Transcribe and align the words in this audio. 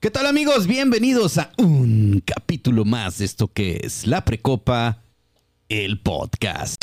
¿Qué 0.00 0.10
tal 0.10 0.26
amigos? 0.26 0.66
Bienvenidos 0.66 1.36
a 1.38 1.52
un 1.58 2.22
capítulo 2.24 2.84
más 2.84 3.18
de 3.18 3.26
esto 3.26 3.48
que 3.52 3.80
es 3.84 4.06
La 4.06 4.24
Precopa, 4.24 5.02
el 5.68 6.00
podcast. 6.00 6.82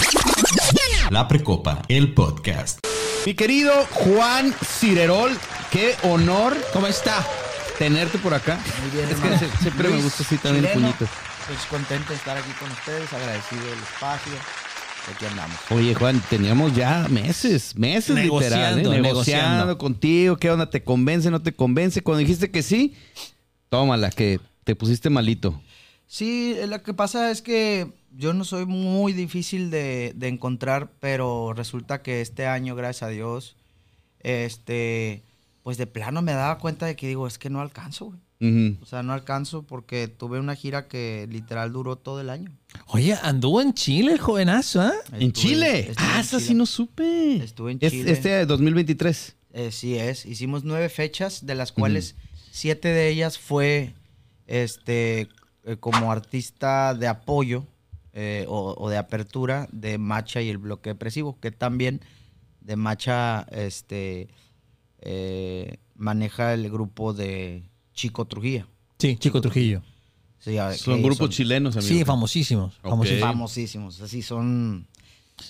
La 1.09 1.27
Precopa, 1.27 1.81
el 1.87 2.13
podcast. 2.13 2.79
Mi 3.25 3.33
querido 3.33 3.73
Juan 3.91 4.53
Cirerol, 4.63 5.31
qué 5.71 5.95
honor. 6.03 6.55
¿Cómo 6.73 6.85
está? 6.87 7.25
Tenerte 7.79 8.19
por 8.19 8.33
acá. 8.35 8.59
Muy 8.81 8.91
bien, 8.91 9.09
Es 9.09 9.15
que 9.19 9.27
hermano. 9.27 9.51
siempre 9.61 9.89
me 9.89 10.01
gusta 10.01 10.23
así 10.23 10.37
también 10.37 10.65
el 10.65 10.71
puñito. 10.73 11.07
Pues 11.47 11.59
contento 11.69 12.09
de 12.09 12.15
estar 12.15 12.37
aquí 12.37 12.51
con 12.59 12.69
ustedes, 12.71 13.11
agradecido 13.13 13.63
del 13.65 13.79
espacio. 13.79 14.33
Aquí 15.13 15.25
andamos. 15.25 15.57
Oye, 15.71 15.95
Juan, 15.95 16.21
teníamos 16.29 16.75
ya 16.75 17.07
meses, 17.09 17.75
meses 17.77 18.15
literal, 18.15 18.79
¿eh? 18.79 18.83
Negociando, 18.83 18.89
negociando 18.91 19.01
negociando. 19.01 19.77
contigo. 19.77 20.37
¿Qué 20.37 20.51
onda? 20.51 20.69
¿Te 20.69 20.83
convence, 20.83 21.31
no 21.31 21.41
te 21.41 21.53
convence? 21.53 22.01
Cuando 22.01 22.19
dijiste 22.19 22.51
que 22.51 22.61
sí, 22.61 22.95
tómala, 23.69 24.09
que 24.09 24.39
te 24.63 24.75
pusiste 24.75 25.09
malito. 25.09 25.61
Sí, 26.07 26.55
eh, 26.57 26.67
lo 26.67 26.83
que 26.83 26.93
pasa 26.93 27.31
es 27.31 27.41
que 27.41 27.93
yo 28.11 28.33
no 28.33 28.43
soy 28.43 28.65
muy 28.65 29.13
difícil 29.13 29.69
de, 29.69 30.11
de 30.15 30.27
encontrar, 30.27 30.91
pero 30.99 31.53
resulta 31.53 32.01
que 32.01 32.21
este 32.21 32.45
año, 32.47 32.75
gracias 32.75 33.03
a 33.03 33.11
Dios, 33.11 33.55
este, 34.19 35.23
pues 35.63 35.77
de 35.77 35.87
plano 35.87 36.21
me 36.21 36.33
daba 36.33 36.57
cuenta 36.57 36.85
de 36.85 36.95
que 36.95 37.07
digo, 37.07 37.27
es 37.27 37.37
que 37.37 37.49
no 37.49 37.61
alcanzo, 37.61 38.05
güey. 38.05 38.19
O 38.39 38.85
sea, 38.85 39.01
no 39.01 39.13
alcanzo 39.13 39.63
porque 39.63 40.07
tuve 40.07 40.39
una 40.39 40.55
gira 40.55 40.87
que 40.87 41.27
literal 41.31 41.73
duró 41.73 41.95
todo 41.95 42.21
el 42.21 42.29
año. 42.29 42.51
Oye, 42.87 43.15
anduvo 43.23 43.61
en 43.61 43.73
Chile 43.73 44.11
el 44.13 44.19
jovenazo, 44.19 44.81
¿ah? 44.81 44.93
¿En 45.13 45.31
Chile? 45.33 45.91
Ah, 45.97 46.19
esa 46.19 46.39
sí 46.39 46.53
no 46.53 46.67
supe. 46.67 47.37
Estuve 47.43 47.71
en 47.71 47.79
Es- 47.81 47.91
Chile. 47.91 48.11
Este 48.11 48.45
2023. 48.45 49.35
Eh, 49.53 49.71
sí 49.71 49.95
es. 49.97 50.25
Hicimos 50.27 50.63
nueve 50.63 50.87
fechas, 50.89 51.47
de 51.47 51.55
las 51.55 51.71
cuales 51.71 52.15
siete 52.51 52.89
de 52.89 53.09
ellas 53.09 53.39
fue 53.39 53.95
este 54.45 55.29
eh, 55.63 55.77
como 55.79 56.11
artista 56.11 56.93
de 56.93 57.07
apoyo 57.07 57.65
eh, 58.13 58.45
o, 58.47 58.75
o 58.77 58.89
de 58.89 58.97
apertura 58.97 59.67
de 59.71 59.97
Macha 59.97 60.41
y 60.43 60.49
el 60.49 60.59
bloque 60.59 60.91
depresivo, 60.91 61.39
que 61.39 61.49
también 61.51 62.01
de 62.61 62.75
Macha 62.75 63.47
este 63.51 64.27
eh, 64.99 65.77
maneja 65.95 66.53
el 66.53 66.69
grupo 66.69 67.13
de 67.13 67.63
Chico 67.97 68.23
Trujillo. 68.25 68.65
Sí, 68.99 69.17
Chico 69.17 69.41
Trujillo. 69.41 69.81
Sí, 70.39 70.57
a- 70.57 70.71
Son 70.73 71.01
grupos 71.01 71.31
chilenos, 71.31 71.75
amigo. 71.75 71.89
Sí, 71.89 72.05
famosísimos. 72.05 72.75
Famosísimos. 72.81 73.21
famosísimos. 73.29 74.01
Así 74.01 74.21
son. 74.21 74.87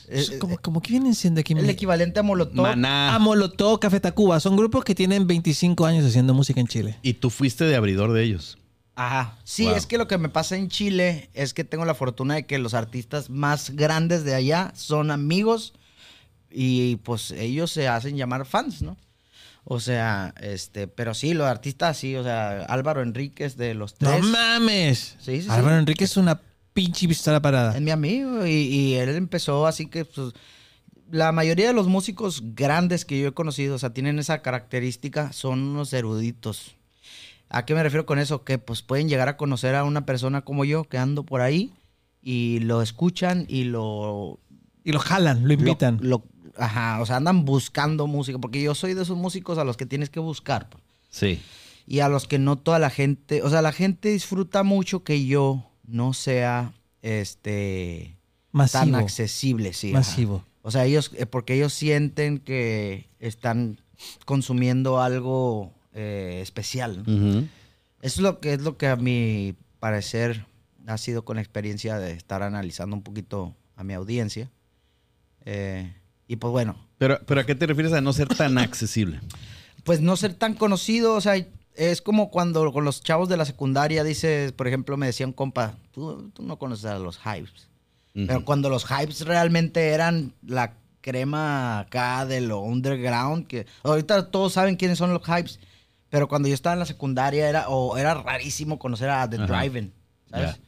eh, 0.07 0.25
eh, 0.31 0.37
Como, 0.39 0.57
como 0.57 0.81
que 0.81 0.91
vienen 0.91 1.13
siendo 1.13 1.41
aquí. 1.41 1.53
el 1.53 1.69
equivalente 1.69 2.19
a 2.19 2.23
Molotov. 2.23 2.55
Maná. 2.55 3.13
Ah, 3.13 3.19
Molotov, 3.19 3.79
Café 3.79 3.99
Tacuba. 3.99 4.39
Son 4.39 4.55
grupos 4.55 4.83
que 4.83 4.95
tienen 4.95 5.27
25 5.27 5.85
años 5.85 6.05
haciendo 6.05 6.33
música 6.33 6.59
en 6.59 6.67
Chile. 6.67 6.97
Y 7.03 7.13
tú 7.13 7.29
fuiste 7.29 7.65
de 7.65 7.75
abridor 7.75 8.11
de 8.13 8.23
ellos. 8.23 8.57
Ajá. 8.95 9.37
Sí, 9.43 9.65
Wow. 9.65 9.75
es 9.75 9.85
que 9.85 9.97
lo 9.99 10.07
que 10.07 10.17
me 10.17 10.29
pasa 10.29 10.55
en 10.57 10.69
Chile 10.69 11.29
es 11.35 11.53
que 11.53 11.63
tengo 11.63 11.85
la 11.85 11.93
fortuna 11.93 12.33
de 12.35 12.45
que 12.47 12.57
los 12.57 12.73
artistas 12.73 13.29
más 13.29 13.69
grandes 13.71 14.23
de 14.23 14.33
allá 14.33 14.71
son 14.75 15.11
amigos 15.11 15.73
y 16.49 16.95
pues 16.97 17.31
ellos 17.31 17.71
se 17.71 17.87
hacen 17.87 18.17
llamar 18.17 18.45
fans, 18.45 18.81
¿no? 18.81 18.97
O 19.69 19.81
sea, 19.81 20.33
este, 20.39 20.87
pero 20.87 21.13
sí, 21.13 21.33
los 21.33 21.45
artistas 21.45 21.97
sí, 21.97 22.15
o 22.15 22.23
sea, 22.23 22.63
Álvaro 22.69 23.01
Enríquez 23.01 23.57
de 23.57 23.73
los 23.73 23.95
tres. 23.95 24.21
¡No 24.21 24.27
mames! 24.29 25.17
Sí, 25.19 25.37
sí, 25.37 25.41
sí. 25.43 25.49
Álvaro 25.49 25.77
Enrique 25.77 26.05
es 26.05 26.15
una 26.15 26.39
pinche 26.71 27.05
pistola 27.07 27.41
parada. 27.41 27.75
Es 27.75 27.81
mi 27.81 27.91
amigo 27.91 28.45
y, 28.45 28.51
y 28.51 28.93
él 28.95 29.09
empezó 29.09 29.67
así 29.67 29.87
que 29.87 30.05
pues, 30.05 30.31
la 31.11 31.33
mayoría 31.33 31.67
de 31.67 31.73
los 31.73 31.87
músicos 31.87 32.41
grandes 32.55 33.03
que 33.03 33.19
yo 33.19 33.27
he 33.27 33.33
conocido, 33.33 33.75
o 33.75 33.79
sea, 33.79 33.89
tienen 33.93 34.19
esa 34.19 34.41
característica, 34.41 35.33
son 35.33 35.59
unos 35.59 35.91
eruditos. 35.91 36.75
¿A 37.49 37.65
qué 37.65 37.73
me 37.75 37.83
refiero 37.83 38.05
con 38.05 38.19
eso? 38.19 38.43
Que 38.45 38.57
pues 38.59 38.81
pueden 38.81 39.09
llegar 39.09 39.27
a 39.27 39.35
conocer 39.37 39.75
a 39.75 39.83
una 39.83 40.05
persona 40.05 40.41
como 40.43 40.63
yo 40.63 40.85
que 40.85 40.97
ando 40.97 41.23
por 41.23 41.41
ahí 41.41 41.73
y 42.21 42.59
lo 42.59 42.81
escuchan 42.81 43.45
y 43.49 43.65
lo... 43.65 44.39
Y 44.85 44.93
lo 44.93 44.99
jalan, 44.99 45.45
lo 45.45 45.53
invitan. 45.53 45.97
lo- 46.01 46.09
lo- 46.19 46.23
ajá, 46.57 47.01
o 47.01 47.05
sea, 47.05 47.17
andan 47.17 47.45
buscando 47.45 48.07
música, 48.07 48.37
porque 48.39 48.61
yo 48.61 48.75
soy 48.75 48.93
de 48.93 49.03
esos 49.03 49.17
músicos 49.17 49.57
a 49.57 49.63
los 49.63 49.77
que 49.77 49.85
tienes 49.85 50.09
que 50.09 50.19
buscar. 50.19 50.69
pues 50.69 50.83
Sí. 51.09 51.39
y 51.87 51.99
a 52.01 52.09
los 52.09 52.27
que 52.27 52.37
no 52.37 52.57
toda 52.57 52.79
la 52.79 52.89
gente, 52.89 53.41
o 53.41 53.49
sea, 53.49 53.61
la 53.61 53.71
gente 53.71 54.09
disfruta 54.09 54.63
mucho 54.63 55.03
que 55.03 55.25
yo 55.25 55.69
no 55.85 56.13
sea 56.13 56.73
este 57.01 58.17
Masivo. 58.51 58.83
tan 58.83 58.95
accesible, 58.95 59.73
sí. 59.73 59.89
ajá. 59.89 59.99
Masivo. 59.99 60.43
O 60.63 60.71
sea, 60.71 60.85
ellos, 60.85 61.11
eh, 61.15 61.25
porque 61.25 61.53
ellos 61.55 61.73
sienten 61.73 62.39
que 62.39 63.07
están 63.19 63.79
consumiendo 64.25 65.01
algo 65.01 65.73
eh, 65.93 66.39
especial. 66.43 67.03
¿no? 67.07 67.13
Ujú. 67.13 67.47
Eso 68.01 68.15
es 68.15 68.19
lo 68.19 68.39
que 68.41 68.53
es 68.53 68.61
lo 68.61 68.77
que 68.77 68.87
a 68.87 68.95
mi 68.97 69.55
parecer 69.79 70.45
ha 70.85 70.97
sido 70.97 71.23
con 71.25 71.37
la 71.37 71.41
experiencia 71.41 71.97
de 71.99 72.11
estar 72.11 72.43
analizando 72.43 72.95
un 72.95 73.01
poquito 73.01 73.55
a 73.75 73.83
mi 73.83 73.93
audiencia. 73.93 74.51
Eh, 75.45 75.93
y 76.27 76.35
pues 76.37 76.51
bueno, 76.51 76.75
Pero, 76.97 77.19
pero 77.25 77.41
¿a 77.41 77.45
qué 77.45 77.55
te 77.55 77.65
refieres 77.65 77.93
a 77.93 78.01
no 78.01 78.13
ser 78.13 78.27
tan 78.27 78.57
accesible? 78.57 79.19
pues 79.83 80.01
no 80.01 80.17
ser 80.17 80.33
tan 80.33 80.53
conocido, 80.53 81.13
o 81.15 81.21
sea, 81.21 81.35
es 81.75 82.01
como 82.01 82.29
cuando 82.29 82.73
con 82.73 82.83
los 82.83 83.01
chavos 83.01 83.29
de 83.29 83.37
la 83.37 83.45
secundaria 83.45 84.03
dices, 84.03 84.51
por 84.51 84.67
ejemplo, 84.67 84.97
me 84.97 85.05
decía 85.05 85.25
un 85.25 85.31
compa, 85.31 85.75
tú, 85.93 86.29
tú 86.33 86.43
no 86.43 86.57
conoces 86.59 86.85
a 86.85 86.99
los 86.99 87.17
hypes. 87.19 87.67
Pero 88.13 88.43
cuando 88.43 88.69
los 88.69 88.83
hypes 88.85 89.21
realmente 89.27 89.89
eran 89.89 90.33
la 90.45 90.73
crema 91.01 91.79
acá 91.79 92.25
de 92.25 92.41
lo 92.41 92.59
underground, 92.61 93.45
que 93.47 93.67
ahorita 93.83 94.31
todos 94.31 94.53
saben 94.53 94.75
quiénes 94.75 94.97
son 94.97 95.13
los 95.13 95.21
hypes, 95.21 95.59
pero 96.09 96.27
cuando 96.27 96.47
yo 96.47 96.55
estaba 96.55 96.73
en 96.73 96.79
la 96.79 96.85
secundaria 96.87 97.47
era, 97.47 97.69
o 97.69 97.95
era 97.95 98.15
rarísimo 98.15 98.79
conocer 98.79 99.09
a 99.11 99.29
The. 99.29 99.37
Drive-In, 99.37 99.93
¿sabes? 100.31 100.59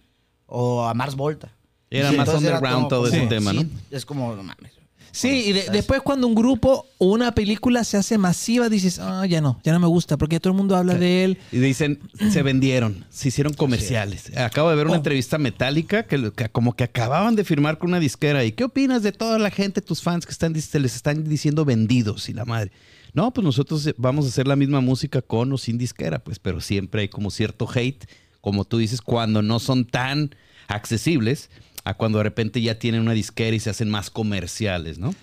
O 0.46 0.84
a 0.86 0.94
Mars 0.94 1.16
Volta. 1.16 1.52
Era 1.90 2.12
Sí, 2.12 2.18
más 2.18 2.28
era 2.30 2.38
underground 2.38 2.76
como- 2.76 2.88
todo 2.88 3.08
ese 3.08 3.18
como- 3.18 3.30
tema, 3.30 3.52
¿no? 3.54 3.62
sí, 3.62 3.72
Es 3.92 4.06
como, 4.06 4.36
no 4.36 4.44
mames. 4.44 4.74
Sí, 5.12 5.46
y 5.48 5.54
después 5.54 6.02
cuando 6.02 6.28
un 6.28 6.36
grupo 6.36 6.86
o 6.98 7.08
una 7.08 7.34
película 7.34 7.84
se 7.84 7.98
hace 7.98 8.18
masiva, 8.18 8.70
dices, 8.70 9.00
ah, 9.00 9.26
ya 9.26 9.42
no, 9.42 9.60
ya 9.64 9.72
no 9.74 9.80
me 9.80 9.88
gusta, 9.88 10.18
porque 10.18 10.36
ya 10.36 10.40
todo 10.40 10.54
el 10.54 10.58
mundo 10.58 10.76
habla 10.76 10.96
de 10.96 11.24
él. 11.24 11.38
Y 11.52 11.58
dicen, 11.58 12.00
se 12.32 12.44
vendieron, 12.44 13.06
se 13.10 13.30
hicieron 13.30 13.54
comerciales. 13.54 14.36
Acabo 14.38 14.70
de 14.70 14.76
ver 14.76 14.86
una 14.86 14.94
Oh. 14.96 14.98
entrevista 14.98 15.38
metálica 15.38 16.04
que, 16.04 16.32
que 16.34 16.50
como 16.50 16.76
que 16.76 16.84
acababan 16.84 17.36
de 17.36 17.44
firmar 17.44 17.78
con 17.78 17.90
una 17.90 18.00
disquera. 18.00 18.44
¿Y 18.46 18.52
qué 18.52 18.66
opinas 18.66 19.02
de 19.04 19.12
toda 19.12 19.40
la 19.40 19.50
gente, 19.50 19.82
tus 19.82 20.02
fans 20.02 20.26
que 20.26 20.32
están, 20.32 20.60
se 20.60 20.80
les 20.80 20.96
están 20.96 21.24
diciendo 21.24 21.66
vendidos 21.66 22.30
y 22.30 22.34
la 22.34 22.46
madre? 22.46 22.72
No, 23.14 23.32
pues 23.34 23.44
nosotros 23.44 23.88
eh, 23.88 23.96
vamos 23.98 24.26
a 24.26 24.28
hacer 24.30 24.48
la 24.48 24.56
misma 24.56 24.82
música 24.82 25.22
con 25.24 25.52
o 25.52 25.58
sin 25.58 25.78
disquera, 25.80 26.20
pues, 26.20 26.38
pero 26.38 26.62
siempre 26.62 27.02
hay 27.02 27.08
como 27.10 27.32
cierto 27.32 27.68
hate, 27.74 28.06
como 28.42 28.66
tú 28.66 28.78
dices, 28.78 29.02
cuando 29.02 29.42
no 29.42 29.60
son 29.60 29.86
tan 29.86 30.36
accesibles 30.68 31.50
a 31.84 31.94
cuando 31.96 32.18
de 32.20 32.24
repente 32.26 32.62
ya 32.62 32.78
tienen 32.78 33.02
una 33.02 33.14
disquera 33.14 33.56
y 33.56 33.60
se 33.60 33.70
hacen 33.70 33.90
más 33.90 34.10
comerciales, 34.10 34.98
¿no? 35.00 35.14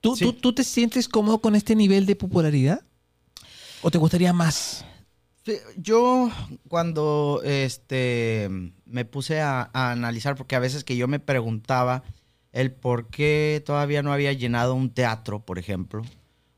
¿Tú, 0.00 0.16
Sí. 0.16 0.24
tú, 0.24 0.32
tú 0.34 0.52
te 0.52 0.64
sientes 0.64 1.08
cómodo 1.08 1.40
con 1.40 1.54
este 1.56 1.74
nivel 1.74 2.06
de 2.06 2.16
popularidad? 2.16 2.82
¿O 3.82 3.90
te 3.90 3.98
gustaría 3.98 4.32
más? 4.32 4.84
Yo 5.76 6.30
cuando 6.68 7.40
este 7.44 8.48
me 8.84 9.04
puse 9.04 9.40
a, 9.40 9.70
a 9.72 9.92
analizar, 9.92 10.34
porque 10.34 10.56
a 10.56 10.60
veces 10.60 10.82
que 10.82 10.96
yo 10.96 11.06
me 11.06 11.20
preguntaba 11.20 12.02
el 12.52 12.72
por 12.72 13.08
qué 13.08 13.62
todavía 13.64 14.02
no 14.02 14.12
había 14.12 14.32
llenado 14.32 14.74
un 14.74 14.90
teatro, 14.90 15.44
por 15.44 15.58
ejemplo, 15.58 16.02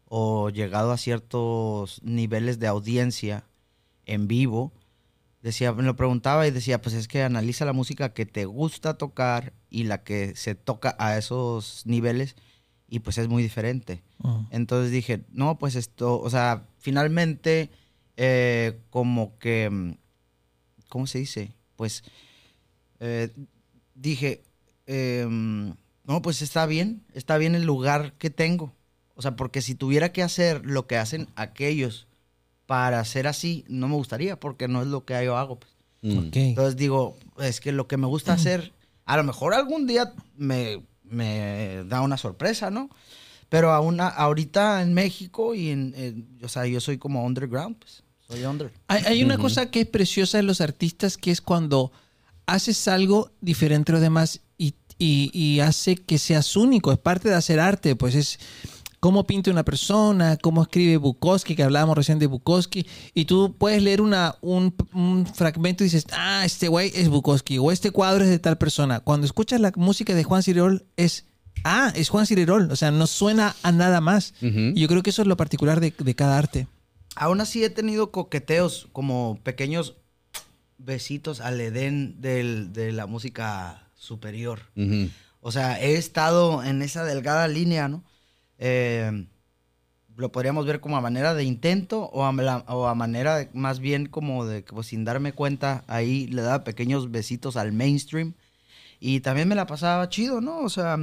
o 0.06 0.48
llegado 0.48 0.90
a 0.92 0.96
ciertos 0.96 2.00
niveles 2.02 2.58
de 2.60 2.66
audiencia 2.66 3.44
en 4.06 4.26
vivo, 4.26 4.72
decía, 5.42 5.72
me 5.72 5.82
lo 5.82 5.96
preguntaba 5.96 6.46
y 6.46 6.50
decía, 6.50 6.80
pues 6.80 6.94
es 6.94 7.08
que 7.08 7.22
analiza 7.22 7.64
la 7.64 7.72
música 7.72 8.12
que 8.12 8.26
te 8.26 8.44
gusta 8.44 8.98
tocar 8.98 9.52
y 9.70 9.84
la 9.84 10.02
que 10.02 10.34
se 10.36 10.54
toca 10.54 10.96
a 10.98 11.16
esos 11.16 11.82
niveles 11.86 12.36
y 12.88 13.00
pues 13.00 13.18
es 13.18 13.28
muy 13.28 13.42
diferente. 13.42 14.02
Mm. 14.18 14.46
Entonces 14.50 14.90
dije, 14.90 15.24
no, 15.30 15.58
pues 15.58 15.74
esto, 15.74 16.20
o 16.20 16.30
sea, 16.30 16.66
finalmente, 16.78 17.70
eh, 18.16 18.80
como 18.90 19.38
que, 19.38 19.68
mm, 19.70 19.92
¿cómo 20.88 21.06
se 21.06 21.18
dice? 21.18 21.52
Pues 21.76 22.02
eh, 23.00 23.30
dije, 23.94 24.42
eh, 24.86 25.26
mm, 25.28 25.70
no, 26.04 26.22
pues 26.22 26.42
está 26.42 26.66
bien, 26.66 27.04
está 27.12 27.36
bien 27.38 27.54
el 27.54 27.64
lugar 27.64 28.14
que 28.14 28.30
tengo. 28.30 28.74
O 29.14 29.22
sea, 29.22 29.36
porque 29.36 29.62
si 29.62 29.74
tuviera 29.74 30.12
que 30.12 30.22
hacer 30.22 30.64
lo 30.64 30.86
que 30.86 30.96
hacen 30.96 31.28
aquellos 31.36 32.07
para 32.68 33.02
ser 33.06 33.26
así, 33.26 33.64
no 33.66 33.88
me 33.88 33.94
gustaría, 33.94 34.38
porque 34.38 34.68
no 34.68 34.82
es 34.82 34.88
lo 34.88 35.06
que 35.06 35.24
yo 35.24 35.38
hago. 35.38 35.58
pues. 35.58 35.72
Mm. 36.02 36.18
Ok. 36.28 36.36
Entonces 36.36 36.76
digo, 36.76 37.16
es 37.40 37.60
que 37.62 37.72
lo 37.72 37.88
que 37.88 37.96
me 37.96 38.06
gusta 38.06 38.34
hacer, 38.34 38.74
a 39.06 39.16
lo 39.16 39.24
mejor 39.24 39.54
algún 39.54 39.86
día 39.86 40.12
me, 40.36 40.82
me 41.02 41.82
da 41.86 42.02
una 42.02 42.18
sorpresa, 42.18 42.70
¿no? 42.70 42.90
Pero 43.48 43.72
a- 43.72 43.78
ahorita 44.08 44.82
en 44.82 44.92
México 44.92 45.54
y 45.54 45.70
en, 45.70 45.94
en- 45.96 46.38
o 46.44 46.48
sea, 46.48 46.66
yo 46.66 46.78
soy 46.82 46.98
como 46.98 47.24
underground, 47.24 47.76
pues, 47.78 48.02
soy 48.26 48.44
under. 48.44 48.70
Hay, 48.88 49.02
hay 49.06 49.24
una 49.24 49.36
Ujú. 49.36 49.44
cosa 49.44 49.70
que 49.70 49.80
es 49.80 49.86
preciosa 49.86 50.36
de 50.36 50.42
los 50.42 50.60
artistas, 50.60 51.16
que 51.16 51.30
es 51.30 51.40
cuando 51.40 51.90
haces 52.44 52.86
algo 52.86 53.30
diferente 53.40 53.92
a 53.92 53.94
los 53.94 54.02
demás 54.02 54.42
y, 54.58 54.74
y- 54.98 55.30
y 55.32 55.60
hace 55.60 55.96
que 55.96 56.18
seas 56.18 56.54
único. 56.54 56.92
Es 56.92 56.98
parte 56.98 57.30
de 57.30 57.34
hacer 57.34 57.60
arte, 57.60 57.96
pues 57.96 58.14
es... 58.14 58.38
cómo 59.00 59.26
pinta 59.26 59.50
una 59.50 59.64
persona, 59.64 60.36
cómo 60.36 60.62
escribe 60.62 60.96
Bukowski, 60.96 61.54
que 61.54 61.62
hablábamos 61.62 61.96
recién 61.96 62.18
de 62.18 62.26
Bukowski, 62.26 62.86
y 63.14 63.24
tú 63.26 63.54
puedes 63.56 63.82
leer 63.82 64.00
una, 64.00 64.36
un, 64.40 64.74
un 64.92 65.24
fragmento 65.26 65.84
y 65.84 65.86
dices, 65.86 66.06
ah, 66.12 66.42
este 66.44 66.68
güey 66.68 66.90
es 66.94 67.08
Bukowski, 67.08 67.58
o 67.58 67.70
este 67.70 67.90
cuadro 67.90 68.24
es 68.24 68.30
de 68.30 68.38
tal 68.38 68.58
persona. 68.58 69.00
Cuando 69.00 69.26
escuchas 69.26 69.60
la 69.60 69.72
música 69.76 70.14
de 70.14 70.24
Juan 70.24 70.42
Cirerol 70.42 70.84
es, 70.96 71.26
ah, 71.64 71.92
es 71.94 72.08
Juan 72.08 72.26
Cirerol, 72.26 72.70
o 72.72 72.76
sea, 72.76 72.90
no 72.90 73.06
suena 73.06 73.54
a 73.62 73.70
nada 73.72 74.00
más. 74.00 74.34
Y 74.40 74.80
yo 74.80 74.88
creo 74.88 75.02
que 75.02 75.10
eso 75.10 75.22
es 75.22 75.28
lo 75.28 75.36
particular 75.36 75.80
de, 75.80 75.92
de 75.96 76.14
cada 76.14 76.36
arte. 76.38 76.66
Aún 77.14 77.40
así 77.40 77.62
he 77.64 77.70
tenido 77.70 78.10
coqueteos, 78.10 78.88
como 78.92 79.38
pequeños 79.42 79.94
besitos 80.78 81.40
al 81.40 81.60
Edén 81.60 82.20
del- 82.20 82.72
de 82.72 82.92
la 82.92 83.06
música 83.06 83.88
superior. 83.96 84.60
O 85.40 85.52
sea, 85.52 85.80
he 85.80 85.94
estado 85.96 86.62
en 86.64 86.82
esa 86.82 87.04
delgada 87.04 87.48
línea, 87.48 87.88
¿no? 87.88 88.04
Eh, 88.58 89.26
lo 90.16 90.32
podríamos 90.32 90.66
ver 90.66 90.80
como 90.80 90.96
a 90.96 91.00
manera 91.00 91.32
de 91.34 91.44
intento 91.44 92.02
o 92.06 92.26
a, 92.26 92.32
la- 92.32 92.64
o 92.68 92.86
a 92.88 92.94
manera 92.94 93.36
de- 93.36 93.50
más 93.52 93.78
bien 93.78 94.06
como 94.06 94.46
de 94.46 94.64
que 94.64 94.72
pues, 94.72 94.88
sin 94.88 95.04
darme 95.04 95.32
cuenta, 95.32 95.84
ahí 95.86 96.26
le 96.26 96.42
daba 96.42 96.64
pequeños 96.64 97.10
besitos 97.12 97.56
al 97.56 97.72
mainstream. 97.72 98.34
Y 99.00 99.20
también 99.20 99.46
me 99.46 99.54
la 99.54 99.66
pasaba 99.68 100.08
chido, 100.08 100.40
¿no? 100.40 100.58
O 100.58 100.68
sea, 100.68 100.98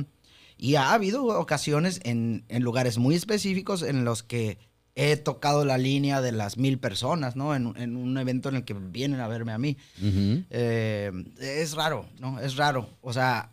y 0.57 0.75
ha 0.75 0.91
habido 0.93 1.23
ocasiones 1.39 2.01
en, 2.03 2.43
en 2.49 2.61
lugares 2.61 2.97
muy 2.97 3.15
específicos 3.15 3.83
en 3.83 4.03
los 4.03 4.21
que 4.21 4.57
he 4.95 5.15
tocado 5.15 5.63
la 5.63 5.77
línea 5.77 6.19
de 6.21 6.33
las 6.33 6.57
mil 6.57 6.77
personas, 6.77 7.37
¿no? 7.37 7.55
En, 7.55 7.73
en 7.77 7.95
un 7.95 8.17
evento 8.17 8.49
en 8.49 8.55
el 8.57 8.65
que 8.65 8.73
vienen 8.73 9.21
a 9.21 9.29
verme 9.29 9.53
a 9.53 9.57
mí. 9.57 9.77
Ujú. 10.01 10.43
Eh, 10.49 11.11
es 11.39 11.73
raro, 11.73 12.05
¿no? 12.19 12.39
Es 12.41 12.57
raro. 12.57 12.89
O 13.01 13.13
sea, 13.13 13.51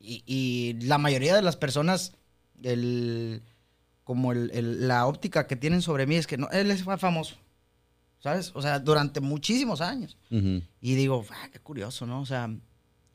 y, 0.00 0.24
y 0.26 0.72
la 0.86 0.98
mayoría 0.98 1.36
de 1.36 1.42
las 1.42 1.56
personas, 1.56 2.14
el, 2.64 3.42
como 4.04 4.32
el- 4.32 4.50
el- 4.52 4.88
la 4.88 5.06
óptica 5.06 5.46
que 5.46 5.56
tienen 5.56 5.80
sobre 5.82 6.06
mí 6.06 6.16
es 6.16 6.26
que 6.26 6.36
no, 6.36 6.48
él 6.50 6.70
es 6.70 6.82
famoso, 6.98 7.36
¿sabes? 8.20 8.50
O 8.54 8.62
sea, 8.62 8.78
durante 8.80 9.20
muchísimos 9.20 9.80
años. 9.80 10.16
Y 10.30 10.94
digo, 10.94 11.24
ah, 11.30 11.48
qué 11.52 11.58
curioso, 11.60 12.06
¿no? 12.06 12.20
O 12.20 12.26
sea, 12.26 12.50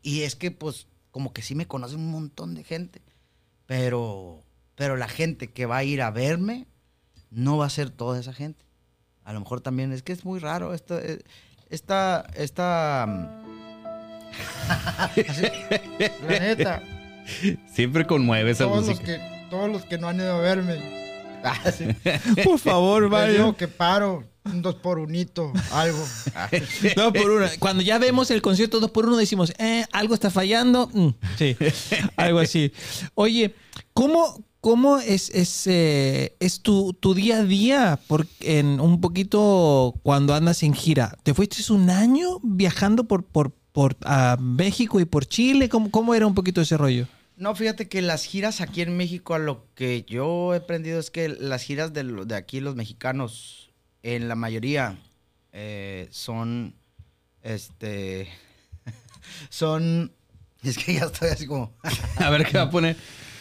y 0.01 0.21
es 0.21 0.35
que 0.35 0.51
pues 0.51 0.87
como 1.11 1.33
que 1.33 1.41
sí 1.41 1.55
me 1.55 1.67
conoce 1.67 1.95
un 1.95 2.09
montón 2.11 2.53
de 2.55 2.63
gente, 2.63 3.01
pero, 3.65 4.41
pero 4.75 4.95
la 4.95 5.07
gente 5.07 5.51
que 5.51 5.65
va 5.65 5.77
a 5.77 5.83
ir 5.83 6.01
a 6.01 6.11
verme 6.11 6.65
no 7.31 7.57
va 7.57 7.65
a 7.65 7.69
ser 7.69 7.89
toda 7.89 8.19
esa 8.19 8.33
gente. 8.33 8.63
A 9.23 9.33
lo 9.33 9.39
mejor 9.41 9.61
también 9.61 9.91
es 9.91 10.01
que 10.03 10.13
es 10.13 10.25
muy 10.25 10.39
raro 10.39 10.73
esto, 10.73 10.97
eh, 10.99 11.19
esta, 11.69 12.25
esta, 12.35 13.05
mm, 13.07 13.27
la 16.27 16.39
neta, 16.39 16.81
Siempre 17.71 18.05
conmueve 18.07 18.51
esa 18.51 18.63
todos 18.65 18.87
los, 18.87 18.99
música. 18.99 19.05
que, 19.05 19.38
todos 19.49 19.69
los 19.69 19.83
que 19.85 19.97
no 19.97 20.07
han 20.07 20.17
ido 20.17 20.33
a 20.33 20.39
verme. 20.39 20.77
Ah, 21.43 21.71
sí. 21.71 21.85
Por 22.43 22.59
favor, 22.59 23.09
vaya. 23.09 23.31
digo 23.33 23.55
que 23.55 23.67
paro, 23.67 24.23
un 24.45 24.61
dos 24.61 24.75
por 24.75 24.99
unito, 24.99 25.53
algo. 25.71 26.03
Dos 26.95 27.13
por 27.13 27.29
uno. 27.29 27.45
Cuando 27.59 27.83
ya 27.83 27.97
vemos 27.97 28.31
el 28.31 28.41
concierto 28.41 28.79
dos 28.79 28.91
por 28.91 29.05
uno 29.05 29.17
decimos, 29.17 29.53
eh, 29.59 29.85
algo 29.91 30.13
está 30.13 30.29
fallando. 30.31 30.89
Mm, 30.93 31.09
sí, 31.37 31.55
algo 32.15 32.39
así. 32.39 32.71
Oye, 33.15 33.53
¿cómo, 33.93 34.43
cómo 34.59 34.97
es, 34.97 35.29
es, 35.29 35.67
eh, 35.67 36.35
es 36.39 36.61
tu, 36.61 36.93
tu 36.93 37.13
día 37.13 37.37
a 37.37 37.43
día 37.43 37.99
por, 38.07 38.25
en 38.41 38.79
un 38.79 39.01
poquito 39.01 39.93
cuando 40.03 40.33
andas 40.33 40.63
en 40.63 40.73
gira? 40.73 41.15
¿Te 41.23 41.33
fuiste 41.33 41.71
un 41.71 41.89
año 41.89 42.39
viajando 42.41 43.03
por, 43.03 43.23
por, 43.23 43.51
por 43.71 43.97
a 44.03 44.37
México 44.39 44.99
y 44.99 45.05
por 45.05 45.25
Chile? 45.25 45.69
¿Cómo, 45.69 45.91
¿Cómo 45.91 46.15
era 46.15 46.25
un 46.25 46.33
poquito 46.33 46.61
ese 46.61 46.75
rollo? 46.77 47.07
No, 47.39 47.55
fíjate 47.55 47.87
que 47.87 48.01
las 48.01 48.25
giras 48.25 48.59
aquí 48.59 48.81
en 48.81 48.97
México, 48.97 49.33
a 49.33 49.39
lo 49.39 49.65
que 49.73 50.03
yo 50.07 50.53
he 50.53 50.57
aprendido 50.57 50.99
es 50.99 51.09
que 51.09 51.29
las 51.29 51.63
giras 51.63 51.93
de, 51.93 52.03
lo- 52.03 52.25
de 52.25 52.35
aquí, 52.35 52.59
los 52.59 52.75
mexicanos, 52.75 53.71
en 54.03 54.27
la 54.27 54.35
mayoría, 54.35 54.97
eh, 55.53 56.09
son, 56.11 56.75
este, 57.41 58.27
son, 59.49 60.11
es 60.63 60.77
que 60.77 60.95
ya 60.95 61.05
estoy 61.05 61.29
así 61.29 61.47
como, 61.47 61.71
A 62.17 62.29
ver 62.29 62.45
qué 62.45 62.57
va 62.57 62.65
a 62.65 62.69
poner. 62.69 62.97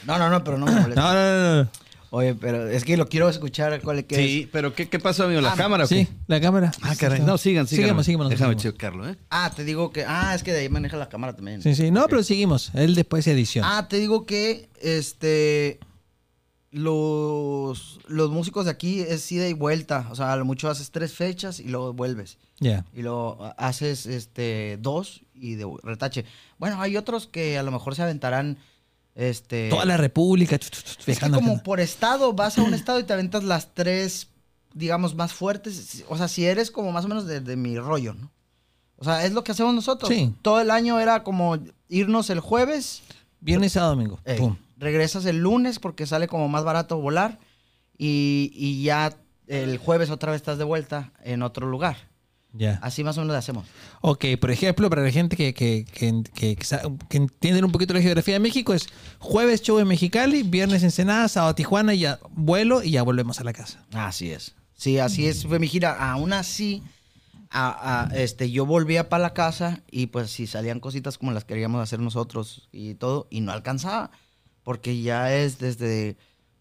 no, 0.07 0.17
no, 0.17 0.31
no, 0.31 0.45
pero 0.45 0.59
no 0.59 0.67
me 0.67 0.73
molesta. 0.81 1.01
No, 1.03 1.13
no, 1.13 1.55
no. 1.57 1.65
no. 1.65 1.71
Oye, 2.11 2.35
pero 2.35 2.69
es 2.69 2.85
que 2.85 2.97
lo 2.97 3.07
quiero 3.09 3.29
escuchar, 3.29 3.81
¿cuál 3.83 3.99
es? 3.99 4.07
Sí, 4.09 4.49
pero 4.51 4.75
¿qué, 4.75 4.89
qué 4.89 4.99
pasó, 4.99 5.25
amigo? 5.25 5.41
¿La 5.43 5.53
Ah, 5.53 5.57
cámara 5.57 5.85
o 5.85 5.89
qué? 5.89 6.07
Sí, 6.07 6.09
la 6.27 6.41
cámara. 6.41 6.73
Ah, 6.81 6.95
caray. 6.99 7.21
No, 7.21 7.37
sigan, 7.37 7.67
sigan. 7.67 7.85
Sigamos, 7.85 8.07
sigamos. 8.07 8.31
Déjame 8.31 8.57
checarlo, 8.57 9.09
¿eh? 9.09 9.17
Ah, 9.31 9.53
te 9.55 9.65
digo 9.65 9.91
que, 9.93 10.05
ah, 10.07 10.35
es 10.35 10.43
que 10.43 10.53
de 10.53 10.61
ahí 10.61 10.69
maneja 10.71 10.97
la 10.97 11.09
cámara 11.11 11.35
también. 11.37 11.61
Sí, 11.63 11.75
sí. 11.75 11.91
No, 11.91 12.07
pero 12.09 12.23
seguimos. 12.23 12.71
Él 12.75 12.95
después 12.95 13.27
edición. 13.27 13.65
Ah, 13.69 13.89
te 13.89 13.99
digo 13.99 14.25
que 14.25 14.69
este 14.81 15.81
los, 16.71 17.99
los 18.09 18.31
músicos 18.31 18.67
de 18.67 18.71
aquí 18.71 19.01
es 19.01 19.31
ida 19.33 19.49
y 19.49 19.53
vuelta. 19.53 20.07
O 20.11 20.15
sea, 20.15 20.33
a 20.33 20.37
lo 20.37 20.45
mucho 20.45 20.69
haces 20.71 20.91
tres 20.91 21.13
fechas 21.13 21.61
y 21.61 21.65
luego 21.69 21.93
vuelves. 21.93 22.39
Ya. 22.61 22.85
Y 22.95 23.03
luego 23.03 23.53
haces 23.57 24.07
este 24.07 24.79
dos 24.81 25.23
y 25.35 25.55
de 25.55 25.67
retache. 25.83 26.25
Bueno, 26.59 26.81
hay 26.81 26.97
otros 26.97 27.27
que 27.27 27.59
a 27.59 27.63
lo 27.63 27.71
mejor 27.71 27.95
se 27.95 28.03
aventarán 28.03 28.59
este 29.19 29.69
Toda 29.69 29.85
la 29.85 29.97
República. 29.97 30.57
es 31.07 31.19
que 31.19 31.31
como 31.31 31.63
por 31.63 31.81
estado, 31.81 32.33
vas 32.33 32.57
a 32.57 32.63
un 32.63 32.73
estado 32.75 33.01
y 33.01 33.05
te 33.05 33.13
aventas 33.13 33.43
las 33.45 33.75
tres, 33.75 34.29
digamos, 34.73 35.15
más 35.17 35.33
fuertes. 35.33 36.05
O 36.09 36.17
sea, 36.17 36.29
si 36.29 36.47
eres 36.47 36.71
como 36.71 36.93
más 36.93 37.05
o 37.05 37.09
menos 37.09 37.27
de, 37.27 37.41
de 37.41 37.57
mi 37.57 37.79
rollo, 37.79 38.15
¿no? 38.15 38.31
O 38.97 39.05
sea, 39.05 39.25
es 39.25 39.33
lo 39.33 39.45
que 39.45 39.53
hacemos 39.53 39.75
nosotros. 39.75 40.09
Sí. 40.09 40.35
Todo 40.41 40.61
el 40.61 40.71
año 40.71 40.99
era 41.01 41.23
como 41.25 41.59
irnos 41.89 42.31
el 42.31 42.41
jueves, 42.41 43.03
Viernes, 43.41 43.73
sábado, 43.73 43.95
domingo. 43.95 44.19
Ey, 44.25 44.39
Pum. 44.39 44.57
regresas 44.77 45.25
el 45.27 45.39
lunes 45.39 45.79
porque 45.79 46.07
sale 46.07 46.27
como 46.27 46.49
más 46.49 46.65
barato 46.65 46.99
volar 47.01 47.39
y, 47.97 48.51
y 48.55 48.83
ya 48.83 49.17
el 49.47 49.79
jueves 49.79 50.11
otra 50.11 50.33
vez 50.33 50.41
estás 50.41 50.59
de 50.59 50.65
vuelta 50.65 51.13
en 51.23 51.43
otro 51.43 51.67
lugar. 51.69 52.08
Ya. 52.53 52.79
Así 52.83 53.05
más 53.05 53.17
o 53.19 53.21
menos 53.21 53.35
lo 53.35 53.39
hacemos. 53.39 53.67
Ok, 54.01 54.25
por 54.41 54.51
ejemplo, 54.51 54.89
para 54.91 55.03
la 55.03 55.11
gente 55.11 55.37
que, 55.37 55.53
que, 55.55 55.85
que, 55.93 56.23
que, 56.35 56.57
que 57.09 57.17
entienden 57.17 57.65
un 57.65 57.71
poquito 57.73 57.93
la 57.95 58.01
geografía 58.01 58.35
de 58.35 58.41
México, 58.41 58.73
es 58.75 58.89
jueves 59.19 59.63
show 59.63 59.79
en 59.79 59.87
Mexicali, 59.87 60.43
viernes 60.43 60.83
Ensenada, 60.83 61.29
sábado 61.29 61.55
Tijuana, 61.55 61.95
y 61.95 62.01
ya 62.01 62.19
vuelo 62.31 62.83
y 62.83 62.93
ya 62.93 63.03
volvemos 63.03 63.39
a 63.41 63.45
la 63.45 63.53
casa. 63.53 63.85
Así 63.93 64.31
es. 64.31 64.55
Sí, 64.75 64.99
así 64.99 65.27
es. 65.27 65.45
Fue 65.47 65.59
mi 65.59 65.69
gira. 65.69 65.93
Aún 66.13 66.33
así, 66.33 66.83
a- 67.51 68.07
a- 68.11 68.17
este, 68.17 68.51
yo 68.51 68.65
volvía 68.65 69.09
para 69.09 69.23
la 69.23 69.35
casa 69.35 69.83
y 69.91 70.07
pues 70.07 70.31
si 70.31 70.47
salían 70.47 70.81
cositas 70.81 71.19
como 71.19 71.33
las 71.33 71.45
queríamos 71.45 71.83
hacer 71.83 72.01
nosotros 72.01 72.69
y 72.73 72.95
todo, 72.95 73.27
y 73.31 73.41
no 73.43 73.53
alcanzaba. 73.53 74.11
Porque 74.65 75.01
ya 75.01 75.35
es 75.35 75.59
desde 75.59 76.17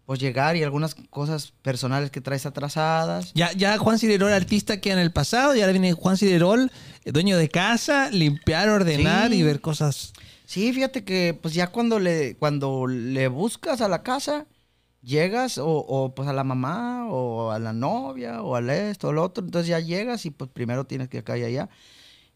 pues 0.08 0.20
llegar 0.20 0.56
y 0.56 0.62
algunas 0.62 0.94
cosas 0.94 1.52
personales 1.60 2.10
que 2.10 2.22
traes 2.22 2.46
atrasadas. 2.46 3.30
Ya, 3.34 3.52
ya 3.52 3.76
Juan 3.76 3.98
Ciderol, 3.98 4.32
artista, 4.32 4.80
queda 4.80 4.94
en 4.94 5.00
el 5.00 5.12
pasado, 5.12 5.54
y 5.54 5.60
ahora 5.60 5.72
viene 5.72 5.92
Juan 5.92 6.16
Ciderol, 6.16 6.72
eh, 7.04 7.12
dueño 7.12 7.36
de 7.36 7.50
casa, 7.50 8.08
limpiar, 8.10 8.70
ordenar 8.70 9.28
Sí. 9.30 9.36
y 9.36 9.42
ver 9.42 9.60
cosas. 9.60 10.14
Sí, 10.46 10.72
fíjate 10.72 11.04
que 11.04 11.38
pues 11.38 11.52
ya 11.52 11.66
cuando 11.66 11.98
le, 11.98 12.36
cuando 12.36 12.86
le 12.86 13.28
buscas 13.28 13.82
a 13.82 13.88
la 13.88 14.02
casa, 14.02 14.46
llegas 15.02 15.58
o, 15.58 15.66
o, 15.68 16.14
pues 16.14 16.26
a 16.26 16.32
la 16.32 16.42
mamá 16.42 17.06
o 17.10 17.50
a 17.50 17.58
la 17.58 17.74
novia 17.74 18.40
o 18.40 18.56
al 18.56 18.70
esto 18.70 19.08
o 19.08 19.10
al 19.10 19.18
otro, 19.18 19.44
entonces 19.44 19.68
ya 19.68 19.78
llegas 19.78 20.24
y 20.24 20.30
pues 20.30 20.48
primero 20.50 20.86
tienes 20.86 21.10
que 21.10 21.18
acá 21.18 21.36
y 21.36 21.42
allá. 21.44 21.68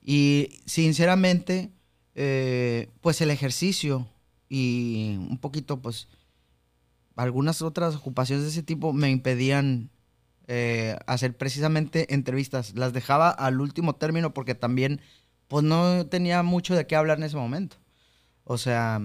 Y 0.05 0.61
sinceramente, 0.67 1.71
eh, 2.17 2.91
pues 3.01 3.23
el 3.23 3.31
ejercicio 3.31 4.07
y 4.51 5.17
un 5.31 5.39
poquito 5.39 5.81
pues 5.81 6.07
algunas 7.17 7.63
otras 7.63 7.95
ocupaciones 7.97 8.45
de 8.45 8.51
ese 8.51 8.63
tipo 8.63 8.93
me 8.93 9.11
impedían 9.11 9.91
eh, 10.49 10.97
hacer 11.07 11.37
precisamente 11.37 12.13
entrevistas. 12.15 12.75
Las 12.75 12.93
dejaba 12.93 13.31
al 13.31 13.61
último 13.61 13.95
término 13.95 14.35
porque 14.35 14.55
también 14.55 15.01
pues 15.49 15.65
no 15.65 16.07
tenía 16.07 16.43
mucho 16.43 16.75
de 16.75 16.87
qué 16.87 16.97
hablar 16.97 17.19
en 17.19 17.25
ese 17.25 17.37
momento. 17.37 17.77
O 18.45 18.59
sea, 18.59 19.01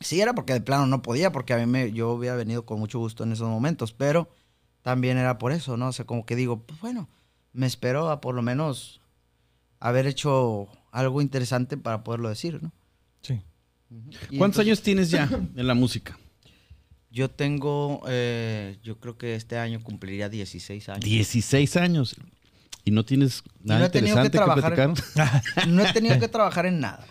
sí 0.00 0.20
era 0.20 0.34
porque 0.34 0.52
de 0.52 0.60
plano 0.60 0.86
no 0.86 1.02
podía, 1.02 1.32
porque 1.32 1.54
a 1.54 1.58
mí 1.58 1.66
me, 1.66 1.92
yo 1.92 2.10
hubiera 2.12 2.36
venido 2.36 2.64
con 2.64 2.78
mucho 2.78 2.98
gusto 2.98 3.24
en 3.24 3.32
esos 3.32 3.48
momentos, 3.48 3.92
pero 3.92 4.28
también 4.82 5.18
era 5.18 5.38
por 5.38 5.52
eso, 5.52 5.76
¿no? 5.76 5.88
O 5.88 5.92
sea, 5.92 6.04
como 6.04 6.24
que 6.24 6.36
digo, 6.36 6.62
pues 6.62 6.80
bueno, 6.80 7.08
me 7.52 7.66
espero 7.66 8.10
a 8.10 8.20
por 8.20 8.34
lo 8.34 8.42
menos 8.42 9.00
haber 9.78 10.06
hecho 10.06 10.68
algo 10.92 11.22
interesante 11.22 11.76
para 11.76 12.04
poderlo 12.04 12.28
decir, 12.28 12.62
¿no? 12.62 12.72
Sí. 13.22 13.42
¿Cuántos 13.88 14.30
entonces, 14.30 14.66
años 14.66 14.82
tienes 14.82 15.10
ya 15.10 15.28
en 15.56 15.66
la 15.66 15.74
música? 15.74 16.18
Yo 17.10 17.28
tengo, 17.30 18.02
eh, 18.08 18.78
yo 18.82 18.98
creo 19.00 19.18
que 19.18 19.34
este 19.34 19.58
año 19.58 19.80
cumpliría 19.82 20.28
16 20.28 20.88
años. 20.88 21.04
16 21.04 21.76
años. 21.76 22.16
¿Y 22.84 22.92
no 22.92 23.04
tienes 23.04 23.42
nada 23.62 23.80
no 23.86 23.90
que 23.90 23.98
interesante 23.98 24.30
que, 24.30 24.38
trabajar- 24.38 24.74
platicar? 24.74 25.42
No 25.68 25.84
he 25.84 25.92
tenido 25.92 26.18
que 26.18 26.28
trabajar 26.28 26.66
en 26.66 26.80
nada. 26.80 27.04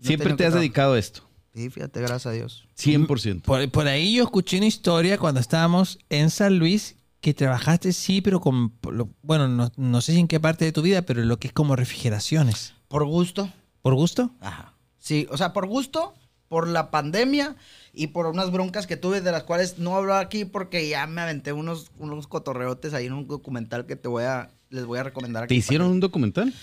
No 0.00 0.06
Siempre 0.06 0.34
te 0.34 0.46
has 0.46 0.54
dedicado 0.54 0.94
a 0.94 0.98
esto. 0.98 1.28
Sí, 1.54 1.68
fíjate, 1.70 2.00
gracias 2.00 2.26
a 2.26 2.30
Dios. 2.32 2.68
100%. 2.78 3.42
Por, 3.42 3.68
por 3.70 3.88
ahí 3.88 4.14
yo 4.14 4.22
escuché 4.24 4.58
una 4.58 4.66
historia 4.66 5.18
cuando 5.18 5.40
estábamos 5.40 5.98
en 6.08 6.30
San 6.30 6.58
Luis 6.58 6.94
que 7.20 7.34
trabajaste, 7.34 7.92
sí, 7.92 8.20
pero 8.20 8.40
con, 8.40 8.72
lo- 8.92 9.10
bueno, 9.22 9.48
no, 9.48 9.72
no 9.76 10.00
sé 10.00 10.12
si 10.12 10.20
en 10.20 10.28
qué 10.28 10.38
parte 10.38 10.64
de 10.64 10.70
tu 10.72 10.82
vida, 10.82 11.02
pero 11.02 11.22
lo 11.24 11.38
que 11.40 11.48
es 11.48 11.52
como 11.52 11.74
refrigeraciones. 11.74 12.74
Por 12.86 13.04
gusto, 13.04 13.50
¿Por 13.82 13.94
gusto? 13.94 14.30
Ajá. 14.40 14.74
Sí, 14.98 15.26
o 15.30 15.36
sea, 15.36 15.52
por 15.52 15.66
gusto, 15.66 16.14
por 16.48 16.68
la 16.68 16.90
pandemia 16.90 17.56
y 17.98 18.06
por 18.06 18.26
unas 18.26 18.52
broncas 18.52 18.86
que 18.86 18.96
tuve 18.96 19.20
de 19.20 19.32
las 19.32 19.42
cuales 19.42 19.78
no 19.78 19.96
hablo 19.96 20.14
aquí 20.14 20.44
porque 20.44 20.88
ya 20.88 21.04
me 21.08 21.20
aventé 21.20 21.52
unos, 21.52 21.90
unos 21.98 22.28
cotorreotes 22.28 22.94
ahí 22.94 23.06
en 23.06 23.12
un 23.12 23.26
documental 23.26 23.86
que 23.86 23.96
te 23.96 24.06
voy 24.06 24.22
a, 24.22 24.50
les 24.70 24.84
voy 24.84 25.00
a 25.00 25.02
recomendar 25.02 25.42
aquí. 25.42 25.48
¿Te 25.48 25.58
hicieron 25.58 25.90
un 25.90 25.98
documental? 25.98 26.54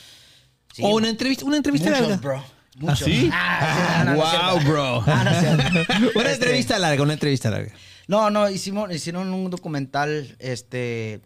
Sí, 0.73 0.81
o 0.81 0.95
una 0.95 1.09
entrevista, 1.09 1.43
una 1.43 1.57
entrevista 1.57 1.89
muchos, 1.89 2.07
larga. 2.07 2.21
bro. 2.21 2.43
Muchos. 2.77 2.99
sí? 2.99 3.29
Ah, 3.33 4.03
sí, 4.05 4.05
no, 4.11 4.15
wow, 4.15 4.63
bro. 4.65 5.03
Ah, 5.05 5.23
no 5.25 5.39
cierto. 5.39 5.93
Una 6.19 6.31
Este, 6.31 6.45
entrevista 6.45 6.79
larga, 6.79 7.03
una 7.03 7.13
entrevista 7.13 7.49
larga. 7.49 7.73
No, 8.07 8.29
no, 8.29 8.49
hicimos, 8.49 8.93
hicieron 8.93 9.33
un 9.33 9.49
documental, 9.49 10.37
este, 10.39 11.21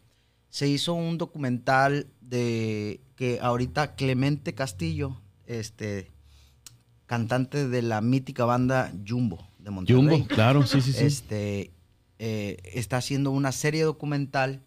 se 0.50 0.68
hizo 0.68 0.94
un 0.94 1.20
documental 1.20 2.08
de 2.22 3.00
que 3.16 3.40
ahorita 3.42 3.96
Clemente 3.96 4.56
Castillo, 4.56 5.22
este, 5.46 6.12
cantante 7.06 7.68
de 7.68 7.82
la 7.84 8.02
mítica 8.02 8.46
banda 8.46 8.92
Jumbo 9.08 9.49
de 9.60 9.70
Monterrey. 9.72 10.02
Jumbo, 10.02 10.28
claro, 10.28 10.66
sí, 10.66 10.82
sí, 10.82 10.94
sí. 10.94 11.06
Este, 11.06 11.72
eh, 12.18 12.58
está 12.74 12.98
haciendo 12.98 13.32
una 13.32 13.52
serie 13.52 13.84
documental 13.84 14.62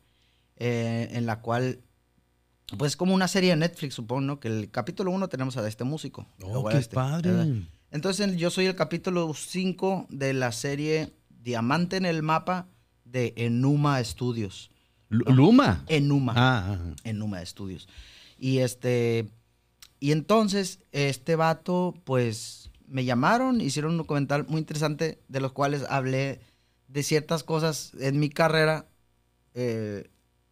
eh, 0.57 1.09
en 1.13 1.27
la 1.27 1.41
cual, 1.41 1.81
pues 2.79 2.97
como 2.97 3.15
una 3.15 3.29
serie 3.29 3.51
de 3.51 3.57
Netflix, 3.57 3.95
supongo, 3.95 4.21
¿no? 4.21 4.41
Que 4.41 4.49
el 4.49 4.71
capítulo 4.71 5.11
uno 5.11 5.29
tenemos 5.29 5.57
a 5.57 5.67
este 5.67 5.85
músico. 5.85 6.27
Oh, 6.43 6.69
qué 6.69 6.79
este, 6.79 6.95
padre. 6.95 7.31
¿verdad? 7.33 7.47
Entonces 7.91 8.37
yo 8.37 8.51
soy 8.51 8.67
el 8.67 8.75
capítulo 8.77 9.33
5 9.35 10.07
de 10.09 10.33
la 10.33 10.53
serie 10.53 11.13
Diamante 11.43 11.97
en 11.97 12.07
el 12.07 12.23
Mapa 12.23 12.69
de 13.05 13.35
Enuma 13.37 14.03
Studios. 14.05 14.71
Lu- 15.09 15.25
Luma. 15.27 15.85
Enuma. 15.89 16.33
Ah, 16.37 16.79
ah. 16.79 16.95
Enuma 17.05 17.45
Studios. 17.45 17.89
Y 18.39 18.59
este. 18.59 19.29
Y 20.01 20.13
entonces, 20.13 20.79
este 20.91 21.37
vato, 21.37 21.95
pues, 22.05 22.62
me 22.93 23.05
llamaron, 23.05 23.61
hicieron 23.61 23.93
un 23.93 23.99
documental 23.99 24.47
muy 24.49 24.59
interesante, 24.61 25.19
de 25.29 25.41
los 25.41 25.53
cuales 25.53 25.85
hablé 25.89 26.41
de 26.89 27.03
ciertas 27.03 27.43
cosas 27.43 27.93
en 27.99 28.21
mi 28.21 28.29
carrera, 28.29 28.87
eh, 29.55 30.11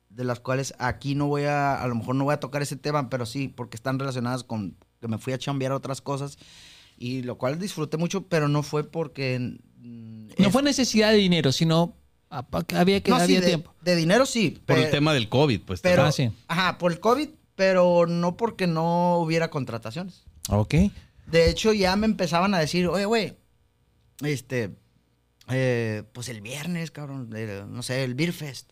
de 0.08 0.24
las 0.24 0.40
cuales 0.40 0.74
aquí 0.78 1.14
no 1.14 1.26
voy 1.26 1.44
a, 1.44 1.80
a 1.80 1.86
lo 1.86 1.94
mejor 1.94 2.14
no 2.14 2.24
voy 2.24 2.34
a 2.34 2.40
tocar 2.40 2.62
ese 2.62 2.76
tema, 2.76 3.10
pero 3.10 3.26
sí, 3.26 3.48
porque 3.48 3.76
están 3.76 3.98
relacionadas 3.98 4.42
con 4.42 4.76
que 5.00 5.08
me 5.08 5.18
fui 5.18 5.32
a 5.32 5.38
chambear 5.38 5.72
otras 5.72 6.00
cosas, 6.00 6.38
y 6.96 7.22
lo 7.22 7.38
cual 7.38 7.58
disfruté 7.58 7.96
mucho, 7.96 8.22
pero 8.26 8.48
no 8.48 8.62
fue 8.62 8.84
porque... 8.84 9.38
mm, 9.78 10.26
No 10.38 10.46
es- 10.46 10.52
fue 10.52 10.62
necesidad 10.62 11.10
de 11.10 11.16
dinero, 11.18 11.52
sino 11.52 11.94
había 12.30 13.02
que 13.02 13.10
no, 13.10 13.16
sí, 13.18 13.22
había 13.24 13.40
de, 13.40 13.46
tiempo. 13.46 13.74
de 13.82 13.96
dinero 13.96 14.24
sí. 14.26 14.58
Por 14.66 14.78
el 14.78 14.84
pe- 14.84 14.90
tema 14.90 15.12
del 15.12 15.28
COVID, 15.28 15.60
pues. 15.62 15.80
pero, 15.80 16.04
Ah, 16.04 16.12
sí. 16.12 16.30
ajá, 16.48 16.78
por 16.78 16.92
el 16.92 17.00
COVID, 17.00 17.28
pero 17.54 18.06
no 18.06 18.36
porque 18.36 18.66
no 18.66 19.18
hubiera 19.18 19.50
contrataciones. 19.50 20.22
Ok. 20.48 20.74
De 21.30 21.48
hecho, 21.50 21.72
ya 21.72 21.96
me 21.96 22.06
empezaban 22.06 22.54
a 22.54 22.58
decir, 22.58 22.86
oye, 22.88 23.04
güey, 23.04 23.36
este, 24.22 24.76
eh, 25.48 26.02
pues 26.12 26.28
el 26.28 26.40
viernes, 26.40 26.90
cabrón, 26.90 27.30
eh, 27.34 27.64
no 27.68 27.82
sé, 27.82 28.04
el 28.04 28.14
Beer 28.14 28.32
Fest. 28.32 28.70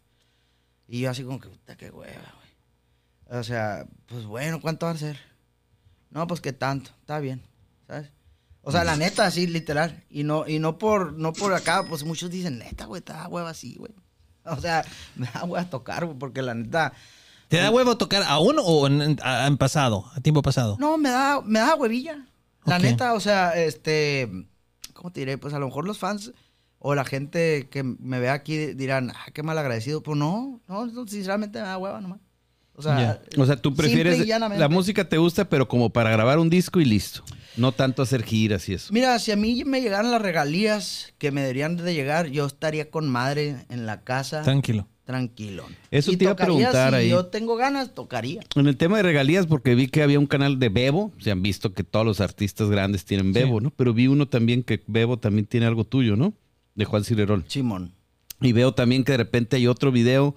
Y 0.86 1.00
yo 1.00 1.10
así 1.10 1.22
como 1.22 1.40
que, 1.40 1.48
puta, 1.48 1.76
qué 1.76 1.90
hueva, 1.90 2.12
güey. 2.36 3.38
O 3.40 3.42
sea, 3.44 3.86
pues 4.06 4.24
bueno, 4.24 4.60
¿cuánto 4.60 4.86
va 4.86 4.92
a 4.92 4.96
ser? 4.98 5.18
No, 6.10 6.26
pues 6.26 6.40
que 6.40 6.52
tanto, 6.52 6.90
está 7.00 7.18
bien, 7.20 7.42
¿sabes? 7.86 8.10
O 8.62 8.72
sea, 8.72 8.84
la 8.84 8.96
neta, 8.96 9.24
así, 9.26 9.46
literal. 9.46 10.02
Y 10.10 10.24
no, 10.24 10.46
y 10.48 10.58
no 10.58 10.78
por, 10.78 11.12
no 11.12 11.32
por 11.32 11.54
acá, 11.54 11.84
pues 11.88 12.04
muchos 12.04 12.30
dicen, 12.30 12.58
neta, 12.58 12.86
güey, 12.86 13.00
te 13.02 13.12
da 13.12 13.28
hueva 13.28 13.50
así, 13.50 13.76
güey. 13.76 13.92
O 14.44 14.60
sea, 14.60 14.82
me 15.14 15.26
da 15.32 15.44
hueva 15.44 15.68
tocar, 15.68 16.06
güey, 16.06 16.18
porque 16.18 16.40
la 16.42 16.54
neta, 16.54 16.92
¿Te 17.48 17.58
da 17.58 17.70
huevo 17.70 17.96
tocar 17.98 18.22
aún 18.24 18.56
o 18.58 18.86
en, 18.86 19.00
en- 19.02 19.18
a- 19.22 19.46
en 19.46 19.56
pasado, 19.58 20.10
a 20.14 20.20
tiempo 20.20 20.40
pasado? 20.42 20.76
No, 20.80 20.96
me 20.98 21.08
da, 21.10 21.40
me 21.42 21.58
da 21.60 21.74
huevilla. 21.76 22.26
La 22.64 22.78
neta, 22.78 23.14
o 23.14 23.20
sea, 23.20 23.50
este, 23.52 24.28
¿cómo 24.92 25.10
te 25.10 25.20
diré? 25.20 25.38
Pues 25.38 25.54
a 25.54 25.58
lo 25.58 25.66
mejor 25.66 25.86
los 25.86 25.98
fans 25.98 26.32
o 26.78 26.94
la 26.94 27.04
gente 27.04 27.68
que 27.70 27.82
me 27.82 28.20
vea 28.20 28.34
aquí 28.34 28.74
dirán, 28.74 29.10
ah, 29.10 29.30
qué 29.32 29.42
mal 29.42 29.58
agradecido. 29.58 30.02
Pues 30.02 30.16
no, 30.18 30.60
no, 30.68 31.06
sinceramente 31.06 31.60
me 31.60 31.66
da 31.66 31.78
hueva 31.78 32.00
nomás. 32.00 32.20
O 32.74 32.82
sea, 32.82 33.20
O 33.36 33.44
sea, 33.44 33.56
tú 33.56 33.74
prefieres. 33.74 34.24
La 34.28 34.68
música 34.68 35.08
te 35.08 35.18
gusta, 35.18 35.48
pero 35.48 35.66
como 35.66 35.90
para 35.90 36.10
grabar 36.12 36.38
un 36.38 36.48
disco 36.48 36.78
y 36.78 36.84
listo. 36.84 37.24
No 37.56 37.72
tanto 37.72 38.02
hacer 38.02 38.22
giras 38.22 38.68
y 38.68 38.74
eso. 38.74 38.92
Mira, 38.92 39.18
si 39.18 39.32
a 39.32 39.36
mí 39.36 39.64
me 39.64 39.80
llegaran 39.80 40.12
las 40.12 40.22
regalías 40.22 41.12
que 41.18 41.32
me 41.32 41.40
deberían 41.40 41.76
de 41.76 41.92
llegar, 41.92 42.28
yo 42.28 42.46
estaría 42.46 42.88
con 42.88 43.08
madre 43.08 43.66
en 43.68 43.84
la 43.84 44.02
casa, 44.02 44.42
Tranquilo. 44.42 44.86
Tranquilo. 45.08 45.64
Eso 45.90 46.12
Y 46.12 46.18
te 46.18 46.24
iba 46.24 46.32
a 46.32 46.36
preguntar 46.36 46.90
si 46.90 46.96
ahí. 46.96 47.08
yo 47.08 47.24
tengo 47.24 47.56
ganas, 47.56 47.94
tocaría. 47.94 48.42
En 48.54 48.66
el 48.66 48.76
tema 48.76 48.98
de 48.98 49.04
regalías, 49.04 49.46
porque 49.46 49.74
vi 49.74 49.88
que 49.88 50.02
había 50.02 50.18
un 50.18 50.26
canal 50.26 50.58
de 50.58 50.68
Bebo, 50.68 51.12
se 51.18 51.30
han 51.30 51.40
visto 51.42 51.72
que 51.72 51.82
todos 51.82 52.04
los 52.04 52.20
artistas 52.20 52.68
grandes 52.68 53.06
tienen 53.06 53.32
Bebo, 53.32 53.58
¿no? 53.62 53.70
Pero 53.70 53.94
vi 53.94 54.06
uno 54.06 54.28
también 54.28 54.62
que 54.62 54.82
Bebo 54.86 55.16
también 55.16 55.46
tiene 55.46 55.64
algo 55.64 55.84
tuyo, 55.84 56.14
¿no? 56.14 56.34
De 56.74 56.84
Juan 56.84 57.04
Cirerol. 57.04 57.42
Simón. 57.48 57.94
Y 58.42 58.52
veo 58.52 58.74
también 58.74 59.02
que 59.02 59.12
de 59.12 59.18
repente 59.18 59.56
hay 59.56 59.66
otro 59.66 59.90
video, 59.90 60.34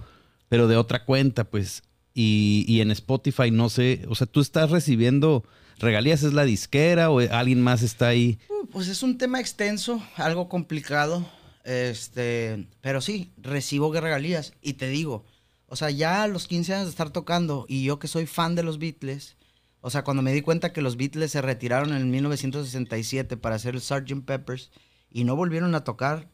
pero 0.47 0.69
de 0.69 0.77
otra 0.77 1.03
cuenta, 1.03 1.43
pues. 1.43 1.83
Y, 2.13 2.63
y 2.65 2.79
en 2.79 2.91
Spotify 2.91 3.51
no 3.51 3.67
sé, 3.67 4.05
o 4.07 4.15
sea, 4.15 4.25
tú 4.25 4.39
estás 4.39 4.71
recibiendo 4.71 5.43
regalías, 5.79 6.23
¿es 6.23 6.31
la 6.31 6.45
disquera 6.45 7.09
o 7.09 7.19
alguien 7.19 7.61
más 7.61 7.81
está 7.83 8.07
ahí? 8.07 8.39
Uh, 8.47 8.67
Pues 8.67 8.87
es 8.87 9.03
un 9.03 9.17
tema 9.17 9.41
extenso, 9.41 10.01
algo 10.15 10.47
complicado, 10.47 11.25
este, 11.63 12.67
pero 12.81 13.01
sí, 13.01 13.31
recibo 13.37 13.93
regalías 13.93 14.53
y 14.61 14.73
te 14.73 14.89
digo, 14.89 15.25
o 15.67 15.75
sea, 15.75 15.89
ya 15.89 16.23
a 16.23 16.27
los 16.27 16.47
15 16.47 16.73
años 16.73 16.85
de 16.85 16.91
estar 16.91 17.11
tocando 17.11 17.65
y 17.67 17.83
yo 17.83 17.99
que 17.99 18.07
soy 18.07 18.25
fan 18.25 18.55
de 18.55 18.63
los 18.63 18.79
Beatles, 18.79 19.37
o 19.81 19.89
sea, 19.89 20.03
cuando 20.03 20.23
me 20.23 20.33
di 20.33 20.41
cuenta 20.41 20.73
que 20.73 20.81
los 20.81 20.97
Beatles 20.97 21.31
se 21.31 21.41
retiraron 21.41 21.93
en 21.93 22.11
1967 22.11 23.37
para 23.37 23.55
hacer 23.55 23.75
el 23.75 23.81
Sgt. 23.81 24.25
Peppers 24.25 24.71
y 25.09 25.23
no 25.23 25.35
volvieron 25.35 25.73
a 25.75 25.83
tocar 25.83 26.29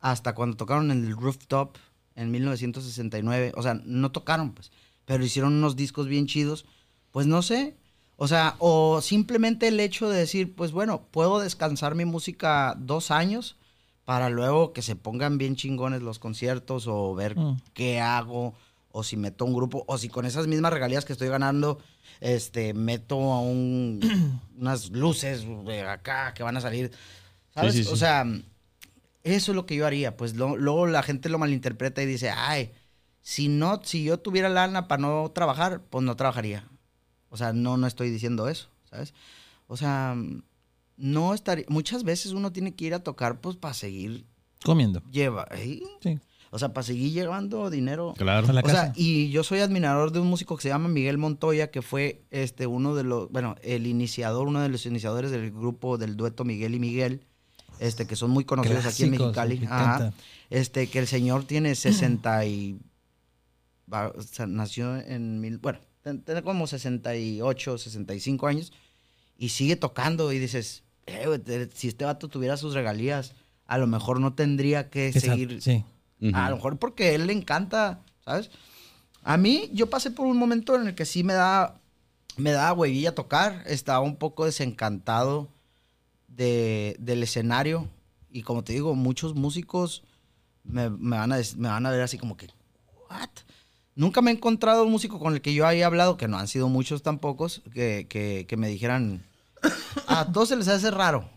hasta 0.00 0.34
cuando 0.34 0.56
tocaron 0.56 0.90
en 0.90 1.04
el 1.04 1.16
Rooftop 1.16 1.76
en 2.14 2.30
1969, 2.30 3.52
o 3.54 3.62
sea, 3.62 3.74
no 3.84 4.12
tocaron 4.12 4.52
pues, 4.52 4.72
pero 5.04 5.24
hicieron 5.24 5.54
unos 5.54 5.76
discos 5.76 6.06
bien 6.06 6.26
chidos, 6.26 6.64
pues 7.10 7.26
no 7.26 7.42
sé, 7.42 7.76
o 8.16 8.28
sea, 8.28 8.56
o 8.58 9.00
simplemente 9.00 9.68
el 9.68 9.80
hecho 9.80 10.08
de 10.08 10.18
decir, 10.18 10.54
pues 10.54 10.72
bueno, 10.72 11.06
puedo 11.10 11.40
descansar 11.40 11.94
mi 11.94 12.04
música 12.04 12.74
dos 12.78 13.10
años 13.10 13.56
para 14.10 14.28
luego 14.28 14.72
que 14.72 14.82
se 14.82 14.96
pongan 14.96 15.38
bien 15.38 15.54
chingones 15.54 16.02
los 16.02 16.18
conciertos 16.18 16.88
o 16.88 17.14
ver 17.14 17.38
Mm. 17.38 17.58
qué 17.74 18.00
hago 18.00 18.54
o 18.90 19.04
si 19.04 19.16
meto 19.16 19.44
un 19.44 19.54
grupo 19.54 19.84
o 19.86 19.98
si 19.98 20.08
con 20.08 20.26
esas 20.26 20.48
mismas 20.48 20.72
regalías 20.72 21.04
que 21.04 21.12
estoy 21.12 21.28
ganando 21.28 21.78
este 22.20 22.74
meto 22.74 23.32
a 23.32 23.40
un 23.40 24.00
unas 24.58 24.90
luces 24.90 25.46
de 25.64 25.82
acá 25.82 26.34
que 26.34 26.42
van 26.42 26.56
a 26.56 26.60
salir 26.60 26.90
¿sabes? 27.54 27.74
Sí, 27.74 27.78
sí, 27.78 27.84
sí. 27.84 27.92
O 27.92 27.96
sea, 27.96 28.24
eso 29.22 29.52
es 29.52 29.54
lo 29.54 29.64
que 29.64 29.76
yo 29.76 29.86
haría, 29.86 30.16
pues 30.16 30.34
lo- 30.34 30.56
luego 30.56 30.88
la 30.88 31.04
gente 31.04 31.28
lo 31.28 31.38
malinterpreta 31.38 32.02
y 32.02 32.06
dice, 32.06 32.30
"Ay, 32.30 32.72
si 33.22 33.46
no 33.46 33.80
si 33.84 34.02
yo 34.02 34.18
tuviera 34.18 34.48
lana 34.48 34.88
para 34.88 35.02
no 35.02 35.30
trabajar, 35.32 35.82
pues 35.88 36.02
no 36.04 36.16
trabajaría." 36.16 36.64
O 37.28 37.36
sea, 37.36 37.52
no 37.52 37.76
no 37.76 37.86
estoy 37.86 38.10
diciendo 38.10 38.48
eso, 38.48 38.70
¿sabes? 38.90 39.14
O 39.68 39.76
sea, 39.76 40.16
no 41.00 41.34
estaría 41.34 41.64
muchas 41.68 42.04
veces 42.04 42.32
uno 42.32 42.52
tiene 42.52 42.74
que 42.74 42.84
ir 42.84 42.94
a 42.94 43.02
tocar 43.02 43.40
pues 43.40 43.56
para 43.56 43.74
seguir 43.74 44.24
Comiendo. 44.64 45.02
lleva, 45.10 45.46
¿eh? 45.52 45.80
Sí. 46.02 46.18
o 46.50 46.58
sea, 46.58 46.72
para 46.72 46.84
seguir 46.86 47.12
llevando 47.12 47.70
dinero 47.70 48.14
Claro. 48.16 48.46
A 48.48 48.52
la 48.52 48.60
o 48.60 48.64
sea, 48.68 48.74
casa. 48.88 48.92
y 48.96 49.30
yo 49.30 49.42
soy 49.44 49.60
admirador 49.60 50.12
de 50.12 50.20
un 50.20 50.26
músico 50.28 50.56
que 50.56 50.62
se 50.64 50.68
llama 50.68 50.88
Miguel 50.88 51.16
Montoya, 51.18 51.70
que 51.70 51.80
fue 51.82 52.22
este 52.30 52.66
uno 52.66 52.94
de 52.94 53.04
los, 53.04 53.30
bueno, 53.30 53.56
el 53.62 53.86
iniciador, 53.86 54.46
uno 54.48 54.60
de 54.60 54.68
los 54.68 54.84
iniciadores 54.86 55.30
del 55.30 55.50
grupo 55.50 55.96
del 55.98 56.16
dueto 56.16 56.44
Miguel 56.44 56.74
y 56.74 56.78
Miguel, 56.80 57.22
este, 57.78 58.06
que 58.06 58.16
son 58.16 58.30
muy 58.30 58.44
conocidos 58.44 58.84
aquí 58.84 59.04
en 59.04 59.10
Mexicali. 59.12 59.60
me 59.60 59.66
Ajá. 59.66 60.12
Este, 60.50 60.88
que 60.88 60.98
el 60.98 61.06
señor 61.06 61.44
tiene 61.44 61.74
60 61.74 62.44
y 62.44 62.78
va- 63.92 64.08
o 64.16 64.20
sea, 64.22 64.46
nació 64.46 64.96
en 64.96 65.40
mil, 65.40 65.58
bueno, 65.58 65.78
tiene 66.24 66.42
como 66.42 66.66
68, 66.66 67.78
65 67.78 68.46
años 68.46 68.72
y 69.38 69.50
sigue 69.50 69.76
tocando 69.76 70.32
y 70.32 70.38
dices, 70.38 70.82
"Eh, 71.10 71.68
si 71.74 71.88
este 71.88 72.04
vato 72.04 72.28
tuviera 72.28 72.56
sus 72.56 72.74
regalías, 72.74 73.34
a 73.66 73.78
lo 73.78 73.86
mejor 73.86 74.20
no 74.20 74.34
tendría 74.34 74.90
que 74.90 75.08
Exacto, 75.08 75.30
seguir 75.30 75.62
Sí. 75.62 75.84
A 76.34 76.50
lo 76.50 76.56
mejor 76.56 76.78
porque 76.78 77.04
a 77.04 77.12
él 77.12 77.26
le 77.26 77.32
encanta, 77.32 78.00
¿sabes? 78.24 78.50
A 79.22 79.36
mí, 79.36 79.70
yo 79.72 79.88
pasé 79.88 80.10
por 80.10 80.26
un 80.26 80.36
momento 80.36 80.76
en 80.76 80.88
el 80.88 80.94
que 80.94 81.06
sí 81.06 81.24
me 81.24 81.32
da, 81.32 81.80
me 82.36 82.52
da 82.52 82.72
huevilla 82.72 83.14
tocar. 83.14 83.62
Estaba 83.66 84.00
un 84.00 84.16
poco 84.16 84.44
desencantado 84.44 85.48
de, 86.28 86.96
del 86.98 87.22
escenario. 87.22 87.88
Y 88.30 88.42
como 88.42 88.64
te 88.64 88.72
digo, 88.72 88.94
muchos 88.94 89.34
músicos 89.34 90.02
me, 90.64 90.90
me 90.90 91.16
van 91.16 91.32
a, 91.32 91.38
me 91.56 91.68
van 91.68 91.86
a 91.86 91.90
ver 91.90 92.02
así 92.02 92.18
como 92.18 92.36
que, 92.36 92.48
¿what? 93.10 93.28
Nunca 93.94 94.22
me 94.22 94.30
he 94.30 94.34
encontrado 94.34 94.84
un 94.84 94.92
músico 94.92 95.18
con 95.18 95.34
el 95.34 95.42
que 95.42 95.52
yo 95.52 95.66
haya 95.66 95.86
hablado, 95.86 96.16
que 96.16 96.28
no 96.28 96.38
han 96.38 96.48
sido 96.48 96.68
muchos 96.68 97.02
tampoco, 97.02 97.48
que, 97.74 98.06
que, 98.08 98.46
que 98.48 98.56
me 98.56 98.68
dijeran, 98.68 99.22
a 100.06 100.30
todos 100.32 100.48
se 100.48 100.56
les 100.56 100.68
hace 100.68 100.90
raro, 100.90 101.28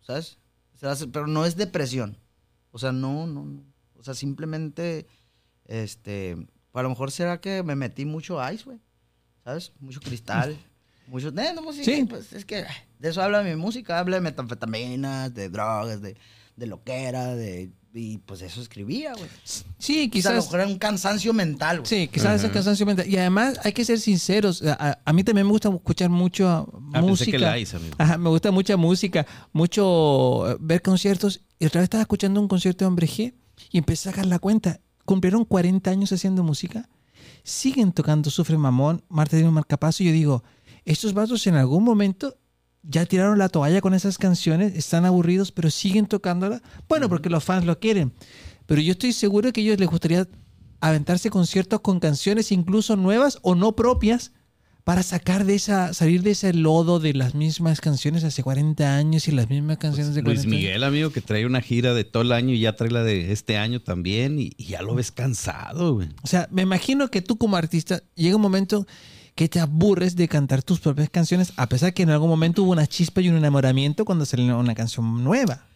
¿sabes? 0.00 0.38
Se 0.74 0.86
hace- 0.86 1.06
pero 1.08 1.26
no 1.26 1.44
es 1.46 1.56
depresión. 1.56 2.18
O 2.70 2.78
sea, 2.78 2.92
no, 2.92 3.26
no, 3.26 3.44
no. 3.44 3.62
O 3.98 4.02
sea, 4.04 4.14
simplemente, 4.14 5.06
este, 5.66 6.36
a 6.72 6.82
lo 6.82 6.88
mejor 6.88 7.10
será 7.10 7.40
que 7.40 7.62
me 7.62 7.76
metí 7.76 8.04
mucho 8.04 8.38
ice, 8.50 8.64
güey. 8.64 8.78
¿Sabes? 9.44 9.72
Mucho 9.80 10.00
cristal. 10.00 10.56
mucho, 11.06 11.28
eh, 11.28 11.52
no, 11.54 11.62
pues, 11.62 11.76
sí, 11.76 11.84
Sí. 11.84 12.04
pues 12.08 12.32
es 12.32 12.44
que 12.44 12.64
de 12.98 13.08
eso 13.08 13.22
habla 13.22 13.42
mi 13.42 13.54
música, 13.56 13.98
habla 13.98 14.16
de 14.16 14.22
metanfetaminas, 14.22 15.34
de 15.34 15.48
drogas, 15.48 16.00
de, 16.00 16.16
de 16.56 16.66
lo 16.66 16.82
que 16.82 17.04
era, 17.04 17.34
de, 17.34 17.72
y 17.94 18.18
pues 18.18 18.40
eso 18.42 18.60
escribía, 18.62 19.12
güey. 19.12 19.28
Sí, 19.78 20.08
Quizás 20.08 20.32
a 20.32 20.34
lo 20.34 20.40
quizás. 20.40 20.44
mejor 20.46 20.60
era 20.60 20.68
un 20.68 20.78
cansancio 20.78 21.32
mental, 21.34 21.78
güey. 21.80 21.88
Sí, 21.88 22.08
quizás 22.08 22.42
ese 22.42 22.50
cansancio 22.52 22.86
mental. 22.86 23.06
Y 23.08 23.16
además 23.18 23.60
hay 23.64 23.72
que 23.72 23.84
ser 23.84 23.98
sinceros. 24.00 24.62
A, 24.62 24.72
a- 24.90 24.98
a 25.04 25.12
mí 25.12 25.22
también 25.24 25.46
me 25.46 25.52
gusta 25.52 25.68
escuchar 25.68 26.08
mucho 26.10 26.46
Ah, 26.48 26.92
pensé 26.94 27.06
música. 27.08 27.30
que 27.32 27.38
la 27.38 27.58
hice, 27.58 27.76
amigo. 27.76 27.94
Ajá, 27.98 28.16
me 28.18 28.28
gusta 28.30 28.50
mucha 28.50 28.76
música, 28.76 29.26
mucho 29.52 30.50
eh, 30.50 30.56
ver 30.60 30.82
conciertos. 30.82 31.40
Y 31.58 31.66
otra 31.66 31.80
vez 31.80 31.86
estaba 31.86 32.02
escuchando 32.02 32.40
un 32.40 32.48
concierto 32.48 32.84
de 32.84 32.88
Hombre 32.88 33.06
G 33.06 33.34
y 33.70 33.78
empecé 33.78 34.08
a 34.08 34.12
sacar 34.12 34.26
la 34.26 34.38
cuenta. 34.38 34.80
Cumplieron 35.04 35.44
40 35.44 35.90
años 35.90 36.12
haciendo 36.12 36.42
música. 36.42 36.88
Siguen 37.44 37.92
tocando 37.92 38.30
Sufre 38.30 38.56
Mamón, 38.56 39.02
Marta 39.08 39.36
tiene 39.36 39.48
un 39.48 39.54
marcapaso. 39.54 40.02
Y 40.02 40.06
yo 40.06 40.12
digo, 40.12 40.44
estos 40.84 41.12
vasos 41.12 41.46
en 41.46 41.54
algún 41.56 41.84
momento 41.84 42.36
ya 42.82 43.06
tiraron 43.06 43.38
la 43.38 43.48
toalla 43.48 43.80
con 43.80 43.94
esas 43.94 44.18
canciones, 44.18 44.74
están 44.76 45.04
aburridos, 45.04 45.52
pero 45.52 45.70
siguen 45.70 46.06
tocándola. 46.06 46.62
Bueno, 46.88 47.08
porque 47.08 47.30
los 47.30 47.44
fans 47.44 47.64
lo 47.64 47.78
quieren. 47.78 48.12
Pero 48.66 48.80
yo 48.80 48.92
estoy 48.92 49.12
seguro 49.12 49.52
que 49.52 49.60
a 49.60 49.64
ellos 49.64 49.78
les 49.78 49.88
gustaría 49.88 50.28
aventarse 50.80 51.30
conciertos 51.30 51.80
con 51.80 52.00
canciones 52.00 52.50
incluso 52.50 52.96
nuevas 52.96 53.38
o 53.42 53.54
no 53.54 53.76
propias 53.76 54.32
para 54.84 55.04
sacar 55.04 55.44
de 55.44 55.54
esa, 55.54 55.94
salir 55.94 56.22
de 56.22 56.32
ese 56.32 56.52
lodo 56.52 56.98
de 56.98 57.14
las 57.14 57.36
mismas 57.36 57.80
canciones 57.80 58.24
hace 58.24 58.42
40 58.42 58.96
años 58.96 59.28
y 59.28 59.30
las 59.30 59.48
mismas 59.48 59.78
canciones 59.78 60.14
de 60.16 60.24
40 60.24 60.42
Luis 60.42 60.52
Miguel, 60.52 60.82
amigo, 60.82 61.10
que 61.10 61.20
trae 61.20 61.46
una 61.46 61.60
gira 61.60 61.94
de 61.94 62.02
todo 62.02 62.24
el 62.24 62.32
año 62.32 62.52
y 62.52 62.58
ya 62.58 62.74
trae 62.74 62.90
la 62.90 63.04
de 63.04 63.30
este 63.30 63.56
año 63.56 63.80
también 63.80 64.40
y, 64.40 64.52
y 64.56 64.64
ya 64.64 64.82
lo 64.82 64.96
ves 64.96 65.12
cansado, 65.12 65.94
güey. 65.94 66.08
O 66.22 66.26
sea, 66.26 66.48
me 66.50 66.62
imagino 66.62 67.08
que 67.12 67.22
tú 67.22 67.38
como 67.38 67.56
artista 67.56 68.02
llega 68.16 68.34
un 68.34 68.42
momento 68.42 68.86
que 69.34 69.48
te 69.48 69.60
aburres 69.60 70.16
de 70.16 70.28
cantar 70.28 70.62
tus 70.62 70.80
propias 70.80 71.10
canciones, 71.10 71.52
a 71.56 71.68
pesar 71.68 71.94
que 71.94 72.02
en 72.02 72.10
algún 72.10 72.28
momento 72.28 72.62
hubo 72.62 72.72
una 72.72 72.86
chispa 72.86 73.20
y 73.20 73.28
un 73.28 73.36
enamoramiento 73.36 74.04
cuando 74.04 74.26
salió 74.26 74.58
una 74.58 74.74
canción 74.74 75.24
nueva. 75.24 75.66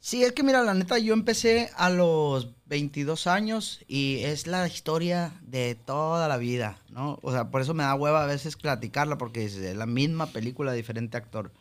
Sí, 0.00 0.22
es 0.22 0.32
que 0.32 0.44
mira, 0.44 0.62
la 0.62 0.74
neta, 0.74 0.98
yo 0.98 1.12
empecé 1.12 1.70
a 1.76 1.90
los 1.90 2.54
22 2.66 3.26
años 3.26 3.80
y 3.88 4.18
es 4.18 4.46
la 4.46 4.66
historia 4.68 5.32
de 5.42 5.74
toda 5.74 6.28
la 6.28 6.36
vida, 6.36 6.78
¿no? 6.88 7.18
O 7.22 7.32
sea, 7.32 7.50
por 7.50 7.62
eso 7.62 7.74
me 7.74 7.82
da 7.82 7.94
hueva 7.94 8.22
a 8.22 8.26
veces 8.26 8.56
platicarla 8.56 9.18
porque 9.18 9.44
es 9.44 9.56
la 9.56 9.86
misma 9.86 10.26
película, 10.26 10.72
diferente 10.72 11.16
actor. 11.16 11.52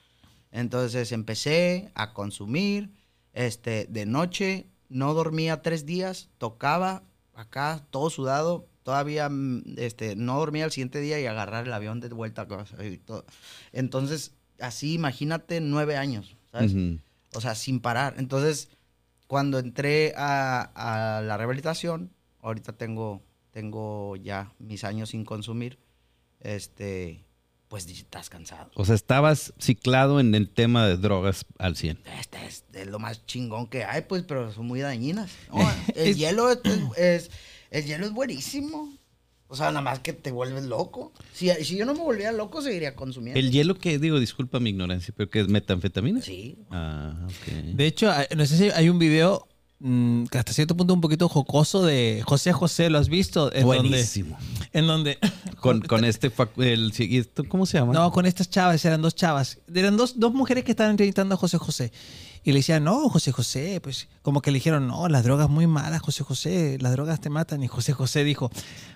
Entonces 0.52 1.12
empecé 1.12 1.92
a 1.96 2.14
consumir, 2.14 2.92
este, 3.34 3.88
de 3.90 4.06
noche, 4.06 4.68
no 4.88 5.14
dormía 5.14 5.62
tres 5.62 5.86
días, 5.86 6.30
tocaba 6.38 7.04
acá, 7.34 7.86
todo 7.90 8.10
sudado, 8.10 8.68
todavía, 8.88 9.28
mm, 9.28 9.76
este, 9.76 10.16
no 10.16 10.40
dormía 10.40 10.64
el 10.64 10.72
siguiente 10.72 11.02
día 11.02 11.20
y 11.20 11.26
agarrar 11.26 11.68
el 11.68 11.74
avión 11.74 12.00
de 12.00 12.08
vuelta 12.08 12.48
y 12.82 12.98
todo. 13.00 13.26
Entonces, 13.74 14.32
así, 14.62 14.94
imagínate, 14.94 15.60
nueve 15.60 15.98
años, 15.98 16.38
¿sabes? 16.54 16.72
Ujú. 16.72 16.98
O 17.34 17.42
sea, 17.42 17.54
sin 17.54 17.82
parar. 17.82 18.14
Entonces, 18.18 18.70
cuando 19.28 19.60
entré 19.60 20.14
a, 20.16 21.18
a 21.18 21.22
la 21.22 21.36
rehabilitación, 21.36 22.14
ahorita 22.40 22.78
tengo, 22.78 23.22
tengo 23.52 24.16
ya 24.16 24.54
mis 24.58 24.86
años 24.86 25.10
sin 25.10 25.26
consumir, 25.26 25.80
este, 26.40 27.26
pues 27.68 27.88
estás 27.88 28.30
cansado. 28.30 28.72
O 28.76 28.86
sea, 28.86 28.96
estabas 28.96 29.54
ciclado 29.60 30.22
en 30.22 30.34
el 30.34 30.50
tema 30.50 30.88
de 30.88 30.96
drogas 30.96 31.44
al 31.58 31.76
100. 31.76 32.00
Este 32.22 32.38
es, 32.46 32.64
es 32.72 32.88
lo 32.88 33.00
más 33.00 33.26
chingón 33.26 33.68
que 33.68 33.84
hay, 33.84 34.04
pues, 34.04 34.24
pero 34.24 34.50
son 34.54 34.66
muy 34.66 34.80
dañinas. 34.80 35.30
No, 35.54 35.70
el 35.94 36.16
hielo 36.16 36.50
es, 36.50 36.60
es- 36.96 37.32
el 37.72 37.86
hielo 37.86 38.06
es 38.06 38.12
buenísimo. 38.14 38.94
O 39.50 39.56
sea, 39.56 39.68
nada 39.68 39.82
más 39.82 40.00
que 40.00 40.12
te 40.12 40.30
vuelves 40.32 40.66
loco. 40.66 41.14
Si, 41.34 41.50
si 41.64 41.78
yo 41.78 41.86
no 41.86 41.94
me 41.94 42.02
volviera 42.02 42.34
loco, 42.34 42.62
seguiría 42.62 42.96
consumiendo. 42.96 43.40
El 43.40 43.50
hielo 43.52 43.76
que, 43.76 43.98
digo, 43.98 44.20
disculpa 44.20 44.60
mi 44.60 44.72
ignorancia, 44.72 45.14
pero 45.16 45.30
que 45.30 45.40
es 45.40 45.48
metanfetamina. 45.48 46.22
Sí. 46.22 46.58
Ah, 46.70 47.14
ok. 47.26 47.54
De 47.76 47.86
hecho, 47.86 48.12
hay- 48.12 48.26
no 48.36 48.46
sé 48.46 48.58
si 48.58 48.70
hay 48.72 48.90
un 48.90 49.00
video 49.00 49.48
mm, 49.80 50.26
que 50.26 50.38
hasta 50.38 50.52
cierto 50.52 50.76
punto 50.76 50.94
un 50.94 51.00
poquito 51.02 51.30
jocoso 51.30 51.86
de 51.86 52.24
José 52.26 52.52
José, 52.52 52.90
¿lo 52.90 52.98
has 52.98 53.08
visto? 53.10 53.54
En 53.54 53.62
donde, 53.66 53.78
Buenísimo. 53.90 54.38
en 54.74 54.86
donde 54.88 55.18
Con, 55.62 55.80
con 55.82 56.04
este, 56.04 56.30
fac- 56.30 56.50
el, 56.62 56.92
¿cómo 57.48 57.66
se 57.66 57.78
llama? 57.78 57.94
No, 57.94 58.12
con 58.12 58.26
estas 58.26 58.50
chavas, 58.50 58.84
eran 58.86 59.02
dos 59.02 59.16
chavas. 59.16 59.60
Eran 59.74 59.96
dos, 59.96 60.20
dos 60.20 60.34
mujeres 60.34 60.64
que 60.66 60.72
estaban 60.72 60.92
entrevistando 60.92 61.36
a 61.36 61.38
José 61.38 61.58
José. 61.58 61.92
Y 62.48 62.54
le 62.54 62.60
decían, 62.60 62.86
no, 62.86 63.10
José 63.10 63.34
José, 63.34 63.82
pues 63.82 64.08
como 64.22 64.42
que 64.42 64.52
le 64.52 64.56
dijeron, 64.60 64.88
no, 64.88 65.10
las 65.10 65.26
drogas 65.26 65.50
muy 65.50 65.68
malas, 65.68 66.00
José 66.00 66.24
José, 66.24 66.78
las 66.80 66.94
drogas 66.94 67.20
te 67.20 67.30
matan. 67.30 67.62
Y 67.62 67.68
José 67.68 67.92
José 67.92 68.24
dijo, 68.24 68.50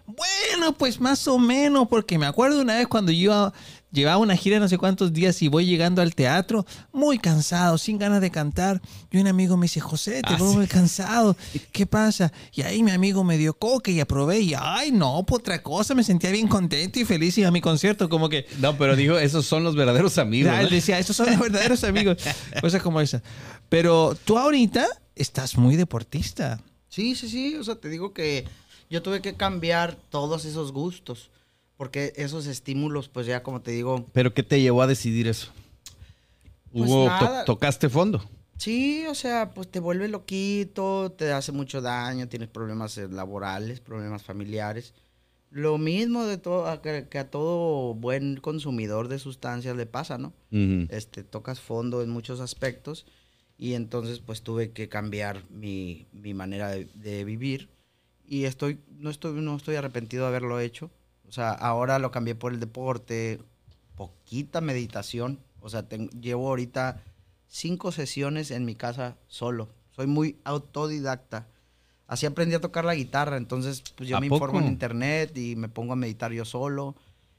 bueno, 0.08 0.72
pues 0.78 1.02
más 1.02 1.28
o 1.28 1.38
menos, 1.38 1.90
porque 1.90 2.18
me 2.18 2.28
acuerdo 2.28 2.62
una 2.62 2.76
vez 2.76 2.88
cuando 2.88 3.12
yo 3.12 3.52
llevaba 3.92 4.18
una 4.18 4.36
gira 4.36 4.60
no 4.60 4.68
sé 4.68 4.78
cuántos 4.78 5.14
días 5.14 5.42
y 5.42 5.48
voy 5.48 5.66
llegando 5.66 6.02
al 6.02 6.16
teatro, 6.16 6.66
muy 6.92 7.20
cansado, 7.20 7.78
sin 7.78 7.98
ganas 7.98 8.22
de 8.22 8.32
cantar. 8.32 8.82
Y 9.12 9.18
un 9.18 9.28
amigo 9.28 9.58
me 9.58 9.66
dice, 9.66 9.80
José, 9.80 10.22
te 10.22 10.34
Ah, 10.34 10.38
veo 10.38 10.52
sí. 10.52 10.58
muy 10.58 10.68
cansado, 10.68 11.36
¿qué 11.72 11.86
pasa? 11.86 12.32
Y 12.54 12.62
ahí 12.62 12.84
mi 12.84 12.92
amigo 12.92 13.24
me 13.24 13.38
dio 13.38 13.54
coca 13.54 13.92
y 13.92 14.00
aprobé 14.00 14.40
y, 14.40 14.54
ay, 14.58 14.92
no, 14.92 15.24
pues 15.26 15.40
otra 15.42 15.62
cosa, 15.62 15.94
me 15.96 16.04
sentía 16.04 16.32
bien 16.32 16.48
contento 16.48 17.00
y 17.00 17.06
feliz 17.06 17.38
y 17.38 17.44
a 17.44 17.52
mi 17.52 17.62
concierto, 17.62 18.10
como 18.10 18.30
que... 18.30 18.46
No, 18.60 18.78
pero 18.78 18.96
digo, 18.96 19.18
esos 19.18 19.46
son 19.46 19.64
los 19.64 19.76
verdaderos 19.76 20.18
amigos. 20.18 20.54
Él 20.60 20.70
decía, 20.70 20.98
estos 21.00 21.16
son 21.16 21.28
los 21.30 21.40
verdaderos 21.40 21.84
amigos. 21.84 22.18
Cosas 22.62 22.82
como 22.82 23.02
esa. 23.02 23.22
Pero 23.70 24.18
tú 24.26 24.38
ahorita 24.38 24.86
estás 25.16 25.58
muy 25.58 25.76
deportista. 25.76 26.60
Sí, 26.90 27.16
sí, 27.16 27.30
sí. 27.30 27.56
O 27.56 27.64
sea, 27.64 27.76
te 27.76 27.90
digo 27.90 28.14
que 28.14 28.46
yo 28.90 29.02
tuve 29.02 29.22
que 29.22 29.36
cambiar 29.36 29.96
todos 30.10 30.46
esos 30.46 30.72
gustos. 30.72 31.30
Porque 31.82 32.14
esos 32.16 32.46
estímulos, 32.46 33.10
pues 33.10 33.26
ya 33.26 33.42
como 33.42 33.64
te 33.64 33.72
digo, 33.72 34.06
¿Pero 34.14 34.36
qué 34.36 34.44
te 34.44 34.62
llevó 34.62 34.84
a 34.84 34.86
decidir 34.86 35.28
eso? 35.28 35.52
Pues 36.72 36.92
Hubo, 36.92 37.10
to- 37.18 37.44
tocaste 37.48 37.90
fondo. 37.90 38.24
sí, 38.58 39.04
o 39.10 39.16
sea, 39.16 39.50
pues 39.56 39.68
te 39.68 39.80
vuelve 39.80 40.08
loquito, 40.08 41.12
te 41.12 41.32
hace 41.32 41.52
mucho 41.52 41.82
daño, 41.82 42.28
tienes 42.30 42.50
problemas 42.50 42.96
eh, 43.00 43.08
laborales, 43.10 43.80
problemas 43.80 44.22
familiares. 44.22 44.94
Lo 45.50 45.80
mismo 45.80 46.24
de 46.26 46.38
todo, 46.38 46.80
que, 46.84 47.18
a 47.18 47.32
todo 47.32 47.96
buen 47.96 48.36
consumidor 48.38 49.08
de 49.08 49.18
sustancias 49.18 49.76
le 49.76 49.88
pasa, 49.88 50.20
¿no? 50.20 50.34
Ujú. 50.52 50.86
este, 50.90 51.24
tocas 51.24 51.60
fondo 51.62 52.04
en 52.04 52.12
muchos 52.12 52.42
aspectos 52.42 53.08
y 53.58 53.74
entonces 53.74 54.20
pues 54.20 54.44
tuve 54.44 54.70
que 54.70 54.88
cambiar 54.88 55.42
mi, 55.50 56.06
mi 56.14 56.36
manera 56.36 56.70
de, 56.70 56.86
de 56.94 57.24
vivir 57.26 57.70
y 58.24 58.44
estoy 58.44 58.78
no 59.00 59.10
estoy 59.10 59.42
no 59.42 59.56
estoy 59.56 59.78
arrepentido 59.78 60.26
de 60.26 60.30
haberlo 60.30 60.60
hecho 60.60 60.92
o 61.32 61.34
sea 61.34 61.52
ahora 61.52 61.98
lo 61.98 62.12
cambié 62.12 62.36
por 62.36 62.52
el 62.52 62.60
deporte 62.60 63.40
poquita 63.96 64.60
meditación. 64.60 65.40
O 65.62 65.70
sea 65.70 65.88
ten- 65.88 66.10
llevo 66.20 66.50
ahorita 66.50 67.02
cinco 67.48 67.94
sesiones 67.94 68.52
en 68.52 68.66
mi 68.66 68.76
casa 68.76 69.16
solo. 69.30 69.70
Soy 69.96 70.08
muy 70.08 70.36
autodidacta. 70.44 71.48
Así 72.08 72.26
aprendí 72.26 72.54
a 72.56 72.60
tocar 72.60 72.84
la 72.84 72.96
guitarra 72.96 73.38
entonces 73.38 73.82
pues 73.96 74.10
yo 74.10 74.18
¿A 74.18 74.20
me 74.20 74.28
informo 74.28 74.60
en 74.60 74.68
internet 74.68 75.38
y 75.38 75.56
me 75.56 75.70
pongo 75.70 75.94
a 75.94 75.96
meditar 75.96 76.34
yo 76.34 76.44
solo 76.44 76.96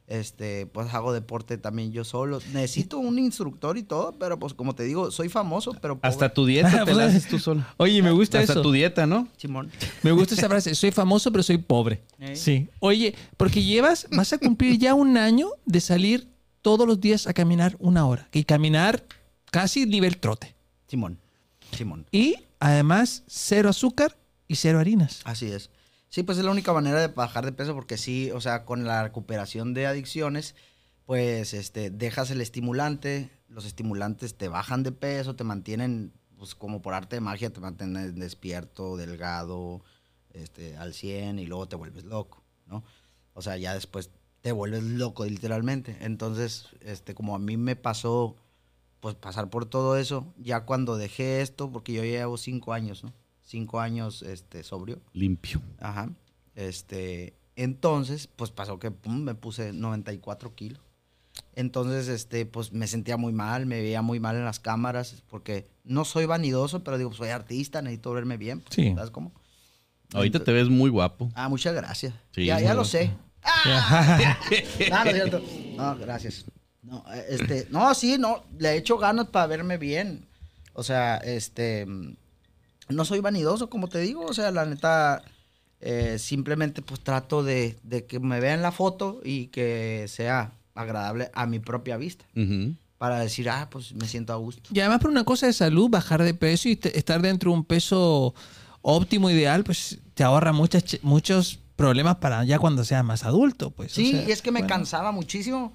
este, 0.07 0.67
pues 0.67 0.93
hago 0.93 1.13
deporte 1.13 1.59
también 1.59 1.93
yo 1.93 2.05
solo. 2.05 2.41
Necesito 2.53 2.99
un 2.99 3.19
instructor 3.19 3.79
y 3.79 3.83
todo, 3.83 4.17
pero 4.19 4.39
pues 4.39 4.55
como 4.55 4.75
te 4.75 4.83
digo, 4.83 5.11
soy 5.11 5.29
famoso, 5.29 5.73
pero 5.81 5.97
pobre. 5.97 6.09
Hasta 6.09 6.33
tu 6.33 6.45
dieta 6.45 6.85
te 6.85 6.95
la 6.95 7.07
haces 7.07 7.27
tú 7.29 7.39
solo. 7.39 7.65
Oye, 7.77 8.03
me 8.03 8.11
gusta 8.11 8.41
Hasta 8.41 8.55
eso. 8.55 8.63
tu 8.63 8.73
dieta, 8.73 9.07
¿no? 9.07 9.29
Simón. 9.37 9.71
Me 10.03 10.13
gusta 10.13 10.35
esa 10.35 10.49
frase. 10.49 10.75
Soy 10.75 10.91
famoso, 10.91 11.31
pero 11.33 11.43
soy 11.43 11.59
pobre. 11.59 12.03
¿Eh? 12.19 12.37
Sí. 12.37 12.69
Oye, 12.81 13.15
porque 13.37 13.63
llevas, 13.63 14.07
vas 14.11 14.33
a 14.33 14.39
cumplir 14.39 14.79
ya 14.79 14.95
un 14.95 15.17
año 15.17 15.51
de 15.65 15.81
salir 15.81 16.29
todos 16.63 16.87
los 16.87 17.01
días 17.01 17.27
a 17.27 17.33
caminar 17.33 17.77
una 17.79 18.07
hora. 18.07 18.29
Y 18.33 18.45
caminar 18.45 19.05
casi 19.51 19.87
nivel 19.87 20.19
trote. 20.19 20.55
Simón. 20.89 21.19
Simón. 21.77 22.07
Y 22.11 22.37
además, 22.61 23.25
cero 23.27 23.69
azúcar 23.71 24.17
y 24.47 24.57
cero 24.57 24.79
harinas. 24.79 25.21
Así 25.25 25.47
es. 25.47 25.71
Sí, 26.13 26.23
pues 26.23 26.37
es 26.37 26.45
la 26.45 26.51
única 26.51 26.75
manera 26.75 27.01
de 27.01 27.09
bajar 27.09 27.47
de 27.47 27.53
peso 27.53 27.75
porque 27.75 27.97
sí, 27.97 28.31
o 28.33 28.41
sea, 28.43 28.67
con 28.67 28.85
la 28.85 29.03
recuperación 29.03 29.73
de 29.73 29.87
adicciones, 29.87 30.55
pues 31.07 31.55
este, 31.55 31.89
dejas 31.89 32.31
el 32.31 32.43
estimulante, 32.43 33.31
los 33.49 33.65
estimulantes 33.65 34.37
te 34.37 34.49
bajan 34.49 34.83
de 34.83 34.93
peso, 34.93 35.37
te 35.37 35.45
mantienen, 35.45 36.13
pues 36.37 36.55
como 36.55 36.83
por 36.83 36.93
arte 36.93 37.17
de 37.17 37.21
magia, 37.21 37.51
te 37.51 37.61
mantienen 37.61 38.15
despierto, 38.17 38.99
delgado, 38.99 39.83
este, 40.35 40.77
al 40.77 40.93
100 40.93 41.39
y 41.39 41.47
luego 41.47 41.67
te 41.67 41.77
vuelves 41.77 42.05
loco, 42.05 42.43
¿no? 42.67 42.85
O 43.33 43.41
sea, 43.41 43.57
ya 43.57 43.73
después 43.73 44.11
te 44.43 44.53
vuelves 44.53 44.83
loco 44.83 45.25
literalmente. 45.25 45.97
Entonces, 46.03 46.67
este, 46.83 47.15
como 47.15 47.35
a 47.35 47.39
mí 47.39 47.57
me 47.57 47.75
pasó, 47.75 48.37
pues 49.01 49.15
pasar 49.15 49.49
por 49.49 49.65
todo 49.65 49.97
eso, 49.97 50.35
ya 50.37 50.67
cuando 50.67 50.99
dejé 50.99 51.41
esto, 51.41 51.73
porque 51.73 51.95
yo 51.95 52.05
llevo 52.05 52.37
cinco 52.37 52.75
años, 52.75 53.03
¿no? 53.03 53.15
Cinco 53.53 53.81
años, 53.81 54.23
este, 54.23 54.63
sobrio. 54.63 54.99
Limpio. 55.13 55.61
Ajá. 55.79 56.09
Este, 56.55 57.35
entonces, 57.55 58.27
pues 58.27 58.51
pasó 58.51 58.79
que 58.79 58.91
pum, 58.91 59.25
me 59.25 59.35
puse 59.35 59.75
94 59.75 60.55
kilos. 60.55 60.81
Entonces, 61.55 62.09
este, 62.09 62.47
pues 62.47 62.73
me 62.73 62.87
sentía 62.87 63.19
muy 63.19 63.35
mal, 63.35 63.67
me 63.67 63.83
veía 63.83 64.01
muy 64.01 64.21
mal 64.21 64.37
en 64.37 64.47
las 64.47 64.59
cámaras, 64.59 65.23
porque 65.29 65.69
no 65.85 66.07
soy 66.07 66.25
vanidoso, 66.25 66.83
pero 66.83 66.97
digo, 66.97 67.13
soy 67.13 67.29
artista, 67.29 67.83
necesito 67.83 68.15
verme 68.15 68.39
bien. 68.39 68.61
pues, 68.61 68.75
Sí. 68.75 68.95
¿Sabes 68.95 69.11
cómo? 69.11 69.33
Ahorita 70.15 70.43
te 70.43 70.51
ves 70.51 70.71
muy 70.71 70.89
guapo. 70.89 71.31
Ah, 71.35 71.51
muchas 71.51 71.75
gracias. 71.75 72.15
Sí, 72.31 72.47
ya 72.47 72.59
ya 72.59 72.73
lo 72.73 72.87
sé. 72.87 73.11
¡Ah! 73.43 74.39
no, 74.91 75.05
no 75.05 75.11
es 75.11 75.15
cierto. 75.15 75.43
No, 75.77 75.99
gracias. 75.99 76.47
No, 76.83 77.05
este, 77.29 77.67
no, 77.69 77.93
sí, 77.95 78.17
no, 78.19 78.45
le 78.59 78.71
he 78.71 78.77
hecho 78.79 78.97
ganas 78.97 79.27
para 79.27 79.47
verme 79.47 79.77
bien. 79.77 80.27
O 80.73 80.83
sea, 80.83 81.19
este, 81.19 81.87
no 82.95 83.05
soy 83.05 83.21
vanidoso, 83.21 83.69
como 83.71 83.89
te 83.89 83.99
digo, 84.01 84.25
o 84.25 84.35
sea, 84.35 84.51
la 84.51 84.65
neta, 84.67 85.23
eh, 85.81 86.17
simplemente 86.19 86.83
pues 86.83 87.01
trato 87.01 87.43
de, 87.43 87.77
de 87.83 88.07
que 88.07 88.21
me 88.21 88.41
vean 88.41 88.63
la 88.63 88.73
foto 88.73 89.21
y 89.25 89.47
que 89.49 90.07
sea 90.09 90.53
agradable 90.75 91.31
a 91.35 91.47
mi 91.47 91.59
propia 91.59 91.97
vista, 91.97 92.25
para 92.99 93.19
decir, 93.19 93.51
ah, 93.51 93.69
pues 93.71 93.93
me 93.95 94.07
siento 94.07 94.33
a 94.33 94.37
gusto. 94.37 94.71
Y 94.73 94.81
además 94.81 95.01
por 95.01 95.11
una 95.11 95.25
cosa 95.25 95.47
de 95.47 95.53
salud, 95.53 95.91
bajar 95.91 96.23
de 96.23 96.35
peso 96.35 96.69
y 96.69 96.77
te- 96.77 96.97
estar 96.97 97.21
dentro 97.21 97.51
de 97.51 97.57
un 97.57 97.65
peso 97.65 98.35
óptimo, 98.81 99.29
ideal, 99.31 99.65
pues 99.65 99.99
te 100.15 100.23
ahorra 100.25 100.53
muchas, 100.53 100.85
ch- 100.85 101.01
muchos 101.03 101.59
problemas 101.77 102.17
para 102.17 102.45
ya 102.45 102.59
cuando 102.59 102.85
seas 102.85 103.05
más 103.05 103.25
adulto. 103.25 103.71
Pues, 103.71 103.93
o 103.93 103.95
Sí, 103.97 104.13
sea, 104.13 104.29
y 104.29 104.31
es 104.31 104.41
que 104.41 104.53
me 104.53 104.61
bueno. 104.61 104.75
cansaba 104.75 105.11
muchísimo. 105.13 105.73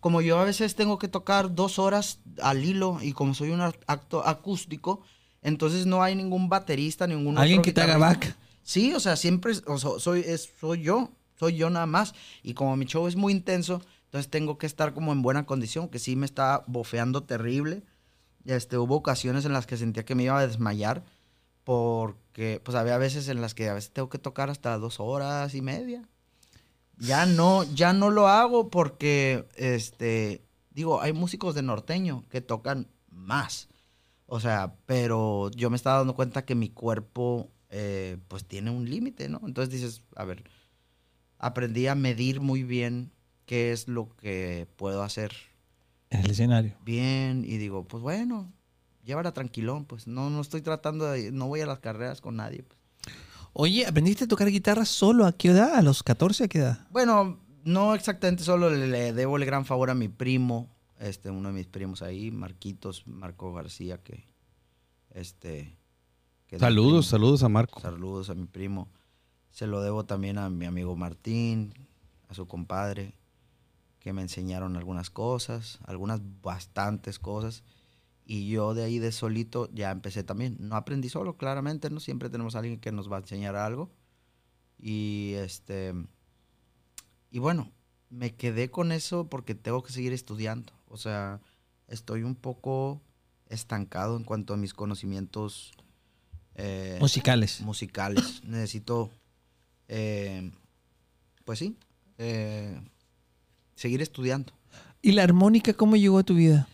Como 0.00 0.20
yo 0.20 0.38
a 0.40 0.44
veces 0.44 0.74
tengo 0.74 0.98
que 0.98 1.08
tocar 1.08 1.54
dos 1.54 1.78
horas 1.78 2.18
al 2.42 2.64
hilo 2.64 2.98
y 3.02 3.12
como 3.12 3.34
soy 3.34 3.50
un 3.50 3.60
acto 3.60 4.26
acústico, 4.26 5.02
entonces 5.42 5.86
no 5.86 6.02
hay 6.02 6.14
ningún 6.14 6.48
baterista, 6.48 7.06
ningún 7.06 7.36
Alguien 7.36 7.58
otro 7.58 7.70
que 7.70 7.72
te 7.72 7.82
haga 7.82 7.98
back. 7.98 8.36
Sí, 8.62 8.94
o 8.94 9.00
sea, 9.00 9.16
siempre 9.16 9.54
o 9.66 9.76
soy, 9.78 10.20
es, 10.20 10.52
soy 10.60 10.82
yo, 10.82 11.10
soy 11.38 11.56
yo 11.56 11.68
nada 11.68 11.86
más. 11.86 12.14
Y 12.42 12.54
como 12.54 12.76
mi 12.76 12.86
show 12.86 13.08
es 13.08 13.16
muy 13.16 13.32
intenso, 13.32 13.82
entonces 14.04 14.30
tengo 14.30 14.56
que 14.56 14.66
estar 14.66 14.94
como 14.94 15.12
en 15.12 15.22
buena 15.22 15.44
condición, 15.46 15.88
que 15.88 15.98
sí 15.98 16.14
me 16.14 16.26
está 16.26 16.62
bofeando 16.66 17.24
terrible. 17.24 17.82
Este, 18.44 18.78
hubo 18.78 18.96
ocasiones 18.96 19.44
en 19.44 19.52
las 19.52 19.66
que 19.66 19.76
sentía 19.76 20.04
que 20.04 20.14
me 20.14 20.24
iba 20.24 20.38
a 20.38 20.46
desmayar, 20.46 21.02
porque 21.64 22.60
pues 22.64 22.76
había 22.76 22.98
veces 22.98 23.28
en 23.28 23.40
las 23.40 23.54
que 23.54 23.68
a 23.68 23.74
veces 23.74 23.90
tengo 23.90 24.08
que 24.08 24.18
tocar 24.18 24.50
hasta 24.50 24.78
dos 24.78 25.00
horas 25.00 25.54
y 25.54 25.62
media. 25.62 26.08
Ya 26.98 27.26
no, 27.26 27.64
ya 27.64 27.92
no 27.92 28.10
lo 28.10 28.28
hago 28.28 28.68
porque, 28.70 29.48
este, 29.56 30.44
digo, 30.70 31.00
hay 31.00 31.12
músicos 31.12 31.54
de 31.56 31.62
norteño 31.62 32.24
que 32.30 32.40
tocan 32.40 32.86
más. 33.10 33.68
O 34.26 34.40
sea, 34.40 34.76
pero 34.86 35.50
yo 35.50 35.68
me 35.70 35.76
estaba 35.76 35.98
dando 35.98 36.14
cuenta 36.14 36.44
que 36.44 36.54
mi 36.54 36.70
cuerpo, 36.70 37.50
eh, 37.70 38.16
pues 38.28 38.44
tiene 38.46 38.70
un 38.70 38.88
límite, 38.88 39.28
¿no? 39.28 39.40
Entonces 39.44 39.72
dices, 39.72 40.02
a 40.16 40.24
ver, 40.24 40.44
aprendí 41.38 41.86
a 41.86 41.94
medir 41.94 42.40
muy 42.40 42.62
bien 42.62 43.12
qué 43.46 43.72
es 43.72 43.88
lo 43.88 44.08
que 44.16 44.66
puedo 44.76 45.02
hacer 45.02 45.32
En 46.10 46.20
el 46.20 46.30
escenario. 46.30 46.74
bien 46.84 47.44
y 47.46 47.56
digo, 47.58 47.84
pues 47.86 48.02
bueno, 48.02 48.50
llévala 49.04 49.32
tranquilón, 49.32 49.84
pues 49.84 50.06
no, 50.06 50.30
no 50.30 50.40
estoy 50.40 50.62
tratando 50.62 51.06
de, 51.10 51.32
no 51.32 51.48
voy 51.48 51.60
a 51.60 51.66
las 51.66 51.80
carreras 51.80 52.20
con 52.20 52.36
nadie. 52.36 52.62
pues. 52.62 52.78
Oye, 53.54 53.84
¿aprendiste 53.86 54.24
a 54.24 54.28
tocar 54.28 54.48
guitarra 54.48 54.86
solo 54.86 55.26
a 55.26 55.32
qué 55.36 55.48
edad? 55.48 55.74
¿A 55.74 55.82
los 55.82 56.02
14 56.02 56.44
a 56.44 56.48
qué 56.48 56.58
edad? 56.58 56.86
Bueno, 56.90 57.38
no 57.64 57.94
exactamente, 57.94 58.44
solo 58.44 58.70
le, 58.70 58.86
le 58.86 59.12
debo 59.12 59.36
el 59.36 59.44
gran 59.44 59.66
favor 59.66 59.90
a 59.90 59.94
mi 59.94 60.08
primo, 60.08 60.70
este, 61.02 61.30
uno 61.30 61.48
de 61.48 61.54
mis 61.54 61.66
primos 61.66 62.00
ahí, 62.00 62.30
Marquitos, 62.30 63.06
Marco 63.06 63.52
García, 63.52 63.98
que, 63.98 64.24
este... 65.10 65.76
que 66.46 66.58
Saludos, 66.58 67.06
saludos 67.06 67.42
a 67.42 67.48
Marco. 67.48 67.80
Saludos 67.80 68.30
a 68.30 68.34
mi 68.34 68.46
primo. 68.46 68.88
Se 69.50 69.66
lo 69.66 69.82
debo 69.82 70.04
también 70.04 70.38
a 70.38 70.48
mi 70.48 70.64
amigo 70.64 70.94
Martín, 70.94 71.74
a 72.28 72.34
su 72.34 72.46
compadre, 72.46 73.16
que 73.98 74.12
me 74.12 74.22
enseñaron 74.22 74.76
algunas 74.76 75.10
cosas, 75.10 75.80
algunas 75.84 76.20
bastantes 76.40 77.18
cosas. 77.18 77.64
Y 78.24 78.48
yo 78.48 78.72
de 78.72 78.84
ahí 78.84 79.00
de 79.00 79.10
solito 79.10 79.68
ya 79.74 79.90
empecé 79.90 80.22
también. 80.22 80.56
No 80.60 80.76
aprendí 80.76 81.08
solo, 81.08 81.36
claramente, 81.36 81.90
¿no? 81.90 81.98
Siempre 81.98 82.30
tenemos 82.30 82.54
a 82.54 82.60
alguien 82.60 82.78
que 82.78 82.92
nos 82.92 83.10
va 83.10 83.16
a 83.16 83.20
enseñar 83.20 83.56
algo. 83.56 83.90
Y 84.78 85.32
este. 85.34 85.94
Y 87.30 87.40
bueno, 87.40 87.72
me 88.08 88.34
quedé 88.34 88.70
con 88.70 88.92
eso 88.92 89.28
porque 89.28 89.54
tengo 89.54 89.82
que 89.82 89.92
seguir 89.92 90.12
estudiando. 90.12 90.72
O 90.92 90.98
sea, 90.98 91.40
estoy 91.88 92.22
un 92.22 92.34
poco 92.34 93.00
estancado 93.48 94.16
en 94.18 94.24
cuanto 94.24 94.52
a 94.52 94.58
mis 94.58 94.74
conocimientos 94.74 95.72
eh, 96.54 96.98
Musicales. 97.00 97.62
musicales. 97.62 98.42
Necesito, 98.44 99.10
eh, 99.88 100.52
pues 101.46 101.58
sí, 101.60 101.78
eh, 102.18 102.78
seguir 103.74 104.02
estudiando. 104.02 104.52
¿Y 105.00 105.12
la 105.12 105.22
armónica 105.22 105.72
cómo 105.72 105.96
llegó 105.96 106.18
a 106.18 106.24
tu 106.24 106.34
vida? 106.34 106.68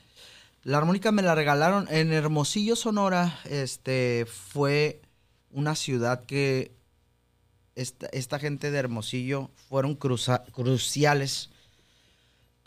La 0.65 0.79
armónica 0.79 1.13
me 1.13 1.23
la 1.23 1.37
regalaron 1.37 1.87
en 1.89 2.13
Hermosillo, 2.13 2.75
Sonora. 2.75 3.39
Este 3.45 4.27
fue 4.27 5.01
una 5.53 5.77
ciudad 5.77 6.25
que 6.25 6.73
esta, 7.77 8.07
esta 8.09 8.41
gente 8.41 8.73
de 8.73 8.79
Hermosillo 8.79 9.53
fueron 9.69 9.95
cruza- 9.95 10.43
cruciales 10.53 11.51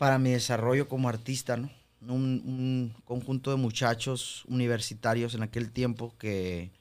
para 0.02 0.18
mi 0.18 0.32
desarrollo 0.32 0.88
como 0.88 1.08
artista, 1.08 1.56
¿no? 1.56 1.70
Un, 2.00 2.42
un 2.44 2.94
conjunto 3.04 3.52
de 3.52 3.56
muchachos 3.56 4.44
universitarios 4.48 5.36
en 5.36 5.44
aquel 5.44 5.70
tiempo 5.70 6.18
que, 6.18 6.72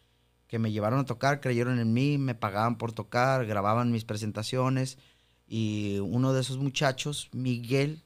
que 0.47 0.57
me 0.57 0.71
llevaron 0.71 0.97
a 0.97 1.05
tocar, 1.05 1.39
creyeron 1.39 1.77
en 1.77 1.93
mí, 1.93 2.17
me 2.17 2.34
pagaban 2.34 2.79
por 2.79 2.93
tocar, 2.93 3.45
grababan 3.45 3.91
mis 3.91 4.05
presentaciones. 4.05 4.97
Y 5.45 5.99
uno 5.99 6.34
de 6.34 6.41
esos 6.41 6.57
muchachos, 6.57 7.29
Miguel, 7.31 8.01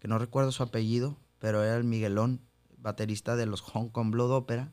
que 0.00 0.08
no 0.08 0.18
recuerdo 0.18 0.50
su 0.50 0.64
apellido, 0.64 1.16
pero 1.38 1.62
era 1.62 1.76
el 1.76 1.84
Miguelón, 1.84 2.40
baterista 2.78 3.36
de 3.36 3.46
los 3.46 3.60
Hong 3.60 3.90
Kong 3.90 4.10
Blood 4.10 4.32
Opera, 4.32 4.72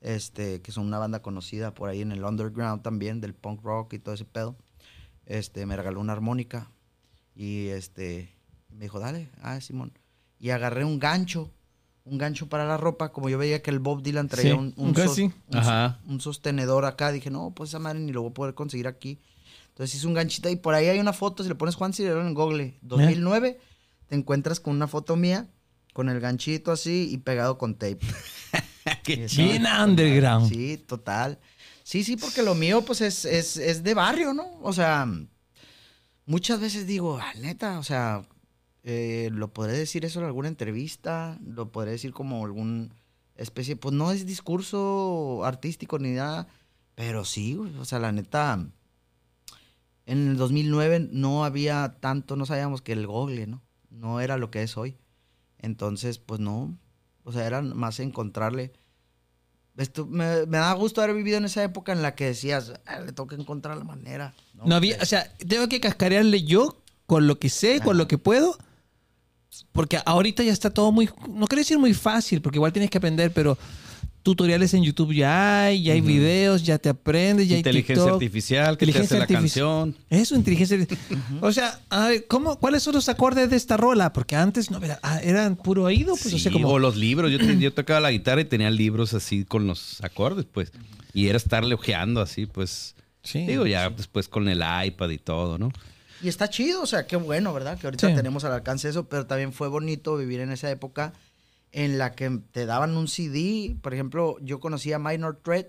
este, 0.00 0.60
que 0.60 0.72
son 0.72 0.86
una 0.86 0.98
banda 0.98 1.22
conocida 1.22 1.72
por 1.72 1.88
ahí 1.88 2.02
en 2.02 2.10
el 2.10 2.24
underground 2.24 2.82
también, 2.82 3.20
del 3.20 3.34
punk 3.34 3.62
rock 3.62 3.92
y 3.92 4.00
todo 4.00 4.16
ese 4.16 4.24
pedo. 4.24 4.56
Este, 5.24 5.66
me 5.66 5.76
regaló 5.76 6.00
una 6.00 6.14
armónica 6.14 6.72
y 7.36 7.68
este, 7.68 8.33
me 8.74 8.84
dijo, 8.84 8.98
dale, 9.00 9.30
ah, 9.42 9.60
Simón. 9.60 9.92
Y 10.38 10.50
agarré 10.50 10.84
un 10.84 10.98
gancho, 10.98 11.50
un 12.04 12.18
gancho 12.18 12.48
para 12.48 12.66
la 12.66 12.76
ropa, 12.76 13.12
como 13.12 13.28
yo 13.28 13.38
veía 13.38 13.62
que 13.62 13.70
el 13.70 13.78
Bob 13.78 14.02
Dylan 14.02 14.28
traía 14.28 14.52
Sí, 14.52 14.58
un, 14.58 14.74
un, 14.76 14.88
un 14.88 14.94
sos- 14.94 15.14
sí. 15.14 15.22
un- 15.48 15.56
Ajá. 15.56 16.00
un 16.06 16.20
sostenedor 16.20 16.84
acá, 16.84 17.12
dije, 17.12 17.30
no, 17.30 17.52
pues 17.54 17.70
esa 17.70 17.78
madre 17.78 18.00
ni 18.00 18.12
lo 18.12 18.22
voy 18.22 18.30
a 18.30 18.34
poder 18.34 18.54
conseguir 18.54 18.86
aquí. 18.88 19.20
Entonces 19.68 19.96
hice 19.96 20.06
un 20.06 20.14
ganchito 20.14 20.48
y 20.50 20.56
por 20.56 20.74
ahí 20.74 20.86
hay 20.86 20.98
una 21.00 21.12
foto, 21.12 21.42
si 21.42 21.48
le 21.48 21.54
pones 21.54 21.74
Juan 21.74 21.92
Cirerón 21.92 22.26
en 22.28 22.34
Google, 22.34 22.78
2009, 22.82 23.58
te 24.08 24.14
encuentras 24.14 24.60
con 24.60 24.74
una 24.76 24.86
foto 24.86 25.16
mía, 25.16 25.48
con 25.92 26.08
el 26.08 26.20
ganchito 26.20 26.70
así 26.72 27.08
y 27.10 27.18
pegado 27.18 27.56
con 27.58 27.74
tape. 27.74 27.98
Qué 29.02 29.26
Bien 29.36 29.64
underground. 29.66 30.48
Sí, 30.48 30.76
total. 30.76 31.38
Sí, 31.82 32.04
sí, 32.04 32.16
porque 32.16 32.42
lo 32.42 32.54
mío 32.54 32.82
pues 32.84 33.00
es, 33.00 33.24
es, 33.24 33.56
es 33.56 33.82
de 33.82 33.94
barrio, 33.94 34.32
¿no? 34.34 34.58
O 34.62 34.72
sea, 34.72 35.06
muchas 36.26 36.60
veces 36.60 36.86
digo, 36.86 37.18
ah, 37.20 37.32
neta, 37.40 37.78
o 37.78 37.82
sea, 37.82 38.22
eh, 38.84 39.30
lo 39.32 39.52
podré 39.52 39.72
decir 39.72 40.04
eso 40.04 40.20
en 40.20 40.26
alguna 40.26 40.48
entrevista, 40.48 41.38
lo 41.44 41.72
podré 41.72 41.92
decir 41.92 42.12
como 42.12 42.44
algún 42.44 42.92
especie, 43.34 43.76
pues 43.76 43.94
no 43.94 44.12
es 44.12 44.26
discurso 44.26 45.42
artístico 45.44 45.98
ni 45.98 46.12
nada, 46.12 46.46
pero 46.94 47.24
sí, 47.24 47.56
o 47.56 47.84
sea, 47.84 47.98
la 47.98 48.12
neta, 48.12 48.64
en 50.06 50.28
el 50.28 50.36
2009 50.36 51.08
no 51.10 51.44
había 51.44 51.96
tanto, 52.00 52.36
no 52.36 52.46
sabíamos 52.46 52.82
que 52.82 52.92
el 52.92 53.06
Google, 53.06 53.46
¿no? 53.46 53.62
No 53.90 54.20
era 54.20 54.36
lo 54.36 54.50
que 54.50 54.62
es 54.62 54.76
hoy. 54.76 54.96
Entonces, 55.58 56.18
pues 56.18 56.40
no, 56.40 56.76
o 57.24 57.32
sea, 57.32 57.46
era 57.46 57.62
más 57.62 58.00
encontrarle. 58.00 58.72
Esto, 59.76 60.06
me, 60.06 60.46
me 60.46 60.58
da 60.58 60.72
gusto 60.74 61.00
haber 61.02 61.16
vivido 61.16 61.38
en 61.38 61.46
esa 61.46 61.64
época 61.64 61.92
en 61.92 62.02
la 62.02 62.14
que 62.14 62.26
decías, 62.26 62.74
"Ah, 62.86 63.00
le 63.00 63.12
toca 63.12 63.34
encontrar 63.34 63.76
la 63.76 63.84
manera. 63.84 64.34
No 64.52 64.74
había, 64.76 64.98
o 65.00 65.06
sea, 65.06 65.32
tengo 65.38 65.68
que 65.68 65.80
cascarearle 65.80 66.44
yo 66.44 66.80
con 67.06 67.26
lo 67.26 67.38
que 67.40 67.48
sé, 67.48 67.80
con 67.80 67.98
lo 67.98 68.06
que 68.06 68.18
puedo. 68.18 68.56
Porque 69.72 69.98
ahorita 70.04 70.42
ya 70.42 70.52
está 70.52 70.70
todo 70.70 70.92
muy, 70.92 71.08
no 71.28 71.46
quiero 71.46 71.60
decir 71.60 71.78
muy 71.78 71.94
fácil, 71.94 72.40
porque 72.40 72.56
igual 72.58 72.72
tienes 72.72 72.90
que 72.90 72.98
aprender, 72.98 73.32
pero 73.32 73.56
tutoriales 74.22 74.72
en 74.72 74.82
YouTube 74.82 75.12
ya 75.12 75.64
hay, 75.64 75.82
ya 75.82 75.92
hay 75.92 76.00
videos, 76.00 76.62
ya 76.62 76.78
te 76.78 76.88
aprendes, 76.88 77.46
ya 77.46 77.54
hay 77.56 77.58
Inteligencia 77.60 77.94
TikTok. 78.04 78.14
artificial 78.14 78.78
que 78.78 78.86
te 78.86 78.98
hace 78.98 79.18
la 79.18 79.26
canción. 79.26 79.94
Eso, 80.08 80.34
inteligencia 80.34 80.78
artificial. 80.78 81.20
O 81.42 81.52
sea, 81.52 81.78
a 81.90 82.08
ver, 82.08 82.26
¿cómo, 82.26 82.58
¿cuáles 82.58 82.82
son 82.82 82.94
los 82.94 83.08
acordes 83.10 83.50
de 83.50 83.56
esta 83.56 83.76
rola? 83.76 84.14
Porque 84.14 84.34
antes 84.34 84.70
no 84.70 84.78
era, 84.82 84.98
ah, 85.02 85.20
eran 85.22 85.56
puro 85.56 85.82
oído, 85.84 86.14
pues 86.14 86.32
o 86.32 86.38
sea, 86.38 86.50
Sí, 86.50 86.50
como 86.50 86.68
O 86.70 86.78
los 86.78 86.96
libros. 86.96 87.30
Yo, 87.30 87.38
te- 87.38 87.58
yo 87.58 87.72
tocaba 87.74 88.00
la 88.00 88.12
guitarra 88.12 88.40
y 88.40 88.44
tenía 88.46 88.70
libros 88.70 89.12
así 89.12 89.44
con 89.44 89.66
los 89.66 90.02
acordes, 90.02 90.46
pues. 90.50 90.72
Y 91.12 91.26
era 91.28 91.36
estarle 91.36 91.74
ojeando 91.74 92.22
así, 92.22 92.46
pues. 92.46 92.94
Sí, 93.22 93.46
digo, 93.46 93.66
ya 93.66 93.90
después 93.90 94.28
con 94.28 94.48
el 94.48 94.62
iPad 94.86 95.10
y 95.10 95.18
todo, 95.18 95.58
¿no? 95.58 95.70
Y 96.24 96.28
está 96.28 96.48
chido, 96.48 96.82
o 96.82 96.86
sea, 96.86 97.06
qué 97.06 97.16
bueno, 97.16 97.52
¿verdad? 97.52 97.78
Que 97.78 97.86
ahorita 97.86 98.08
Sí. 98.08 98.14
tenemos 98.14 98.44
al 98.44 98.52
alcance 98.52 98.88
eso, 98.88 99.08
pero 99.08 99.26
también 99.26 99.52
fue 99.52 99.68
bonito 99.68 100.16
vivir 100.16 100.40
en 100.40 100.50
esa 100.52 100.70
época 100.70 101.12
en 101.72 101.98
la 101.98 102.12
que 102.12 102.40
te 102.52 102.64
daban 102.66 102.96
un 102.96 103.08
CD. 103.08 103.76
Por 103.82 103.92
ejemplo, 103.92 104.38
yo 104.40 104.58
conocí 104.60 104.92
a 104.92 104.98
Minor 104.98 105.40
Threat 105.42 105.66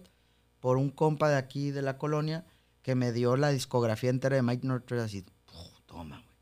por 0.62 0.78
un 0.78 0.90
compa 0.92 1.30
de 1.30 1.36
aquí 1.36 1.72
de 1.72 1.82
la 1.82 1.98
colonia 1.98 2.46
que 2.84 2.96
me 2.96 3.12
dio 3.12 3.36
la 3.36 3.50
discografía 3.50 4.10
entera 4.10 4.36
de 4.38 4.44
Minor 4.44 4.82
Threat 4.84 5.04
así, 5.06 5.26
"Oh, 5.54 5.72
toma, 5.86 6.22
güey. 6.24 6.38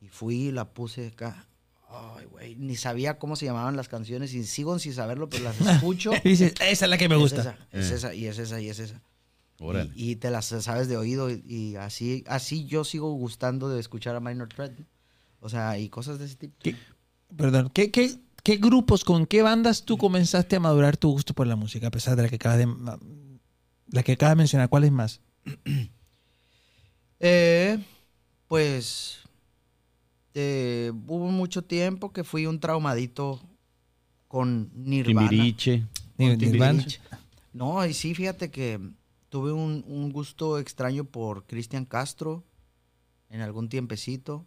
Y 0.00 0.08
fui 0.08 0.36
y 0.48 0.52
la 0.52 0.70
puse 0.72 1.08
acá. 1.08 1.46
Ay, 1.90 2.24
güey, 2.26 2.54
ni 2.54 2.76
sabía 2.76 3.18
cómo 3.18 3.34
se 3.36 3.44
llamaban 3.46 3.76
las 3.76 3.88
canciones 3.88 4.32
y 4.32 4.44
sigo 4.44 4.78
sin 4.78 4.94
saberlo, 4.94 5.28
pero 5.28 5.44
las 5.44 5.56
escucho. 5.84 6.12
Y 6.24 6.28
dices, 6.30 6.54
esa 6.60 6.84
es 6.86 6.88
la 6.90 6.96
que 6.96 7.08
me 7.08 7.16
Es 7.16 7.20
gusta. 7.20 7.40
esa, 7.40 7.58
es 7.72 7.90
Eh. 7.90 7.94
esa, 7.96 8.14
y 8.14 8.26
es 8.26 8.38
esa, 8.38 8.60
y 8.60 8.68
es 8.70 8.78
esa. 8.78 9.02
Órale. 9.60 9.92
Y, 9.94 10.12
y 10.12 10.16
te 10.16 10.30
las 10.30 10.46
sabes 10.46 10.88
de 10.88 10.96
oído 10.96 11.30
y, 11.30 11.44
y 11.46 11.76
así, 11.76 12.24
así 12.26 12.64
yo 12.66 12.82
sigo 12.82 13.12
gustando 13.12 13.68
de 13.68 13.78
escuchar 13.78 14.16
a 14.16 14.20
Minor 14.20 14.48
Threat. 14.48 14.76
¿no? 14.78 14.86
O 15.40 15.48
sea, 15.48 15.78
y 15.78 15.88
cosas 15.88 16.18
de 16.18 16.24
ese 16.24 16.36
tipo. 16.36 16.56
¿Qué, 16.58 16.74
perdón, 17.36 17.70
¿qué, 17.72 17.90
qué, 17.90 18.16
qué 18.42 18.56
grupos, 18.56 19.04
con 19.04 19.26
qué 19.26 19.42
bandas 19.42 19.84
tú 19.84 19.96
comenzaste 19.98 20.56
a 20.56 20.60
madurar 20.60 20.96
tu 20.96 21.10
gusto 21.10 21.34
por 21.34 21.46
la 21.46 21.56
música, 21.56 21.86
a 21.86 21.90
pesar 21.90 22.16
de 22.16 22.22
la 22.24 22.28
que 22.28 22.36
acabas 22.36 22.58
de 22.58 22.66
La 23.88 24.02
que 24.02 24.12
acaba 24.12 24.30
de 24.30 24.36
mencionar, 24.36 24.68
¿cuál 24.68 24.84
es 24.84 24.92
más? 24.92 25.20
Eh, 27.22 27.78
pues 28.48 29.18
eh, 30.34 30.90
hubo 31.06 31.30
mucho 31.30 31.62
tiempo 31.62 32.12
que 32.12 32.24
fui 32.24 32.46
un 32.46 32.60
traumadito 32.60 33.42
con 34.28 34.70
Nirvana. 34.74 35.28
Timbiriche. 35.28 35.86
Con 36.16 36.26
Nir- 36.26 36.38
Nirvana. 36.38 36.72
Timbiriche. 36.78 37.00
No, 37.52 37.84
y 37.84 37.92
sí, 37.94 38.14
fíjate 38.14 38.50
que 38.50 38.80
tuve 39.30 39.52
un, 39.52 39.82
un 39.86 40.12
gusto 40.12 40.58
extraño 40.58 41.04
por 41.04 41.46
Cristian 41.46 41.86
Castro 41.86 42.44
en 43.30 43.40
algún 43.40 43.68
tiempecito. 43.70 44.44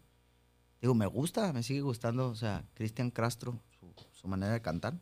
Digo, 0.81 0.93
me 0.93 1.07
gusta, 1.07 1.51
me 1.53 1.63
sigue 1.63 1.81
gustando, 1.81 2.29
o 2.29 2.35
sea, 2.35 2.65
Cristian 2.75 3.09
Castro, 3.09 3.59
su, 3.79 3.91
su 4.11 4.27
manera 4.27 4.53
de 4.53 4.61
cantar. 4.61 4.93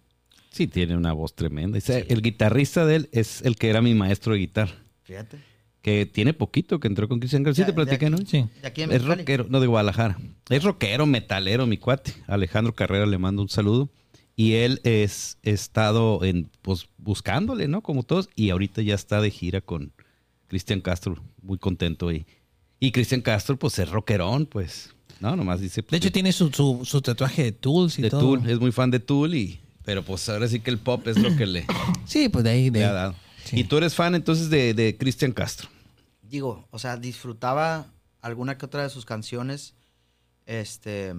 Sí, 0.52 0.68
tiene 0.68 0.96
una 0.96 1.14
voz 1.14 1.34
tremenda. 1.34 1.78
O 1.78 1.82
sea, 1.82 1.98
El 1.98 2.22
guitarrista 2.22 2.86
de 2.86 2.98
él 2.98 3.10
es 3.12 3.42
el 3.42 3.56
que 3.56 3.70
era 3.70 3.82
mi 3.82 3.94
maestro 3.96 4.34
de 4.34 4.40
guitarra. 4.40 4.76
Fíjate. 5.04 5.40
Que 5.82 6.06
tiene 6.06 6.34
poquito 6.34 6.80
que 6.80 6.88
entró 6.88 7.08
con 7.08 7.20
Cristian 7.20 7.44
Castro. 7.44 7.66
Sí, 7.66 7.68
te 7.68 7.74
platiqué, 7.74 8.10
¿no? 8.10 8.18
aquí. 8.18 8.26
Sí. 8.28 8.46
De 8.62 8.68
aquí 8.68 8.84
en 8.84 8.92
Es 8.92 9.04
rockero, 9.04 9.48
no 9.50 9.60
de 9.60 9.68
Guadalajara. 9.68 10.20
Es 10.50 10.64
rockero, 10.64 11.08
metalero, 11.08 11.66
mi 11.66 11.78
cuate. 11.78 12.14
Alejandro 12.28 12.76
Carrera 12.76 13.08
le 13.08 13.18
mando 13.18 13.42
un 13.42 13.50
saludo. 13.50 13.90
Y 14.36 14.54
él 14.54 14.80
es 14.84 15.38
estado 15.44 16.24
en, 16.24 16.50
pues, 16.62 16.88
buscándole, 16.98 17.68
¿no? 17.68 17.82
Como 17.82 18.04
todos. 18.04 18.30
Y 18.36 18.50
ahorita 18.50 18.82
ya 18.82 18.96
está 18.96 19.22
de 19.22 19.30
gira 19.30 19.62
con 19.62 19.92
Cristian 20.48 20.82
Castro. 20.82 21.22
Muy 21.42 21.58
contento 21.58 22.08
ahí. 22.08 22.26
Y 22.80 22.92
Cristian 22.92 23.22
Castro, 23.22 23.58
pues, 23.58 23.78
es 23.80 23.90
rockerón, 23.90 24.46
pues. 24.46 24.94
No, 25.20 25.36
nomás 25.36 25.62
dice. 25.62 25.82
De 25.82 25.88
pues, 25.88 26.02
hecho, 26.02 26.12
tiene 26.12 26.32
su, 26.32 26.50
su, 26.52 26.82
su 26.84 27.02
tatuaje 27.02 27.44
de 27.44 27.52
Tools 27.52 28.00
y 28.00 28.02
de 28.02 28.10
todo. 28.10 28.22
Tool. 28.22 28.50
Es 28.50 28.60
muy 28.60 28.72
fan 28.72 28.90
de 28.90 29.00
Tool 29.00 29.36
y... 29.36 29.60
Pero 29.84 30.04
pues 30.04 30.30
ahora 30.30 30.48
sí 30.48 30.60
que 30.60 30.70
el 30.70 30.78
pop 30.78 31.08
es 31.08 31.18
lo 31.18 31.36
que 31.36 31.46
le, 31.48 31.66
Sí, 32.06 32.30
pues 32.30 32.44
de 32.44 32.52
ahí. 32.52 32.70
De, 32.70 32.80
le 32.80 32.86
ha 32.86 32.92
dado. 32.94 33.16
sí. 33.46 33.60
Y 33.60 33.64
tú 33.64 33.78
eres 33.78 33.96
fan 33.96 34.14
entonces 34.14 34.50
de, 34.50 34.76
de 34.76 34.96
Cristian 34.96 35.32
Castro. 35.32 35.70
digo, 36.22 36.68
o 36.70 36.78
sea, 36.80 36.98
disfrutaba 36.98 37.88
alguna 38.22 38.58
que 38.58 38.66
otra 38.66 38.84
de 38.84 38.90
sus 38.90 39.06
canciones, 39.06 39.74
este, 40.46 41.14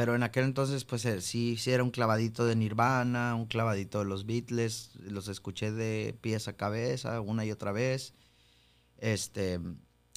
pero 0.00 0.14
en 0.14 0.22
aquel 0.22 0.44
entonces, 0.44 0.86
pues 0.86 1.04
eh, 1.04 1.20
sí, 1.20 1.58
sí 1.58 1.72
era 1.72 1.84
un 1.84 1.90
clavadito 1.90 2.46
de 2.46 2.56
Nirvana, 2.56 3.34
un 3.34 3.44
clavadito 3.44 3.98
de 3.98 4.06
los 4.06 4.24
Beatles, 4.24 4.92
los 4.98 5.28
escuché 5.28 5.72
de 5.72 6.16
pies 6.22 6.48
a 6.48 6.54
cabeza 6.54 7.20
una 7.20 7.44
y 7.44 7.50
otra 7.50 7.70
vez, 7.70 8.14
este, 8.96 9.60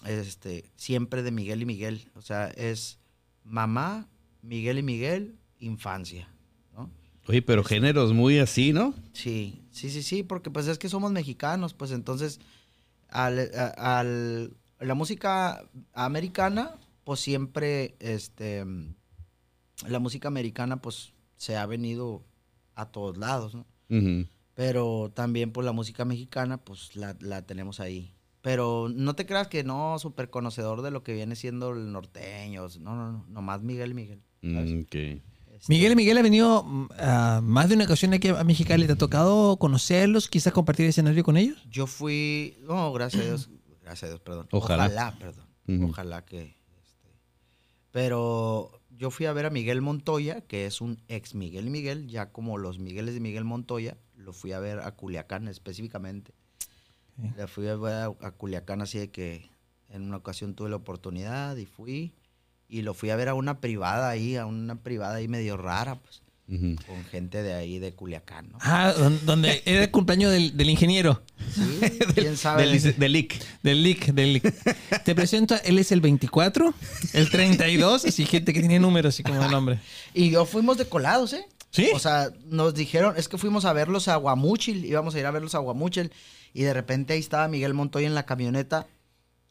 este, 0.06 0.72
siempre 0.78 1.22
de 1.22 1.32
Miguel 1.32 1.64
y 1.64 1.66
Miguel, 1.66 2.10
o 2.16 2.22
sea, 2.22 2.48
es 2.52 2.98
mamá, 3.44 4.08
Miguel 4.42 4.78
y 4.78 4.84
Miguel, 4.84 5.36
infancia, 5.60 6.30
¿no? 6.74 6.90
Oye, 7.28 7.42
pero 7.42 7.66
géneros 7.66 8.14
muy 8.14 8.40
así, 8.40 8.72
¿no? 8.72 8.94
Sí, 9.12 9.64
sí, 9.70 9.90
sí, 9.90 10.02
sí, 10.02 10.24
porque 10.24 10.50
pues 10.50 10.68
es 10.68 10.78
que 10.78 10.88
somos 10.88 11.12
mexicanos, 11.12 11.74
pues 11.74 11.92
entonces 11.92 12.40
al, 13.10 13.52
al- 13.78 14.56
la 14.80 14.94
música 14.94 15.68
americana, 15.94 16.76
pues 17.04 17.20
siempre, 17.20 17.96
este, 18.00 18.64
la 19.88 20.00
música 20.00 20.28
americana 20.28 20.82
pues 20.82 21.14
se 21.38 21.58
ha 21.58 21.66
venido 21.66 22.24
a 22.76 22.88
todos 22.88 23.18
lados, 23.18 23.56
¿no? 23.56 23.66
Pero 24.56 25.12
también 25.14 25.52
pues 25.52 25.66
la 25.66 25.72
música 25.72 26.06
mexicana 26.06 26.58
pues 26.58 26.96
la, 26.96 27.16
la 27.20 27.42
tenemos 27.44 27.80
ahí. 27.80 28.14
Pero 28.42 28.90
no 28.94 29.16
te 29.16 29.26
creas 29.26 29.48
que 29.48 29.64
no, 29.64 29.98
súper 30.00 30.30
conocedor 30.30 30.82
de 30.82 30.92
lo 30.92 31.02
que 31.02 31.14
viene 31.14 31.36
siendo 31.36 31.72
el 31.72 31.92
norteño, 31.94 32.68
no, 32.82 32.96
no, 32.96 33.12
no, 33.12 33.26
nomás 33.30 33.62
Miguel 33.62 33.92
y 33.92 33.94
Miguel. 33.94 34.22
Mm, 34.42 34.82
ok. 34.82 34.96
Este, 34.96 35.22
Miguel 35.70 35.94
y 35.94 35.96
Miguel 35.96 36.18
ha 36.18 36.22
venido 36.22 36.64
mm, 36.64 36.90
más 37.42 37.70
de 37.70 37.76
una 37.76 37.86
ocasión 37.86 38.14
aquí 38.14 38.28
a 38.28 38.44
Mexicali. 38.44 38.86
¿Te 38.86 38.94
ha 38.94 38.98
tocado 38.98 39.56
conocerlos? 39.56 40.28
Quizás 40.28 40.52
compartir 40.52 40.86
escenario 40.88 41.24
con 41.24 41.38
ellos. 41.38 41.66
Yo 41.70 41.88
fui, 41.88 42.58
no, 42.64 42.92
gracias 42.92 43.24
a 43.24 43.26
Dios, 43.26 43.50
gracias 43.82 44.04
a 44.04 44.08
Dios, 44.08 44.20
perdón. 44.20 44.48
Ojalá. 44.52 45.16
perdón. 45.18 45.46
Ujú. 45.70 45.92
Ojalá 45.92 46.26
que. 46.26 46.58
este, 46.82 47.16
pero 47.92 48.83
yo 48.98 49.10
fui 49.12 49.26
a 49.26 49.34
ver 49.34 49.46
a 49.46 49.50
Miguel 49.50 49.82
Montoya, 49.82 50.42
que 50.42 50.66
es 50.66 50.82
un 50.82 51.00
ex 51.08 51.36
Miguel 51.36 51.68
y 51.68 51.70
Miguel, 51.70 52.08
ya 52.08 52.32
como 52.32 52.58
los 52.58 52.80
Migueles 52.80 53.14
de 53.14 53.20
Miguel 53.20 53.44
Montoya, 53.44 53.98
lo 54.16 54.34
fui 54.34 54.52
a 54.52 54.60
ver 54.60 54.80
a 54.80 54.92
Culiacán 54.96 55.48
específicamente. 55.48 56.34
Sí. 57.22 57.30
Le 57.38 57.48
fui 57.48 57.68
a 57.68 57.76
ver 57.76 57.94
a, 57.94 58.06
a 58.06 58.32
Culiacán 58.32 58.82
así 58.82 58.98
de 59.00 59.12
que 59.12 59.50
en 59.90 60.04
una 60.04 60.18
ocasión 60.18 60.54
tuve 60.56 60.70
la 60.70 60.78
oportunidad 60.78 61.56
y 61.58 61.66
fui. 61.66 62.14
Y 62.70 62.82
lo 62.82 62.94
fui 62.94 63.10
a 63.12 63.16
ver 63.16 63.30
a 63.30 63.36
una 63.36 63.60
privada 63.60 64.10
ahí, 64.10 64.36
a 64.36 64.46
una 64.48 64.76
privada 64.82 65.16
ahí 65.16 65.28
medio 65.28 65.58
rara, 65.58 65.96
pues, 66.00 66.22
con 66.88 67.04
gente 67.06 67.44
de 67.44 67.54
ahí 67.54 67.78
de 67.80 67.94
Culiacán, 67.94 68.50
¿no? 68.52 68.58
Ah, 68.62 68.94
don- 68.98 69.24
donde 69.26 69.62
era 69.66 69.84
el 69.84 69.92
cumpleaños 69.92 70.32
del, 70.32 70.58
del 70.58 70.70
ingeniero, 70.72 71.22
Sí, 71.54 71.80
quién 72.16 72.38
sabe. 72.38 72.64
Del, 72.64 72.72
lice- 72.74 74.12
del. 74.14 74.42
Te 75.06 75.16
presento, 75.16 75.56
él 75.64 75.80
es 75.80 75.92
el 75.92 76.02
24, 76.02 76.74
el 77.14 77.30
32, 77.30 78.06
así 78.06 78.26
gente 78.26 78.54
que 78.54 78.60
tiene 78.60 78.80
números 78.80 79.14
así 79.16 79.24
como 79.24 79.42
de 79.42 79.50
nombre. 79.50 79.80
Y 80.14 80.30
yo 80.32 80.46
fuimos 80.46 80.78
de 80.78 80.86
colados, 80.86 81.34
¿eh? 81.34 81.46
¿Sí? 81.72 81.90
O 81.94 82.00
sea, 82.00 82.30
nos 82.46 82.74
dijeron, 82.76 83.16
es 83.18 83.28
que 83.28 83.38
fuimos 83.38 83.66
a 83.66 83.74
verlos 83.74 84.08
a 84.08 84.16
Guamúchil, 84.18 84.86
íbamos 84.86 85.16
a 85.16 85.20
ir 85.20 85.26
a 85.26 85.32
verlos 85.32 85.56
a 85.56 85.60
Guamúchil, 85.60 86.12
y 86.54 86.62
de 86.64 86.74
repente 86.74 87.14
ahí 87.14 87.20
estaba 87.20 87.48
Miguel 87.48 87.74
Montoya 87.74 88.06
en 88.08 88.14
la 88.16 88.26
camioneta. 88.26 88.86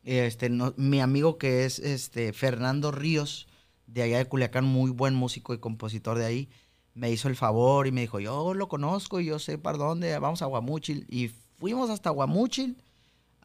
Este, 0.05 0.49
no- 0.49 0.75
mi 0.77 1.01
amigo 1.01 1.39
que 1.39 1.65
es 1.65 1.79
este 1.79 2.33
Fernando 2.33 2.91
Ríos, 2.93 3.47
de 3.87 4.03
allá 4.03 4.19
de 4.19 4.25
Culiacán, 4.27 4.65
muy 4.65 4.91
buen 4.91 5.15
músico 5.15 5.53
y 5.55 5.59
compositor 5.59 6.17
de 6.19 6.25
ahí, 6.27 6.49
me 6.95 7.11
hizo 7.11 7.29
el 7.29 7.37
favor 7.37 7.87
y 7.87 7.93
me 7.93 8.03
dijo, 8.03 8.21
yo 8.21 8.55
lo 8.55 8.69
conozco 8.69 9.19
y 9.21 9.25
yo 9.27 9.39
sé 9.39 9.59
para 9.59 9.79
dónde, 9.79 10.17
vamos 10.19 10.43
a 10.43 10.47
Guamúchil. 10.47 11.07
Y 11.09 11.31
fuimos 11.63 11.91
hasta 11.91 12.11
Guamúchil, 12.11 12.77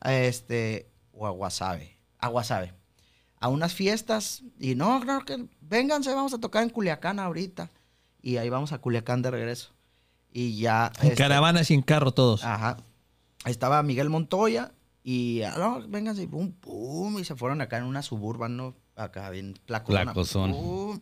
a 0.01 0.15
este, 0.15 0.89
o 1.11 1.27
a 1.27 1.29
Guasave, 1.29 1.99
a 2.17 2.29
Guasave, 2.29 2.73
a 3.39 3.47
unas 3.47 3.75
fiestas, 3.75 4.41
y 4.59 4.73
no, 4.73 5.05
no, 5.05 5.23
que 5.23 5.45
vénganse, 5.61 6.15
vamos 6.15 6.33
a 6.33 6.39
tocar 6.39 6.63
en 6.63 6.71
Culiacán 6.71 7.19
ahorita. 7.19 7.69
Y 8.19 8.37
ahí 8.37 8.49
vamos 8.49 8.71
a 8.71 8.79
Culiacán 8.79 9.21
de 9.21 9.29
regreso. 9.29 9.71
Y 10.31 10.57
ya... 10.57 10.91
En 10.99 11.09
este, 11.09 11.15
caravanas 11.15 11.69
y 11.69 11.75
en 11.75 11.83
carro 11.83 12.11
todos. 12.11 12.43
Ajá. 12.43 12.77
Estaba 13.45 13.83
Miguel 13.83 14.09
Montoya 14.09 14.71
y, 15.03 15.43
ah, 15.43 15.53
no, 15.55 15.87
vénganse, 15.87 16.23
y 16.23 16.27
pum, 16.27 16.53
pum, 16.53 17.19
y 17.19 17.23
se 17.23 17.35
fueron 17.35 17.61
acá 17.61 17.77
en 17.77 17.83
una 17.83 18.01
suburban, 18.01 18.57
¿no? 18.57 18.73
Acá 18.95 19.29
bien. 19.29 19.59
Placosón. 19.67 20.53
pum, 20.53 21.01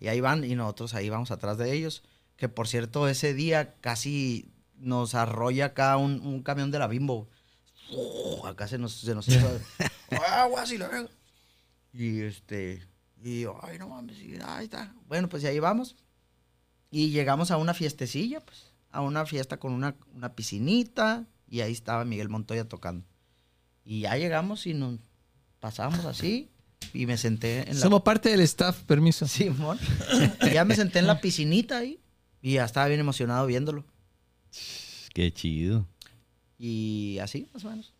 y 0.00 0.08
ahí 0.08 0.20
van, 0.20 0.42
y 0.42 0.56
nosotros 0.56 0.94
ahí 0.94 1.10
vamos 1.10 1.30
atrás 1.30 1.58
de 1.58 1.72
ellos. 1.72 2.02
Que 2.34 2.48
por 2.48 2.66
cierto, 2.66 3.06
ese 3.06 3.34
día 3.34 3.76
casi 3.80 4.50
nos 4.78 5.14
arrolla 5.14 5.66
acá 5.66 5.96
un, 5.96 6.20
un 6.20 6.42
camión 6.42 6.70
de 6.70 6.78
la 6.78 6.86
Bimbo. 6.86 7.28
Acá 8.44 8.66
se 8.66 8.78
nos, 8.78 8.92
se 8.92 9.14
nos 9.14 9.28
hizo 9.28 9.46
aguas 10.30 10.70
y 10.72 10.78
la 10.78 10.88
verga. 10.88 11.10
Y 11.92 12.20
este, 12.22 12.86
y 13.22 13.42
yo, 13.42 13.58
ay, 13.62 13.78
no 13.78 13.88
mames, 13.88 14.18
y 14.18 14.38
ahí 14.44 14.64
está. 14.64 14.94
Bueno, 15.08 15.28
pues 15.28 15.42
y 15.42 15.46
ahí 15.46 15.58
vamos. 15.58 15.96
Y 16.90 17.10
llegamos 17.10 17.50
a 17.50 17.56
una 17.56 17.74
fiestecilla, 17.74 18.40
pues, 18.40 18.72
a 18.90 19.00
una 19.00 19.26
fiesta 19.26 19.58
con 19.58 19.72
una, 19.72 19.96
una 20.14 20.34
piscinita, 20.34 21.26
y 21.48 21.60
ahí 21.60 21.72
estaba 21.72 22.04
Miguel 22.04 22.28
Montoya 22.28 22.68
tocando. 22.68 23.06
Y 23.84 24.00
ya 24.00 24.16
llegamos 24.16 24.66
y 24.66 24.74
nos 24.74 24.98
pasamos 25.60 26.04
así, 26.04 26.50
y 26.92 27.06
me 27.06 27.16
senté 27.16 27.68
en 27.68 27.76
la... 27.76 27.82
Somos 27.82 28.02
parte 28.02 28.28
del 28.30 28.40
staff, 28.40 28.82
permiso. 28.82 29.26
Simón. 29.26 29.78
Ya 30.52 30.64
me 30.64 30.76
senté 30.76 30.98
en 30.98 31.06
la 31.06 31.20
piscinita 31.20 31.78
ahí, 31.78 32.00
y 32.42 32.54
ya 32.54 32.64
estaba 32.64 32.88
bien 32.88 33.00
emocionado 33.00 33.46
viéndolo. 33.46 33.84
Qué 35.12 35.32
chido. 35.32 35.86
Y 36.58 37.18
así, 37.20 37.48
más 37.52 37.64
o 37.64 37.70
menos. 37.70 37.92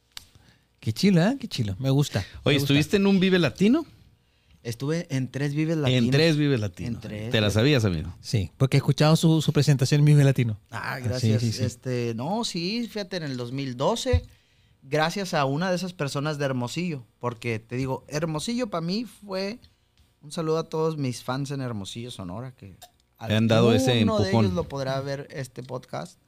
Qué 0.80 0.92
chilo, 0.92 1.22
¿eh? 1.22 1.36
Qué 1.40 1.48
chilo. 1.48 1.74
Me 1.78 1.90
gusta. 1.90 2.20
me 2.20 2.26
Oye, 2.44 2.58
gusta. 2.58 2.64
¿estuviste 2.64 2.96
en 2.96 3.06
un 3.06 3.18
Vive 3.20 3.38
Latino? 3.38 3.86
Estuve 4.62 5.06
en 5.10 5.30
tres 5.30 5.54
Vives 5.54 5.76
Latinos. 5.76 6.04
En 6.04 6.10
tres 6.10 6.36
Vive 6.36 6.58
Latino. 6.58 6.88
En 6.88 7.00
tres. 7.00 7.30
¿Te 7.30 7.40
la 7.40 7.50
sabías, 7.50 7.84
amigo? 7.84 8.12
Sí, 8.20 8.50
porque 8.56 8.76
he 8.76 8.78
escuchado 8.78 9.14
su, 9.16 9.40
su 9.40 9.52
presentación 9.52 10.00
en 10.00 10.04
Vive 10.06 10.24
Latino. 10.24 10.58
Ah, 10.70 10.98
gracias. 10.98 11.40
sí, 11.40 11.52
sí. 11.52 11.62
Este, 11.64 12.14
no, 12.16 12.44
sí, 12.44 12.88
fíjate, 12.90 13.16
en 13.18 13.22
el 13.22 13.36
2012, 13.36 14.24
gracias 14.82 15.34
a 15.34 15.44
una 15.44 15.70
de 15.70 15.76
esas 15.76 15.92
personas 15.92 16.38
de 16.38 16.46
Hermosillo, 16.46 17.04
porque 17.20 17.60
te 17.60 17.76
digo, 17.76 18.04
Hermosillo 18.08 18.68
para 18.68 18.80
mí 18.80 19.04
fue 19.04 19.60
un 20.20 20.32
saludo 20.32 20.58
a 20.58 20.68
todos 20.68 20.96
mis 20.96 21.22
fans 21.22 21.52
en 21.52 21.60
Hermosillo, 21.60 22.10
Sonora, 22.10 22.52
que 22.52 22.76
han 23.18 23.46
dado 23.46 23.72
ese 23.72 23.92
alguno 23.92 24.18
de 24.18 24.24
empujón. 24.24 24.44
ellos 24.46 24.56
lo 24.56 24.64
podrá 24.64 25.00
ver 25.00 25.28
este 25.30 25.62
podcast. 25.62 26.18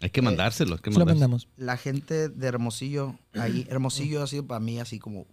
Hay 0.00 0.10
que 0.10 0.22
mandárselo, 0.22 0.74
hay 0.76 0.80
que 0.80 0.90
Se 0.92 0.98
lo 0.98 1.04
mandárselo. 1.04 1.28
mandamos. 1.28 1.48
La 1.56 1.76
gente 1.76 2.28
de 2.28 2.46
Hermosillo, 2.46 3.16
ahí, 3.34 3.66
Hermosillo 3.68 4.22
ha 4.22 4.26
sido 4.26 4.46
para 4.46 4.60
mí 4.60 4.78
así 4.78 4.98
como... 4.98 5.26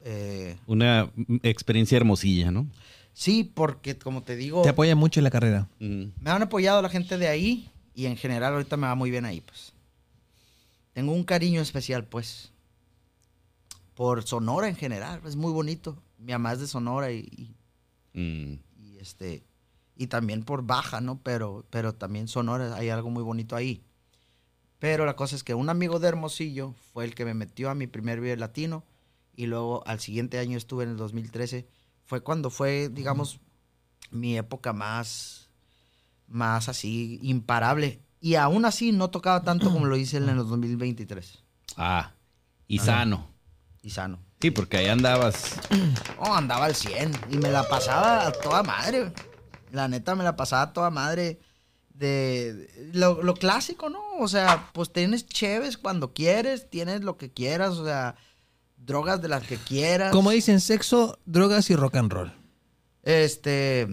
eh, 0.00 0.56
Una 0.66 1.10
experiencia 1.42 1.96
hermosilla, 1.96 2.50
¿no? 2.50 2.68
sí, 3.14 3.44
porque 3.44 3.98
como 3.98 4.22
te 4.22 4.36
digo, 4.36 4.62
Te 4.62 4.68
apoya 4.70 4.94
mucho 4.96 5.20
en 5.20 5.24
la 5.24 5.30
carrera. 5.30 5.68
Mm. 5.80 6.04
me 6.20 6.30
han 6.30 6.42
apoyado 6.42 6.80
la 6.80 6.88
gente 6.88 7.18
de 7.18 7.28
ahí 7.28 7.68
y 7.94 8.06
en 8.06 8.16
general 8.16 8.54
ahorita 8.54 8.76
me 8.76 8.86
va 8.86 8.94
muy 8.94 9.10
bien 9.10 9.24
ahí, 9.26 9.40
pues. 9.42 9.72
Tengo 10.94 11.12
un 11.12 11.24
cariño 11.24 11.60
especial, 11.60 12.04
pues, 12.06 12.52
por 13.94 14.22
Sonora 14.22 14.68
en 14.68 14.76
general, 14.76 15.20
es 15.26 15.36
muy 15.36 15.52
bonito. 15.52 15.96
Mi 16.18 16.32
mamá 16.32 16.52
es 16.52 16.60
de 16.60 16.66
Sonora 16.66 17.10
y, 17.12 17.18
y- 17.18 17.54
Mm. 18.14 18.58
y, 18.78 18.98
este 18.98 19.42
y 20.02 20.08
también 20.08 20.42
por 20.42 20.64
Baja, 20.64 21.00
¿no? 21.00 21.20
Pero 21.22 21.64
pero 21.70 21.94
también 21.94 22.26
Sonora 22.26 22.74
hay 22.74 22.90
algo 22.90 23.08
muy 23.08 23.22
bonito 23.22 23.54
ahí. 23.54 23.84
Pero 24.80 25.06
la 25.06 25.14
cosa 25.14 25.36
es 25.36 25.44
que 25.44 25.54
un 25.54 25.70
amigo 25.70 26.00
de 26.00 26.08
Hermosillo 26.08 26.74
fue 26.92 27.04
el 27.04 27.14
que 27.14 27.24
me 27.24 27.34
metió 27.34 27.70
a 27.70 27.76
mi 27.76 27.86
primer 27.86 28.20
video 28.20 28.34
latino 28.34 28.82
y 29.36 29.46
luego 29.46 29.86
al 29.86 30.00
siguiente 30.00 30.40
año 30.40 30.58
estuve 30.58 30.82
en 30.82 30.90
el 30.90 30.96
2013. 30.96 31.68
Fue 32.04 32.20
cuando 32.20 32.50
fue, 32.50 32.88
digamos, 32.88 33.38
mi 34.10 34.36
época 34.36 34.72
más, 34.72 35.50
más 36.26 36.68
así, 36.68 37.20
imparable. 37.22 38.00
Y 38.20 38.34
aún 38.34 38.64
así 38.64 38.90
no 38.90 39.08
tocaba 39.10 39.44
tanto 39.44 39.70
como 39.72 39.86
lo 39.86 39.96
hice 39.96 40.16
en 40.16 40.28
el 40.28 40.36
2023. 40.38 41.44
Ah, 41.76 42.12
y 42.66 42.80
sano. 42.80 43.28
Y 43.82 43.90
sano. 43.90 44.18
Sí, 44.40 44.50
porque 44.50 44.78
ahí 44.78 44.88
andabas. 44.88 45.60
Oh, 46.18 46.34
andaba 46.34 46.64
al 46.64 46.74
100 46.74 47.12
y 47.30 47.36
me 47.38 47.50
la 47.50 47.68
pasaba 47.68 48.26
a 48.26 48.32
toda 48.32 48.64
madre. 48.64 49.12
La 49.72 49.88
neta 49.88 50.14
me 50.14 50.22
la 50.22 50.36
pasaba 50.36 50.72
toda 50.72 50.90
madre 50.90 51.40
de 51.94 52.90
lo, 52.92 53.22
lo 53.22 53.34
clásico, 53.34 53.88
¿no? 53.88 54.00
O 54.18 54.28
sea, 54.28 54.70
pues 54.72 54.92
tienes 54.92 55.26
cheves 55.26 55.78
cuando 55.78 56.12
quieres, 56.12 56.68
tienes 56.70 57.02
lo 57.02 57.16
que 57.16 57.30
quieras, 57.32 57.70
o 57.78 57.84
sea, 57.84 58.14
drogas 58.76 59.22
de 59.22 59.28
las 59.28 59.46
que 59.46 59.56
quieras. 59.56 60.12
Como 60.12 60.30
dicen, 60.30 60.60
sexo, 60.60 61.18
drogas 61.24 61.70
y 61.70 61.76
rock 61.76 61.96
and 61.96 62.12
roll. 62.12 62.32
Este, 63.02 63.88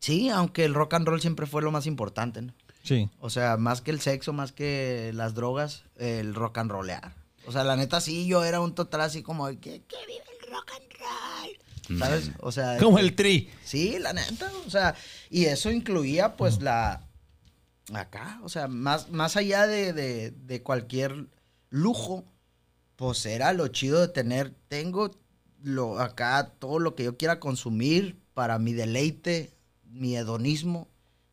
sí, 0.00 0.28
aunque 0.28 0.64
el 0.64 0.74
rock 0.74 0.94
and 0.94 1.06
roll 1.06 1.20
siempre 1.20 1.46
fue 1.46 1.62
lo 1.62 1.70
más 1.70 1.86
importante, 1.86 2.42
¿no? 2.42 2.52
Sí. 2.82 3.08
O 3.20 3.30
sea, 3.30 3.56
más 3.56 3.80
que 3.80 3.90
el 3.90 4.00
sexo, 4.00 4.32
más 4.32 4.52
que 4.52 5.10
las 5.14 5.34
drogas, 5.34 5.84
el 5.96 6.34
rock 6.34 6.58
and 6.58 6.70
rollear. 6.70 7.14
O 7.46 7.52
sea, 7.52 7.64
la 7.64 7.76
neta 7.76 8.00
sí, 8.00 8.26
yo 8.26 8.44
era 8.44 8.60
un 8.60 8.74
total 8.74 9.02
así 9.02 9.22
como 9.22 9.46
de 9.46 9.58
que, 9.58 9.82
que 9.82 9.96
vive 10.06 10.24
el 10.42 10.52
rock 10.52 10.72
and 10.72 10.92
roll. 10.98 11.63
¿Sabes? 11.98 12.30
O 12.40 12.50
sea, 12.52 12.78
Como 12.78 12.98
el 12.98 13.14
tri. 13.14 13.50
Sí, 13.64 13.98
la 13.98 14.12
neta, 14.12 14.50
o 14.66 14.70
sea, 14.70 14.94
y 15.30 15.44
eso 15.46 15.70
incluía 15.70 16.36
pues 16.36 16.60
la 16.60 17.06
acá, 17.92 18.40
o 18.42 18.48
sea, 18.48 18.66
más, 18.68 19.10
más 19.10 19.36
allá 19.36 19.66
de, 19.66 19.92
de- 19.92 20.30
de 20.30 20.62
cualquier 20.62 21.28
lujo, 21.70 22.24
pues 22.96 23.26
era 23.26 23.52
lo 23.52 23.68
chido 23.68 24.00
de 24.00 24.08
tener, 24.08 24.54
tengo 24.68 25.10
lo 25.62 25.98
acá 26.00 26.52
todo 26.58 26.78
lo 26.78 26.94
que 26.94 27.04
yo 27.04 27.16
quiera 27.16 27.40
consumir 27.40 28.18
para 28.34 28.58
mi 28.58 28.72
deleite, 28.72 29.54
mi 29.84 30.16
hedonismo, 30.16 30.88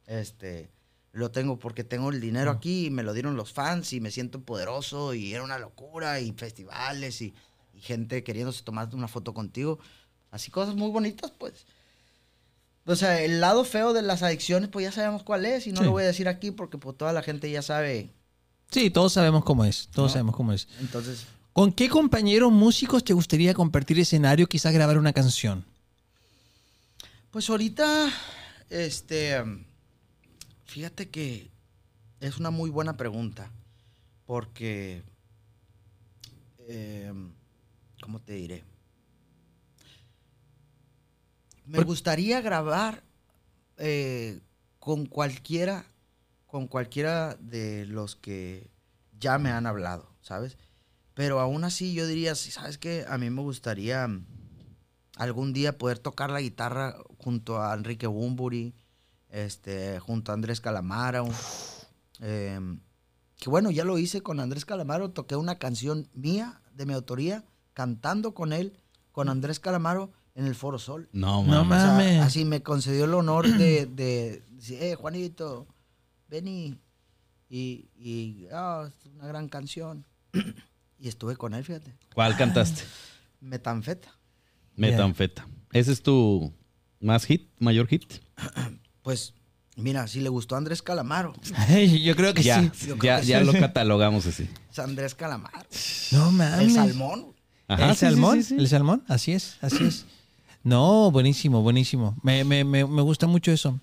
este, 0.08 0.72
lo 1.14 1.32
tengo 1.32 1.58
porque 1.60 1.84
tengo 1.84 2.10
el 2.12 2.20
dinero 2.22 2.52
aquí 2.52 2.88
y 2.88 2.90
me 2.90 3.04
lo 3.04 3.14
dieron 3.14 3.36
los 3.36 3.54
fans 3.54 3.94
y 3.94 4.00
me 4.02 4.12
siento 4.12 4.42
poderoso 4.42 5.14
y 5.14 5.34
era 5.34 5.44
una 5.44 5.60
locura 5.60 6.20
y 6.20 6.32
festivales 6.34 7.22
y, 7.22 7.34
y 7.74 7.80
gente 7.82 8.24
queriéndose 8.24 8.64
tomar 8.64 8.94
una 8.96 9.08
foto 9.08 9.34
contigo, 9.34 9.80
así 10.32 10.50
cosas 10.52 10.76
muy 10.76 10.90
bonitas 10.90 11.32
pues. 11.38 11.54
O 12.86 12.96
sea, 12.96 13.22
el 13.22 13.40
lado 13.42 13.64
feo 13.64 13.94
de 13.94 14.02
las 14.02 14.24
adicciones, 14.24 14.70
pues 14.70 14.84
ya 14.84 14.92
sabemos 14.92 15.22
cuál 15.22 15.46
es, 15.46 15.68
y 15.68 15.72
no 15.72 15.80
Sí. 15.80 15.86
lo 15.86 15.92
voy 15.92 16.04
a 16.04 16.08
decir 16.08 16.28
aquí 16.28 16.50
porque 16.50 16.80
pues 16.80 16.98
toda 16.98 17.14
la 17.14 17.22
gente 17.22 17.50
ya 17.52 17.62
sabe. 17.62 18.10
Sí, 18.72 18.90
todos 18.90 19.14
sabemos 19.14 19.44
cómo 19.44 19.66
es. 19.66 19.88
Todos 19.94 20.10
No. 20.10 20.14
sabemos 20.14 20.36
cómo 20.36 20.52
es. 20.54 20.68
Entonces, 20.80 21.26
¿Con 21.54 21.74
qué 21.74 21.90
compañeros 21.90 22.50
músicos 22.52 23.04
te 23.04 23.12
gustaría 23.14 23.54
compartir 23.54 24.00
escenario, 24.00 24.48
quizás 24.48 24.74
grabar 24.74 24.98
una 24.98 25.14
canción? 25.14 25.64
pues 27.30 27.50
ahorita, 27.50 28.10
este, 28.70 29.42
fíjate 30.66 31.10
que 31.10 31.50
es 32.20 32.38
una 32.38 32.50
muy 32.52 32.70
buena 32.70 32.98
pregunta, 32.98 33.50
porque, 34.26 35.02
eh, 36.68 37.12
¿cómo 38.02 38.20
te 38.20 38.34
diré? 38.34 38.64
Me 41.72 41.84
gustaría 41.84 42.42
grabar 42.42 43.02
eh, 43.78 44.42
con 44.80 45.06
cualquiera, 45.06 45.86
con 46.46 46.68
cualquiera 46.68 47.38
de 47.40 47.86
los 47.86 48.18
que 48.18 48.70
ya 49.18 49.38
me 49.38 49.52
han 49.52 49.66
hablado, 49.66 50.10
¿sabes? 50.22 50.58
Pero 51.14 51.40
aún 51.40 51.64
así 51.64 51.94
yo 51.94 52.06
diría, 52.08 52.36
¿sabes 52.36 52.78
qué? 52.78 53.06
A 53.08 53.18
mí 53.18 53.30
me 53.30 53.42
gustaría 53.42 54.06
mm, 54.06 54.26
algún 55.16 55.54
día 55.54 55.78
poder 55.78 55.98
tocar 55.98 56.30
la 56.30 56.42
guitarra 56.42 56.98
junto 57.18 57.62
a 57.62 57.74
Enrique 57.74 58.08
Bumburi, 58.08 58.76
este, 59.30 60.00
junto 60.00 60.32
a 60.32 60.36
Andrés 60.36 60.60
Calamaro. 60.60 61.30
em, 62.20 62.82
que 63.38 63.50
bueno, 63.50 63.72
ya 63.72 63.86
lo 63.86 63.98
hice 63.98 64.22
con 64.22 64.42
Andrés 64.42 64.66
Calamaro, 64.66 65.12
toqué 65.12 65.38
una 65.38 65.58
canción 65.58 66.10
mía, 66.14 66.62
de 66.74 66.86
mi 66.86 66.94
autoría, 66.94 67.46
cantando 67.74 68.34
con 68.34 68.52
él, 68.52 68.78
con 69.14 69.30
Andrés 69.30 69.62
Calamaro, 69.62 70.12
en 70.36 70.46
el 70.48 70.56
Foro 70.56 70.80
Sol. 70.80 71.10
No, 71.12 71.44
No 71.44 71.64
mames. 71.66 71.78
O 71.78 71.82
sea, 71.82 71.92
Mames. 71.94 72.22
así 72.22 72.46
me 72.46 72.62
concedió 72.64 73.06
el 73.06 73.14
honor 73.14 73.48
de, 73.48 73.86
de 73.86 74.42
decir, 74.52 74.82
eh, 74.82 74.96
Juanito, 74.96 75.68
ven 76.30 76.48
y, 76.48 76.78
y, 77.50 78.48
ah, 78.54 78.88
es 78.88 79.06
una 79.14 79.28
gran 79.28 79.50
canción. 79.50 80.06
y 81.00 81.08
estuve 81.08 81.36
con 81.36 81.54
él, 81.54 81.64
fíjate. 81.64 81.94
¿Cuál 82.14 82.36
cantaste? 82.38 82.84
Metanfeta. 83.42 84.18
Metanfeta. 84.76 85.46
¿Ese 85.74 85.92
es 85.92 86.02
tu 86.02 86.54
más 87.00 87.26
hit, 87.26 87.50
mayor 87.60 87.88
hit? 87.88 88.06
Pues, 89.04 89.34
mira, 89.78 90.06
si 90.08 90.20
le 90.22 90.30
gustó 90.30 90.54
a 90.54 90.60
Andrés 90.60 90.84
Calamaro, 90.84 91.34
Yo 92.04 92.16
creo 92.16 92.36
que 92.36 92.44
Ya, 92.44 92.62
sí. 92.62 92.70
Creo 92.86 92.96
ya, 92.98 93.20
que 93.20 93.26
ya 93.26 93.40
sí. 93.40 93.46
lo 93.46 93.52
catalogamos 93.54 94.28
así. 94.28 94.48
es 94.72 94.78
Andrés 94.78 95.16
Calamaro. 95.16 95.58
No 96.12 96.32
mames. 96.32 96.60
El 96.68 96.72
salmón. 96.74 97.34
Ajá, 97.68 97.86
el 97.90 97.96
sí, 97.96 98.00
sí, 98.00 98.06
salmón, 98.06 98.36
sí, 98.38 98.44
sí. 98.44 98.56
el 98.58 98.68
salmón, 98.68 99.04
así 99.08 99.32
es, 99.32 99.58
así 99.62 99.84
es. 99.86 100.06
No, 100.64 101.12
buenísimo, 101.12 101.62
buenísimo. 101.62 102.16
Me, 102.22 102.44
me, 102.44 102.64
me, 102.64 102.84
gusta 102.84 103.28
mucho 103.28 103.52
eso. 103.52 103.80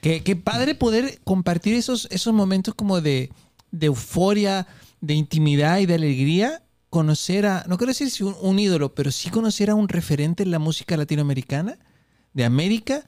Qué, 0.00 0.22
qué 0.22 0.36
padre 0.36 0.74
poder 0.74 1.20
compartir 1.24 1.74
esos, 1.74 2.06
esos 2.10 2.32
momentos 2.32 2.74
como 2.74 3.00
de, 3.00 3.30
de 3.70 3.86
euforia, 3.86 4.66
de 5.00 5.14
intimidad 5.14 5.78
y 5.78 5.86
de 5.86 5.94
alegría. 5.94 6.62
Conocer 6.90 7.46
a, 7.46 7.64
no 7.68 7.78
quiero 7.78 7.90
decir 7.90 8.10
si 8.10 8.22
un, 8.22 8.36
un 8.40 8.58
ídolo, 8.58 8.94
pero 8.94 9.10
sí 9.10 9.30
conocer 9.30 9.70
a 9.70 9.74
un 9.74 9.88
referente 9.88 10.42
en 10.42 10.50
la 10.50 10.58
música 10.58 10.96
latinoamericana, 10.96 11.78
de 12.34 12.44
América, 12.44 13.04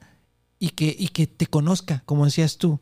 y 0.59 0.69
que, 0.69 0.95
y 0.97 1.09
que 1.09 1.27
te 1.27 1.47
conozca, 1.47 2.03
como 2.05 2.25
decías 2.25 2.57
tú. 2.57 2.79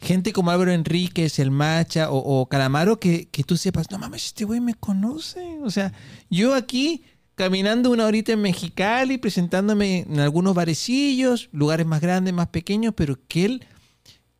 Gente 0.00 0.32
como 0.32 0.50
Álvaro 0.50 0.72
Enríquez, 0.72 1.38
el 1.38 1.50
Macha 1.50 2.10
o, 2.10 2.18
o 2.18 2.46
Calamaro, 2.48 3.00
que, 3.00 3.28
que 3.28 3.44
tú 3.44 3.56
sepas, 3.56 3.90
no 3.90 3.98
mames, 3.98 4.26
este 4.26 4.44
güey 4.44 4.60
me 4.60 4.74
conoce. 4.74 5.58
O 5.62 5.70
sea, 5.70 5.92
yo 6.28 6.54
aquí 6.54 7.02
caminando 7.36 7.90
una 7.90 8.06
horita 8.06 8.32
en 8.32 8.42
Mexicali, 8.42 9.18
presentándome 9.18 10.00
en 10.00 10.18
algunos 10.18 10.54
barecillos, 10.54 11.48
lugares 11.52 11.86
más 11.86 12.00
grandes, 12.00 12.34
más 12.34 12.48
pequeños, 12.48 12.94
pero 12.96 13.18
que 13.28 13.44
él 13.44 13.66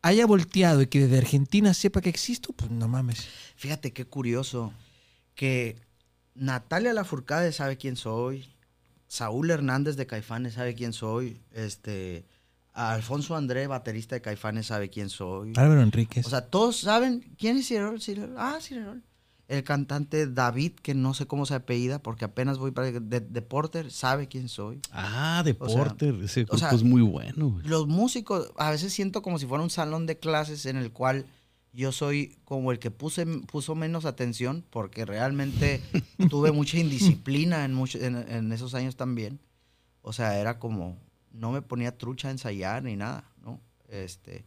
haya 0.01 0.25
volteado 0.25 0.81
y 0.81 0.87
que 0.87 1.01
desde 1.01 1.17
Argentina 1.17 1.73
sepa 1.73 2.01
que 2.01 2.09
existo, 2.09 2.53
pues 2.53 2.69
no 2.71 2.87
mames. 2.87 3.27
Fíjate 3.55 3.93
qué 3.93 4.05
curioso 4.05 4.73
que 5.35 5.77
Natalia 6.33 6.93
Lafourcade 6.93 7.51
sabe 7.53 7.77
quién 7.77 7.95
soy, 7.95 8.49
Saúl 9.07 9.51
Hernández 9.51 9.95
de 9.95 10.07
Caifanes 10.07 10.55
sabe 10.55 10.73
quién 10.73 10.91
soy, 10.91 11.39
este 11.53 12.25
Alfonso 12.73 13.35
André, 13.35 13.67
baterista 13.67 14.15
de 14.15 14.21
Caifanes, 14.21 14.67
sabe 14.67 14.89
quién 14.89 15.09
soy. 15.09 15.53
Álvaro 15.55 15.81
Enríquez. 15.81 16.25
O 16.25 16.29
sea, 16.29 16.41
todos 16.41 16.77
saben 16.81 17.35
quién 17.37 17.57
es 17.57 17.67
Cirerol. 17.67 17.99
Ah, 18.37 18.59
Cirerol. 18.61 19.03
El 19.47 19.63
cantante 19.63 20.27
David, 20.27 20.73
que 20.81 20.93
no 20.93 21.13
sé 21.13 21.25
cómo 21.25 21.45
se 21.45 21.55
apellida, 21.55 21.99
porque 22.03 22.25
apenas 22.25 22.57
voy 22.57 22.71
para 22.71 22.91
de, 22.91 23.19
de 23.21 23.41
Porter, 23.41 23.91
sabe 23.91 24.27
quién 24.27 24.49
soy. 24.49 24.81
Ah, 24.91 25.41
de 25.45 25.55
O 25.57 25.69
sea, 25.69 25.85
Porter. 25.85 26.15
Ese 26.15 26.41
grupo 26.43 26.57
sea, 26.57 26.71
es 26.71 26.83
muy 26.83 27.01
bueno. 27.01 27.51
güey. 27.51 27.65
Los 27.65 27.87
músicos, 27.87 28.51
a 28.57 28.71
veces 28.71 28.91
siento 28.91 29.21
como 29.21 29.39
si 29.39 29.45
fuera 29.45 29.63
un 29.63 29.69
salón 29.69 30.05
de 30.05 30.17
clases 30.19 30.65
en 30.65 30.75
el 30.75 30.91
cual 30.91 31.25
yo 31.71 31.91
soy 31.93 32.37
como 32.43 32.71
el 32.73 32.79
que 32.79 32.91
puse, 32.91 33.25
puso 33.25 33.73
menos 33.75 34.03
atención, 34.05 34.65
porque 34.69 35.05
realmente 35.05 35.81
tuve 36.29 36.51
mucha 36.51 36.77
indisciplina 36.77 37.63
en, 37.63 37.73
mucho- 37.73 37.99
en, 37.99 38.15
en 38.17 38.51
esos 38.51 38.73
años 38.73 38.97
también. 38.97 39.39
O 40.01 40.11
sea, 40.11 40.37
era 40.39 40.59
como, 40.59 40.97
no 41.31 41.51
me 41.53 41.61
ponía 41.61 41.97
trucha 41.97 42.27
a 42.27 42.31
ensayar 42.31 42.83
ni 42.83 42.97
nada, 42.97 43.31
¿no? 43.41 43.61
Este, 43.87 44.43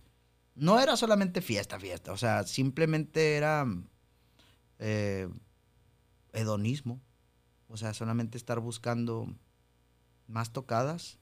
no 0.56 0.78
era 0.78 0.96
solamente 0.98 1.40
fiesta, 1.40 1.78
fiesta, 1.80 2.12
o 2.12 2.16
sea, 2.18 2.44
simplemente 2.44 3.36
era 3.36 3.64
eh, 4.80 5.28
hedonismo. 6.32 7.00
O 7.68 7.76
sea, 7.76 7.94
solamente 7.94 8.36
estar 8.36 8.58
buscando 8.58 9.28
más 10.26 10.52
tocadas. 10.52 11.18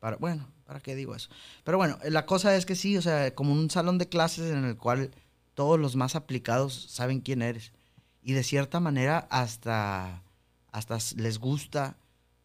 Para, 0.00 0.16
bueno, 0.16 0.48
¿para 0.64 0.80
qué 0.80 0.94
digo 0.94 1.14
eso? 1.14 1.28
Pero 1.64 1.76
bueno, 1.76 1.98
la 2.08 2.24
cosa 2.24 2.56
es 2.56 2.64
que 2.64 2.74
sí, 2.74 2.96
o 2.96 3.02
sea, 3.02 3.34
como 3.34 3.52
un 3.52 3.70
salón 3.70 3.98
de 3.98 4.08
clases 4.08 4.50
en 4.50 4.64
el 4.64 4.76
cual 4.76 5.10
todos 5.54 5.78
los 5.78 5.96
más 5.96 6.16
aplicados 6.16 6.86
saben 6.90 7.20
quién 7.20 7.42
eres. 7.42 7.72
Y 8.22 8.32
de 8.32 8.42
cierta 8.42 8.80
manera 8.80 9.26
hasta, 9.30 10.22
hasta 10.70 10.98
les 11.16 11.38
gusta 11.38 11.98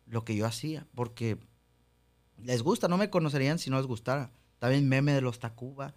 lo 0.05 0.25
que 0.25 0.35
yo 0.35 0.45
hacía, 0.45 0.85
porque 0.95 1.37
les 2.43 2.63
gusta, 2.63 2.87
no 2.87 2.97
me 2.97 3.09
conocerían 3.09 3.59
si 3.59 3.69
no 3.69 3.77
les 3.77 3.87
gustara. 3.87 4.31
También 4.59 4.89
meme 4.89 5.13
de 5.13 5.21
los 5.21 5.39
Tacuba. 5.39 5.93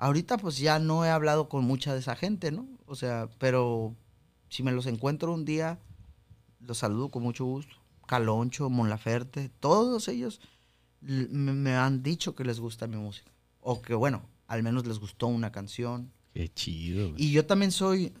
Ahorita 0.00 0.38
pues 0.38 0.56
ya 0.56 0.78
no 0.78 1.04
he 1.04 1.10
hablado 1.10 1.50
con 1.50 1.64
mucha 1.64 1.92
de 1.92 2.00
esa 2.00 2.16
gente, 2.16 2.50
¿no? 2.50 2.66
O 2.86 2.96
sea, 2.96 3.28
pero 3.38 3.94
si 4.48 4.62
me 4.62 4.72
los 4.72 4.86
encuentro 4.86 5.34
un 5.34 5.44
día, 5.44 5.78
los 6.58 6.78
saludo 6.78 7.10
con 7.10 7.22
mucho 7.22 7.44
gusto. 7.44 7.76
Caloncho, 8.06 8.70
Mon 8.70 8.88
Laferte, 8.88 9.50
todos 9.60 10.08
ellos 10.08 10.40
me, 11.02 11.52
me 11.52 11.74
han 11.76 12.02
dicho 12.02 12.34
que 12.34 12.44
les 12.44 12.60
gusta 12.60 12.86
mi 12.86 12.96
música. 12.96 13.30
O 13.60 13.82
que, 13.82 13.92
bueno, 13.92 14.22
al 14.46 14.62
menos 14.62 14.86
les 14.86 14.98
gustó 14.98 15.26
una 15.26 15.52
canción. 15.52 16.10
Qué 16.32 16.48
chido. 16.48 17.10
güey. 17.10 17.22
Y 17.22 17.32
yo 17.32 17.44
también 17.44 17.70
soy, 17.70 18.14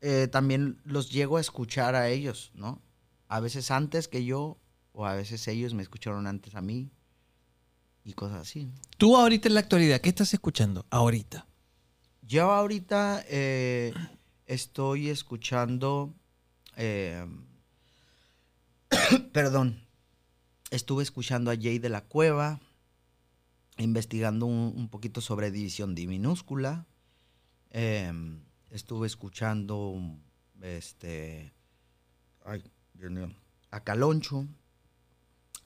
eh, 0.00 0.26
también 0.26 0.80
los 0.82 1.12
llego 1.12 1.36
a 1.36 1.40
escuchar 1.40 1.94
a 1.94 2.08
ellos, 2.08 2.50
¿no? 2.54 2.82
A 3.28 3.38
veces 3.38 3.70
antes 3.70 4.08
que 4.08 4.24
yo, 4.24 4.58
o 4.90 5.06
a 5.06 5.14
veces 5.14 5.46
ellos 5.46 5.74
me 5.74 5.82
escucharon 5.84 6.26
antes 6.26 6.56
a 6.56 6.60
mí, 6.60 6.90
y 8.04 8.12
cosas 8.12 8.42
así. 8.42 8.70
Tú 8.98 9.16
ahorita 9.16 9.48
en 9.48 9.54
la 9.54 9.60
actualidad, 9.60 10.00
¿qué 10.00 10.10
estás 10.10 10.32
escuchando? 10.34 10.84
Ahorita. 10.90 11.46
Yo 12.22 12.52
ahorita 12.52 13.24
eh, 13.28 13.92
estoy 14.46 15.08
escuchando, 15.08 16.14
eh, 16.76 17.26
perdón, 19.32 19.80
estuve 20.70 21.02
escuchando 21.02 21.50
a 21.50 21.56
Jay 21.56 21.78
de 21.78 21.88
la 21.88 22.02
Cueva, 22.02 22.60
investigando 23.78 24.46
un, 24.46 24.72
un 24.76 24.88
poquito 24.88 25.20
sobre 25.20 25.50
división 25.50 25.94
D 25.94 26.06
minúscula. 26.06 26.86
Eh, 27.70 28.12
estuve 28.70 29.06
escuchando, 29.06 30.00
este, 30.62 31.52
ay, 32.44 32.62
Dios 32.94 33.10
mío, 33.10 33.34
a 33.70 33.80
Caloncho. 33.80 34.46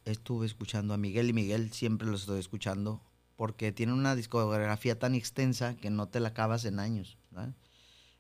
Estuve 0.08 0.46
escuchando 0.46 0.94
a 0.94 0.96
Miguel 0.96 1.28
y 1.28 1.32
Miguel, 1.34 1.70
siempre 1.70 2.08
los 2.08 2.22
estoy 2.22 2.40
escuchando, 2.40 3.02
porque 3.36 3.72
tienen 3.72 3.94
una 3.94 4.14
discografía 4.14 4.98
tan 4.98 5.14
extensa 5.14 5.76
que 5.76 5.90
no 5.90 6.08
te 6.08 6.18
la 6.18 6.28
acabas 6.28 6.64
en 6.64 6.80
años. 6.80 7.18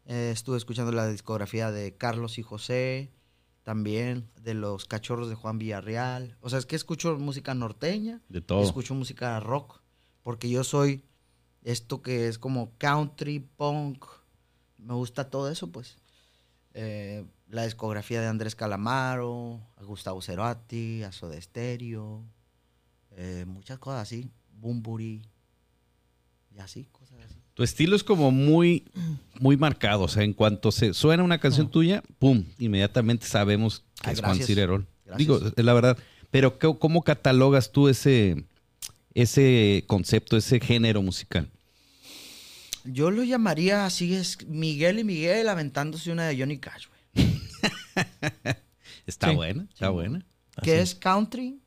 Eh, 0.04 0.30
estuve 0.30 0.58
escuchando 0.58 0.92
la 0.92 1.08
discografía 1.08 1.70
de 1.70 1.96
Carlos 1.96 2.38
y 2.38 2.42
José, 2.42 3.10
también 3.62 4.28
de 4.42 4.52
los 4.52 4.84
cachorros 4.84 5.30
de 5.30 5.34
Juan 5.34 5.58
Villarreal. 5.58 6.36
O 6.42 6.50
sea, 6.50 6.58
es 6.58 6.66
que 6.66 6.76
escucho 6.76 7.18
música 7.18 7.54
norteña, 7.54 8.20
De 8.28 8.42
todo. 8.42 8.62
escucho 8.62 8.94
música 8.94 9.40
rock, 9.40 9.80
porque 10.22 10.50
yo 10.50 10.64
soy 10.64 11.04
esto 11.62 12.02
que 12.02 12.28
es 12.28 12.38
como 12.38 12.72
country, 12.76 13.40
punk, 13.40 14.04
me 14.76 14.92
gusta 14.92 15.30
todo 15.30 15.50
eso, 15.50 15.72
pues. 15.72 15.96
Eh, 16.74 17.24
la 17.48 17.64
discografía 17.64 18.20
de 18.20 18.26
Andrés 18.26 18.54
Calamaro, 18.54 19.60
a 19.76 19.84
Gustavo 19.84 20.20
Cerati, 20.22 21.02
a 21.02 21.12
Soda 21.12 21.40
Stereo, 21.40 22.22
eh, 23.16 23.44
muchas 23.46 23.78
cosas 23.78 24.02
así, 24.02 24.30
Bumburi, 24.60 25.22
y 26.54 26.58
así, 26.60 26.86
cosas 26.92 27.18
así. 27.24 27.36
Tu 27.54 27.62
estilo 27.62 27.96
es 27.96 28.04
como 28.04 28.30
muy, 28.30 28.84
muy 29.40 29.56
marcado. 29.56 30.02
O 30.04 30.08
sea, 30.08 30.22
en 30.22 30.32
cuanto 30.32 30.70
se 30.70 30.94
suena 30.94 31.24
una 31.24 31.38
canción 31.38 31.70
tuya, 31.70 32.02
¡pum! 32.18 32.44
Inmediatamente 32.58 33.26
sabemos 33.26 33.82
que 34.02 34.10
Ay, 34.10 34.14
es 34.14 34.20
Juan. 34.20 34.36
Cirerol. 34.38 34.86
Gracias. 35.04 35.18
Digo, 35.18 35.40
es 35.56 35.64
la 35.64 35.72
verdad. 35.72 35.98
Pero 36.30 36.58
¿qué- 36.58 36.76
¿cómo 36.78 37.02
catalogas 37.02 37.72
tú 37.72 37.88
ese, 37.88 38.44
ese 39.14 39.82
concepto, 39.88 40.36
ese 40.36 40.60
género 40.60 41.02
musical? 41.02 41.50
Yo 42.90 43.10
lo 43.10 43.22
llamaría 43.22 43.84
así, 43.86 44.14
es 44.14 44.46
Miguel 44.46 44.98
y 44.98 45.04
Miguel 45.04 45.48
aventándose 45.48 46.10
una 46.10 46.26
de 46.26 46.38
Johnny 46.38 46.58
Cash, 46.58 46.86
güey. 47.14 47.28
Está 49.06 49.30
Sí. 49.30 49.34
buena, 49.36 49.66
está 49.72 49.88
buena. 49.90 50.24
Que 50.62 50.80
es 50.80 50.94
country, 50.94 51.60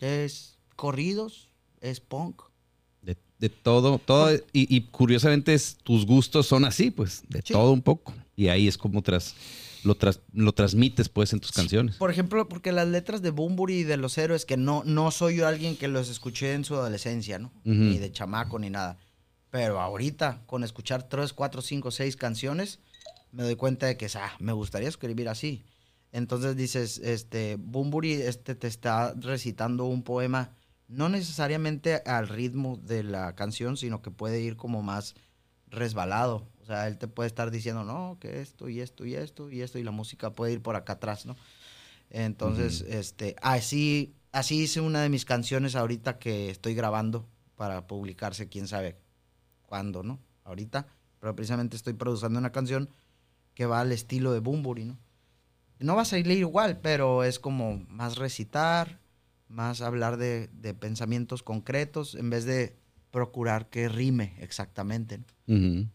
es 0.00 0.58
corridos, 0.76 1.48
es 1.80 2.00
punk. 2.00 2.42
De, 3.00 3.16
de 3.38 3.48
todo, 3.48 3.98
todo. 3.98 4.32
Y, 4.52 4.74
y 4.74 4.80
curiosamente 4.88 5.54
es, 5.54 5.76
tus 5.82 6.04
gustos 6.06 6.46
son 6.46 6.64
así, 6.64 6.90
pues, 6.90 7.22
de 7.28 7.42
Sí. 7.44 7.52
todo 7.52 7.72
un 7.72 7.82
poco. 7.82 8.14
Y 8.34 8.48
ahí 8.48 8.66
es 8.66 8.76
como 8.78 9.02
tras, 9.02 9.34
lo, 9.84 9.94
tras, 9.94 10.20
lo 10.32 10.52
transmites, 10.52 11.08
pues, 11.08 11.32
en 11.32 11.38
tus 11.40 11.52
canciones. 11.52 11.96
Por 11.96 12.10
ejemplo, 12.10 12.48
porque 12.48 12.72
las 12.72 12.88
letras 12.88 13.22
de 13.22 13.30
Bumburi 13.30 13.74
y 13.80 13.84
de 13.84 13.96
los 13.96 14.18
héroes, 14.18 14.44
que 14.44 14.56
no, 14.56 14.82
no 14.84 15.10
soy 15.12 15.36
yo 15.36 15.46
alguien 15.46 15.76
que 15.76 15.86
los 15.88 16.08
escuché 16.08 16.54
en 16.54 16.64
su 16.64 16.74
adolescencia, 16.74 17.38
¿no? 17.38 17.52
Ni 17.64 17.98
de 17.98 18.10
chamaco 18.10 18.58
ni 18.58 18.70
nada. 18.70 18.98
Pero 19.52 19.78
ahorita, 19.80 20.40
con 20.46 20.64
escuchar 20.64 21.02
tres, 21.02 21.34
cuatro, 21.34 21.60
cinco, 21.60 21.90
seis 21.90 22.16
canciones, 22.16 22.78
me 23.32 23.42
doy 23.42 23.54
cuenta 23.54 23.84
de 23.84 23.98
que, 23.98 24.08
ah, 24.14 24.32
me 24.38 24.54
gustaría 24.54 24.88
escribir 24.88 25.28
así. 25.28 25.62
Entonces 26.10 26.56
dices, 26.56 26.96
este, 27.04 27.56
Bumburi 27.56 28.14
este, 28.14 28.54
te 28.54 28.66
está 28.66 29.12
recitando 29.12 29.84
un 29.84 30.04
poema, 30.04 30.56
no 30.88 31.10
necesariamente 31.10 31.96
al 32.06 32.28
ritmo 32.28 32.78
de 32.78 33.02
la 33.02 33.34
canción, 33.34 33.76
sino 33.76 34.00
que 34.00 34.10
puede 34.10 34.40
ir 34.40 34.56
como 34.56 34.80
más 34.80 35.16
resbalado. 35.66 36.48
O 36.62 36.64
sea, 36.64 36.88
él 36.88 36.96
te 36.96 37.06
puede 37.06 37.26
estar 37.26 37.50
diciendo, 37.50 37.84
no, 37.84 38.16
que 38.20 38.40
esto 38.40 38.70
y 38.70 38.80
esto 38.80 39.04
y 39.04 39.16
esto 39.16 39.50
y 39.50 39.60
esto, 39.60 39.78
y 39.78 39.82
la 39.82 39.90
música 39.90 40.30
puede 40.30 40.54
ir 40.54 40.62
por 40.62 40.76
acá 40.76 40.94
atrás, 40.94 41.26
¿no? 41.26 41.36
Entonces, 42.08 42.86
este, 42.88 43.36
así, 43.42 44.14
así 44.32 44.62
hice 44.62 44.80
una 44.80 45.02
de 45.02 45.10
mis 45.10 45.26
canciones 45.26 45.76
ahorita 45.76 46.18
que 46.18 46.48
estoy 46.48 46.74
grabando 46.74 47.28
para 47.54 47.86
publicarse, 47.86 48.48
quién 48.48 48.66
sabe 48.66 49.01
cuándo, 49.72 50.02
¿no? 50.02 50.18
Ahorita, 50.44 50.86
pero 51.18 51.34
precisamente 51.34 51.76
estoy 51.76 51.94
produciendo 51.94 52.38
una 52.38 52.52
canción 52.52 52.90
que 53.54 53.64
va 53.64 53.80
al 53.80 53.90
estilo 53.90 54.34
de 54.34 54.40
Bumburi, 54.40 54.84
¿no? 54.84 54.98
No 55.78 55.96
va 55.96 56.02
a 56.02 56.04
salir 56.04 56.26
igual, 56.38 56.78
pero 56.82 57.24
es 57.24 57.38
como 57.38 57.78
más 57.88 58.16
recitar, 58.16 59.00
más 59.48 59.80
hablar 59.80 60.18
de, 60.18 60.48
de 60.52 60.74
pensamientos 60.74 61.42
concretos, 61.42 62.14
en 62.16 62.28
vez 62.28 62.44
de 62.44 62.76
procurar 63.10 63.70
que 63.70 63.88
rime 63.88 64.34
exactamente. 64.40 65.20
¿no? 65.46 65.56
Ujú. 65.56 65.88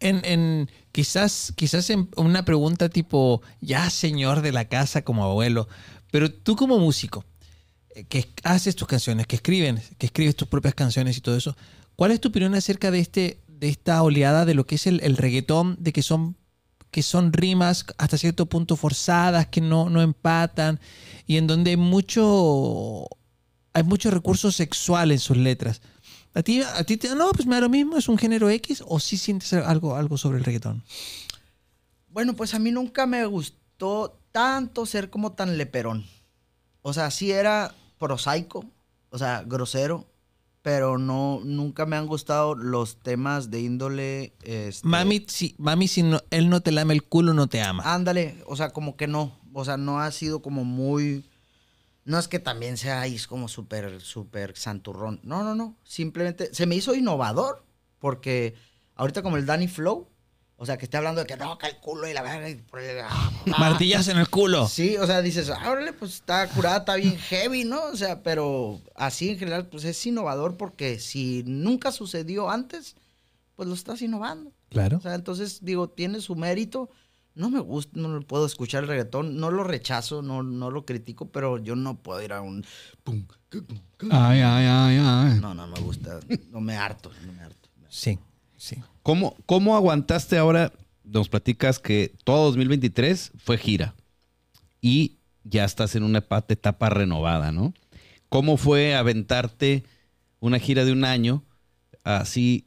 En, 0.00 0.24
en- 0.24 0.68
quizás, 0.90 1.52
quizás 1.54 1.88
en 1.90 2.08
una 2.16 2.44
pregunta 2.44 2.88
tipo, 2.88 3.40
ya 3.60 3.88
señor 3.88 4.40
de 4.42 4.50
la 4.50 4.64
casa 4.64 5.02
como 5.02 5.22
abuelo, 5.24 5.68
pero 6.10 6.28
tú 6.32 6.56
como 6.56 6.80
músico, 6.80 7.24
eh, 7.94 8.02
que 8.04 8.28
haces 8.42 8.74
tus 8.74 8.88
canciones, 8.88 9.28
que 9.28 9.36
escriben, 9.36 9.80
que 9.96 10.06
escribes 10.06 10.34
tus 10.34 10.48
propias 10.48 10.74
canciones 10.74 11.16
y 11.16 11.20
todo 11.20 11.36
eso, 11.36 11.56
¿cuál 11.96 12.12
es 12.12 12.20
tu 12.20 12.28
opinión 12.28 12.54
acerca 12.54 12.90
de 12.90 13.00
este, 13.00 13.42
de 13.48 13.68
esta 13.68 14.02
oleada 14.02 14.44
de 14.44 14.54
lo 14.54 14.66
que 14.66 14.76
es 14.76 14.86
el, 14.86 15.00
el 15.02 15.16
reggaetón, 15.16 15.76
de 15.80 15.92
que 15.92 16.02
son, 16.02 16.36
que 16.90 17.02
son 17.02 17.32
rimas 17.32 17.86
hasta 17.98 18.18
cierto 18.18 18.46
punto 18.46 18.76
forzadas, 18.76 19.48
que 19.48 19.60
no, 19.60 19.90
no 19.90 20.02
empatan, 20.02 20.80
y 21.26 21.38
en 21.38 21.46
donde 21.46 21.70
hay 21.70 21.76
mucho, 21.76 23.06
hay 23.72 23.82
mucho 23.82 24.10
recurso 24.10 24.52
sexual 24.52 25.10
en 25.10 25.18
sus 25.18 25.36
letras? 25.36 25.80
¿A 26.34 26.42
ti, 26.42 26.60
a 26.60 26.84
ti 26.84 26.98
te, 26.98 27.14
no, 27.14 27.30
pues 27.32 27.46
me 27.46 27.54
da 27.54 27.62
lo 27.62 27.70
mismo, 27.70 27.96
es 27.96 28.08
un 28.08 28.18
género 28.18 28.50
X 28.50 28.84
o 28.86 29.00
sí 29.00 29.16
sientes 29.16 29.54
algo, 29.54 29.96
algo 29.96 30.18
sobre 30.18 30.38
el 30.38 30.44
reggaetón? 30.44 30.84
Bueno, 32.08 32.34
pues 32.34 32.52
a 32.52 32.58
mí 32.58 32.70
nunca 32.70 33.06
me 33.06 33.24
gustó 33.24 34.20
tanto 34.32 34.84
ser 34.84 35.08
como 35.08 35.32
tan 35.32 35.56
leperón. 35.56 36.04
O 36.82 36.92
sea, 36.92 37.10
sí 37.10 37.32
era 37.32 37.74
prosaico, 37.98 38.66
o 39.08 39.18
sea, 39.18 39.42
grosero, 39.46 40.06
pero 40.66 40.98
no, 40.98 41.42
nunca 41.44 41.86
me 41.86 41.94
han 41.94 42.08
gustado 42.08 42.56
los 42.56 42.96
temas 43.00 43.52
de 43.52 43.60
índole. 43.60 44.32
este, 44.42 44.84
Mami, 44.84 45.24
si, 45.28 45.54
mami, 45.58 45.86
si 45.86 46.02
no- 46.02 46.20
él 46.30 46.50
no 46.50 46.60
te 46.60 46.72
lame 46.72 46.92
el 46.92 47.04
culo, 47.04 47.34
no 47.34 47.46
te 47.46 47.62
ama. 47.62 47.84
Ándale, 47.94 48.42
o 48.48 48.56
sea, 48.56 48.70
como 48.70 48.96
que 48.96 49.06
no. 49.06 49.38
O 49.52 49.64
sea, 49.64 49.76
no 49.76 50.00
ha 50.00 50.10
sido 50.10 50.42
como 50.42 50.64
muy. 50.64 51.24
No 52.04 52.18
es 52.18 52.26
que 52.26 52.40
también 52.40 52.78
sea 52.78 53.00
ahí 53.00 53.16
como 53.28 53.46
súper, 53.46 54.00
súper 54.00 54.56
santurrón. 54.56 55.20
No, 55.22 55.44
no, 55.44 55.54
no. 55.54 55.76
Simplemente 55.84 56.52
se 56.52 56.66
me 56.66 56.74
hizo 56.74 56.96
innovador. 56.96 57.64
Porque 58.00 58.56
ahorita 58.96 59.22
como 59.22 59.36
el 59.36 59.46
Danny 59.46 59.68
Flow, 59.68 60.08
o 60.58 60.64
sea, 60.64 60.78
que 60.78 60.86
esté 60.86 60.96
hablando 60.96 61.20
de 61.20 61.26
que 61.26 61.36
no, 61.36 61.58
que 61.58 61.66
el 61.66 61.76
culo 61.76 62.08
y 62.08 62.14
la 62.14 62.22
verga. 62.22 62.48
y 62.48 62.58
ah, 63.02 63.32
Martillazo 63.58 64.12
en 64.12 64.18
el 64.18 64.28
culo. 64.28 64.66
Sí, 64.76 64.96
o 64.96 65.06
sea, 65.06 65.20
dices, 65.20 65.50
ah, 65.50 65.70
órale, 65.70 65.92
pues 65.92 66.14
está 66.14 66.48
curada, 66.48 66.78
está 66.78 66.96
bien 66.96 67.18
heavy, 67.18 67.64
¿no? 67.64 67.84
O 67.84 67.96
sea, 67.96 68.22
pero 68.22 68.80
así 68.94 69.30
en 69.30 69.38
general, 69.38 69.66
pues 69.66 69.84
es 69.84 70.06
innovador 70.06 70.56
porque 70.56 70.98
si 70.98 71.42
nunca 71.46 71.92
sucedió 71.92 72.48
antes, 72.48 72.96
pues 73.54 73.68
lo 73.68 73.74
estás 73.74 74.00
innovando. 74.00 74.50
Claro. 74.70 74.96
O 74.96 75.00
sea, 75.00 75.14
entonces, 75.14 75.58
digo, 75.62 75.90
tiene 75.90 76.20
su 76.20 76.36
mérito. 76.36 76.88
No 77.34 77.50
me 77.50 77.60
gusta, 77.60 78.00
no 78.00 78.08
lo 78.08 78.22
puedo 78.22 78.46
escuchar 78.46 78.82
el 78.82 78.88
reggaetón, 78.88 79.36
no 79.36 79.50
lo 79.50 79.62
rechazo, 79.62 80.22
no, 80.22 80.42
no 80.42 80.70
lo 80.70 80.86
critico, 80.86 81.28
pero 81.28 81.58
yo 81.58 81.76
no 81.76 81.98
puedo 81.98 82.22
ir 82.22 82.32
a 82.32 82.40
un... 82.40 82.64
Ay, 84.10 84.40
ay, 84.40 84.66
ay, 84.66 84.98
ay. 84.98 85.38
No, 85.38 85.52
no 85.52 85.66
me 85.66 85.78
gusta, 85.80 86.18
no 86.50 86.62
me 86.62 86.76
harto, 86.78 87.12
no 87.26 87.32
me 87.34 87.42
harto. 87.42 87.68
Sí, 87.90 88.18
sí. 88.56 88.76
¿Cómo, 89.06 89.36
¿Cómo 89.46 89.76
aguantaste 89.76 90.36
ahora? 90.36 90.72
Nos 91.04 91.28
platicas 91.28 91.78
que 91.78 92.12
todo 92.24 92.46
2023 92.46 93.34
fue 93.36 93.56
gira 93.56 93.94
y 94.80 95.18
ya 95.44 95.64
estás 95.64 95.94
en 95.94 96.02
una 96.02 96.26
etapa, 96.48 96.90
renovada, 96.90 97.52
¿no? 97.52 97.72
¿Cómo 98.28 98.56
fue 98.56 98.96
aventarte 98.96 99.84
una 100.40 100.58
gira 100.58 100.84
de 100.84 100.90
un 100.90 101.04
año 101.04 101.44
así 102.02 102.66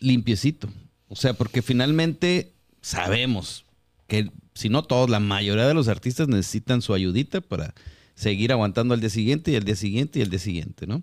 limpiecito? 0.00 0.68
O 1.06 1.14
sea, 1.14 1.34
porque 1.34 1.62
finalmente 1.62 2.52
sabemos 2.80 3.64
que, 4.08 4.32
si 4.54 4.68
no 4.68 4.82
todos, 4.82 5.08
la 5.08 5.20
mayoría 5.20 5.68
de 5.68 5.74
los 5.74 5.86
artistas 5.86 6.26
necesitan 6.26 6.82
su 6.82 6.94
ayudita 6.94 7.40
para 7.40 7.74
seguir 8.16 8.50
aguantando 8.50 8.92
al 8.92 8.98
día 8.98 9.08
siguiente 9.08 9.52
y 9.52 9.54
al 9.54 9.62
día 9.62 9.76
siguiente 9.76 10.18
y 10.18 10.22
al 10.22 10.30
día 10.30 10.40
siguiente, 10.40 10.88
¿no? 10.88 11.00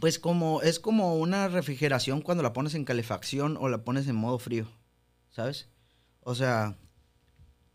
Pues 0.00 0.18
como, 0.18 0.62
es 0.62 0.80
como 0.80 1.16
una 1.16 1.48
refrigeración 1.48 2.20
cuando 2.20 2.42
la 2.42 2.52
pones 2.52 2.74
en 2.74 2.84
calefacción 2.84 3.56
o 3.60 3.68
la 3.68 3.84
pones 3.84 4.08
en 4.08 4.16
modo 4.16 4.38
frío, 4.38 4.66
¿sabes? 5.30 5.68
O 6.20 6.34
sea, 6.34 6.76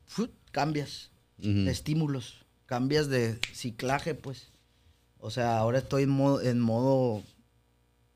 ¡fut! 0.05 0.31
cambias 0.51 1.11
de 1.37 1.71
estímulos, 1.71 2.45
cambias 2.65 3.07
de 3.07 3.39
ciclaje, 3.53 4.15
pues. 4.15 4.51
O 5.19 5.31
sea, 5.31 5.57
ahora 5.57 5.79
estoy 5.79 6.03
en 6.03 6.09
modo, 6.09 6.41
en 6.41 6.59
modo, 6.59 7.23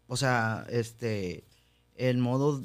o 0.07 0.17
sea, 0.17 0.65
este, 0.69 1.45
en 1.95 2.19
modo 2.19 2.61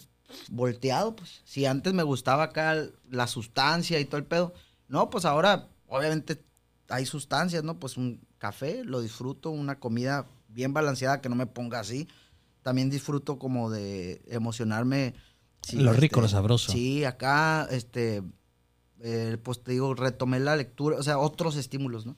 volteado, 0.48 1.14
pues. 1.16 1.42
Si 1.44 1.66
antes 1.66 1.92
me 1.92 2.02
gustaba 2.02 2.44
acá 2.44 2.86
la 3.10 3.26
sustancia 3.26 4.00
y 4.00 4.04
todo 4.04 4.18
el 4.18 4.26
pedo, 4.26 4.54
no, 4.88 5.10
pues 5.10 5.24
ahora 5.24 5.68
obviamente 5.86 6.42
hay 6.88 7.06
sustancias, 7.06 7.62
¿no? 7.64 7.78
Pues 7.78 7.96
un 7.96 8.20
café, 8.38 8.84
lo 8.84 9.00
disfruto, 9.00 9.50
una 9.50 9.78
comida 9.78 10.26
bien 10.48 10.72
balanceada 10.72 11.20
que 11.20 11.28
no 11.28 11.36
me 11.36 11.46
ponga 11.46 11.80
así. 11.80 12.08
También 12.62 12.90
disfruto 12.90 13.38
como 13.38 13.70
de 13.70 14.20
emocionarme. 14.28 15.14
sí, 15.62 15.76
Lo 15.76 15.92
rico, 15.92 16.16
este, 16.16 16.22
lo 16.22 16.28
sabroso. 16.28 16.72
Sí, 16.72 17.04
acá, 17.04 17.66
este, 17.70 18.22
eh, 19.00 19.36
pues 19.42 19.62
te 19.62 19.72
digo, 19.72 19.94
retomé 19.94 20.40
la 20.40 20.56
lectura, 20.56 20.96
o 20.98 21.02
sea, 21.02 21.18
otros 21.18 21.56
estímulos, 21.56 22.04
¿no? 22.06 22.16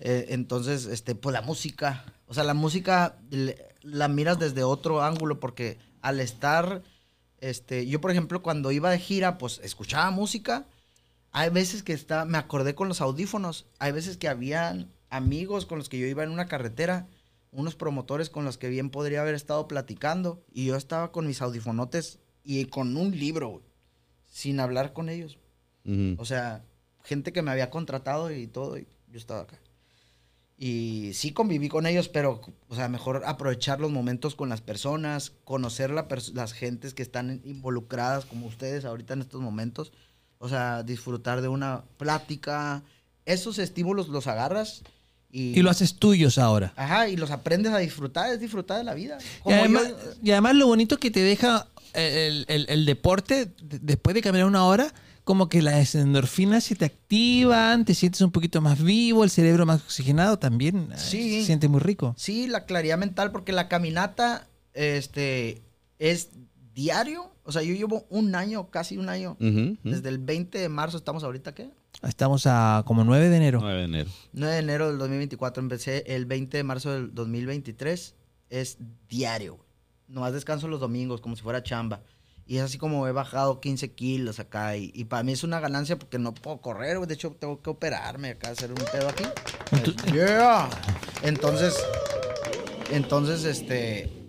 Eh, 0.00 0.26
entonces, 0.30 0.86
este, 0.86 1.14
pues 1.14 1.32
la 1.32 1.42
música, 1.42 2.04
o 2.26 2.34
sea, 2.34 2.44
la 2.44 2.54
música 2.54 3.16
le- 3.30 3.74
la 3.82 4.08
miras 4.08 4.38
desde 4.38 4.62
otro 4.64 5.02
ángulo 5.02 5.40
porque 5.40 5.78
al 6.00 6.20
estar, 6.20 6.82
este, 7.38 7.86
yo 7.86 8.00
por 8.00 8.10
ejemplo 8.10 8.42
cuando 8.42 8.70
iba 8.72 8.90
de 8.90 8.98
gira, 8.98 9.38
pues 9.38 9.60
escuchaba 9.62 10.10
música. 10.10 10.66
Hay 11.32 11.50
veces 11.50 11.82
que 11.82 11.92
está, 11.92 12.24
me 12.24 12.38
acordé 12.38 12.74
con 12.74 12.88
los 12.88 13.00
audífonos. 13.00 13.66
Hay 13.78 13.92
veces 13.92 14.16
que 14.16 14.28
habían 14.28 14.92
amigos 15.10 15.66
con 15.66 15.78
los 15.78 15.88
que 15.88 15.98
yo 15.98 16.06
iba 16.06 16.22
en 16.24 16.30
una 16.30 16.46
carretera, 16.46 17.06
unos 17.52 17.76
promotores 17.76 18.30
con 18.30 18.44
los 18.44 18.58
que 18.58 18.68
bien 18.68 18.90
podría 18.90 19.20
haber 19.20 19.34
estado 19.34 19.68
platicando 19.68 20.42
y 20.52 20.66
yo 20.66 20.76
estaba 20.76 21.12
con 21.12 21.26
mis 21.26 21.40
audifonotes 21.42 22.18
y 22.42 22.64
con 22.64 22.96
un 22.96 23.12
libro, 23.12 23.62
sin 24.28 24.58
hablar 24.58 24.92
con 24.92 25.08
ellos. 25.08 25.38
O 26.18 26.24
sea, 26.24 26.64
gente 27.04 27.32
que 27.32 27.42
me 27.42 27.50
había 27.50 27.70
contratado 27.70 28.32
y 28.32 28.46
todo, 28.46 28.78
y 28.78 28.86
yo 29.08 29.18
estaba 29.18 29.42
acá. 29.42 29.58
Y 30.56 31.10
sí 31.14 31.32
conviví 31.32 31.68
con 31.68 31.86
ellos, 31.86 32.08
pero, 32.08 32.40
o 32.68 32.74
sea, 32.76 32.88
mejor 32.88 33.22
aprovechar 33.26 33.80
los 33.80 33.90
momentos 33.90 34.34
con 34.36 34.48
las 34.48 34.60
personas, 34.60 35.30
conocer 35.44 35.90
la 35.90 36.08
pers- 36.08 36.32
las 36.34 36.52
gentes 36.52 36.94
que 36.94 37.02
están 37.02 37.40
involucradas, 37.44 38.26
como 38.26 38.46
ustedes 38.46 38.84
ahorita 38.84 39.14
en 39.14 39.22
estos 39.22 39.40
momentos. 39.40 39.92
O 40.38 40.48
sea, 40.48 40.84
disfrutar 40.84 41.42
de 41.42 41.48
una 41.48 41.84
plática. 41.96 42.84
Esos 43.24 43.58
estímulos 43.58 44.08
los 44.08 44.26
agarras 44.28 44.84
y... 45.32 45.58
Y 45.58 45.62
lo 45.62 45.70
haces 45.70 45.94
tuyos 45.96 46.38
ahora. 46.38 46.72
Ajá, 46.76 47.08
y 47.08 47.16
los 47.16 47.30
aprendes 47.32 47.72
a 47.72 47.78
disfrutar, 47.78 48.30
es 48.32 48.38
disfrutar 48.38 48.78
de 48.78 48.84
la 48.84 48.94
vida. 48.94 49.18
Y 49.46 49.52
además, 49.52 49.88
yo- 49.88 49.96
y 50.22 50.30
además 50.30 50.54
lo 50.54 50.66
bonito 50.68 50.98
que 50.98 51.10
te 51.10 51.20
deja 51.20 51.66
el, 51.94 52.44
el- 52.48 52.66
el 52.68 52.84
deporte, 52.86 53.46
de- 53.62 53.78
después 53.80 54.14
de 54.14 54.22
caminar 54.22 54.46
una 54.46 54.64
hora, 54.66 54.92
como 55.24 55.48
que 55.48 55.62
las 55.62 55.94
endorfinas 55.94 56.64
se 56.64 56.74
te 56.76 56.84
activan, 56.84 57.84
te 57.84 57.94
sientes 57.94 58.20
un 58.22 58.30
poquito 58.32 58.60
más 58.60 58.82
vivo, 58.82 59.22
el 59.24 59.30
cerebro 59.30 59.64
más 59.66 59.80
oxigenado 59.82 60.38
también. 60.38 60.88
eh, 60.92 60.96
Sí. 60.98 61.40
Se 61.40 61.46
siente 61.46 61.68
muy 61.68 61.80
rico. 61.80 62.14
Sí, 62.18 62.46
la 62.48 62.64
claridad 62.66 62.98
mental, 62.98 63.30
porque 63.32 63.52
la 63.52 63.68
caminata 63.68 64.46
este, 64.74 65.62
es 65.98 66.30
diario. 66.74 67.30
O 67.44 67.52
sea, 67.52 67.62
yo 67.62 67.74
llevo 67.74 68.04
un 68.10 68.34
año, 68.34 68.68
casi 68.70 68.96
un 68.98 69.08
año. 69.08 69.36
Desde 69.38 70.08
el 70.08 70.18
20 70.18 70.58
de 70.58 70.68
marzo, 70.68 70.96
¿estamos 70.96 71.22
ahorita 71.24 71.54
qué? 71.54 71.70
Estamos 72.02 72.46
a 72.46 72.82
como 72.86 73.04
9 73.04 73.28
de 73.28 73.36
enero. 73.36 73.58
9 73.60 73.78
de 73.78 73.84
enero. 73.84 74.10
9 74.32 74.54
de 74.54 74.60
enero 74.60 74.88
del 74.88 74.98
2024. 74.98 75.62
Empecé 75.62 76.02
el 76.06 76.26
20 76.26 76.56
de 76.56 76.62
marzo 76.64 76.90
del 76.92 77.14
2023. 77.14 78.14
Es 78.50 78.78
diario. 79.08 79.56
güey. 79.56 79.68
Nomás 80.08 80.32
descanso 80.32 80.66
los 80.68 80.80
domingos, 80.80 81.20
como 81.20 81.36
si 81.36 81.42
fuera 81.42 81.62
chamba. 81.62 82.02
Y 82.44 82.56
es 82.56 82.62
así 82.64 82.76
como 82.76 83.06
he 83.06 83.12
bajado 83.12 83.60
15 83.60 83.92
kilos 83.92 84.40
acá. 84.40 84.76
Y, 84.76 84.90
y 84.94 85.04
para 85.04 85.22
mí 85.22 85.32
es 85.32 85.44
una 85.44 85.60
ganancia 85.60 85.96
porque 85.98 86.18
no 86.18 86.34
puedo 86.34 86.60
correr. 86.60 86.96
güey. 86.96 87.06
De 87.06 87.14
hecho, 87.14 87.30
tengo 87.38 87.62
que 87.62 87.70
operarme 87.70 88.30
acá, 88.30 88.50
hacer 88.50 88.70
un 88.70 88.84
pedo 88.90 89.08
aquí. 89.08 89.24
Yeah. 90.12 90.68
Entonces, 91.22 91.76
entonces, 92.90 93.44
este... 93.44 94.21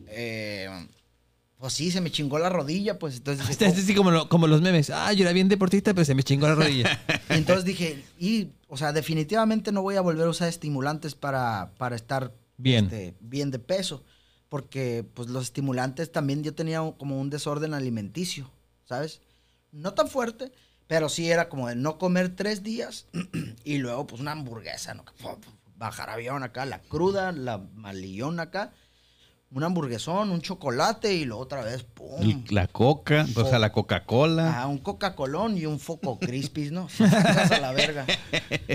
pues 1.64 1.76
sí, 1.76 1.92
se 1.92 2.02
me 2.02 2.12
chingó 2.12 2.40
la 2.40 2.50
rodilla, 2.50 3.00
pues 3.00 3.16
entonces... 3.16 3.48
dije, 3.48 3.66
Es 3.68 3.78
así 3.78 3.96
como, 3.96 4.12
lo- 4.12 4.28
como 4.28 4.48
los 4.48 4.60
memes. 4.62 4.90
Ah, 4.90 5.14
yo 5.14 5.24
era 5.24 5.32
bien 5.32 5.48
deportista, 5.48 5.94
pero 5.94 6.04
se 6.04 6.14
me 6.14 6.22
chingó 6.22 6.46
la 6.46 6.56
rodilla. 6.56 7.00
y 7.30 7.36
entonces 7.36 7.64
dije, 7.64 8.04
y, 8.20 8.50
o 8.68 8.76
sea, 8.76 8.92
definitivamente 8.92 9.72
no 9.72 9.82
voy 9.82 9.96
a 9.96 10.02
volver 10.02 10.28
a 10.28 10.30
usar 10.32 10.50
estimulantes 10.50 11.16
para, 11.16 11.72
para 11.78 11.96
estar 11.96 12.34
Bien. 12.58 12.84
este, 12.84 13.14
bien 13.22 13.50
de 13.50 13.60
peso. 13.60 14.04
Porque, 14.50 15.06
pues, 15.14 15.30
los 15.30 15.44
estimulantes 15.46 16.12
también 16.12 16.44
yo 16.44 16.54
tenía 16.54 16.80
como 16.98 17.18
un 17.18 17.30
desorden 17.30 17.74
alimenticio, 17.74 18.52
¿sabes? 18.84 19.22
No 19.72 19.94
tan 19.94 20.10
fuerte, 20.10 20.52
pero 20.88 21.08
sí 21.08 21.32
era 21.32 21.48
como 21.48 21.70
de 21.70 21.78
no 21.78 21.98
comer 21.98 22.36
tres 22.36 22.62
días 22.62 23.08
y 23.64 23.78
luego, 23.78 24.06
pues, 24.06 24.20
una 24.20 24.34
hamburguesa, 24.34 24.96
¿no? 24.96 25.06
Bajar 25.78 26.10
avión 26.10 26.44
acá, 26.44 26.66
la 26.66 26.80
cruda, 26.82 27.32
la 27.32 27.58
malillón 27.58 28.42
acá, 28.42 28.74
un 29.54 29.64
hamburguesón, 29.64 30.32
un 30.32 30.42
chocolate 30.42 31.14
y 31.14 31.26
luego 31.26 31.44
otra 31.44 31.64
vez, 31.64 31.84
¡pum! 31.84 32.44
La 32.50 32.68
coca, 32.68 33.26
o 33.36 33.46
sea, 33.48 33.60
la 33.60 33.72
Coca-Cola. 33.72 34.62
Ah, 34.62 34.68
un 34.68 34.80
Coca-Colón 34.80 35.58
y 35.58 35.66
un 35.66 35.80
foco 35.80 36.18
Crispis, 36.22 36.72
¿no? 36.72 36.88
A 37.00 37.60
la 37.60 37.72
verga. 37.72 38.06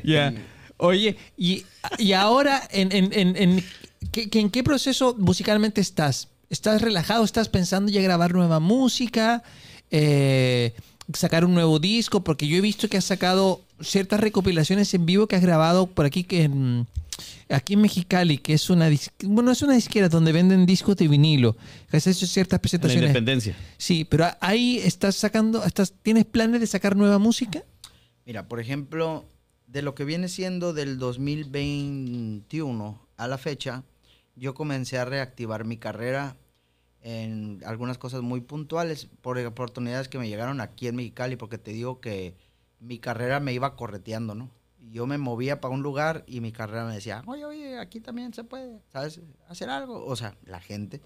Ya. 0.04 0.32
Oye, 0.76 1.16
y, 1.36 1.64
y 1.98 2.12
ahora, 2.12 2.62
¿en, 2.70 2.92
en, 2.92 3.12
en, 3.12 3.36
en 3.36 3.64
qué, 4.12 4.30
qué- 4.30 4.38
en 4.40 4.50
qué 4.50 4.62
proceso 4.62 5.16
musicalmente 5.18 5.80
estás? 5.80 6.28
¿Estás 6.50 6.80
relajado? 6.80 7.24
¿Estás 7.24 7.48
pensando 7.48 7.90
ya 7.90 8.00
grabar 8.00 8.32
nueva 8.32 8.60
música? 8.60 9.42
Eh, 9.90 10.74
¿Sacar 11.12 11.44
un 11.44 11.54
nuevo 11.54 11.78
disco? 11.80 12.22
Porque 12.22 12.46
yo 12.46 12.56
he 12.56 12.60
visto 12.60 12.88
que 12.88 12.96
has 12.98 13.04
sacado 13.04 13.60
ciertas 13.80 14.20
recopilaciones 14.20 14.92
en 14.94 15.06
vivo 15.06 15.26
que 15.26 15.36
has 15.36 15.42
grabado 15.42 15.86
por 15.86 16.06
aquí 16.06 16.24
que 16.24 16.44
en, 16.44 16.86
aquí 17.48 17.74
en 17.74 17.82
Mexicali, 17.82 18.38
que 18.38 18.54
es 18.54 18.70
una 18.70 18.88
bueno, 19.24 19.50
es 19.50 19.62
una 19.62 19.74
disquera 19.74 20.08
donde 20.08 20.32
venden 20.32 20.66
discos 20.66 20.96
de 20.96 21.08
vinilo. 21.08 21.56
Que 21.90 21.96
has 21.96 22.06
hecho 22.06 22.26
ciertas 22.26 22.58
La 22.58 22.62
presentaciones. 22.62 23.08
independencia. 23.08 23.56
Sí, 23.76 24.04
pero 24.04 24.26
ahí 24.40 24.78
estás 24.78 25.16
sacando, 25.16 25.64
estás, 25.64 25.94
¿tienes 26.02 26.24
planes 26.24 26.60
de 26.60 26.66
sacar 26.66 26.96
nueva 26.96 27.18
música? 27.18 27.62
Mira, 28.26 28.48
por 28.48 28.60
ejemplo, 28.60 29.24
de 29.66 29.82
lo 29.82 29.94
que 29.94 30.04
viene 30.04 30.28
siendo 30.28 30.72
del 30.72 30.98
2021 30.98 33.00
a 33.16 33.28
la 33.28 33.38
fecha, 33.38 33.84
yo 34.36 34.54
comencé 34.54 34.98
a 34.98 35.04
reactivar 35.04 35.64
mi 35.64 35.76
carrera 35.76 36.36
en 37.00 37.62
algunas 37.64 37.96
cosas 37.96 38.22
muy 38.22 38.40
puntuales 38.40 39.08
por 39.22 39.38
oportunidades 39.38 40.08
que 40.08 40.18
me 40.18 40.28
llegaron 40.28 40.60
aquí 40.60 40.88
en 40.88 40.96
Mexicali, 40.96 41.36
porque 41.36 41.58
te 41.58 41.72
digo 41.72 42.00
que 42.00 42.34
mi 42.80 42.98
carrera 42.98 43.40
me 43.40 43.52
iba 43.52 43.76
correteando, 43.76 44.34
¿no? 44.34 44.50
Yo 44.90 45.06
me 45.06 45.18
movía 45.18 45.60
para 45.60 45.74
un 45.74 45.82
lugar 45.82 46.24
y 46.26 46.40
mi 46.40 46.52
carrera 46.52 46.86
me 46.86 46.94
decía, 46.94 47.22
oye, 47.26 47.44
oye, 47.44 47.78
aquí 47.78 48.00
también 48.00 48.32
se 48.32 48.44
puede, 48.44 48.80
¿sabes? 48.92 49.20
Hacer 49.48 49.68
algo. 49.70 50.04
O 50.06 50.16
sea, 50.16 50.36
la 50.44 50.60
gente. 50.60 51.02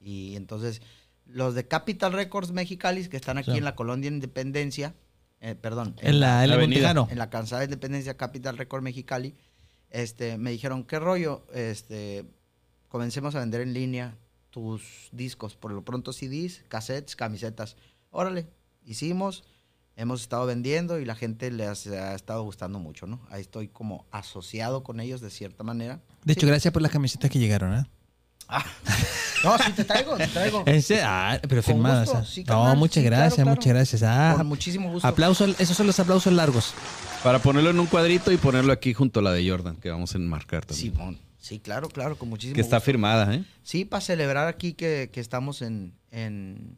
Y 0.00 0.36
entonces, 0.36 0.80
los 1.26 1.54
de 1.54 1.66
Capital 1.66 2.12
Records 2.12 2.52
Mexicali, 2.52 3.06
que 3.08 3.16
están 3.16 3.36
aquí 3.38 3.50
Sí. 3.52 3.58
en 3.58 3.64
la 3.64 3.74
colonia 3.74 4.08
Independencia, 4.08 4.94
eh, 5.40 5.54
perdón, 5.54 5.96
En 6.00 6.20
la, 6.20 6.44
en 6.44 6.50
la 6.50 6.56
Avenida. 6.56 6.94
En 7.10 7.18
la 7.18 7.28
cansada 7.28 7.64
Independencia 7.64 8.16
Capital 8.16 8.56
Record 8.56 8.82
Mexicali, 8.82 9.34
este, 9.90 10.38
me 10.38 10.50
dijeron, 10.50 10.84
¿qué 10.84 10.98
rollo? 10.98 11.44
Este, 11.52 12.24
comencemos 12.88 13.34
a 13.34 13.40
vender 13.40 13.60
en 13.60 13.74
línea 13.74 14.16
tus 14.50 15.10
discos, 15.12 15.56
por 15.56 15.72
lo 15.72 15.84
pronto 15.84 16.12
CDs, 16.12 16.64
cassettes, 16.68 17.16
camisetas. 17.16 17.76
Órale, 18.10 18.46
hicimos, 18.84 19.44
hemos 19.96 20.20
estado 20.20 20.46
vendiendo 20.46 21.00
y 21.00 21.04
la 21.04 21.14
gente 21.14 21.50
les 21.50 21.86
ha 21.88 22.14
estado 22.14 22.42
gustando 22.42 22.78
mucho, 22.78 23.06
¿no? 23.06 23.20
Ahí 23.30 23.40
estoy 23.40 23.68
como 23.68 24.06
asociado 24.10 24.82
con 24.82 25.00
ellos 25.00 25.20
de 25.20 25.30
cierta 25.30 25.64
manera. 25.64 26.00
De 26.24 26.34
hecho, 26.34 26.46
gracias 26.46 26.72
por 26.72 26.82
las 26.82 26.92
camisetas 26.92 27.30
que 27.30 27.38
llegaron, 27.38 27.74
¿eh? 27.74 27.84
No, 29.44 29.56
sí 29.58 29.70
te 29.72 29.84
traigo, 29.84 30.16
te 30.16 30.26
traigo. 30.28 30.64
Ah, 31.04 31.38
pero 31.48 31.62
firmadas. 31.62 32.08
gusto, 32.08 32.18
ah. 32.18 32.24
sí, 32.26 32.44
no, 32.44 32.74
muchas 32.74 33.02
sí, 33.02 33.06
gracias, 33.08 33.34
claro. 33.34 33.50
muchas 33.50 33.72
gracias. 33.72 34.02
Ah, 34.02 34.34
Con 34.36 34.46
muchísimo 34.46 34.90
gusto. 34.90 35.06
aplausos, 35.06 35.60
esos 35.60 35.76
son 35.76 35.86
los 35.86 36.00
aplausos 36.00 36.32
largos. 36.32 36.72
Para 37.22 37.38
ponerlo 37.38 37.70
en 37.70 37.78
un 37.78 37.86
cuadrito 37.86 38.32
y 38.32 38.38
ponerlo 38.38 38.72
aquí 38.72 38.94
junto 38.94 39.20
a 39.20 39.22
la 39.22 39.32
de 39.32 39.48
Jordan, 39.48 39.76
que 39.76 39.90
vamos 39.90 40.14
a 40.14 40.18
enmarcar 40.18 40.64
también. 40.64 40.92
Simón. 40.92 41.18
Sí, 41.38 41.60
claro, 41.60 41.88
claro, 41.88 42.16
con 42.16 42.28
muchísimo 42.28 42.54
que 42.56 42.60
está 42.60 42.76
gusto. 42.78 42.86
firmada, 42.86 43.34
¿eh? 43.34 43.44
Sí, 43.62 43.84
para 43.84 44.00
celebrar 44.00 44.48
aquí 44.48 44.72
que, 44.72 45.10
que 45.12 45.20
estamos 45.20 45.62
en, 45.62 45.94
en 46.10 46.76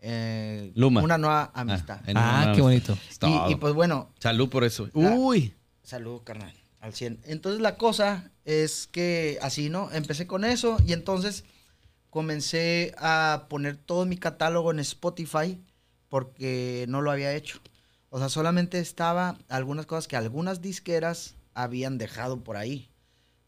eh, 0.00 0.72
Luma. 0.74 1.02
una 1.02 1.18
nueva 1.18 1.50
amistad. 1.54 2.00
en 2.08 2.16
Ah, 2.16 2.52
qué 2.54 2.60
bonito. 2.62 2.96
Y, 3.48 3.52
y, 3.52 3.54
pues 3.56 3.74
bueno, 3.74 4.10
Salud 4.18 4.48
por 4.48 4.64
eso. 4.64 4.88
La- 4.94 5.10
Uy. 5.14 5.54
salud, 5.82 6.22
carnal, 6.24 6.52
al 6.80 6.92
100. 6.94 7.20
Entonces 7.24 7.60
la 7.60 7.76
cosa 7.76 8.30
es 8.44 8.86
que 8.90 9.38
así, 9.42 9.68
¿no? 9.70 9.90
Empecé 9.92 10.26
con 10.26 10.44
eso 10.44 10.78
y 10.86 10.92
entonces 10.92 11.44
comencé 12.10 12.94
a 12.98 13.46
poner 13.48 13.76
todo 13.76 14.04
mi 14.06 14.16
catálogo 14.16 14.70
en 14.70 14.80
Spotify 14.80 15.60
porque 16.08 16.86
no 16.88 17.02
lo 17.02 17.10
había 17.10 17.34
hecho. 17.34 17.60
O 18.08 18.18
sea, 18.18 18.28
solamente 18.28 18.80
estaba 18.80 19.38
algunas 19.48 19.86
cosas 19.86 20.08
que 20.08 20.16
algunas 20.16 20.60
disqueras 20.60 21.36
habían 21.54 21.98
dejado 21.98 22.42
por 22.42 22.56
ahí. 22.56 22.88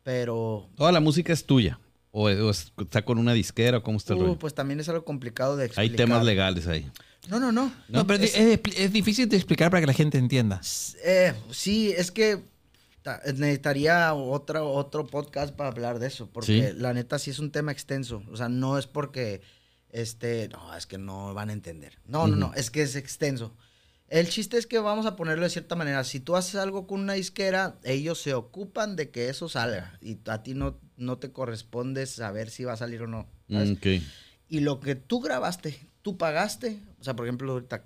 Pero 0.04 0.68
Toda 0.76 0.92
la 0.92 1.00
música 1.00 1.32
es 1.32 1.44
tuya. 1.46 1.78
O, 2.12 2.24
o 2.24 2.50
es- 2.50 2.72
está 2.78 3.04
con 3.04 3.18
una 3.18 3.32
disquera, 3.32 3.78
o 3.78 3.82
cómo 3.82 3.96
está 3.98 4.12
el 4.12 4.20
uh, 4.20 4.22
rollo? 4.22 4.38
pues 4.38 4.54
también 4.54 4.78
es 4.80 4.88
algo 4.88 5.04
complicado 5.04 5.56
de 5.56 5.64
Hay 5.64 5.66
explicar. 5.68 5.96
temas 5.96 6.24
legales 6.24 6.66
ahí. 6.66 6.88
No, 7.28 7.40
no, 7.40 7.50
no. 7.52 7.72
No, 7.88 8.06
pero 8.06 8.22
es, 8.22 8.36
es- 8.36 8.60
es 8.76 8.92
difícil 8.92 9.28
de 9.28 9.36
explicar 9.36 9.70
para 9.70 9.80
que 9.80 9.86
la 9.86 9.92
gente 9.94 10.18
entienda. 10.18 10.60
Eh, 11.04 11.32
sí, 11.50 11.92
es 11.96 12.10
que 12.10 12.42
ta- 13.02 13.20
necesitaría 13.34 14.12
otra, 14.14 14.62
otro 14.62 15.06
podcast 15.06 15.54
para 15.54 15.70
hablar 15.70 15.98
de 15.98 16.08
eso, 16.08 16.28
porque 16.30 16.72
Sí. 16.72 16.78
la 16.78 16.92
neta 16.92 17.18
sí 17.18 17.30
es 17.30 17.38
un 17.38 17.50
tema 17.50 17.72
extenso. 17.72 18.22
O 18.30 18.36
sea, 18.36 18.48
no 18.48 18.78
es 18.78 18.86
porque 18.86 19.40
Este, 19.94 20.48
no, 20.48 20.74
es 20.74 20.86
que 20.86 20.96
no 20.96 21.34
van 21.34 21.50
a 21.50 21.52
entender. 21.52 21.98
No, 22.06 22.26
no, 22.26 22.34
no, 22.34 22.54
es 22.54 22.70
que 22.70 22.80
es 22.80 22.96
extenso. 22.96 23.54
El 24.08 24.26
chiste 24.26 24.56
es 24.56 24.66
que 24.66 24.78
vamos 24.78 25.04
a 25.04 25.16
ponerlo 25.16 25.44
de 25.44 25.50
cierta 25.50 25.74
manera. 25.76 26.02
Si 26.04 26.18
tú 26.18 26.34
haces 26.34 26.54
algo 26.54 26.86
con 26.86 27.00
una 27.00 27.12
disquera, 27.12 27.76
ellos 27.84 28.18
se 28.18 28.32
ocupan 28.32 28.96
de 28.96 29.10
que 29.10 29.28
eso 29.28 29.50
salga. 29.50 29.98
Y 30.00 30.16
a 30.30 30.42
ti 30.42 30.54
no, 30.54 30.78
no 31.02 31.18
te 31.18 31.30
corresponde 31.32 32.06
saber 32.06 32.50
si 32.50 32.64
va 32.64 32.72
a 32.74 32.76
salir 32.76 33.02
o 33.02 33.06
no. 33.06 33.26
¿sabes? 33.50 33.72
Ok. 33.72 33.86
Y 34.48 34.60
lo 34.60 34.80
que 34.80 34.94
tú 34.94 35.20
grabaste, 35.20 35.78
tú 36.02 36.16
pagaste. 36.16 36.78
O 37.00 37.04
sea, 37.04 37.14
por 37.14 37.26
ejemplo, 37.26 37.52
ahorita, 37.52 37.84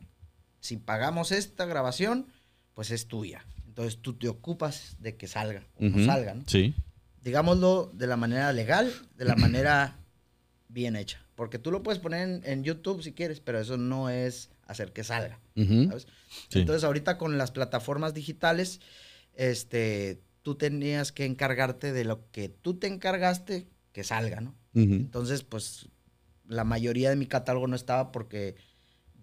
si 0.61 0.77
pagamos 0.77 1.33
esta 1.33 1.65
grabación, 1.65 2.27
pues 2.75 2.91
es 2.91 3.07
tuya. 3.07 3.45
Entonces 3.67 3.99
tú 4.01 4.15
te 4.15 4.29
ocupas 4.29 4.97
de 5.01 5.17
que 5.17 5.27
salga 5.27 5.63
o 5.79 5.85
no 5.85 6.05
salga, 6.05 6.35
¿no? 6.35 6.45
Sí. 6.47 6.75
digámoslo 7.23 7.91
de 7.93 8.07
la 8.07 8.17
manera 8.17 8.53
legal, 8.53 8.93
de 9.17 9.25
la 9.25 9.37
manera 9.37 9.99
bien 10.69 10.97
hecha. 10.97 11.21
Porque 11.35 11.59
tú 11.59 11.71
lo 11.71 11.83
puedes 11.83 12.01
poner 12.01 12.29
en, 12.29 12.41
en 12.45 12.65
YouTube 12.65 13.03
si 13.03 13.13
quieres, 13.13 13.41
pero 13.41 13.61
eso 13.61 13.77
no 13.77 14.09
es 14.09 14.51
hacer 14.67 14.93
que 14.93 15.05
salga. 15.05 15.39
¿sabes? 15.55 16.07
Sí. 16.49 16.61
Entonces 16.61 16.85
ahorita 16.85 17.19
con 17.19 17.37
las 17.39 17.51
plataformas 17.51 18.15
digitales, 18.15 18.81
este, 19.35 20.21
tú 20.47 20.55
tenías 20.55 21.11
que 21.11 21.25
encargarte 21.25 21.93
de 21.93 22.05
lo 22.05 22.31
que 22.31 22.49
tú 22.49 22.75
te 22.79 22.87
encargaste 22.87 23.67
que 23.91 24.05
salga, 24.05 24.41
¿no? 24.41 24.55
Entonces, 24.75 25.43
pues 25.43 25.89
la 26.47 26.63
mayoría 26.63 27.11
de 27.11 27.17
mi 27.17 27.27
catálogo 27.27 27.67
no 27.67 27.75
estaba 27.75 28.13
porque 28.13 28.55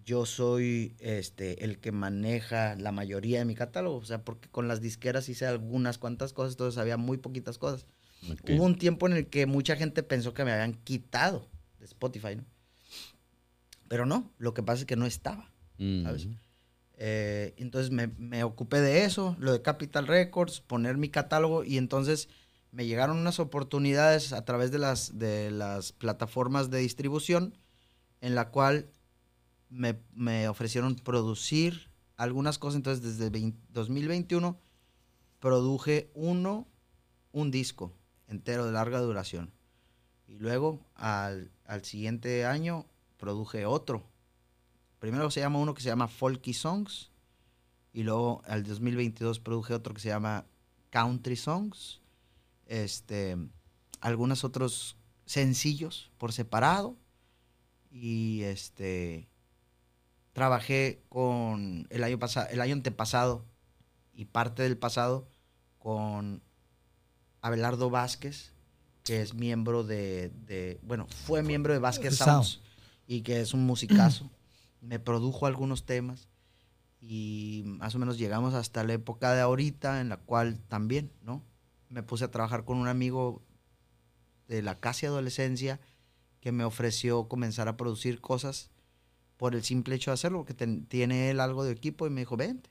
yo 0.04 0.26
soy 0.26 0.94
este 0.98 1.64
el 1.64 1.78
que 1.78 1.92
maneja 1.92 2.76
la 2.76 2.92
mayoría 2.92 3.38
de 3.38 3.46
mi 3.46 3.54
catálogo, 3.54 3.96
o 3.96 4.04
sea, 4.04 4.22
porque 4.22 4.50
con 4.50 4.68
las 4.68 4.82
disqueras 4.82 5.30
hice 5.30 5.46
algunas 5.46 5.96
cuantas 5.96 6.34
cosas, 6.34 6.52
entonces 6.52 6.76
había 6.76 6.98
muy 6.98 7.16
poquitas 7.16 7.56
cosas. 7.56 7.86
Hubo 8.46 8.62
un 8.62 8.76
tiempo 8.76 9.06
en 9.06 9.14
el 9.14 9.28
que 9.28 9.46
mucha 9.46 9.76
gente 9.76 10.02
pensó 10.02 10.34
que 10.34 10.44
me 10.44 10.52
habían 10.52 10.74
quitado 10.74 11.48
de 11.78 11.86
Spotify, 11.86 12.36
¿no? 12.36 12.44
Pero 13.88 14.04
no, 14.04 14.30
lo 14.36 14.52
que 14.52 14.62
pasa 14.62 14.80
es 14.80 14.84
que 14.84 14.96
no 14.96 15.06
estaba. 15.06 15.50
Mm. 15.78 16.02
¿sabes? 16.02 16.28
Eh, 17.06 17.52
entonces 17.58 17.90
me, 17.90 18.44
ocupé 18.44 18.80
de 18.80 19.04
eso, 19.04 19.36
lo 19.38 19.52
de 19.52 19.60
Capital 19.60 20.06
Records, 20.06 20.62
poner 20.62 20.96
mi 20.96 21.10
catálogo 21.10 21.62
y 21.62 21.76
entonces 21.76 22.30
me 22.72 22.86
llegaron 22.86 23.18
unas 23.18 23.40
oportunidades 23.40 24.32
a 24.32 24.46
través 24.46 24.70
de 24.70 24.78
las, 24.78 25.18
de 25.18 25.50
las 25.50 25.92
plataformas 25.92 26.70
de 26.70 26.78
distribución 26.78 27.58
en 28.22 28.34
la 28.34 28.48
cual 28.48 28.88
me, 29.68 30.00
me 30.14 30.48
ofrecieron 30.48 30.96
producir 30.96 31.90
algunas 32.16 32.58
cosas. 32.58 32.76
Entonces 32.76 33.04
desde 33.04 33.28
20 33.28 33.58
2021 33.74 34.58
produje 35.40 36.10
uno, 36.14 36.66
un 37.32 37.50
disco 37.50 37.92
entero 38.28 38.64
de 38.64 38.72
larga 38.72 39.00
duración. 39.00 39.52
Y 40.26 40.38
luego 40.38 40.80
al, 40.94 41.50
al 41.66 41.84
siguiente 41.84 42.46
año 42.46 42.86
produje 43.18 43.66
otro 43.66 44.08
primero 45.04 45.30
se 45.30 45.40
llama 45.40 45.58
uno 45.58 45.74
que 45.74 45.82
se 45.82 45.88
llama 45.90 46.08
Folky 46.08 46.54
Songs 46.54 47.10
y 47.92 48.04
luego 48.04 48.40
al 48.46 48.62
2022 48.64 49.38
produje 49.38 49.74
otro 49.74 49.92
que 49.92 50.00
se 50.00 50.08
llama 50.08 50.46
Country 50.88 51.36
Songs. 51.36 52.00
Este, 52.66 53.36
algunos 54.00 54.44
otros 54.44 54.96
sencillos 55.26 56.10
por 56.16 56.32
separado 56.32 56.96
y 57.90 58.40
este 58.44 59.28
trabajé 60.32 61.02
con 61.10 61.86
el 61.90 62.02
año 62.02 62.18
pasado, 62.18 62.48
el 62.50 62.62
año 62.62 62.72
antepasado 62.72 63.44
y 64.14 64.24
parte 64.24 64.62
del 64.62 64.78
pasado 64.78 65.28
con 65.78 66.42
Abelardo 67.42 67.90
Vázquez, 67.90 68.52
que 69.04 69.20
es 69.20 69.34
miembro 69.34 69.84
de, 69.84 70.30
de- 70.46 70.80
bueno, 70.82 71.06
fue 71.26 71.42
miembro 71.42 71.74
de 71.74 71.78
Vázquez 71.78 72.16
Sound. 72.16 72.30
Sounds 72.44 72.60
y 73.06 73.20
que 73.20 73.40
es 73.42 73.52
un 73.52 73.66
musicazo. 73.66 74.30
Me 74.84 74.98
produjo 74.98 75.46
algunos 75.46 75.84
temas 75.86 76.28
y 77.00 77.62
más 77.66 77.94
o 77.94 77.98
menos 77.98 78.18
llegamos 78.18 78.54
hasta 78.54 78.84
la 78.84 78.92
época 78.94 79.32
de 79.34 79.40
ahorita 79.40 80.00
en 80.00 80.08
la 80.08 80.16
cual 80.18 80.60
también, 80.68 81.12
¿no? 81.22 81.42
Me 81.88 82.02
puse 82.02 82.24
a 82.24 82.30
trabajar 82.30 82.64
con 82.64 82.78
un 82.78 82.88
amigo 82.88 83.42
de 84.48 84.62
la 84.62 84.78
casi 84.80 85.06
adolescencia 85.06 85.80
que 86.40 86.52
me 86.52 86.64
ofreció 86.64 87.28
comenzar 87.28 87.68
a 87.68 87.76
producir 87.76 88.20
cosas 88.20 88.70
por 89.36 89.54
el 89.54 89.64
simple 89.64 89.94
hecho 89.94 90.10
de 90.10 90.14
hacerlo, 90.14 90.38
porque 90.38 90.54
ten- 90.54 90.86
tiene 90.86 91.30
él 91.30 91.40
algo 91.40 91.64
de 91.64 91.72
equipo 91.72 92.06
y 92.06 92.10
me 92.10 92.20
dijo, 92.20 92.36
vente. 92.36 92.70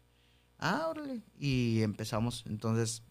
Ah, 0.59 0.87
órale. 0.89 1.21
Y 1.37 1.81
empezamos. 1.81 2.43
Entonces, 2.47 3.03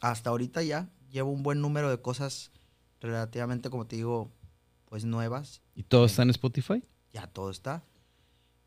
hasta 0.00 0.30
ahorita 0.30 0.62
ya 0.62 0.88
llevo 1.10 1.30
un 1.30 1.42
buen 1.42 1.60
número 1.60 1.90
de 1.90 2.00
cosas 2.00 2.50
relativamente, 3.00 3.70
como 3.70 3.86
te 3.86 3.96
digo, 3.96 4.30
pues 4.86 5.04
nuevas. 5.04 5.62
¿Y 5.74 5.82
todo 5.82 6.06
está 6.06 6.22
en 6.22 6.30
Spotify? 6.30 6.82
Ya 7.12 7.26
todo 7.26 7.50
está. 7.50 7.82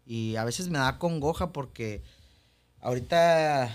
Y 0.06 0.36
a 0.36 0.44
veces 0.44 0.70
me 0.70 0.80
da 0.80 1.00
congoja 1.00 1.54
porque 1.54 2.02
ahorita 2.82 3.74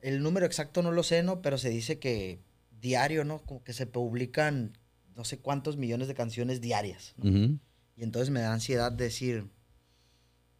el 0.00 0.22
número 0.22 0.46
exacto 0.46 0.82
no 0.82 0.92
lo 0.92 1.02
sé, 1.02 1.22
¿no? 1.22 1.42
Pero 1.42 1.58
se 1.58 1.70
dice 1.70 1.98
que 1.98 2.40
diario, 2.80 3.24
¿no? 3.24 3.40
Como 3.40 3.62
que 3.64 3.72
se 3.72 3.86
publican 3.86 4.76
no 5.16 5.24
sé 5.24 5.38
cuántos 5.38 5.76
millones 5.76 6.08
de 6.08 6.14
canciones 6.14 6.60
diarias. 6.60 7.14
Y 7.22 8.02
entonces 8.02 8.30
me 8.30 8.40
da 8.40 8.52
ansiedad 8.52 8.92
decir, 8.92 9.50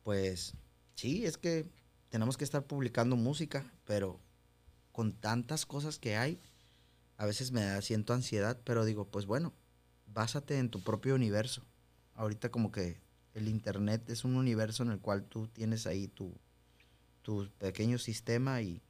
pues 0.03 0.55
sí, 0.95 1.25
es 1.25 1.39
que 1.39 1.67
tenemos 2.11 2.37
que 2.37 2.45
estar 2.45 2.65
publicando 2.65 3.17
música, 3.17 3.73
pero 3.85 4.21
con 4.93 5.13
tantas 5.13 5.65
cosas 5.65 5.99
que 5.99 6.17
hay, 6.17 6.39
a 7.17 7.25
veces 7.25 7.53
me 7.53 7.63
da, 7.63 7.81
siento 7.81 8.13
ansiedad, 8.13 8.59
pero 8.65 8.85
digo, 8.85 9.07
pues 9.07 9.27
bueno, 9.27 9.55
básate 10.07 10.59
en 10.59 10.71
tu 10.71 10.83
propio 10.83 11.15
universo. 11.15 11.63
Ahorita 12.15 12.51
como 12.51 12.73
que 12.73 13.01
el 13.35 13.49
internet 13.49 14.09
es 14.11 14.25
un 14.25 14.37
universo 14.37 14.83
en 14.83 14.91
el 14.91 14.99
cual 14.99 15.25
tú 15.25 15.49
tienes 15.49 15.87
ahí 15.87 16.09
tu, 16.09 16.35
tu 17.23 17.49
pequeño 17.59 17.99
sistema 17.99 18.63
y, 18.63 18.83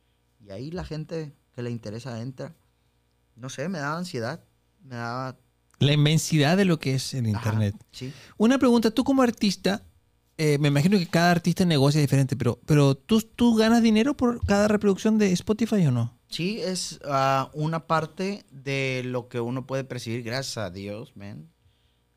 y 0.45 0.51
ahí 0.51 0.71
la 0.71 0.85
gente 0.85 1.33
que 1.55 1.63
le 1.63 1.71
interesa 1.71 2.21
entra. 2.21 2.55
No 3.37 3.49
sé, 3.49 3.69
me 3.69 3.79
da 3.79 3.97
ansiedad, 3.97 4.45
me 4.83 4.97
da... 4.97 5.39
La 5.79 5.93
inmensidad 5.93 6.57
de 6.57 6.67
lo 6.67 6.79
que 6.79 6.95
es 6.95 7.15
el 7.15 7.27
Internet. 7.27 7.75
Ajá, 7.75 7.87
sí. 7.91 8.13
Una 8.37 8.59
pregunta, 8.59 8.91
tú 8.91 9.03
como 9.03 9.23
artista, 9.23 9.83
eh, 10.37 10.59
me 10.59 10.69
imagino 10.69 10.99
que 10.99 11.07
cada 11.07 11.31
artista 11.31 11.65
negocia 11.65 12.01
diferente, 12.01 12.37
pero, 12.37 12.61
pero 12.67 12.95
¿tú, 12.95 13.23
¿tú 13.23 13.55
ganas 13.57 13.83
dinero 13.83 14.17
por 14.17 14.45
cada 14.45 14.69
reproducción 14.69 15.17
de 15.17 15.33
Spotify 15.33 15.87
o 15.87 15.91
no? 15.91 16.19
Sí, 16.29 16.61
es 16.61 17.01
ah, 17.05 17.51
una 17.55 17.87
parte 17.87 18.45
de 18.51 19.03
lo 19.05 19.29
que 19.29 19.41
uno 19.41 19.67
puede 19.67 19.85
percibir, 19.85 20.23
gracias 20.23 20.59
a 20.59 20.71
Dios, 20.71 21.17
man, 21.17 21.51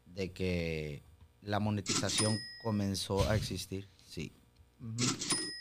de 0.06 0.32
que 0.34 1.04
la 1.44 1.60
monetización 1.60 2.38
comenzó 2.64 3.30
a 3.30 3.36
existir. 3.36 3.88
Sí. 4.10 4.32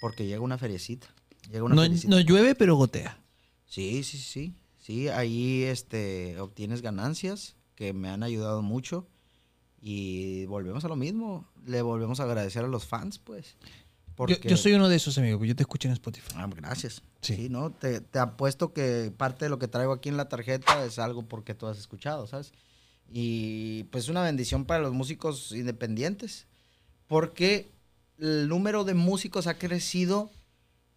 Porque 0.00 0.26
llega 0.26 0.40
una 0.40 0.58
feriecita. 0.58 1.08
Llega 1.50 1.64
una 1.64 1.74
No, 1.74 1.82
feriecita. 1.82 2.10
no 2.10 2.20
llueve, 2.20 2.54
pero 2.54 2.76
gotea. 2.76 3.18
Sí, 3.66 4.02
sí, 4.04 4.18
sí. 4.18 4.54
Sí, 4.78 5.08
ahí 5.08 5.62
este, 5.62 6.38
obtienes 6.40 6.82
ganancias 6.82 7.56
que 7.74 7.92
me 7.92 8.08
han 8.10 8.22
ayudado 8.22 8.62
mucho. 8.62 9.06
Y 9.80 10.44
volvemos 10.46 10.84
a 10.84 10.88
lo 10.88 10.96
mismo. 10.96 11.48
Le 11.66 11.82
volvemos 11.82 12.20
a 12.20 12.24
agradecer 12.24 12.64
a 12.64 12.68
los 12.68 12.84
fans, 12.86 13.18
pues. 13.18 13.56
Yo, 13.60 14.14
Porque- 14.14 14.48
yo 14.48 14.56
soy 14.56 14.74
uno 14.74 14.88
de 14.88 14.96
esos 14.96 15.16
amigos, 15.18 15.46
yo 15.48 15.56
te 15.56 15.62
escucho 15.62 15.88
en 15.88 15.92
Spotify. 15.94 16.28
Ah, 16.36 16.48
gracias. 16.54 17.02
Sí. 17.22 17.34
Sí, 17.36 17.48
¿no? 17.48 17.72
Te, 17.72 18.00
te 18.00 18.18
apuesto 18.18 18.72
que 18.72 19.12
parte 19.16 19.46
de 19.46 19.48
lo 19.48 19.58
que 19.58 19.68
traigo 19.68 19.92
aquí 19.92 20.08
en 20.08 20.16
la 20.16 20.28
tarjeta 20.28 20.84
es 20.84 20.98
algo 20.98 21.26
porque 21.26 21.54
tú 21.54 21.66
has 21.66 21.78
escuchado, 21.78 22.26
¿sabes? 22.26 22.52
Y 23.12 23.84
pues 23.84 24.04
es 24.04 24.10
una 24.10 24.22
bendición 24.22 24.64
para 24.64 24.80
los 24.80 24.94
músicos 24.94 25.52
independientes. 25.52 26.46
Porque 27.06 27.70
el 28.18 28.48
número 28.48 28.84
de 28.84 28.94
músicos 28.94 29.46
ha 29.46 29.58
crecido, 29.58 30.30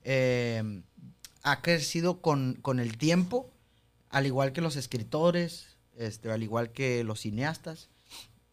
eh, 0.04 0.82
ha 1.44 1.62
crecido 1.62 2.22
con, 2.22 2.58
con 2.62 2.80
el 2.80 2.98
tiempo, 2.98 3.52
al 4.10 4.26
igual 4.26 4.54
que 4.54 4.62
los 4.62 4.78
escritores, 4.78 5.76
este, 5.98 6.32
al 6.32 6.42
igual 6.42 6.72
que 6.72 7.04
los 7.04 7.20
cineastas. 7.20 7.90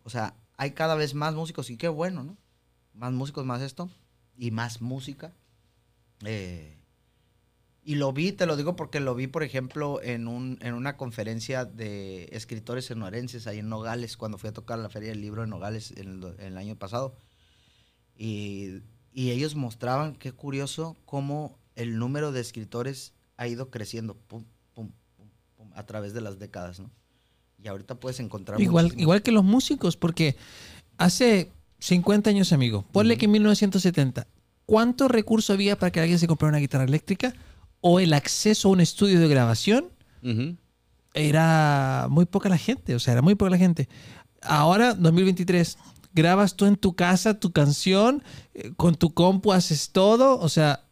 O 0.03 0.11
sea, 0.11 0.35
hay 0.57 0.73
cada 0.73 0.97
vez 0.97 1.15
más 1.15 1.35
músicos 1.35 1.71
y 1.71 1.77
qué 1.77 1.89
bueno, 1.89 2.25
¿no? 2.25 2.37
Más 2.95 3.13
músicos, 3.13 3.45
más 3.45 3.63
esto 3.63 3.89
y 4.37 4.51
más 4.51 4.81
música. 4.81 5.33
Eh, 6.25 6.82
y 7.85 7.97
lo 7.97 8.13
vi, 8.13 8.33
te 8.33 8.47
lo 8.47 8.57
digo 8.57 8.77
porque 8.77 9.01
lo 9.01 9.15
vi, 9.15 9.27
por 9.27 9.43
ejemplo, 9.43 10.01
en, 10.03 10.29
un, 10.29 10.59
en 10.63 10.75
una 10.75 10.97
conferencia 10.97 11.65
de 11.65 12.29
escritores 12.31 12.85
sonorenses 12.87 13.47
ahí 13.47 13.59
en 13.59 13.69
Nogales, 13.69 14.17
cuando 14.17 14.39
fui 14.39 14.51
a 14.51 14.53
tocar 14.53 14.79
la 14.79 14.89
Feria 14.89 15.11
del 15.11 15.21
Libro 15.21 15.43
en 15.43 15.51
Nogales 15.51 15.93
en 15.97 16.23
el, 16.23 16.35
en 16.39 16.47
el 16.47 16.59
año 16.59 16.77
pasado. 16.77 17.17
Y, 18.17 18.83
y 19.13 19.31
ellos 19.33 19.57
mostraban, 19.57 20.15
qué 20.15 20.31
curioso, 20.31 20.97
cómo 21.05 21.59
el 21.75 21.99
número 21.99 22.31
de 22.31 22.41
escritores 22.41 23.15
ha 23.37 23.49
ido 23.49 23.69
creciendo 23.71 24.15
pum, 24.15 24.45
pum, 24.75 24.93
pum, 25.57 25.71
a 25.75 25.85
través 25.85 26.15
de 26.15 26.21
las 26.21 26.39
décadas, 26.39 26.79
¿no? 26.79 26.91
Y 27.61 27.69
ahorita 27.69 27.97
puedes 27.97 28.21
encontrar 28.21 28.61
Igual, 28.61 28.93
igual 28.97 29.23
que 29.23 29.33
los 29.33 29.45
músicos, 29.45 29.97
porque 29.97 30.37
hace 30.99 31.51
50 31.81 32.31
años, 32.31 32.53
amigo, 32.53 32.85
ponle 32.93 33.19
que 33.19 33.25
en 33.25 33.33
1970, 33.33 34.27
¿cuánto 34.67 35.09
recurso 35.09 35.53
había 35.53 35.79
para 35.79 35.91
que 35.91 36.01
alguien 36.01 36.19
se 36.19 36.29
comprara 36.29 36.51
una 36.51 36.59
guitarra 36.59 36.85
eléctrica? 36.85 37.35
O 37.83 38.01
el 38.01 38.15
acceso 38.15 38.69
a 38.69 38.71
un 38.71 38.81
estudio 38.81 39.21
de 39.21 39.29
grabación 39.29 39.91
era 41.15 42.07
muy 42.09 42.25
poca 42.25 42.49
la 42.49 42.57
gente, 42.57 42.95
o 42.95 42.99
sea, 42.99 43.13
era 43.13 43.23
muy 43.23 43.35
poca 43.35 43.51
la 43.51 43.59
gente. 43.59 43.89
Ahora, 44.41 44.95
2023, 44.95 45.77
grabas 46.15 46.57
tú 46.57 46.67
en 46.67 46.77
tu 46.77 46.95
casa 46.95 47.39
tu 47.39 47.53
canción, 47.53 48.23
eh, 48.55 48.73
con 48.77 48.95
tu 48.95 49.13
compu 49.13 49.53
haces 49.53 49.91
todo, 49.91 50.39
o 50.39 50.49
sea, 50.49 50.85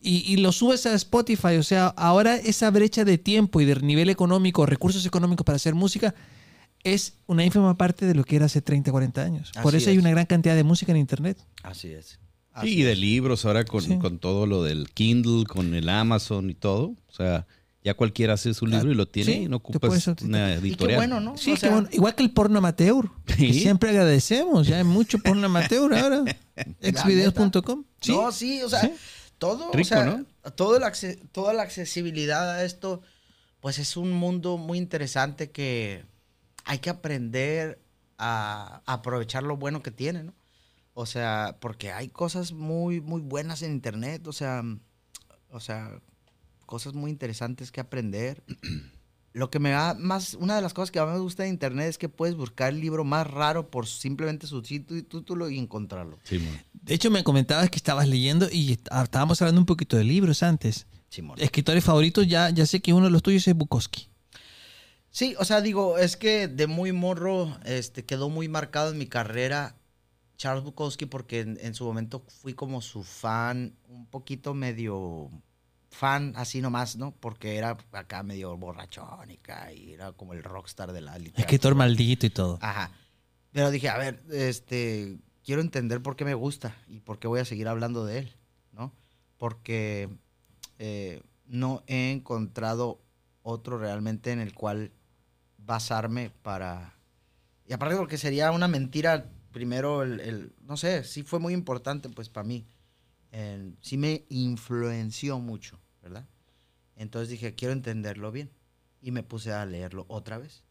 y, 0.00 0.32
y 0.32 0.36
lo 0.36 0.52
subes 0.52 0.86
a 0.86 0.94
Spotify, 0.94 1.56
o 1.58 1.62
sea, 1.62 1.88
ahora 1.88 2.36
esa 2.36 2.70
brecha 2.70 3.04
de 3.04 3.18
tiempo 3.18 3.60
y 3.60 3.64
de 3.64 3.76
nivel 3.80 4.08
económico, 4.08 4.64
recursos 4.64 5.04
económicos 5.06 5.44
para 5.44 5.56
hacer 5.56 5.74
música, 5.74 6.14
es 6.84 7.14
una 7.26 7.44
ínfima 7.44 7.76
parte 7.76 8.06
de 8.06 8.14
lo 8.14 8.24
que 8.24 8.36
era 8.36 8.46
hace 8.46 8.62
30, 8.62 8.90
40 8.90 9.22
años. 9.22 9.52
Por 9.62 9.74
eso 9.74 9.90
hay 9.90 9.98
una 9.98 10.10
gran 10.10 10.26
cantidad 10.26 10.54
de 10.54 10.64
música 10.64 10.92
en 10.92 10.98
Internet. 10.98 11.38
Así 11.62 11.88
es. 11.88 12.18
Sí, 12.62 12.78
y 12.78 12.82
de 12.82 12.92
es. 12.92 12.98
libros 12.98 13.44
ahora 13.44 13.64
con, 13.64 13.82
Sí. 13.82 13.98
con 13.98 14.18
todo 14.18 14.46
lo 14.46 14.62
del 14.62 14.88
Kindle, 14.90 15.44
con 15.46 15.74
el 15.74 15.88
Amazon 15.88 16.50
y 16.50 16.54
todo. 16.54 16.94
O 17.08 17.12
sea, 17.12 17.46
ya 17.84 17.94
cualquiera 17.94 18.34
hace 18.34 18.52
su 18.54 18.66
libro 18.66 18.90
y 18.90 18.94
lo 18.94 19.06
tiene 19.06 19.32
Sí, 19.32 19.38
y 19.44 19.48
no 19.48 19.56
ocupas 19.58 19.88
puedes- 19.88 20.22
una 20.22 20.50
Y 20.50 20.60
qué 20.60 20.66
editorial. 20.68 20.96
bueno, 20.98 21.20
¿no? 21.20 21.36
Sí, 21.36 21.52
O 21.52 21.54
qué 21.54 21.60
sea, 21.60 21.70
bueno. 21.70 21.88
igual 21.92 22.14
que 22.14 22.22
el 22.22 22.30
porno 22.32 22.58
amateur, 22.58 23.08
que 23.26 23.52
siempre 23.54 23.90
agradecemos, 23.90 24.66
ya 24.66 24.78
hay 24.78 24.84
mucho 24.84 25.18
porno 25.18 25.46
amateur 25.46 25.94
ahora. 25.94 26.24
Exvideos.com. 26.80 27.84
Sí. 28.00 28.12
No, 28.12 28.32
sí, 28.32 28.62
o 28.62 28.68
sea, 28.68 28.80
Sí. 28.82 28.92
todo, 29.38 29.70
Rico, 29.72 29.80
o 29.82 29.84
sea, 29.84 30.04
¿no? 30.04 30.24
todo 30.56 30.76
el 30.76 30.82
acce- 30.82 31.18
toda 31.32 31.52
la 31.52 31.62
accesibilidad 31.62 32.50
a 32.50 32.64
esto, 32.64 33.00
pues 33.60 33.78
es 33.78 33.96
un 33.96 34.12
mundo 34.12 34.56
muy 34.58 34.78
interesante 34.78 35.50
que 35.50 36.04
hay 36.64 36.78
que 36.78 36.90
aprender 36.90 37.78
a 38.18 38.82
aprovechar 38.86 39.42
lo 39.44 39.56
bueno 39.56 39.82
que 39.82 39.90
tiene, 39.90 40.24
¿no? 40.24 40.34
O 41.00 41.06
sea, 41.06 41.58
porque 41.60 41.92
hay 41.92 42.08
cosas 42.08 42.50
muy, 42.50 43.00
muy 43.00 43.20
buenas 43.20 43.62
en 43.62 43.70
internet, 43.70 44.26
o 44.26 44.32
sea, 44.32 44.64
o 45.48 45.60
sea, 45.60 46.00
cosas 46.66 46.94
muy 46.94 47.12
interesantes 47.12 47.70
que 47.70 47.80
aprender. 47.80 48.42
Lo 49.32 49.48
que 49.48 49.60
me 49.60 49.70
da 49.70 49.94
más, 49.94 50.34
una 50.34 50.56
de 50.56 50.60
las 50.60 50.74
cosas 50.74 50.90
que 50.90 51.00
más 51.00 51.14
me 51.14 51.20
gusta 51.20 51.44
de 51.44 51.50
internet 51.50 51.86
es 51.90 51.98
que 51.98 52.08
puedes 52.08 52.34
buscar 52.34 52.72
el 52.72 52.80
libro 52.80 53.04
más 53.04 53.28
raro 53.28 53.70
por 53.70 53.86
simplemente 53.86 54.48
su 54.48 54.60
título 54.60 54.98
y 54.98 55.04
título 55.04 55.48
y 55.48 55.60
encontrarlo. 55.60 56.18
Simón. 56.24 56.60
De 56.72 56.94
hecho, 56.94 57.12
me 57.12 57.22
comentabas 57.22 57.70
que 57.70 57.76
estabas 57.76 58.08
leyendo 58.08 58.48
y 58.50 58.76
ah, 58.90 59.04
estábamos 59.04 59.40
hablando 59.40 59.60
un 59.60 59.66
poquito 59.66 59.96
de 59.96 60.02
libros 60.02 60.42
antes. 60.42 60.88
Simón. 61.10 61.38
Escritores 61.40 61.84
favoritos, 61.84 62.26
ya, 62.26 62.50
ya 62.50 62.66
sé 62.66 62.80
que 62.80 62.92
uno 62.92 63.04
de 63.04 63.12
los 63.12 63.22
tuyos 63.22 63.46
es 63.46 63.54
Bukowski. 63.54 64.08
Sí, 65.12 65.36
o 65.38 65.44
sea, 65.44 65.60
digo, 65.60 65.96
es 65.96 66.16
que 66.16 66.48
de 66.48 66.66
muy 66.66 66.90
morro 66.90 67.56
este, 67.64 68.04
quedó 68.04 68.30
muy 68.30 68.48
marcado 68.48 68.90
en 68.90 68.98
mi 68.98 69.06
carrera 69.06 69.76
Charles 70.38 70.64
Bukowski 70.64 71.04
porque 71.04 71.40
en, 71.40 71.58
en 71.60 71.74
su 71.74 71.84
momento 71.84 72.24
fui 72.40 72.54
como 72.54 72.80
su 72.80 73.02
fan, 73.02 73.76
un 73.88 74.06
poquito 74.06 74.54
medio 74.54 75.30
fan 75.90 76.32
así 76.36 76.60
nomás, 76.60 76.96
¿no? 76.96 77.12
Porque 77.12 77.56
era 77.56 77.76
acá 77.92 78.22
medio 78.22 78.56
borrachón 78.56 79.30
y 79.30 79.34
acá, 79.34 79.72
y 79.72 79.92
era 79.92 80.12
como 80.12 80.32
el 80.32 80.42
rockstar 80.42 80.92
de 80.92 81.00
la 81.00 81.18
literatura. 81.18 81.42
Escritor 81.42 81.74
maldito 81.74 82.24
y 82.24 82.30
todo. 82.30 82.58
Ajá. 82.62 82.92
Pero 83.52 83.70
dije, 83.70 83.88
a 83.88 83.98
ver, 83.98 84.22
este, 84.30 85.18
quiero 85.44 85.60
entender 85.60 86.02
por 86.02 86.16
qué 86.16 86.24
me 86.24 86.34
gusta 86.34 86.76
y 86.86 87.00
por 87.00 87.18
qué 87.18 87.26
voy 87.26 87.40
a 87.40 87.44
seguir 87.44 87.68
hablando 87.68 88.04
de 88.04 88.18
él, 88.18 88.36
¿no? 88.72 88.92
Porque 89.38 90.08
eh, 90.78 91.22
no 91.46 91.82
he 91.86 92.12
encontrado 92.12 93.02
otro 93.42 93.78
realmente 93.78 94.30
en 94.30 94.40
el 94.40 94.54
cual 94.54 94.92
basarme 95.56 96.30
para... 96.42 96.94
Y 97.66 97.72
aparte 97.72 97.96
porque 97.96 98.18
sería 98.18 98.52
una 98.52 98.68
mentira, 98.68 99.30
primero, 99.58 100.02
el, 100.04 100.20
el- 100.20 100.52
no 100.62 100.76
sé, 100.76 101.02
sí 101.04 101.22
fue 101.24 101.40
muy 101.40 101.52
importante 101.52 102.08
pues 102.08 102.28
para 102.28 102.46
mí. 102.46 102.64
En- 103.32 103.76
sí 103.82 103.96
me 103.98 104.24
influenció 104.28 105.40
mucho, 105.40 105.80
¿verdad? 106.02 106.28
Entonces 106.96 107.28
dije, 107.28 107.54
quiero 107.56 107.72
entenderlo 107.72 108.30
bien. 108.32 108.50
Y 109.02 109.10
me 109.10 109.24
puse 109.24 109.52
a 109.52 109.66
leerlo 109.66 110.04
otra 110.08 110.38
vez 110.38 110.62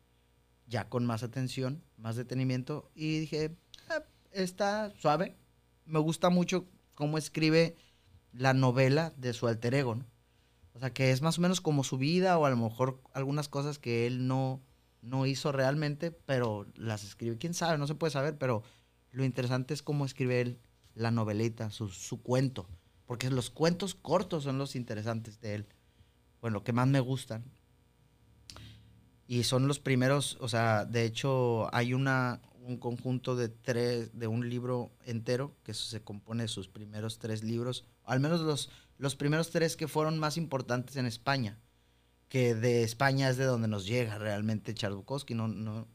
ya 0.68 0.90
con 0.90 1.06
más 1.06 1.24
atención, 1.24 1.82
más 1.98 2.16
detenimiento, 2.18 2.92
y 2.96 3.20
dije, 3.20 3.56
"Ah, 3.90 4.04
está 4.32 4.94
suave. 5.00 5.36
Me 5.86 6.00
gusta 6.00 6.30
mucho 6.30 6.66
cómo 6.96 7.18
escribe 7.18 7.76
la 8.34 8.54
novela 8.54 9.14
de 9.18 9.34
su 9.34 9.48
alter 9.48 9.74
ego, 9.76 9.96
¿no? 9.96 10.06
O 10.74 10.80
sea, 10.80 10.94
que 10.94 11.12
es 11.12 11.22
más 11.22 11.38
o 11.40 11.42
menos 11.42 11.62
como 11.62 11.84
su 11.84 11.98
vida, 11.98 12.38
o 12.38 12.46
a 12.46 12.50
lo 12.50 12.58
mejor 12.58 13.02
algunas 13.14 13.50
cosas 13.50 13.80
que 13.80 14.08
él 14.08 14.28
no, 14.28 14.62
no 15.02 15.26
hizo 15.26 15.52
realmente, 15.54 16.12
pero 16.12 16.68
las 16.76 17.04
escribe. 17.06 17.38
Quién 17.38 17.54
sabe, 17.54 17.78
no 17.78 17.88
se 17.88 17.96
puede 17.96 18.12
saber, 18.12 18.38
pero 18.38 18.62
lo 19.18 19.26
interesante 19.26 19.74
es 19.74 19.82
cómo 19.82 20.06
escribe 20.06 20.40
él 20.40 20.60
la 20.94 21.10
novelita, 21.10 21.72
su, 21.72 21.90
su 21.90 22.22
cuento. 22.22 22.68
Porque 23.08 23.32
los 23.32 23.50
cuentos 23.50 23.96
cortos 23.96 24.44
son 24.44 24.60
los 24.60 24.76
interesantes 24.76 25.42
de 25.42 25.56
él. 25.56 25.68
Bueno, 26.40 26.64
que 26.64 26.72
más 26.72 26.88
me 26.88 27.00
gustan. 27.00 27.44
Y 29.26 29.44
son 29.44 29.68
los 29.68 29.80
primeros, 29.80 30.38
o 30.40 30.48
sea, 30.48 30.86
de 30.86 31.04
hecho 31.04 31.74
hay 31.74 31.96
una, 31.96 32.42
un 32.62 32.78
conjunto 32.78 33.36
de 33.36 33.50
tres, 33.50 34.18
de 34.18 34.28
un 34.28 34.48
libro 34.50 34.92
entero 35.04 35.56
que 35.64 35.74
se 35.74 36.02
compone 36.02 36.44
de 36.44 36.48
sus 36.48 36.68
primeros 36.68 37.18
tres 37.18 37.44
libros, 37.44 37.86
al 38.04 38.20
menos 38.20 38.42
los, 38.42 38.70
los 39.00 39.16
primeros 39.16 39.50
tres 39.50 39.76
que 39.76 39.88
fueron 39.88 40.20
más 40.20 40.38
importantes 40.38 40.96
en 40.96 41.08
España, 41.08 41.60
que 42.30 42.56
de 42.56 42.84
España 42.84 43.30
es 43.30 43.38
de 43.38 43.46
donde 43.46 43.68
nos 43.68 43.86
llega 43.86 44.18
realmente 44.18 44.76
Charles 44.76 44.98
Bukowski, 44.98 45.34
no, 45.34 45.48
no, 45.48 45.88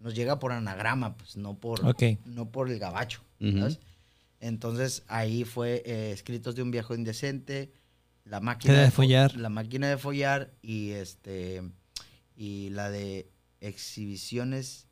nos 0.00 0.14
llega 0.14 0.38
por 0.38 0.52
anagrama, 0.52 1.16
pues 1.16 1.36
no 1.36 1.58
por, 1.58 1.84
no 2.24 2.50
por 2.50 2.70
el 2.70 2.78
gabacho. 2.78 3.22
Entonces 4.40 5.02
ahí 5.08 5.44
fue 5.44 5.82
eh, 5.84 6.12
Escritos 6.12 6.54
de 6.54 6.62
un 6.62 6.70
viejo 6.70 6.94
indecente, 6.94 7.72
La 8.24 8.40
máquina 8.40 8.74
de 8.82 8.88
fo- 8.88 8.92
follar. 8.92 9.34
La 9.36 9.48
máquina 9.48 9.88
de 9.88 9.98
follar 9.98 10.52
y 10.62 10.90
este 10.90 11.62
y 12.36 12.70
la 12.70 12.88
de 12.90 13.28
exhibiciones 13.60 14.86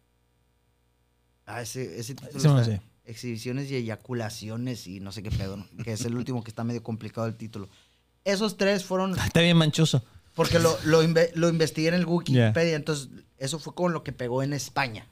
ah, 1.46 1.62
ese, 1.62 1.98
ese 2.00 2.14
título 2.16 2.38
Eso 2.38 2.54
no 2.54 2.64
sé. 2.64 2.80
exhibiciones 3.04 3.70
y 3.70 3.76
eyaculaciones 3.76 4.86
y 4.88 4.98
no 5.00 5.12
sé 5.12 5.22
qué 5.22 5.30
pedo, 5.30 5.56
¿no? 5.56 5.66
que 5.84 5.92
es 5.92 6.04
el 6.04 6.16
último 6.16 6.42
que 6.42 6.50
está 6.50 6.64
medio 6.64 6.82
complicado 6.82 7.26
el 7.28 7.36
título. 7.36 7.68
Esos 8.24 8.56
tres 8.56 8.84
fueron 8.84 9.16
Está 9.16 9.40
bien 9.42 9.56
manchoso. 9.56 10.02
porque 10.34 10.58
lo, 10.58 10.76
lo, 10.84 11.04
inve- 11.04 11.30
lo 11.34 11.48
investigué 11.48 11.88
en 11.88 11.94
el 11.94 12.06
Wikipedia, 12.06 12.74
entonces 12.74 13.08
eso 13.38 13.58
fue 13.58 13.74
con 13.74 13.92
lo 13.92 14.02
que 14.02 14.12
pegó 14.12 14.42
en 14.42 14.52
España. 14.52 15.06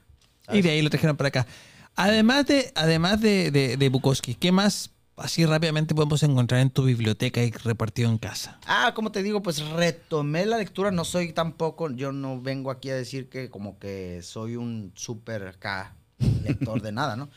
Y 0.51 0.61
de 0.61 0.71
ahí 0.71 0.81
lo 0.81 0.89
trajeron 0.89 1.17
para 1.17 1.29
acá. 1.29 1.47
Además 1.95 2.45
de, 2.45 2.71
además 2.75 3.21
de, 3.21 3.51
de, 3.51 3.77
de 3.77 3.89
Bukowski, 3.89 4.35
¿qué 4.35 4.51
más 4.51 4.91
así 5.17 5.45
rápidamente 5.45 5.95
podemos 5.95 6.21
encontrar 6.23 6.61
en 6.61 6.69
tu 6.69 6.83
biblioteca 6.83 7.41
y 7.41 7.51
repartido 7.51 8.09
en 8.09 8.17
casa? 8.17 8.59
Ah, 8.67 8.91
como 8.95 9.11
te 9.11 9.23
digo, 9.23 9.41
pues 9.41 9.59
retomé 9.69 10.45
la 10.45 10.57
lectura. 10.57 10.91
No 10.91 11.05
soy 11.05 11.33
tampoco, 11.33 11.89
yo 11.91 12.11
no 12.11 12.41
vengo 12.41 12.71
aquí 12.71 12.89
a 12.89 12.95
decir 12.95 13.29
que 13.29 13.49
como 13.49 13.79
que 13.79 14.21
soy 14.21 14.55
un 14.55 14.91
súper 14.95 15.47
acá 15.47 15.95
lector 16.43 16.81
de 16.81 16.91
nada, 16.91 17.15
¿no? 17.15 17.29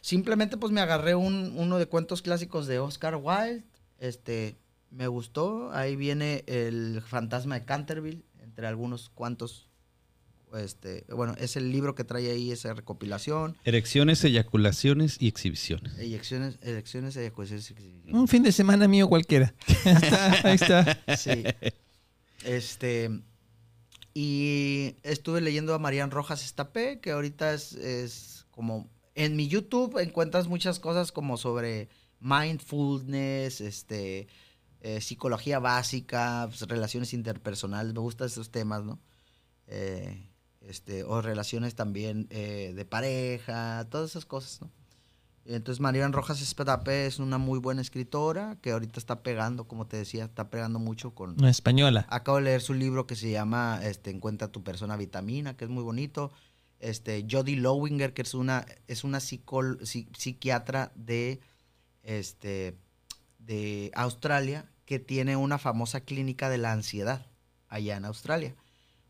Simplemente 0.00 0.56
pues 0.56 0.72
me 0.72 0.80
agarré 0.80 1.14
un, 1.14 1.54
uno 1.56 1.78
de 1.78 1.86
cuentos 1.86 2.22
clásicos 2.22 2.66
de 2.66 2.78
Oscar 2.78 3.16
Wilde. 3.16 3.64
Este, 3.98 4.56
me 4.90 5.06
gustó. 5.06 5.70
Ahí 5.72 5.96
viene 5.96 6.44
el 6.46 7.02
fantasma 7.02 7.56
de 7.56 7.64
Canterville, 7.64 8.24
entre 8.40 8.66
algunos 8.66 9.10
cuantos. 9.10 9.67
Este, 10.56 11.04
bueno, 11.10 11.34
es 11.38 11.56
el 11.56 11.70
libro 11.70 11.94
que 11.94 12.04
trae 12.04 12.30
ahí 12.30 12.50
esa 12.50 12.72
recopilación. 12.74 13.56
Erecciones, 13.64 14.24
eyaculaciones 14.24 15.16
y 15.20 15.28
exhibiciones. 15.28 15.98
Elecciones, 15.98 16.58
eyaculaciones, 16.62 17.16
exhibiciones. 17.16 18.14
Un 18.14 18.28
fin 18.28 18.42
de 18.42 18.52
semana 18.52 18.88
mío 18.88 19.08
cualquiera. 19.08 19.54
Ahí 19.84 19.94
está, 20.02 20.48
ahí 20.48 20.54
está. 20.54 21.16
Sí. 21.16 21.44
Este. 22.44 23.10
Y 24.14 24.96
estuve 25.02 25.40
leyendo 25.40 25.74
a 25.74 25.78
Marian 25.78 26.10
Rojas 26.10 26.44
Estapé, 26.44 27.00
que 27.00 27.10
ahorita 27.12 27.54
es, 27.54 27.72
es 27.74 28.46
como. 28.50 28.88
En 29.14 29.36
mi 29.36 29.48
YouTube 29.48 29.98
encuentras 29.98 30.46
muchas 30.46 30.78
cosas 30.78 31.10
como 31.12 31.36
sobre 31.36 31.88
mindfulness, 32.20 33.60
este. 33.60 34.28
eh, 34.80 35.00
psicología 35.00 35.58
básica, 35.58 36.46
pues, 36.48 36.62
relaciones 36.62 37.12
interpersonales. 37.12 37.92
Me 37.92 38.00
gustan 38.00 38.28
esos 38.28 38.50
temas, 38.50 38.84
¿no? 38.84 39.00
Eh, 39.66 40.27
este, 40.68 41.02
o 41.04 41.22
relaciones 41.22 41.74
también 41.74 42.26
eh, 42.30 42.72
de 42.76 42.84
pareja, 42.84 43.86
todas 43.90 44.10
esas 44.10 44.26
cosas, 44.26 44.60
¿no? 44.60 44.70
Entonces 45.44 45.80
Marian 45.80 46.12
Rojas 46.12 46.42
Estapé 46.42 47.06
es 47.06 47.18
una 47.18 47.38
muy 47.38 47.58
buena 47.58 47.80
escritora 47.80 48.58
que 48.60 48.72
ahorita 48.72 49.00
está 49.00 49.22
pegando, 49.22 49.66
como 49.66 49.86
te 49.86 49.96
decía, 49.96 50.26
está 50.26 50.50
pegando 50.50 50.78
mucho 50.78 51.14
con, 51.14 51.42
española. 51.46 52.04
Acabo 52.10 52.36
de 52.36 52.44
leer 52.44 52.60
su 52.60 52.74
libro 52.74 53.06
que 53.06 53.16
se 53.16 53.30
llama 53.30 53.80
este, 53.82 54.10
Encuentra 54.10 54.48
tu 54.48 54.62
persona 54.62 54.94
vitamina, 54.98 55.56
que 55.56 55.64
es 55.64 55.70
muy 55.70 55.82
bonito. 55.82 56.30
Este, 56.80 57.26
Jodie 57.28 57.56
Lowinger, 57.56 58.12
que 58.12 58.20
es 58.20 58.34
una, 58.34 58.66
es 58.88 59.04
una 59.04 59.20
psicol- 59.20 59.78
psiquiatra 60.14 60.92
de, 60.94 61.40
este, 62.02 62.76
de 63.38 63.90
Australia, 63.94 64.70
que 64.84 64.98
tiene 64.98 65.36
una 65.36 65.56
famosa 65.56 66.00
clínica 66.02 66.50
de 66.50 66.58
la 66.58 66.72
ansiedad 66.72 67.24
allá 67.68 67.96
en 67.96 68.04
Australia. 68.04 68.54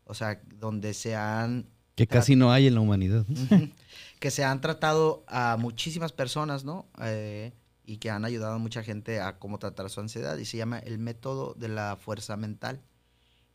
O 0.09 0.15
sea, 0.15 0.41
donde 0.59 0.93
se 0.95 1.15
han 1.15 1.69
Que 1.95 2.07
casi 2.07 2.35
no 2.35 2.51
hay 2.51 2.65
en 2.67 2.73
la 2.73 2.81
humanidad. 2.81 3.25
que 4.19 4.31
se 4.31 4.43
han 4.43 4.59
tratado 4.59 5.23
a 5.27 5.55
muchísimas 5.59 6.11
personas, 6.13 6.65
¿no? 6.65 6.87
Eh, 7.01 7.53
y 7.85 7.97
que 7.97 8.09
han 8.09 8.25
ayudado 8.25 8.53
a 8.55 8.57
mucha 8.57 8.81
gente 8.83 9.21
a 9.21 9.37
cómo 9.37 9.59
tratar 9.59 9.89
su 9.89 9.99
ansiedad 9.99 10.35
y 10.37 10.45
se 10.45 10.57
llama 10.57 10.79
el 10.79 10.97
método 10.97 11.53
de 11.57 11.69
la 11.69 11.95
fuerza 11.95 12.37
mental. 12.37 12.81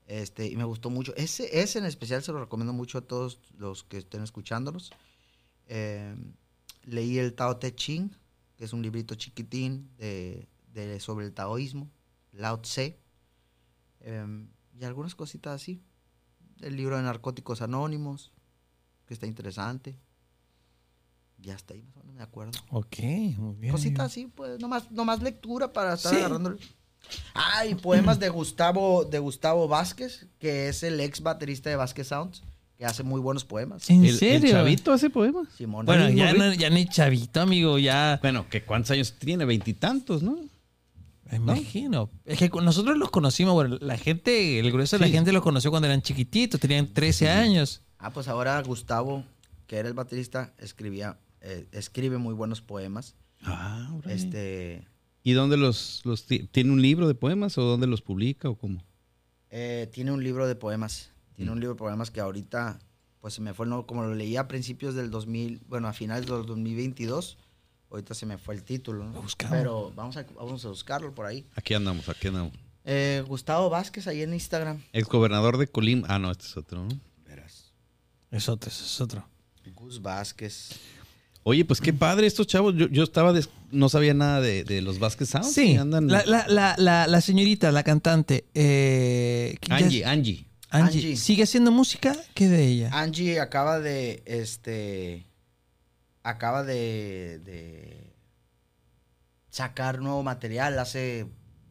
Este, 0.06 0.46
y 0.46 0.56
me 0.56 0.64
gustó 0.64 0.90
mucho. 0.90 1.12
Ese, 1.16 1.60
ese 1.60 1.78
en 1.80 1.86
especial 1.86 2.22
se 2.22 2.30
lo 2.32 2.38
recomiendo 2.40 2.72
mucho 2.72 2.98
a 2.98 3.02
todos 3.02 3.40
los 3.58 3.82
que 3.82 3.98
estén 3.98 4.22
escuchándonos. 4.22 4.92
Eh, 5.66 6.14
leí 6.84 7.18
el 7.18 7.34
Tao 7.34 7.56
Te 7.56 7.74
Ching, 7.74 8.10
que 8.56 8.64
es 8.64 8.72
un 8.72 8.82
librito 8.82 9.14
chiquitín 9.16 9.90
de, 9.98 10.46
de- 10.72 11.00
sobre 11.00 11.26
el 11.26 11.32
taoísmo, 11.32 11.90
Lao 12.32 12.60
Tse, 12.60 12.98
em, 14.00 14.48
y 14.78 14.84
algunas 14.84 15.14
cositas 15.14 15.54
así. 15.62 15.82
El 16.60 16.76
libro 16.76 16.96
de 16.96 17.02
Narcóticos 17.02 17.62
Anónimos, 17.62 18.32
que 19.06 19.14
está 19.14 19.26
interesante. 19.26 19.96
Ya 21.38 21.54
está 21.54 21.74
ahí, 21.74 21.82
más 21.94 21.96
o 21.96 22.00
menos 22.06 22.14
me 22.16 22.22
acuerdo. 22.22 22.52
Ok, 22.70 22.98
muy 23.36 23.54
bien. 23.56 23.72
Cositas 23.72 24.06
así, 24.06 24.26
pues, 24.34 24.58
nomás, 24.60 24.90
nomás 24.90 25.20
lectura 25.22 25.72
para 25.72 25.94
estar 25.94 26.12
Sí. 26.12 26.18
agarrándole. 26.18 26.58
Ah, 27.34 27.66
y 27.66 27.74
poemas 27.74 28.18
de 28.18 28.30
Gustavo, 28.30 29.04
de 29.04 29.18
Gustavo 29.18 29.68
Vázquez, 29.68 30.26
que 30.38 30.68
es 30.68 30.82
el 30.82 30.98
ex 31.00 31.20
baterista 31.20 31.68
de 31.68 31.76
Vázquez 31.76 32.06
Sounds, 32.08 32.42
que 32.78 32.86
hace 32.86 33.02
muy 33.02 33.20
buenos 33.20 33.44
poemas. 33.44 33.90
¿En 33.90 34.04
¿El, 34.04 34.10
el 34.10 34.16
serio? 34.18 34.50
chavito 34.52 34.90
hace 34.92 35.10
poemas? 35.10 35.48
Simón. 35.54 35.84
Bueno, 35.84 36.08
ya, 36.08 36.32
no, 36.32 36.54
ya 36.54 36.70
ni 36.70 36.86
chavito, 36.86 37.42
amigo, 37.42 37.78
ya. 37.78 38.18
Bueno, 38.22 38.48
¿que 38.48 38.64
¿cuántos 38.64 38.92
años 38.92 39.14
tiene? 39.18 39.44
Veintitantos, 39.44 40.22
¿no? 40.22 40.38
Me 41.30 41.36
imagino. 41.38 42.10
Es 42.24 42.38
que 42.38 42.48
nosotros 42.62 42.96
los 42.98 43.10
conocimos, 43.10 43.54
bueno, 43.54 43.78
la 43.80 43.96
gente, 43.96 44.58
el 44.58 44.70
grueso 44.70 44.96
de 44.98 45.06
la 45.06 45.10
gente 45.10 45.32
los 45.32 45.42
conoció 45.42 45.70
cuando 45.70 45.86
eran 45.86 46.02
chiquititos, 46.02 46.60
tenían 46.60 46.92
13 46.92 47.28
años. 47.30 47.82
Ah, 47.98 48.10
pues 48.12 48.28
ahora 48.28 48.60
Gustavo, 48.62 49.24
que 49.66 49.76
era 49.76 49.88
el 49.88 49.94
baterista, 49.94 50.52
escribía, 50.58 51.18
eh, 51.40 51.66
escribe 51.72 52.18
muy 52.18 52.34
buenos 52.34 52.60
poemas. 52.60 53.14
Ah. 53.42 53.90
Este, 54.06 54.86
¿Y 55.22 55.32
dónde 55.32 55.56
los, 55.56 56.02
los 56.04 56.26
ti- 56.26 56.46
tiene 56.52 56.70
un 56.70 56.82
libro 56.82 57.08
de 57.08 57.14
poemas 57.14 57.56
o 57.58 57.62
dónde 57.62 57.86
los 57.86 58.02
publica 58.02 58.48
o 58.48 58.56
cómo? 58.56 58.84
eh, 59.50 59.88
tiene 59.92 60.10
un 60.12 60.22
libro 60.24 60.46
de 60.48 60.56
poemas. 60.56 61.10
Tiene 61.36 61.50
un 61.52 61.60
libro 61.60 61.74
de 61.74 61.78
poemas 61.78 62.10
que 62.10 62.20
ahorita, 62.20 62.80
pues 63.20 63.34
se 63.34 63.40
me 63.40 63.54
fue, 63.54 63.66
el 63.66 63.70
nombre, 63.70 63.86
como 63.86 64.02
lo 64.02 64.14
leí 64.14 64.36
a 64.36 64.46
principios 64.48 64.94
del 64.94 65.10
2000, 65.10 65.62
bueno, 65.68 65.88
a 65.88 65.92
finales 65.92 66.26
del 66.26 66.44
2022, 66.44 67.38
ahorita 67.94 68.14
se 68.14 68.26
me 68.26 68.38
fue 68.38 68.54
el 68.54 68.62
título. 68.62 69.04
¿no? 69.04 69.22
Buscamos. 69.22 69.56
Pero 69.56 69.92
vamos 69.94 70.16
a, 70.16 70.24
vamos 70.36 70.64
a 70.64 70.68
buscarlo 70.68 71.14
por 71.14 71.26
ahí. 71.26 71.44
Aquí 71.56 71.74
andamos, 71.74 72.08
aquí 72.08 72.28
andamos. 72.28 72.52
Eh, 72.84 73.24
Gustavo 73.26 73.70
Vázquez, 73.70 74.06
ahí 74.06 74.22
en 74.22 74.34
Instagram. 74.34 74.82
Ex 74.92 75.08
gobernador 75.08 75.56
de 75.58 75.66
Colima. 75.66 76.06
Ah, 76.10 76.18
no, 76.18 76.30
este 76.30 76.44
es 76.44 76.56
otro, 76.56 76.84
¿no? 76.84 77.00
Verás. 77.26 77.72
Es 78.30 78.48
otro, 78.48 78.68
es 78.70 79.00
otro. 79.00 79.26
Gus 79.74 80.02
Vázquez. 80.02 80.72
Oye, 81.46 81.64
pues 81.64 81.80
qué 81.80 81.92
padre 81.92 82.26
estos 82.26 82.46
chavos. 82.46 82.74
Yo, 82.76 82.86
yo 82.88 83.02
estaba, 83.02 83.32
des- 83.32 83.48
no 83.70 83.88
sabía 83.88 84.14
nada 84.14 84.40
de, 84.40 84.64
de 84.64 84.80
los 84.82 84.98
Vázquez 84.98 85.28
Sound. 85.30 85.44
Sí, 85.46 85.76
andan. 85.76 86.06
la, 86.08 86.24
la, 86.26 86.46
la, 86.48 86.74
la, 86.78 87.06
la 87.06 87.20
señorita, 87.20 87.70
la 87.72 87.82
cantante, 87.82 88.44
eh, 88.54 89.56
ya- 89.66 89.76
Angie, 89.76 90.04
Angie. 90.04 90.46
Angie, 90.70 90.98
Angie. 91.00 91.16
¿sigue 91.16 91.42
haciendo 91.44 91.70
música? 91.70 92.16
¿Qué 92.34 92.48
de 92.48 92.66
ella? 92.66 92.90
Angie 92.92 93.40
acaba 93.40 93.78
de, 93.78 94.22
este, 94.26 95.26
acaba 96.24 96.64
de, 96.64 97.38
de 97.44 98.12
sacar 99.50 100.00
nuevo 100.00 100.22
material 100.24 100.78
hace, 100.80 101.26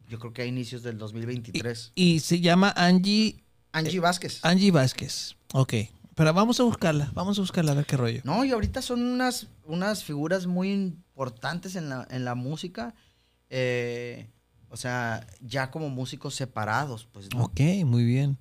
yo 0.08 0.18
creo 0.18 0.32
que 0.32 0.42
a 0.42 0.46
inicios 0.46 0.82
del 0.82 0.96
2023. 0.96 1.92
Y 1.94 2.20
se 2.20 2.40
llama 2.40 2.72
Angie, 2.76 3.44
Angie 3.72 4.00
Vázquez. 4.00 4.42
Angie 4.42 4.70
Vázquez. 4.70 5.36
Ok, 5.52 5.74
pero 6.14 6.32
vamos 6.32 6.58
a 6.60 6.62
buscarla, 6.62 7.10
vamos 7.14 7.36
a 7.38 7.42
buscarla 7.42 7.72
a 7.72 7.74
ver 7.74 7.84
qué 7.84 7.96
rollo. 7.98 8.20
No, 8.24 8.44
y 8.44 8.52
ahorita 8.52 8.80
son 8.80 9.02
unas, 9.02 9.48
unas 9.64 10.02
figuras 10.02 10.46
muy 10.46 10.72
importantes 10.72 11.76
en 11.76 11.90
la, 11.90 12.06
en 12.10 12.24
la 12.24 12.34
música. 12.34 12.94
eh, 13.50 14.30
o 14.70 14.76
sea, 14.76 15.24
ya 15.40 15.70
como 15.70 15.88
músicos 15.88 16.34
separados, 16.34 17.06
pues. 17.12 17.28
¿no? 17.32 17.44
Ok, 17.44 17.60
muy 17.84 18.02
bien. 18.04 18.36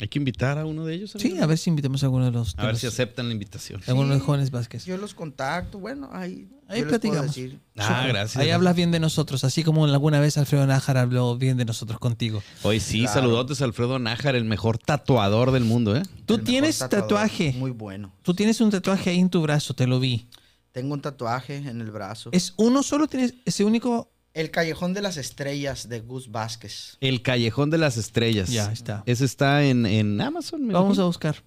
Hay 0.00 0.06
que 0.08 0.18
invitar 0.18 0.58
a 0.58 0.64
uno 0.64 0.84
de 0.84 0.94
ellos. 0.94 1.12
Sí, 1.18 1.38
a 1.38 1.46
ver 1.46 1.58
si 1.58 1.70
invitamos 1.70 2.02
a 2.04 2.06
alguno 2.06 2.24
de 2.26 2.30
los... 2.30 2.54
A 2.56 2.60
de 2.60 2.66
ver 2.66 2.74
los- 2.74 2.80
si 2.80 2.86
aceptan 2.86 3.26
la 3.26 3.32
invitación. 3.32 3.80
alguno 3.88 4.14
de 4.14 4.20
jóvenes 4.20 4.50
Vázquez. 4.52 4.84
Yo 4.84 4.96
los 4.96 5.12
contacto, 5.12 5.80
bueno, 5.80 6.08
ahí, 6.12 6.48
Ahí 6.68 6.84
platicamos. 6.84 7.26
decir. 7.26 7.58
Ah, 7.76 8.04
gracias. 8.06 8.36
Ahí 8.36 8.50
hablas 8.50 8.76
bien 8.76 8.92
de 8.92 9.00
nosotros, 9.00 9.42
así 9.42 9.64
como 9.64 9.86
alguna 9.86 10.20
vez 10.20 10.38
Alfredo 10.38 10.64
Nájar 10.66 10.98
habló 10.98 11.36
bien 11.36 11.56
de 11.56 11.64
nosotros 11.64 11.98
contigo. 11.98 12.42
Oye, 12.62 12.78
sí, 12.78 13.00
Claro. 13.00 13.14
saludotes 13.22 13.60
a 13.60 13.64
Alfredo 13.64 13.98
Nájar, 13.98 14.36
el 14.36 14.44
mejor 14.44 14.78
tatuador 14.78 15.50
del 15.50 15.64
mundo, 15.64 15.96
¿eh? 15.96 16.02
Tú 16.26 16.34
El 16.36 16.44
tienes 16.44 16.78
tatuaje. 16.78 17.54
Muy 17.58 17.72
bueno. 17.72 18.12
Tú 18.22 18.34
tienes 18.34 18.60
un 18.60 18.70
tatuaje 18.70 19.10
ahí 19.10 19.18
en 19.18 19.30
tu 19.30 19.42
brazo, 19.42 19.74
te 19.74 19.88
lo 19.88 19.98
vi. 19.98 20.28
Tengo 20.70 20.94
un 20.94 21.00
tatuaje 21.00 21.56
en 21.56 21.80
el 21.80 21.90
brazo. 21.90 22.30
¿Es 22.32 22.54
uno 22.56 22.84
solo? 22.84 23.08
¿Tienes 23.08 23.34
ese 23.46 23.64
único? 23.64 24.12
El 24.38 24.50
Callejón 24.52 24.94
de 24.94 25.02
las 25.02 25.16
Estrellas 25.16 25.88
de 25.88 25.98
Gus 26.00 26.30
Vázquez. 26.30 26.96
El 27.00 27.22
Callejón 27.22 27.70
de 27.70 27.78
las 27.78 27.96
Estrellas. 27.96 28.48
Ya, 28.50 28.70
está. 28.72 29.02
Ese 29.04 29.24
está 29.24 29.64
en, 29.64 29.84
en 29.84 30.20
Amazon. 30.20 30.64
me 30.64 30.72
Vamos 30.72 30.98
a 31.00 31.04
buscar. 31.04 31.42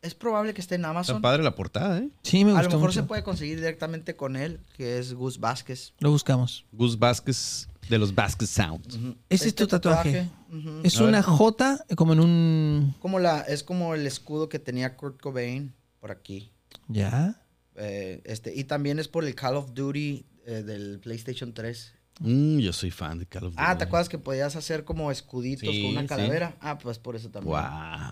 Es 0.00 0.14
probable 0.14 0.54
que 0.54 0.60
esté 0.62 0.76
en 0.76 0.80
Está 0.80 0.90
Amazon. 0.90 1.20
padre 1.22 1.42
la 1.42 1.54
portada, 1.54 1.98
¿eh? 1.98 2.08
Sí, 2.22 2.44
me 2.44 2.52
A 2.52 2.54
gustó 2.54 2.70
lo 2.70 2.76
mejor 2.76 2.88
mucho. 2.88 3.00
se 3.02 3.06
puede 3.06 3.22
conseguir 3.22 3.56
directamente 3.58 4.16
con 4.16 4.36
él, 4.36 4.60
que 4.76 4.98
es 4.98 5.12
Gus 5.12 5.38
Vázquez. 5.38 5.92
Lo 6.00 6.10
buscamos. 6.10 6.64
Gus 6.72 6.98
Vázquez 6.98 7.68
de 7.90 7.98
los 7.98 8.14
Vázquez 8.14 8.48
Sound. 8.48 9.16
Ese 9.28 9.48
es 9.48 9.54
tu 9.54 9.66
tatuaje. 9.66 10.28
Es 10.82 10.96
A 10.96 11.00
ver. 11.00 11.08
una 11.10 11.22
J 11.22 11.84
como 11.96 12.14
en 12.14 12.20
un... 12.20 12.94
como 12.98 13.18
la, 13.18 13.42
es 13.42 13.62
como 13.62 13.94
el 13.94 14.06
escudo 14.06 14.48
que 14.48 14.58
tenía 14.58 14.96
Kurt 14.96 15.20
Cobain 15.20 15.74
por 16.00 16.10
aquí. 16.10 16.50
¿Ya? 16.88 17.40
Eh, 17.76 18.22
este, 18.24 18.54
y 18.54 18.64
también 18.64 18.98
es 18.98 19.06
por 19.06 19.24
el 19.24 19.34
Call 19.34 19.54
of 19.56 19.72
Duty 19.74 20.24
eh, 20.46 20.62
del 20.62 20.98
PlayStation 20.98 21.52
3. 21.54 21.94
Mm, 22.22 22.58
yo 22.58 22.72
soy 22.72 22.90
fan 22.90 23.18
de 23.18 23.26
Call 23.26 23.44
of 23.44 23.50
Duty. 23.54 23.62
Ah, 23.66 23.76
¿te 23.76 23.84
acuerdas 23.84 24.08
que 24.08 24.18
podías 24.18 24.54
hacer 24.56 24.84
como 24.84 25.10
escuditos 25.10 25.68
Sí, 25.68 25.82
con 25.82 25.90
una 25.92 26.02
sí. 26.02 26.06
calavera? 26.06 26.56
Ah, 26.60 26.78
pues 26.78 26.98
por 26.98 27.16
eso 27.16 27.30
también. 27.30 27.56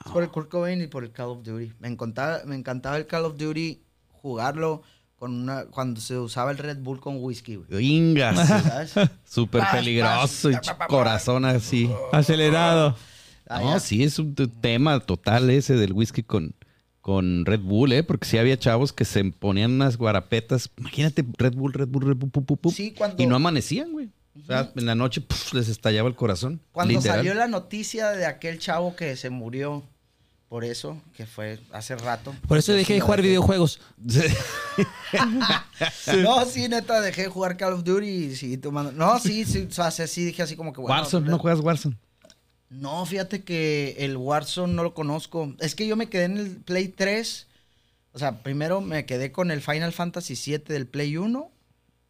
Es 0.04 0.12
por 0.12 0.22
el 0.22 0.30
Kurt 0.30 0.48
Cobain 0.50 0.80
y 0.82 0.86
por 0.88 1.04
el 1.04 1.12
Call 1.12 1.28
of 1.28 1.42
Duty. 1.44 1.72
Me 1.78 1.88
encantaba, 1.88 2.40
me 2.44 2.56
encantaba 2.56 2.96
el 2.96 3.06
Call 3.06 3.24
of 3.24 3.36
Duty 3.36 3.82
jugarlo 4.12 4.82
con 5.16 5.34
una, 5.34 5.66
cuando 5.66 6.00
se 6.00 6.16
usaba 6.18 6.50
el 6.50 6.58
Red 6.58 6.78
Bull 6.78 6.98
con 6.98 7.16
whisky, 7.22 7.56
güey. 7.56 7.86
Ingas. 7.86 8.48
¿Sabes? 8.48 8.94
Súper 9.24 9.62
peligroso 9.70 10.50
pas, 10.50 10.88
corazón 10.88 11.44
así. 11.44 11.90
Acelerado. 12.12 12.96
Ah, 13.48 13.61
No, 13.62 13.80
sí, 13.80 14.02
es 14.02 14.18
un 14.18 14.34
tema 14.34 14.98
total 15.00 15.50
ese 15.50 15.74
del 15.74 15.92
whisky 15.92 16.22
con, 16.22 16.54
con 17.11 17.44
Red 17.44 17.62
Bull, 17.62 17.90
¿eh? 17.92 18.04
Porque 18.04 18.24
sí 18.24 18.38
había 18.38 18.56
chavos 18.56 18.92
que 18.92 19.04
se 19.04 19.24
ponían 19.24 19.72
unas 19.72 19.96
guarapetas. 19.96 20.70
Imagínate, 20.78 21.24
Red 21.38 21.54
Bull, 21.54 21.72
Red 21.72 21.88
Bull, 21.88 22.06
Red 22.06 22.14
Bull, 22.14 22.30
pu, 22.30 22.44
pu, 22.44 22.56
pu, 22.56 22.70
Sí, 22.70 22.92
cuando- 22.96 23.20
y 23.20 23.26
no 23.26 23.34
amanecían, 23.34 23.90
güey. 23.90 24.11
O 24.40 24.46
sea, 24.46 24.70
en 24.76 24.86
la 24.86 24.94
noche 24.94 25.20
puf, 25.20 25.52
les 25.54 25.68
estallaba 25.68 26.08
el 26.08 26.14
corazón. 26.14 26.61
Cuando 26.70 26.94
literal. 26.94 27.16
salió 27.16 27.34
la 27.34 27.48
noticia 27.48 28.11
de 28.11 28.26
aquel 28.26 28.61
chavo 28.61 28.94
que 28.94 29.16
se 29.16 29.28
murió 29.28 29.82
por 30.48 30.64
eso, 30.64 31.02
que 31.16 31.26
fue 31.26 31.58
hace 31.72 31.96
rato. 31.96 32.32
Por 32.46 32.58
eso 32.58 32.70
Yo 32.70 32.78
dejé 32.78 32.94
de 32.94 33.00
jugar 33.00 33.22
videojuegos. 33.22 33.80
No, 36.22 36.44
sí, 36.44 36.68
neta, 36.68 37.00
dejé 37.00 37.22
de 37.22 37.28
jugar 37.28 37.56
Call 37.56 37.72
of 37.72 37.82
Duty 37.82 38.06
y 38.06 38.36
sí, 38.36 38.56
tomando... 38.56 38.92
No, 38.92 39.18
sí, 39.18 39.44
sí, 39.44 39.66
o 39.68 39.72
sea, 39.72 39.90
sí 39.90 40.24
dije 40.26 40.42
así 40.42 40.54
como 40.54 40.72
que... 40.72 40.80
bueno, 40.80 40.94
Warzone, 40.94 41.24
pues, 41.24 41.30
¿no 41.32 41.38
juegas 41.38 41.61
Warzone? 41.61 41.96
No, 42.71 43.05
fíjate 43.05 43.43
que 43.43 43.97
el 43.99 44.16
Warzone 44.16 44.73
no 44.73 44.83
lo 44.85 44.95
conozco. 44.95 45.55
Es 45.59 45.75
que 45.75 45.87
yo 45.87 45.97
me 45.97 46.09
quedé 46.09 46.25
en 46.25 46.39
el 46.39 46.57
Play 46.57 46.89
3. 46.89 47.49
O 48.12 48.18
sea, 48.18 48.43
primero 48.43 48.81
me 48.81 49.05
quedé 49.07 49.33
con 49.33 49.51
el 49.51 49.61
Final 49.61 49.93
Fantasy 49.93 50.37
7 50.37 50.73
del 50.73 50.87
Play 50.87 51.16
1. 51.16 51.51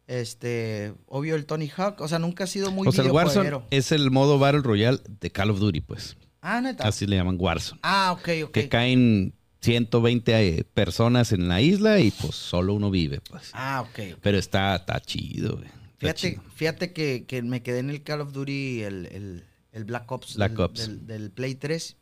Este, 0.07 0.93
obvio 1.07 1.35
el 1.35 1.45
Tony 1.45 1.69
Hawk. 1.75 2.01
O 2.01 2.07
sea, 2.07 2.19
nunca 2.19 2.43
ha 2.43 2.47
sido 2.47 2.71
muy 2.71 2.87
o 2.87 2.91
sea, 2.91 3.03
el 3.05 3.11
Warzone 3.11 3.61
es 3.71 3.91
el 3.91 4.11
modo 4.11 4.37
Battle 4.39 4.61
Royale 4.61 4.99
de 5.19 5.31
Call 5.31 5.49
of 5.49 5.59
Duty, 5.59 5.81
pues. 5.81 6.15
Ah, 6.41 6.61
neta. 6.61 6.87
Así 6.87 7.05
le 7.07 7.15
llaman 7.15 7.37
Warzone. 7.39 7.79
Ah, 7.83 8.15
ok, 8.17 8.29
ok. 8.45 8.51
Que 8.51 8.69
caen 8.69 9.33
120 9.61 10.47
eh, 10.59 10.63
personas 10.73 11.31
en 11.31 11.47
la 11.47 11.61
isla 11.61 11.99
y 11.99 12.11
pues 12.11 12.35
solo 12.35 12.73
uno 12.73 12.91
vive, 12.91 13.21
pues. 13.21 13.51
Ah, 13.53 13.81
ok. 13.81 13.99
ok. 14.13 14.19
Pero 14.21 14.37
está, 14.37 14.75
está 14.75 14.99
chido, 14.99 15.57
güey. 15.57 15.67
Está 15.67 15.97
Fíjate, 15.99 16.19
chido. 16.19 16.43
fíjate 16.55 16.93
que, 16.93 17.25
que 17.25 17.41
me 17.43 17.61
quedé 17.63 17.79
en 17.79 17.89
el 17.89 18.03
Call 18.03 18.21
of 18.21 18.31
Duty, 18.33 18.81
el, 18.81 19.05
el- 19.07 19.43
el 19.71 19.85
Black 19.85 20.11
Ops, 20.11 20.35
Black 20.35 20.51
del, 20.51 20.61
Ops. 20.61 20.79
Del, 20.87 21.07
del 21.07 21.31
Play 21.31 21.55
3. 21.55 21.97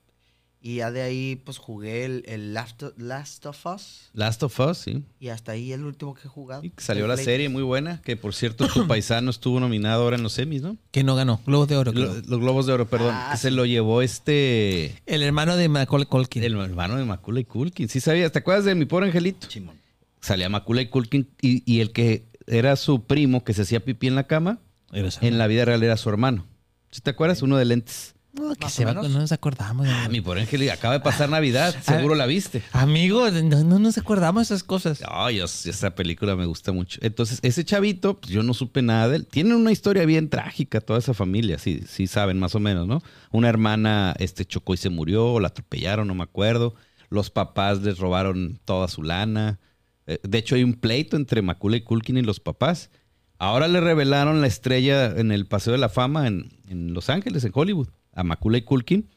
Y 0.62 0.76
ya 0.78 0.92
de 0.92 1.02
ahí, 1.02 1.38
pues 1.46 1.58
jugué 1.58 2.04
el, 2.04 2.24
el 2.28 2.54
Last, 2.54 2.84
Last 2.98 3.46
of 3.46 3.66
Us. 3.66 4.10
Last 4.12 4.44
of 4.44 4.60
Us, 4.60 4.78
sí. 4.80 5.06
Y 5.18 5.30
hasta 5.30 5.54
ahí 5.54 5.72
el 5.72 5.86
último 5.86 6.14
que 6.14 6.24
he 6.28 6.30
jugado. 6.30 6.66
Y 6.66 6.72
que 6.72 6.84
salió 6.84 7.08
la 7.08 7.14
Play 7.14 7.24
serie 7.24 7.48
muy 7.48 7.64
buena, 7.64 8.02
que 8.02 8.18
por 8.18 8.34
cierto 8.34 8.68
tu 8.68 8.86
paisano 8.88 9.30
estuvo 9.32 9.62
nominado 9.62 10.04
ahora 10.04 10.18
en 10.18 10.24
los 10.24 10.34
semis, 10.34 10.62
¿no? 10.62 10.76
Que 10.92 11.06
no 11.06 11.16
ganó. 11.16 11.40
Globos 11.46 11.70
de 11.70 11.78
oro. 11.78 11.94
Lo- 11.94 12.14
los 12.14 12.40
Globos 12.42 12.66
de 12.66 12.74
Oro, 12.74 12.90
perdón. 12.90 13.14
Ah, 13.16 13.30
que 13.32 13.38
sí. 13.38 13.44
se 13.44 13.52
lo 13.52 13.66
llevó 13.66 14.02
este... 14.02 15.02
El 15.06 15.24
hermano 15.24 15.56
de 15.56 15.70
Macaulay 15.70 16.08
Culkin. 16.08 16.44
El 16.44 16.60
hermano 16.60 16.98
de 16.98 17.06
Macula 17.06 17.40
y 17.40 17.46
Culkin. 17.46 17.88
Sí 17.88 18.02
sabías, 18.02 18.34
¿te 18.34 18.40
acuerdas 18.40 18.66
de 18.66 18.76
mi 18.76 18.84
pobre 18.84 19.06
angelito? 19.06 19.50
Simón. 19.50 19.78
Salía 20.20 20.50
Macula 20.50 20.82
y 20.82 20.88
Culkin 20.88 21.30
y, 21.42 21.64
y 21.72 21.80
el 21.80 21.94
que 21.94 22.26
era 22.48 22.76
su 22.76 23.04
primo 23.06 23.46
que 23.46 23.54
se 23.54 23.62
hacía 23.62 23.80
pipí 23.80 24.08
en 24.08 24.16
la 24.16 24.28
cama, 24.28 24.60
Era 24.92 25.08
en 25.22 25.38
la 25.38 25.48
vida 25.48 25.64
real 25.64 25.82
era 25.84 25.96
su 25.96 26.10
hermano. 26.10 26.46
¿Sí 26.92 27.02
te 27.02 27.12
acuerdas? 27.12 27.42
Uno 27.42 27.58
de 27.58 27.66
lentes. 27.66 28.16
No, 28.32 28.54
que 28.56 28.70
se 28.70 28.86
va, 28.86 28.94
no 28.94 29.10
nos 29.10 29.32
acordamos. 29.32 29.88
Ah, 29.90 30.08
mi 30.08 30.22
pobre 30.22 30.42
angelito, 30.42 30.72
acaba 30.72 30.94
de 30.94 31.00
pasar 31.00 31.30
Navidad, 31.30 31.76
seguro 31.82 32.14
la 32.14 32.28
viste. 32.28 32.62
Amigo, 32.74 33.30
no, 33.32 33.64
no 33.64 33.80
nos 33.80 33.98
acordamos 33.98 34.48
de 34.48 34.56
esas 34.56 34.64
cosas. 34.64 35.02
Ay, 35.08 35.36
Dios, 35.36 35.66
esa 35.66 35.96
película 35.96 36.36
me 36.36 36.46
gusta 36.46 36.72
mucho. 36.72 37.00
Entonces, 37.02 37.40
ese 37.42 37.66
chavito, 37.66 38.20
pues 38.20 38.32
yo 38.32 38.44
no 38.44 38.54
supe 38.54 38.84
nada 38.84 39.10
de 39.10 39.16
él. 39.18 39.26
Tiene 39.26 39.56
una 39.56 39.72
historia 39.72 40.06
bien 40.06 40.30
trágica 40.30 40.80
toda 40.80 41.00
esa 41.00 41.16
familia, 41.16 41.58
sí, 41.58 41.82
sí 41.88 42.06
saben 42.06 42.38
más 42.38 42.54
o 42.54 42.60
menos, 42.60 42.88
¿no? 42.88 43.02
Una 43.32 43.50
hermana 43.50 44.14
este, 44.20 44.46
chocó 44.46 44.76
y 44.76 44.78
se 44.78 44.92
murió, 44.92 45.26
o 45.34 45.40
la 45.40 45.48
atropellaron, 45.48 46.08
no 46.08 46.14
me 46.14 46.24
acuerdo. 46.24 46.76
Los 47.10 47.32
papás 47.32 47.82
les 47.82 47.98
robaron 47.98 48.60
toda 48.64 48.88
su 48.90 49.02
lana. 49.02 49.60
Eh, 50.06 50.20
De 50.22 50.38
hecho, 50.38 50.54
hay 50.54 50.64
un 50.64 50.74
pleito 50.76 51.18
entre 51.18 51.42
Macaulay 51.42 51.82
Culkin 51.82 52.18
y 52.18 52.22
los 52.22 52.40
papás. 52.40 52.92
Ahora 53.40 53.68
le 53.70 53.80
revelaron 53.80 54.42
la 54.42 54.48
estrella 54.48 55.08
en 55.18 55.32
el 55.32 55.46
Paseo 55.46 55.72
de 55.72 55.80
la 55.80 55.90
Fama 55.90 56.28
en, 56.28 56.52
en 56.68 56.94
Los 56.94 57.10
Ángeles, 57.10 57.46
en 57.46 57.52
Hollywood, 57.56 57.88
a 58.14 58.24
Macaulay 58.24 58.62
Culkin. 58.62 59.10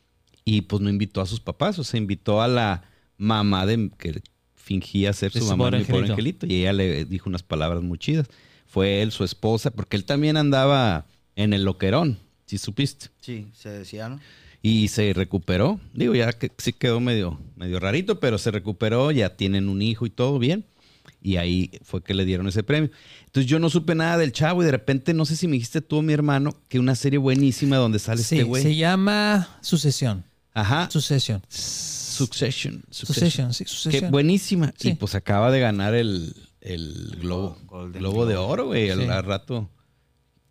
Y 0.45 0.63
pues 0.63 0.81
no 0.81 0.89
invitó 0.89 1.21
a 1.21 1.27
sus 1.27 1.41
papás, 1.41 1.79
o 1.79 1.85
sea, 1.85 1.99
invitó 1.99 2.41
a 2.41 2.49
la 2.49 2.85
mamá 3.17 3.67
de 3.67 3.91
que 3.99 4.23
fingía 4.55 5.13
ser 5.13 5.33
su 5.33 5.41
su 5.41 5.47
mamá, 5.47 5.71
mi 5.71 5.85
pobre 5.85 6.11
angelito. 6.11 6.13
angelito. 6.13 6.47
Y 6.47 6.61
ella 6.61 6.73
le 6.73 7.05
dijo 7.05 7.29
unas 7.29 7.43
palabras 7.43 7.83
muy 7.83 7.99
chidas. 7.99 8.29
Fue 8.67 9.03
él, 9.03 9.13
su 9.13 9.25
esposa, 9.25 9.71
porque 9.71 9.97
él 9.97 10.05
también 10.05 10.37
andaba 10.37 11.07
en 11.37 11.53
el 11.53 11.65
loquerón, 11.65 12.19
si 12.47 12.59
supiste. 12.59 13.09
Sí, 13.21 13.49
se 13.53 13.71
decía, 13.71 14.09
¿no? 14.09 14.21
Y 14.63 14.89
se 14.89 15.13
recuperó. 15.13 15.81
Digo, 15.93 16.15
ya 16.15 16.33
que 16.33 16.51
sí 16.59 16.73
quedó 16.73 17.01
medio, 17.01 17.41
medio 17.57 17.81
rarito, 17.81 18.21
pero 18.21 18.39
se 18.39 18.53
recuperó, 18.53 19.11
ya 19.11 19.37
tienen 19.37 19.69
un 19.69 19.83
hijo 19.83 20.07
y 20.07 20.11
todo 20.11 20.39
bien. 20.39 20.65
Y 21.21 21.37
ahí 21.37 21.71
fue 21.83 22.03
que 22.03 22.15
le 22.15 22.25
dieron 22.25 22.47
ese 22.49 22.63
premio. 22.63 22.91
Entonces 23.33 23.51
yo 23.51 23.59
no 23.59 23.71
supe 23.71 23.95
nada 23.95 24.19
del 24.19 24.33
chavo 24.33 24.63
y 24.63 24.67
de 24.67 24.73
repente, 24.73 25.15
no 25.15 25.25
sé 25.25 25.37
si 25.37 25.49
me 25.49 25.55
dijiste 25.55 25.81
tú 25.81 25.97
o 25.99 26.03
mi 26.03 26.13
hermano, 26.13 26.55
que 26.69 26.79
una 26.79 26.95
serie 26.95 27.19
buenísima 27.19 27.77
donde 27.77 27.99
sale 27.99 28.23
Sí, 28.23 28.35
este 28.37 28.45
güey. 28.45 28.63
se 28.63 28.77
llama 28.77 29.49
Sucesión. 29.63 30.25
Ajá. 30.53 30.91
Sucesión. 30.91 31.43
Succession. 31.49 32.85
Succession, 32.91 33.55
sí, 33.55 33.65
Qué 33.65 33.71
Sucesión. 33.71 34.11
buenísima. 34.11 34.75
Sí. 34.77 34.91
Y 34.91 34.95
pues 34.97 35.15
acaba 35.15 35.51
de 35.51 35.61
ganar 35.61 35.95
el, 35.95 36.35
el 36.61 37.17
Globo, 37.23 37.57
Golden 37.65 38.01
Globo 38.03 38.27
de 38.27 38.37
Oro, 38.37 38.67
güey, 38.67 38.91
al 38.91 39.01
Sí. 39.01 39.09
al 39.09 39.25
rato. 39.25 39.71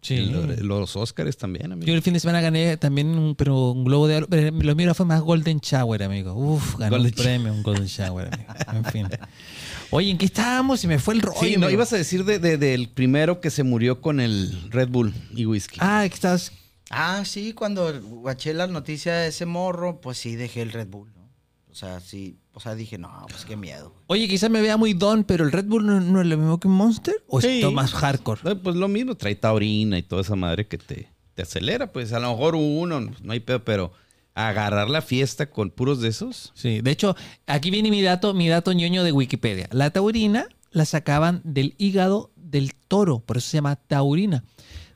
Sí. 0.01 0.15
El- 0.15 0.65
los 0.65 0.95
Oscars 0.95 1.37
también, 1.37 1.71
amigo. 1.71 1.85
Yo 1.87 1.93
el 1.93 2.01
fin 2.01 2.15
de 2.15 2.19
semana 2.19 2.41
gané 2.41 2.77
también 2.77 3.09
un, 3.09 3.35
pero 3.35 3.69
un 3.73 3.83
globo 3.83 4.07
de 4.07 4.15
oro. 4.15 4.27
Pero 4.27 4.49
lo 4.59 4.75
mío 4.75 4.91
fue 4.95 5.05
más 5.05 5.21
Golden 5.21 5.59
Shower, 5.59 6.01
amigo. 6.01 6.33
Uf, 6.33 6.77
gané 6.77 6.89
Golden 6.89 7.13
un 7.15 7.23
premio, 7.23 7.53
un 7.53 7.61
Golden 7.61 7.85
Shower, 7.85 8.33
amigo. 8.33 8.53
En 8.73 8.85
fin. 8.85 9.07
Oye, 9.91 10.09
¿en 10.09 10.17
qué 10.17 10.25
estábamos? 10.25 10.79
Se 10.79 10.87
me 10.87 10.99
fue 10.99 11.13
el 11.15 11.21
rollo. 11.21 11.39
Sí, 11.39 11.57
no, 11.57 11.69
ibas 11.69 11.91
a 11.93 11.97
decir 11.97 12.23
de- 12.25 12.39
de- 12.39 12.57
del 12.57 12.89
primero 12.89 13.41
que 13.41 13.49
se 13.49 13.63
murió 13.63 14.01
con 14.01 14.19
el 14.19 14.69
Red 14.71 14.89
Bull 14.89 15.13
y 15.35 15.45
whisky. 15.45 15.77
Ah, 15.81 16.05
que 16.07 16.13
estás. 16.15 16.53
Ah, 16.89 17.23
sí, 17.25 17.53
cuando 17.53 18.01
guaché 18.01 18.53
la 18.53 18.67
noticia 18.67 19.13
de 19.15 19.27
ese 19.29 19.45
morro, 19.45 20.01
pues 20.01 20.17
sí 20.17 20.35
dejé 20.35 20.61
el 20.61 20.71
Red 20.71 20.87
Bull, 20.87 21.09
¿no? 21.15 21.29
O 21.69 21.75
sea, 21.75 21.99
sí, 22.01 22.37
o 22.53 22.59
sea, 22.59 22.75
dije, 22.75 22.97
no, 22.97 23.25
pues 23.29 23.45
qué 23.45 23.55
miedo. 23.55 23.93
Oye, 24.07 24.27
quizás 24.27 24.49
me 24.49 24.61
vea 24.61 24.75
muy 24.75 24.93
don, 24.93 25.23
pero 25.23 25.45
el 25.45 25.51
Red 25.53 25.65
Bull 25.65 25.85
no, 25.85 25.99
no 26.01 26.19
es 26.21 26.27
lo 26.27 26.37
mismo 26.37 26.59
que 26.59 26.67
un 26.67 26.73
Monster. 26.75 27.15
¿O 27.27 27.39
es 27.39 27.45
Sí. 27.45 27.63
más 27.73 27.93
hardcore? 27.93 28.41
No, 28.43 28.57
Pues 28.61 28.75
lo 28.75 28.87
mismo, 28.89 29.15
trae 29.15 29.35
taurina 29.35 29.97
y 29.97 30.03
toda 30.03 30.21
esa 30.21 30.35
madre 30.35 30.67
que 30.67 30.77
te, 30.77 31.07
te 31.33 31.41
acelera. 31.43 31.91
Pues 31.93 32.11
a 32.11 32.19
lo 32.19 32.29
mejor 32.31 32.55
uno, 32.55 32.99
no 32.99 33.31
hay 33.33 33.39
pedo, 33.39 33.63
pero 33.63 33.93
agarrar 34.35 34.89
la 34.89 35.01
fiesta 35.01 35.49
con 35.49 35.69
puros 35.71 35.99
de 36.01 36.09
esos. 36.09 36.51
Sí, 36.55 36.81
de 36.81 36.91
hecho, 36.91 37.15
aquí 37.47 37.69
viene 37.71 37.89
mi 37.91 38.01
dato, 38.01 38.33
mi 38.33 38.47
dato 38.47 38.71
ñoño 38.73 39.03
de 39.03 39.11
Wikipedia. 39.11 39.67
La 39.71 39.89
taurina 39.89 40.45
la 40.71 40.85
sacaban 40.85 41.41
del 41.43 41.75
hígado 41.77 42.31
del 42.35 42.73
toro, 42.75 43.19
por 43.19 43.37
eso 43.37 43.49
se 43.49 43.57
llama 43.57 43.75
taurina. 43.75 44.43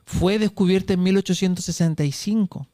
Fue 0.04 0.38
descubierta 0.38 0.94
en 0.94 1.02
1865 1.02 2.68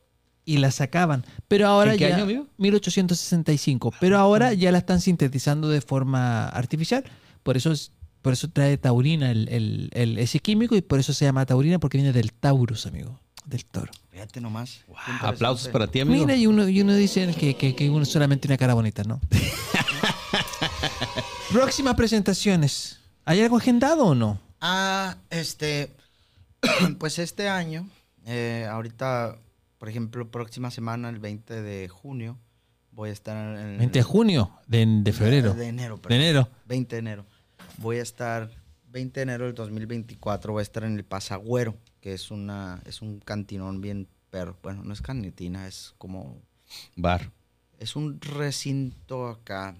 y 0.44 0.58
la 0.58 0.70
sacaban, 0.70 1.24
pero 1.48 1.66
ahora 1.68 1.92
¿En 1.92 1.98
qué 1.98 2.08
ya 2.08 2.14
año, 2.16 2.24
amigo? 2.24 2.46
1865, 2.58 3.92
pero 4.00 4.18
ahora 4.18 4.52
ya 4.54 4.72
la 4.72 4.78
están 4.78 5.00
sintetizando 5.00 5.68
de 5.68 5.80
forma 5.80 6.48
artificial, 6.48 7.04
por 7.42 7.56
eso 7.56 7.72
es- 7.72 7.92
por 8.22 8.32
eso 8.32 8.48
trae 8.50 8.76
taurina 8.76 9.30
el, 9.30 9.48
el- 9.48 9.90
el- 9.94 10.18
ese 10.18 10.38
químico 10.40 10.76
y 10.76 10.80
por 10.82 10.98
eso 11.00 11.12
se 11.12 11.24
llama 11.24 11.46
taurina 11.46 11.78
porque 11.78 11.98
viene 11.98 12.12
del 12.12 12.32
taurus, 12.32 12.86
amigo, 12.86 13.20
del 13.46 13.64
toro. 13.64 13.92
Fíjate 14.12 14.42
nomás. 14.42 14.84
Aplausos 15.22 15.68
para 15.68 15.86
ti, 15.86 16.00
amigo. 16.00 16.26
Mira, 16.26 16.36
y 16.36 16.46
uno, 16.46 16.68
y 16.68 16.82
uno 16.82 16.94
dice 16.94 17.34
que, 17.34 17.56
que, 17.56 17.74
que 17.74 17.88
uno 17.88 18.04
solamente 18.04 18.46
una 18.46 18.58
cara 18.58 18.74
bonita, 18.74 19.02
¿no? 19.04 19.18
Próximas 21.50 21.94
presentaciones. 21.94 23.00
¿Hay 23.24 23.40
algo 23.40 23.56
agendado 23.56 24.04
o 24.04 24.14
no? 24.14 24.38
Ah, 24.60 25.16
este, 25.30 25.90
pues 26.98 27.18
este 27.18 27.48
año, 27.48 27.88
eh, 28.26 28.68
ahorita, 28.70 29.38
por 29.78 29.88
ejemplo, 29.88 30.30
próxima 30.30 30.70
semana, 30.70 31.08
el 31.08 31.18
20 31.18 31.62
de 31.62 31.88
junio, 31.88 32.38
voy 32.90 33.08
a 33.08 33.12
estar 33.12 33.58
en... 33.58 33.78
20 33.78 33.98
de 33.98 34.02
junio, 34.02 34.52
de, 34.66 34.84
de 34.86 35.12
febrero. 35.14 35.54
De 35.54 35.68
enero, 35.68 35.96
De 35.96 36.02
perdón. 36.02 36.20
enero. 36.20 36.48
20 36.66 36.96
de 36.96 37.00
enero. 37.00 37.26
Voy 37.78 37.96
a 37.96 38.02
estar, 38.02 38.50
20 38.90 39.20
de 39.20 39.22
enero 39.22 39.46
del 39.46 39.54
2024, 39.54 40.52
voy 40.52 40.60
a 40.60 40.64
estar 40.64 40.84
en 40.84 40.96
el 40.96 41.04
Pasagüero, 41.04 41.74
que 42.02 42.12
es 42.12 42.30
una, 42.30 42.82
es 42.84 43.00
un 43.00 43.20
cantinón 43.20 43.80
bien 43.80 44.06
perro. 44.28 44.58
Bueno, 44.62 44.84
no 44.84 44.92
es 44.92 45.00
cantina, 45.00 45.66
es 45.66 45.94
como, 45.96 46.42
Bar. 46.96 47.30
es 47.78 47.96
un 47.96 48.20
recinto 48.20 49.28
acá. 49.28 49.74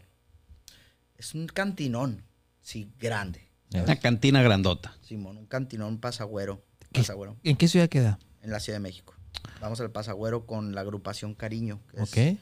Es 1.18 1.34
un 1.34 1.46
cantinón, 1.46 2.22
sí, 2.62 2.90
grande. 2.98 3.46
Una 3.74 3.96
cantina 3.96 4.40
grandota. 4.42 4.96
Simón, 5.02 5.36
un 5.36 5.46
cantinón 5.46 5.98
Pasagüero. 5.98 6.62
Pasagüero, 6.92 7.36
¿En 7.42 7.56
qué 7.56 7.68
ciudad 7.68 7.88
queda? 7.88 8.18
en 8.42 8.50
la 8.50 8.60
Ciudad 8.60 8.76
de 8.78 8.82
México. 8.82 9.14
Vamos 9.60 9.80
al 9.80 9.90
Pasagüero 9.90 10.46
con 10.46 10.74
la 10.74 10.82
agrupación 10.82 11.34
Cariño, 11.34 11.80
que, 11.90 12.02
es, 12.02 12.08
Ok. 12.08 12.38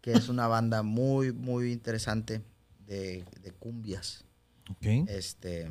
que 0.00 0.12
es 0.12 0.28
una 0.28 0.46
banda 0.46 0.82
muy, 0.82 1.32
muy 1.32 1.72
interesante 1.72 2.42
de, 2.86 3.24
de 3.42 3.50
cumbias. 3.52 4.24
Ok. 4.70 5.08
este 5.08 5.70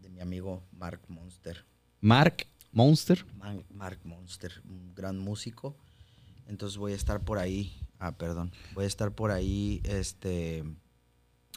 de 0.00 0.08
mi 0.08 0.20
amigo 0.20 0.62
Mark 0.72 1.00
Monster. 1.08 1.64
Mark 2.00 2.46
Monster. 2.72 3.24
Man- 3.36 3.64
Mark 3.70 4.00
Monster, 4.04 4.52
un 4.68 4.94
gran 4.94 5.18
músico. 5.18 5.76
Entonces 6.46 6.78
voy 6.78 6.92
a 6.92 6.96
estar 6.96 7.20
por 7.20 7.38
ahí. 7.38 7.78
Ah, 7.98 8.12
perdón. 8.12 8.52
Voy 8.74 8.84
a 8.84 8.88
estar 8.88 9.12
por 9.12 9.30
ahí, 9.30 9.80
este, 9.84 10.64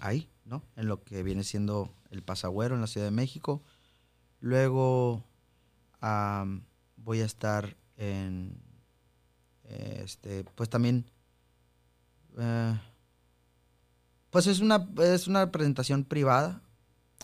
ahí, 0.01 0.30
¿no? 0.45 0.64
En 0.76 0.88
lo 0.88 1.03
que 1.03 1.24
viene 1.24 1.43
siendo 1.43 1.93
el 2.11 2.22
Pasagüero 2.22 2.76
en 2.76 2.82
la 2.82 2.88
Ciudad 2.88 3.07
de 3.07 3.11
México. 3.11 3.64
Luego 4.39 5.24
voy 6.97 7.22
a 7.22 7.26
estar 7.26 7.78
en, 7.97 8.61
este, 9.64 10.43
pues 10.55 10.70
también, 10.70 11.05
eh, 12.38 12.78
pues 14.30 14.47
es 14.47 14.59
una, 14.59 14.88
es 15.01 15.28
una 15.28 15.49
presentación 15.51 16.03
privada. 16.03 16.61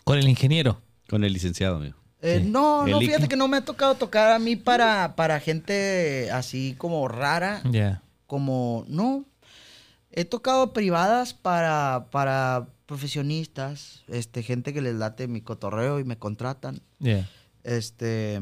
Con 0.06 0.18
el 0.18 0.30
ingeniero. 0.30 0.82
Con 1.10 1.24
el 1.24 1.34
licenciado, 1.34 1.76
amigo. 1.78 1.98
Eh, 2.22 2.41
Sí. 2.43 2.49
No, 2.49 2.86
no, 2.86 2.99
fíjate 2.99 3.28
que 3.28 3.36
no 3.38 3.47
me 3.47 3.57
ha 3.57 3.65
tocado 3.65 3.95
tocar 3.95 4.32
a 4.32 4.39
mí 4.39 4.55
para, 4.55 5.15
para 5.15 5.39
gente 5.39 6.30
así 6.32 6.76
como 6.78 7.07
rara, 7.07 7.61
Ya. 7.72 8.01
como, 8.28 8.84
no. 8.88 9.26
He 10.11 10.26
tocado 10.26 10.74
privadas 10.74 11.34
para, 11.34 12.07
para 12.11 12.67
profesionistas, 12.88 14.01
este, 14.07 14.43
gente 14.43 14.74
que 14.74 14.82
les 14.82 14.95
late 14.95 15.28
mi 15.28 15.41
cotorreo 15.41 15.99
y 15.99 16.03
me 16.03 16.17
contratan. 16.17 16.82
Ya. 16.99 17.28
Este, 17.63 18.41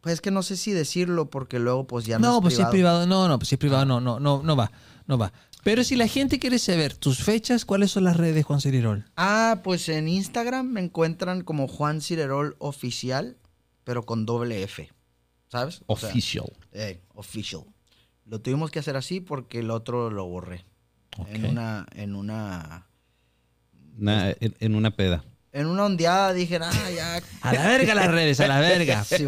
pues 0.00 0.14
es 0.14 0.20
que 0.20 0.30
no 0.30 0.42
sé 0.42 0.56
si 0.56 0.72
decirlo 0.72 1.30
porque 1.30 1.58
luego 1.58 1.86
pues 1.86 2.04
ya 2.06 2.18
no, 2.18 2.28
No, 2.28 2.34
es 2.36 2.42
pues 2.42 2.56
si 2.56 2.62
es 2.62 2.68
privado. 2.68 3.04
privado. 3.04 3.06
No, 3.06 3.28
no, 3.28 3.38
pues 3.38 3.48
si 3.48 3.54
es 3.54 3.58
privado, 3.58 3.84
no, 3.84 4.00
no, 4.00 4.18
no, 4.20 4.42
no 4.42 4.56
va. 4.56 4.70
No 5.06 5.18
va. 5.18 5.32
Pero 5.62 5.84
si 5.84 5.94
la 5.96 6.08
gente 6.08 6.38
quiere 6.38 6.58
saber 6.58 6.94
tus 6.96 7.22
fechas, 7.22 7.64
¿cuáles 7.64 7.90
son 7.92 8.04
las 8.04 8.16
redes, 8.16 8.44
Juan 8.44 8.60
Cirirol? 8.60 9.04
Ah, 9.16 9.60
pues 9.62 9.88
en 9.88 10.08
Instagram 10.08 10.66
me 10.66 10.80
encuentran 10.80 11.42
como 11.42 11.68
Juan 11.68 12.00
Cirerol 12.00 12.56
Oficial, 12.58 13.36
pero 13.84 14.02
con 14.04 14.26
doble 14.26 14.62
F, 14.64 14.90
¿sabes? 15.48 15.82
O 15.86 15.96
sea, 15.96 16.08
Official. 16.08 16.46
Eh, 16.72 17.00
official. 17.14 17.62
Lo 18.26 18.40
tuvimos 18.40 18.70
que 18.70 18.80
hacer 18.80 18.96
así 18.96 19.20
porque 19.20 19.60
el 19.60 19.70
otro 19.70 20.10
lo 20.10 20.24
borré. 20.26 20.64
En 21.28 21.44
una, 21.44 21.86
en 21.94 22.14
una, 22.16 22.86
Na- 23.96 24.30
en, 24.30 24.56
en 24.58 24.74
una 24.74 24.90
peda. 24.96 25.22
en 25.52 25.66
una 25.66 25.84
ondeada 25.84 26.32
dije, 26.32 26.58
ah, 26.60 26.90
ya. 26.94 27.20
A 27.42 27.52
la 27.52 27.66
verga 27.66 27.94
las 27.94 28.10
redes, 28.10 28.40
a 28.40 28.48
la 28.48 28.58
verga. 28.60 29.04
Sí, 29.08 29.26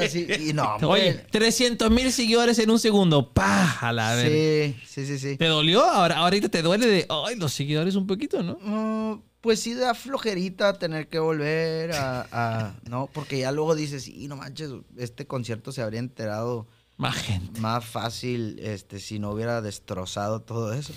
así, 0.00 0.26
y 0.48 0.52
no, 0.52 0.76
Oye, 0.88 1.12
pues, 1.14 1.26
300 1.30 1.90
mil 1.90 2.12
seguidores 2.12 2.58
en 2.58 2.70
un 2.70 2.78
segundo. 2.78 3.32
¡Pah! 3.32 3.78
A 3.80 4.22
sí, 4.22 4.76
sí, 4.86 5.06
sí, 5.06 5.18
sí. 5.18 5.36
¿Te 5.36 5.46
dolió? 5.46 5.84
Ahora, 5.84 6.18
ahorita 6.18 6.48
te 6.48 6.62
duele 6.62 6.86
de, 6.86 7.06
ay, 7.08 7.36
los 7.36 7.52
seguidores 7.52 7.94
un 7.94 8.06
poquito, 8.06 8.42
¿no? 8.42 8.58
Mm, 8.60 9.22
pues 9.40 9.60
sí 9.60 9.74
da 9.74 9.94
flojerita 9.94 10.78
tener 10.78 11.08
que 11.08 11.18
volver 11.18 11.92
a, 11.92 12.26
a- 12.32 12.74
no, 12.88 13.08
porque 13.12 13.38
ya 13.38 13.52
luego 13.52 13.74
dices, 13.74 14.02
sí, 14.04 14.26
no 14.28 14.36
manches, 14.36 14.70
este 14.96 15.26
concierto 15.26 15.70
se 15.72 15.82
habría 15.82 16.00
enterado 16.00 16.66
Más 16.96 17.16
gente. 17.16 17.60
más 17.60 17.84
fácil, 17.84 18.58
este, 18.60 18.98
si 18.98 19.18
no 19.18 19.30
hubiera 19.30 19.62
destrozado 19.62 20.40
todo 20.42 20.72
eso. 20.72 20.92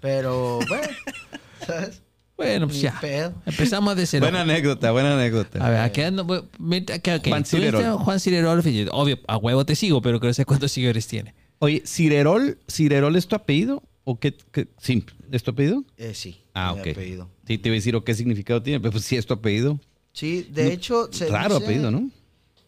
Pero, 0.00 0.58
bueno, 0.68 0.86
¿sabes? 1.66 2.02
Bueno, 2.38 2.66
pues 2.68 2.76
Ni 2.78 2.82
ya. 2.84 2.98
pedo. 3.00 3.34
Empezamos 3.44 3.96
de 3.96 4.06
cero. 4.06 4.24
Buena 4.24 4.42
anécdota, 4.42 4.92
buena 4.92 5.14
anécdota. 5.14 5.58
A 5.66 5.70
ver, 5.70 5.80
aquí 5.80 6.00
ando. 6.02 6.24
voy- 6.24 6.44
mira, 6.58 6.98
que- 7.00 7.14
ok, 7.16 7.26
Juan 7.28 7.44
Cirerol. 7.44 7.98
Juan 7.98 8.20
Cirerol. 8.20 8.62
fíjate, 8.62 8.90
Obvio, 8.92 9.18
a 9.26 9.36
huevo 9.36 9.66
te 9.66 9.74
sigo, 9.74 10.00
pero 10.00 10.20
quiero 10.20 10.32
saber 10.32 10.46
cuántos 10.46 10.70
seguidores 10.72 11.06
tiene. 11.08 11.34
Oye, 11.58 11.82
¿Cirerol, 11.84 12.56
¿Cirerol 12.68 13.16
es 13.16 13.26
tu 13.26 13.34
apellido? 13.34 13.82
¿O 14.04 14.18
qué, 14.20 14.34
qué- 14.52 14.68
Sí, 14.80 15.04
¿es 15.32 15.42
tu 15.42 15.50
apellido? 15.50 15.84
Eh, 15.96 16.14
sí. 16.14 16.40
Ah, 16.54 16.72
ok. 16.74 16.78
apellido. 16.92 17.28
Sí, 17.46 17.58
te 17.58 17.68
iba 17.68 17.74
a 17.74 17.78
decir, 17.78 17.96
¿o 17.96 18.04
qué 18.04 18.14
significado 18.14 18.62
tiene? 18.62 18.78
Pero 18.80 18.92
pues 18.92 19.04
sí 19.04 19.16
es 19.16 19.26
tu 19.26 19.34
apellido. 19.34 19.78
Sí, 20.12 20.48
de 20.50 20.72
hecho, 20.72 21.08
se 21.12 21.28
Raro 21.28 21.56
dice- 21.56 21.64
apellido, 21.66 21.90
¿no? 21.90 22.08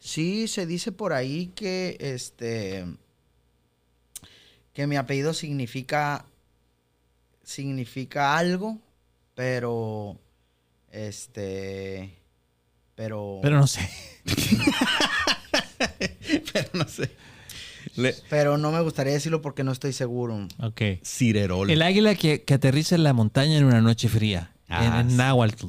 Sí, 0.00 0.48
se 0.48 0.66
dice 0.66 0.90
por 0.90 1.12
ahí 1.12 1.52
que 1.54 1.96
este 2.00 2.86
que 4.72 4.86
mi 4.88 4.96
apellido 4.96 5.32
significa 5.32 6.24
significa 7.44 8.36
algo, 8.36 8.78
pero 9.40 10.20
este 10.92 12.14
pero 12.94 13.38
Pero 13.40 13.58
no 13.58 13.66
sé. 13.66 13.88
Pero 16.52 16.68
no 16.74 16.86
sé. 16.86 17.10
Le- 17.96 18.14
pero 18.28 18.58
no 18.58 18.70
me 18.70 18.80
gustaría 18.82 19.14
decirlo 19.14 19.40
porque 19.40 19.64
no 19.64 19.72
estoy 19.72 19.92
seguro. 19.94 20.46
Ok. 20.58 20.82
Cirerol. 21.02 21.70
El 21.70 21.80
águila 21.82 22.14
que, 22.14 22.42
que 22.42 22.54
aterriza 22.54 22.94
en 22.94 23.02
la 23.02 23.14
montaña 23.14 23.56
en 23.56 23.64
una 23.64 23.80
noche 23.80 24.08
fría. 24.10 24.52
Ah, 24.68 24.84
en, 24.84 24.92
en 25.06 25.10
sí. 25.12 25.16
náhuatl. 25.16 25.66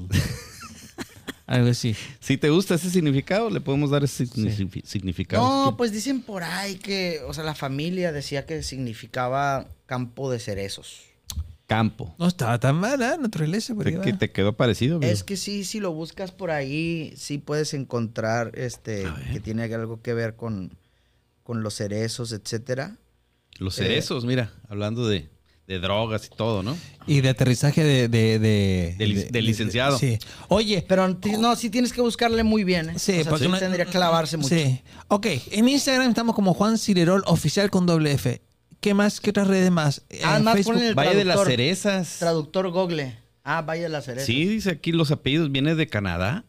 Algo 1.48 1.70
así. 1.70 1.96
Si 2.20 2.38
te 2.38 2.50
gusta 2.50 2.76
ese 2.76 2.90
significado, 2.90 3.50
le 3.50 3.62
podemos 3.62 3.90
dar 3.90 4.04
ese 4.04 4.26
signifi- 4.26 4.84
significado. 4.86 5.44
No, 5.66 5.78
pues 5.78 5.92
dicen 5.94 6.22
por 6.22 6.44
ahí 6.44 6.76
que, 6.76 7.22
o 7.26 7.34
sea, 7.34 7.44
la 7.46 7.56
familia 7.56 8.12
decía 8.12 8.46
que 8.46 8.62
significaba 8.64 9.68
campo 9.86 10.30
de 10.30 10.40
cerezos. 10.40 11.04
Campo. 11.72 12.14
No 12.20 12.28
estaba 12.28 12.60
tan 12.60 12.76
mala, 12.76 13.16
naturaleza. 13.16 13.74
por 13.74 13.88
ahí 13.88 13.94
Te, 13.96 14.02
que 14.02 14.12
te 14.14 14.32
quedó 14.32 14.52
parecido, 14.58 14.98
amigo? 14.98 15.10
Es 15.10 15.24
que 15.24 15.38
sí, 15.38 15.64
si 15.64 15.80
lo 15.80 15.94
buscas 15.94 16.32
por 16.34 16.52
ahí, 16.52 17.14
sí 17.16 17.38
puedes 17.38 17.74
encontrar 17.74 18.52
este 18.56 19.06
que 19.32 19.40
tiene 19.40 19.64
algo 19.74 20.02
que 20.02 20.14
ver 20.14 20.36
con, 20.36 20.76
con 21.44 21.64
los 21.64 21.76
cerezos, 21.76 22.34
etcétera. 22.34 22.98
Los 23.58 23.76
cerezos, 23.76 24.26
mira, 24.26 24.52
hablando 24.68 25.08
de, 25.08 25.30
de 25.68 25.80
drogas 25.80 26.26
y 26.32 26.36
todo, 26.36 26.62
¿no? 26.62 26.76
Y 27.08 27.22
de 27.22 27.30
aterrizaje 27.30 27.86
de... 27.86 28.10
De, 28.10 28.38
de, 28.40 28.96
De 28.98 29.06
lic- 29.08 29.30
de 29.32 29.42
licenciado. 29.42 29.98
sí. 29.98 30.20
Oye, 30.50 30.84
Pero 30.86 31.08
no, 31.40 31.56
sí 31.56 31.70
tienes 31.70 31.94
que 31.94 32.02
buscarle 32.02 32.44
muy 32.44 32.66
bien, 32.66 32.90
¿eh? 32.90 32.94
Sí, 33.00 33.14
O 33.20 33.24
sea, 33.24 33.30
porque 33.30 33.46
sí 33.46 33.52
no- 33.52 33.58
tendría 33.60 33.86
que 33.86 33.92
clavarse 33.92 34.36
mucho. 34.36 34.54
Sí. 34.54 34.82
Ok, 35.08 35.26
en 35.52 35.70
Instagram 35.70 36.10
estamos 36.10 36.36
como 36.36 36.54
Juan 36.54 36.78
Cirerol 36.78 37.24
Oficial 37.28 37.70
con 37.72 37.86
doble 37.86 38.12
F. 38.12 38.42
¿Qué 38.82 38.94
más? 38.94 39.22
¿Qué 39.22 39.30
otras 39.30 39.48
redes 39.48 39.72
más? 39.72 40.02
Ah, 40.24 40.38
En 40.38 40.44
más 40.44 40.56
Facebook. 40.56 40.74
ponen 40.74 40.90
el 40.90 40.96
Valle 40.96 41.16
de 41.16 41.24
las 41.26 41.44
cerezas. 41.46 42.18
Traductor 42.20 42.70
Google. 42.72 43.18
Ah, 43.44 43.62
Valle 43.62 43.84
de 43.84 43.90
las 43.90 44.06
cerezas. 44.06 44.26
Sí, 44.26 44.46
dice 44.46 44.72
aquí 44.72 44.92
los 44.92 45.12
apellidos, 45.12 45.52
viene 45.52 45.76
de 45.76 45.88
Canadá. 45.88 46.44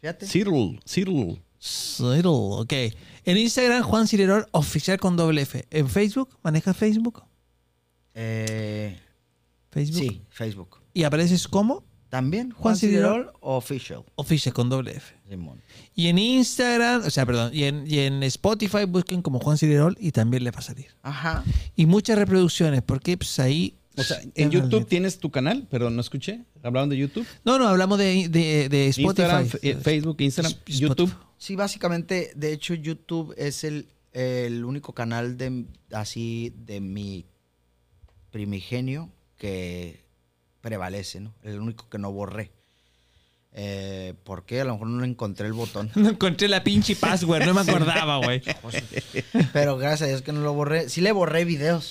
Fíjate. 0.00 0.26
Cyril, 0.26 0.80
Cyril. 0.86 1.42
Cirerol, 1.58 2.60
ok. 2.62 2.72
En 3.24 3.36
Instagram, 3.36 3.82
Juan 3.82 4.06
Cirerol 4.06 4.46
Oficial 4.52 4.98
con 5.00 5.16
doble 5.16 5.42
F. 5.42 5.66
En 5.70 5.88
Facebook, 5.88 6.38
¿manejas 6.42 6.76
Facebook? 6.76 7.24
Eh, 8.14 8.96
Facebook. 9.70 9.98
sí, 9.98 10.22
Facebook. 10.30 10.80
¿Y 10.94 11.02
apareces 11.04 11.48
como? 11.48 11.84
También 12.08 12.50
Juan 12.52 12.62
Juan 12.62 12.76
Cirerol. 12.76 13.12
Cirerol 13.12 13.32
Official. 13.40 14.04
Oficial 14.14 14.54
con 14.54 14.68
doble 14.68 14.92
F. 14.92 15.14
Simón. 15.28 15.60
Y 15.98 16.06
en 16.06 16.16
Instagram, 16.16 17.02
o 17.04 17.10
sea, 17.10 17.26
perdón, 17.26 17.50
y 17.52 17.64
en, 17.64 17.84
y 17.84 17.98
en 17.98 18.22
Spotify 18.22 18.84
busquen 18.84 19.20
como 19.20 19.40
Juan 19.40 19.58
Cirerol 19.58 19.96
y 19.98 20.12
también 20.12 20.44
le 20.44 20.52
va 20.52 20.60
a 20.60 20.62
salir. 20.62 20.86
Ajá. 21.02 21.42
Y 21.74 21.86
muchas 21.86 22.16
reproducciones, 22.16 22.82
porque 22.82 23.16
pues 23.16 23.40
ahí... 23.40 23.74
O 23.96 24.04
sea, 24.04 24.20
en 24.36 24.52
YouTube 24.52 24.86
tienes 24.86 25.18
tu 25.18 25.32
canal, 25.32 25.66
pero 25.68 25.90
no 25.90 26.00
escuché. 26.00 26.44
Hablaban 26.62 26.88
de 26.88 26.98
YouTube. 26.98 27.26
No, 27.44 27.58
no, 27.58 27.66
hablamos 27.66 27.98
de, 27.98 28.28
de, 28.28 28.68
de 28.68 28.86
Spotify. 28.90 29.02
Instagram, 29.02 29.48
eh, 29.60 29.74
Facebook, 29.82 30.16
Instagram, 30.20 30.52
Spotify. 30.52 30.78
YouTube. 30.78 31.14
Sí, 31.36 31.56
básicamente, 31.56 32.30
de 32.36 32.52
hecho, 32.52 32.74
YouTube 32.74 33.34
es 33.36 33.64
el, 33.64 33.88
el 34.12 34.64
único 34.64 34.92
canal 34.92 35.36
de 35.36 35.64
así 35.90 36.52
de 36.64 36.80
mi 36.80 37.26
primigenio 38.30 39.10
que 39.36 40.04
prevalece, 40.60 41.18
¿no? 41.18 41.34
El 41.42 41.58
único 41.58 41.88
que 41.88 41.98
no 41.98 42.12
borré. 42.12 42.52
Eh, 43.52 44.14
¿Por 44.24 44.44
qué? 44.44 44.60
A 44.60 44.64
lo 44.64 44.74
mejor 44.74 44.88
no 44.88 45.04
encontré 45.04 45.46
el 45.46 45.52
botón. 45.52 45.90
No 45.96 46.10
encontré 46.10 46.48
la 46.48 46.62
pinche 46.62 46.94
password, 46.94 47.44
no 47.44 47.54
me 47.54 47.62
acordaba, 47.62 48.18
güey. 48.18 48.42
Pero 49.52 49.76
gracias 49.78 50.02
a 50.02 50.06
Dios 50.06 50.22
que 50.22 50.32
no 50.32 50.40
lo 50.40 50.54
borré. 50.54 50.88
Sí 50.88 51.00
le 51.00 51.12
borré 51.12 51.44
videos. 51.44 51.90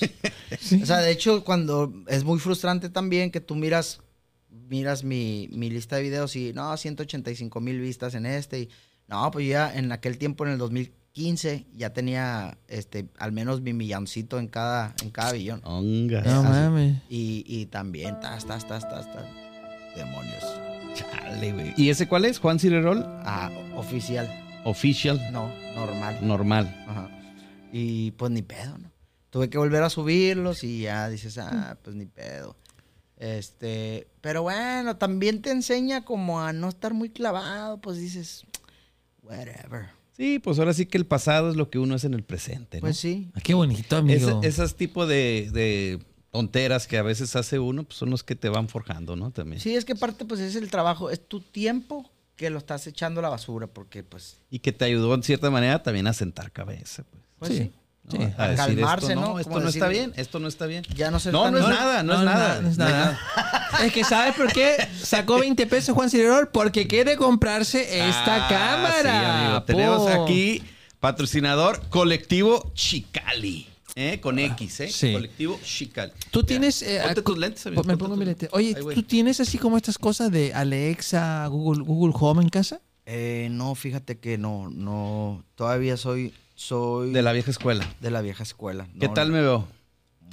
O 0.81 0.85
sea, 0.85 0.97
de 0.99 1.11
hecho, 1.11 1.43
cuando 1.43 1.93
es 2.07 2.23
muy 2.23 2.39
frustrante 2.39 2.89
también 2.89 3.31
que 3.31 3.41
tú 3.41 3.55
miras, 3.55 4.01
miras 4.49 5.03
mi, 5.03 5.49
mi 5.51 5.69
lista 5.69 5.97
de 5.97 6.03
videos 6.03 6.35
y 6.35 6.53
no, 6.53 6.75
185 6.75 7.59
mil 7.59 7.79
vistas 7.79 8.15
en 8.15 8.25
este. 8.25 8.61
Y, 8.61 8.69
no, 9.07 9.29
pues 9.31 9.47
ya 9.47 9.73
en 9.73 9.91
aquel 9.91 10.17
tiempo, 10.17 10.45
en 10.45 10.51
el 10.51 10.57
2015, 10.57 11.65
ya 11.73 11.91
tenía 11.91 12.57
este 12.67 13.09
al 13.17 13.31
menos 13.31 13.61
mi 13.61 13.73
milloncito 13.73 14.39
en 14.39 14.47
cada, 14.47 14.93
en 15.01 15.09
cada 15.09 15.33
billón. 15.33 15.61
Onga. 15.63 16.21
No 16.21 16.43
mames. 16.43 16.97
Y, 17.09 17.43
y 17.45 17.65
también, 17.65 18.19
tas, 18.19 18.45
tas, 18.45 18.67
tas, 18.67 18.87
tas, 18.87 19.11
tas. 19.11 19.25
Demonios. 19.95 20.43
Chale, 20.97 21.53
güey. 21.53 21.73
¿Y 21.77 21.89
ese 21.89 22.07
cuál 22.07 22.25
es? 22.25 22.39
Juan 22.39 22.59
Cirerol. 22.59 23.03
Ah, 23.23 23.51
oficial. 23.75 24.27
Official. 24.63 25.19
No, 25.31 25.51
normal. 25.75 26.19
Normal. 26.21 26.85
Ajá. 26.87 27.09
Y 27.71 28.11
pues 28.11 28.31
ni 28.31 28.41
pedo, 28.41 28.77
¿no? 28.77 28.91
Tuve 29.29 29.49
que 29.49 29.57
volver 29.57 29.83
a 29.83 29.89
subirlos 29.89 30.63
y 30.63 30.81
ya 30.81 31.09
dices, 31.09 31.37
ah, 31.37 31.77
pues 31.83 31.95
ni 31.95 32.05
pedo. 32.05 32.55
Este, 33.17 34.07
pero 34.21 34.43
bueno, 34.43 34.97
también 34.97 35.41
te 35.41 35.51
enseña 35.51 36.05
como 36.05 36.41
a 36.41 36.53
no 36.53 36.69
estar 36.69 36.93
muy 36.93 37.09
clavado, 37.09 37.79
pues 37.79 37.97
dices, 37.99 38.45
whatever. 39.23 39.89
Sí, 40.15 40.39
pues 40.39 40.57
ahora 40.59 40.73
sí 40.73 40.85
que 40.85 40.97
el 40.97 41.05
pasado 41.05 41.49
es 41.49 41.55
lo 41.55 41.69
que 41.69 41.77
uno 41.77 41.95
es 41.95 42.03
en 42.03 42.13
el 42.13 42.23
presente, 42.23 42.77
¿no? 42.77 42.81
Pues 42.81 42.97
sí. 42.97 43.29
Ah, 43.35 43.39
Qué 43.43 43.53
bonito, 43.53 43.97
amigo. 43.97 44.41
Tipos 44.75 45.07
de, 45.07 45.49
de 45.51 45.99
tonteras 46.31 46.87
que 46.87 46.97
a 46.97 47.01
veces 47.03 47.35
hace 47.35 47.59
uno, 47.59 47.83
pues 47.83 47.97
son 47.97 48.09
los 48.09 48.23
que 48.23 48.35
te 48.35 48.49
van 48.49 48.67
forjando, 48.69 49.15
¿no? 49.15 49.31
También. 49.31 49.61
Sí, 49.61 49.75
es 49.75 49.85
que 49.85 49.95
parte 49.95 50.25
pues 50.25 50.39
es 50.39 50.55
el 50.55 50.69
trabajo, 50.69 51.09
es 51.09 51.25
tu 51.27 51.39
tiempo 51.41 52.09
que 52.35 52.49
lo 52.49 52.59
estás 52.59 52.85
echando 52.87 53.19
a 53.19 53.23
la 53.23 53.29
basura, 53.29 53.67
porque 53.67 54.03
pues, 54.03 54.37
Y 54.51 54.59
que 54.59 54.71
te 54.71 54.85
ayudó 54.85 55.13
en 55.15 55.23
cierta 55.23 55.49
manera 55.49 55.81
también 55.81 56.05
a 56.07 56.13
sentar 56.13 56.51
cabeza, 56.51 57.03
pues. 57.09 57.23
pues 57.39 57.51
Sí. 57.51 57.57
sí. 57.57 57.71
¿no? 58.03 58.11
Sí. 58.11 58.17
A 58.37 58.43
A 58.43 58.47
decir 58.49 58.65
calmarse, 58.75 59.07
esto, 59.13 59.19
¿no? 59.21 59.39
Esto 59.39 59.59
no 59.59 59.67
está 59.69 59.87
bien, 59.89 60.13
esto 60.15 60.39
no 60.39 60.47
está 60.47 60.65
bien. 60.65 60.85
Ya 60.95 61.11
no 61.11 61.19
ser 61.19 61.33
No, 61.33 61.51
no 61.51 61.57
es 61.57 61.67
nada, 61.67 62.03
no, 62.03 62.13
es 62.13 62.21
nada. 62.21 62.61
no 62.61 62.69
es 62.69 62.77
no 62.77 62.85
nada. 62.85 63.19
Es 63.83 63.91
que 63.91 64.03
¿sabes 64.05 64.33
por 64.35 64.49
qué 64.53 64.77
sacó 65.01 65.39
20 65.39 65.67
pesos 65.67 65.93
Juan 65.93 66.09
Cirerol? 66.09 66.47
Porque 66.47 66.87
quiere 66.87 67.17
comprarse 67.17 67.81
esta 68.07 68.45
Ah, 68.45 68.47
cámara. 68.47 69.01
sí, 69.01 69.25
amigo. 69.45 69.63
Tenemos 69.63 70.09
aquí 70.09 70.63
patrocinador 71.01 71.81
colectivo 71.89 72.71
Chicali. 72.75 73.67
¿Eh? 73.97 74.19
Con 74.21 74.37
X, 74.39 74.79
¿eh? 74.81 74.89
Sí. 74.89 75.11
Colectivo 75.13 75.59
Chicali. 75.63 76.11
Tú 76.31 76.43
tienes... 76.43 76.81
eh, 76.83 77.01
Ponte 77.03 77.21
tus 77.23 77.37
lentes, 77.37 77.65
amigo, 77.65 77.83
Me 77.83 77.87
ponte 77.97 78.03
pongo 78.03 78.15
mi 78.15 78.25
lentes. 78.25 78.49
lente. 78.53 78.55
Oye. 78.85 78.93
¿tú 78.95 79.03
tienes 79.03 79.39
así 79.39 79.57
como 79.57 79.75
estas 79.77 79.97
cosas 79.97 80.31
de 80.31 80.53
Alexa, 80.53 81.47
Google, 81.47 81.83
Google 81.83 82.13
Home 82.19 82.43
en 82.43 82.49
casa? 82.49 82.79
Eh, 83.05 83.47
no, 83.51 83.73
fíjate 83.73 84.19
que 84.19 84.37
no, 84.37 84.69
no, 84.69 85.43
todavía 85.55 85.97
soy, 85.97 86.33
soy 86.55 87.11
De 87.11 87.21
la 87.21 87.31
vieja 87.33 87.49
escuela. 87.51 87.89
de 87.99 88.11
la 88.11 88.21
vieja 88.21 88.43
escuela. 88.43 88.87
¿Qué 88.99 89.07
No, 89.07 89.13
tal 89.13 89.31
me 89.31 89.41
veo? 89.41 89.67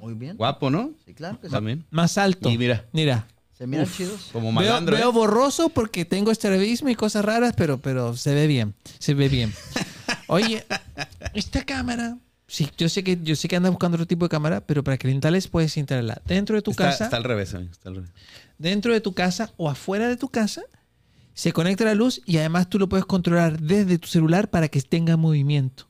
Muy 0.03 0.15
bien. 0.15 0.37
Guapo, 0.37 0.71
¿no? 0.71 0.91
Sí, 1.07 1.15
claro 1.15 1.41
que 1.41 1.47
sí. 1.47 1.53
También. 1.53 1.85
Más 1.91 2.19
alto. 2.19 2.51
Y 2.51 2.59
mira. 2.59 2.85
Mira. 2.93 3.29
Se 3.57 3.69
miran 3.69 3.85
Uf, 3.87 3.97
chidos. 3.97 4.29
Como 4.33 4.47
Veo, 4.49 4.53
malandro. 4.53 4.97
veo 4.97 5.11
¿eh? 5.11 5.13
borroso 5.13 5.69
porque 5.69 6.05
tengo 6.05 6.33
estrabismo 6.33 6.89
y 6.89 6.97
cosas 6.97 7.25
raras, 7.25 7.55
pero, 7.57 7.79
pero 7.79 8.17
se 8.17 8.35
ve 8.35 8.49
bien. 8.49 8.75
Se 8.99 9.15
ve 9.15 9.29
bien. 9.29 9.53
Oye, 10.27 10.67
esta 11.35 11.65
cámara. 11.65 12.19
Sí, 12.55 12.69
yo 12.79 12.89
sé 12.89 13.03
que 13.03 13.19
yo 13.21 13.35
sé 13.35 13.49
que 13.49 13.57
andas 13.57 13.73
buscando 13.73 13.97
otro 13.97 14.07
tipo 14.07 14.27
de 14.27 14.29
cámara, 14.29 14.61
pero 14.65 14.85
para 14.85 14.97
instales 15.11 15.49
puedes 15.49 15.77
instalarla 15.77 16.23
dentro 16.25 16.55
de 16.55 16.63
tu 16.63 16.71
está, 16.71 16.85
casa, 16.85 17.05
está 17.07 17.17
al 17.17 17.25
revés, 17.25 17.53
amigo. 17.53 17.73
Está 17.73 17.89
al 17.89 17.97
revés. 17.97 18.11
dentro 18.59 18.93
de 18.93 19.01
tu 19.01 19.13
casa 19.13 19.53
o 19.57 19.69
afuera 19.69 20.07
de 20.07 20.17
tu 20.17 20.29
casa. 20.29 20.63
Se 21.33 21.53
conecta 21.53 21.85
la 21.85 21.97
luz 21.97 22.23
y 22.27 22.37
además 22.37 22.71
tú 22.71 22.79
lo 22.79 22.89
puedes 22.89 23.07
controlar 23.07 23.61
desde 23.61 23.99
tu 23.99 24.07
celular 24.07 24.51
para 24.51 24.69
que 24.69 24.81
tenga 24.83 25.17
movimiento. 25.17 25.89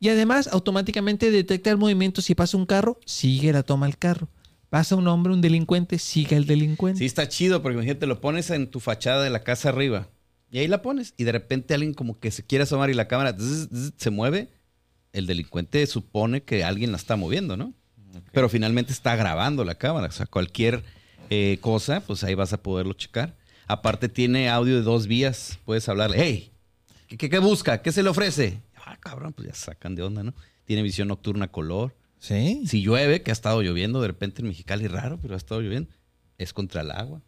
Y 0.00 0.08
además 0.08 0.48
automáticamente 0.48 1.30
detecta 1.30 1.70
el 1.70 1.76
movimiento 1.76 2.20
si 2.20 2.34
pasa 2.34 2.56
un 2.56 2.66
carro, 2.66 2.98
sigue 3.06 3.52
la 3.52 3.62
toma 3.62 3.86
el 3.86 3.96
carro. 3.96 4.28
Pasa 4.70 4.96
un 4.96 5.06
hombre, 5.06 5.32
un 5.32 5.40
delincuente, 5.40 6.00
sigue 6.00 6.34
el 6.34 6.46
delincuente. 6.46 6.98
Sí, 6.98 7.04
está 7.04 7.28
chido 7.28 7.62
porque 7.62 7.74
imagínate, 7.74 8.08
lo 8.08 8.20
pones 8.20 8.50
en 8.50 8.68
tu 8.68 8.80
fachada 8.80 9.22
de 9.22 9.30
la 9.30 9.44
casa 9.44 9.68
arriba 9.68 10.08
y 10.50 10.58
ahí 10.58 10.66
la 10.66 10.82
pones 10.82 11.14
y 11.16 11.22
de 11.22 11.30
repente 11.30 11.74
alguien 11.74 11.94
como 11.94 12.18
que 12.18 12.32
se 12.32 12.42
quiere 12.42 12.64
asomar 12.64 12.90
y 12.90 12.94
la 12.94 13.06
cámara 13.06 13.36
zzz, 13.38 13.68
zzz, 13.72 13.92
se 13.96 14.10
mueve, 14.10 14.50
el 15.12 15.26
delincuente 15.26 15.86
supone 15.86 16.42
que 16.42 16.64
alguien 16.64 16.90
la 16.90 16.96
está 16.96 17.16
moviendo, 17.16 17.56
¿no? 17.56 17.74
Pero 18.32 18.48
finalmente 18.48 18.92
está 18.92 19.16
grabando 19.16 19.64
la 19.64 19.74
cámara, 19.74 20.08
o 20.08 20.12
sea, 20.12 20.26
cualquier 20.26 20.82
eh, 21.30 21.58
cosa, 21.60 22.00
pues 22.00 22.24
ahí 22.24 22.34
vas 22.34 22.52
a 22.52 22.62
poderlo 22.62 22.92
checar. 22.92 23.36
Aparte 23.66 24.08
tiene 24.08 24.50
audio 24.50 24.76
de 24.76 24.82
dos 24.82 25.06
vías, 25.06 25.58
puedes 25.64 25.88
hablarle, 25.88 26.18
hey, 26.20 26.52
¿qué, 27.08 27.16
qué, 27.16 27.30
qué 27.30 27.38
busca? 27.38 27.80
¿Qué 27.80 27.92
se 27.92 28.02
le 28.02 28.10
ofrece? 28.10 28.60
Ah, 28.84 28.96
cabrón, 29.00 29.32
pues 29.32 29.48
ya 29.48 29.54
sacan 29.54 29.94
de 29.94 30.02
onda, 30.02 30.22
¿no? 30.22 30.34
Tiene 30.64 30.82
visión 30.82 31.08
nocturna 31.08 31.48
color. 31.48 31.94
Sí. 32.18 32.62
Si 32.66 32.82
llueve, 32.82 33.22
que 33.22 33.30
ha 33.30 33.32
estado 33.32 33.62
lloviendo 33.62 34.00
de 34.00 34.08
repente 34.08 34.42
en 34.42 34.48
Mexicali, 34.48 34.86
raro, 34.88 35.18
pero 35.20 35.34
ha 35.34 35.36
estado 35.36 35.60
lloviendo, 35.60 35.90
es 36.38 36.52
contra 36.52 36.82
el 36.82 36.90
agua. 36.90 37.22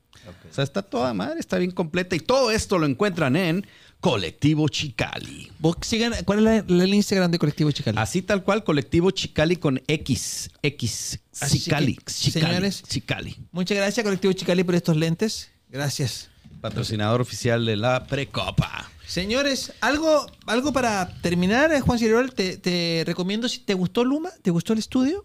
O 0.51 0.55
sea, 0.55 0.65
está 0.65 0.82
toda 0.82 1.12
madre, 1.12 1.40
está 1.40 1.59
bien 1.59 1.70
completa. 1.70 2.15
Y 2.15 2.20
todo 2.20 2.51
esto 2.51 2.78
lo 2.78 2.86
encuentran 2.86 3.36
en 3.36 3.66
Colectivo 4.05 4.68
Chicali. 4.68 5.51
Vos 5.59 5.76
sigan, 5.81 6.12
¿Cuál 6.26 6.40
es 6.40 6.44
la, 6.44 6.64
la- 6.76 6.85
el 6.85 6.93
Instagram 6.94 7.31
de 7.31 7.39
Colectivo 7.39 7.70
Chicali? 7.70 7.97
Así 7.98 8.20
tal 8.20 8.44
cual, 8.44 8.62
Colectivo 8.62 9.10
Chicali 9.12 9.56
con 9.56 9.81
X. 9.86 10.51
X. 10.62 11.20
Así 11.40 11.59
Chicali. 11.59 11.97
que, 11.97 12.12
Chicali. 12.12 12.47
señores, 12.47 12.82
Chicali. 12.82 13.36
Muchas 13.51 13.78
gracias, 13.78 14.05
Colectivo 14.05 14.35
Chicali, 14.35 14.62
por 14.62 14.74
estos 14.74 14.98
lentes. 14.98 15.51
Gracias. 15.70 16.28
Patrocinador 16.60 17.22
oficial 17.22 17.64
de 17.64 17.76
la 17.76 18.06
Precopa. 18.06 18.90
Señores, 19.06 19.72
algo, 19.81 20.26
algo 20.47 20.74
para 20.74 21.09
terminar, 21.22 21.72
eh, 21.72 21.81
Juan 21.81 21.98
Cirerol, 21.98 22.35
te, 22.35 22.59
te 22.59 23.05
recomiendo 23.06 23.48
si 23.48 23.60
te 23.60 23.72
gustó 23.72 24.05
Luma, 24.05 24.28
¿te 24.43 24.51
gustó 24.51 24.74
el 24.74 24.81
estudio? 24.81 25.24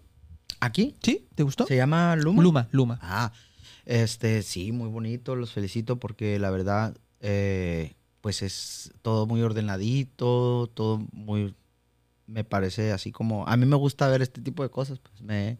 ¿Aquí? 0.58 0.96
¿Sí? 1.02 1.26
¿Te 1.34 1.42
gustó? 1.42 1.66
¿Se 1.66 1.76
llama 1.76 2.16
Luma? 2.16 2.42
Luma, 2.42 2.68
Luma. 2.72 2.98
Ah, 3.02 3.30
Este, 3.84 4.42
sí, 4.42 4.72
muy 4.72 4.88
bonito, 4.88 5.36
los 5.36 5.52
felicito 5.52 5.98
porque 6.00 6.38
la 6.38 6.50
verdad, 6.50 6.96
eh, 7.20 7.92
pues 8.20 8.42
es 8.42 8.92
todo 9.02 9.26
muy 9.26 9.42
ordenadito, 9.42 10.70
todo 10.74 11.06
muy, 11.12 11.54
me 12.26 12.44
parece 12.44 12.92
así 12.92 13.12
como, 13.12 13.46
a 13.46 13.56
mí 13.56 13.66
me 13.66 13.76
gusta 13.76 14.08
ver 14.08 14.22
este 14.22 14.40
tipo 14.40 14.62
de 14.62 14.70
cosas, 14.70 14.98
pues 14.98 15.20
me, 15.22 15.58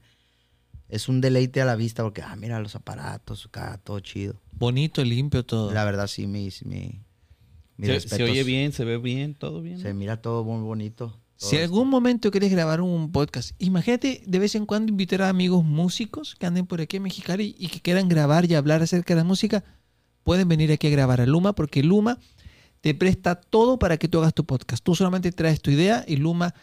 es 0.88 1.08
un 1.08 1.20
deleite 1.20 1.60
a 1.60 1.64
la 1.64 1.76
vista 1.76 2.02
porque, 2.02 2.22
ah, 2.22 2.36
mira 2.36 2.60
los 2.60 2.74
aparatos, 2.74 3.46
acá, 3.46 3.80
todo 3.82 4.00
chido. 4.00 4.40
Bonito, 4.52 5.04
limpio 5.04 5.44
todo. 5.44 5.72
La 5.72 5.84
verdad, 5.84 6.06
sí, 6.06 6.26
mi, 6.26 6.50
mi, 6.64 7.00
mis 7.76 8.02
Se, 8.02 8.08
se 8.08 8.24
oye 8.24 8.44
bien, 8.44 8.72
se 8.72 8.84
ve 8.84 8.98
bien, 8.98 9.34
todo 9.34 9.62
bien. 9.62 9.80
Se 9.80 9.94
mira 9.94 10.20
todo 10.20 10.44
muy 10.44 10.62
bonito. 10.62 11.16
Si 11.36 11.56
algún 11.56 11.88
momento 11.88 12.30
quieres 12.30 12.50
grabar 12.50 12.82
un 12.82 13.12
podcast, 13.12 13.52
imagínate 13.58 14.22
de 14.26 14.38
vez 14.38 14.54
en 14.56 14.66
cuando 14.66 14.90
invitar 14.90 15.22
a 15.22 15.30
amigos 15.30 15.64
músicos 15.64 16.34
que 16.34 16.44
anden 16.44 16.66
por 16.66 16.82
aquí 16.82 16.98
en 16.98 17.04
Mexicali 17.04 17.56
y 17.58 17.68
que 17.68 17.80
quieran 17.80 18.10
grabar 18.10 18.44
y 18.44 18.54
hablar 18.54 18.82
acerca 18.82 19.14
de 19.14 19.20
la 19.22 19.24
música, 19.24 19.64
pueden 20.22 20.48
venir 20.48 20.70
aquí 20.70 20.88
a 20.88 20.90
grabar 20.90 21.18
a 21.22 21.24
Luma 21.24 21.54
porque 21.54 21.82
Luma 21.82 22.18
te 22.80 22.94
presta 22.94 23.34
todo 23.34 23.78
para 23.78 23.96
que 23.98 24.08
tú 24.08 24.18
hagas 24.18 24.34
tu 24.34 24.44
podcast. 24.44 24.82
Tú 24.84 24.94
solamente 24.94 25.32
traes 25.32 25.60
tu 25.60 25.70
idea 25.70 26.04
y 26.08 26.16
Luma 26.16 26.54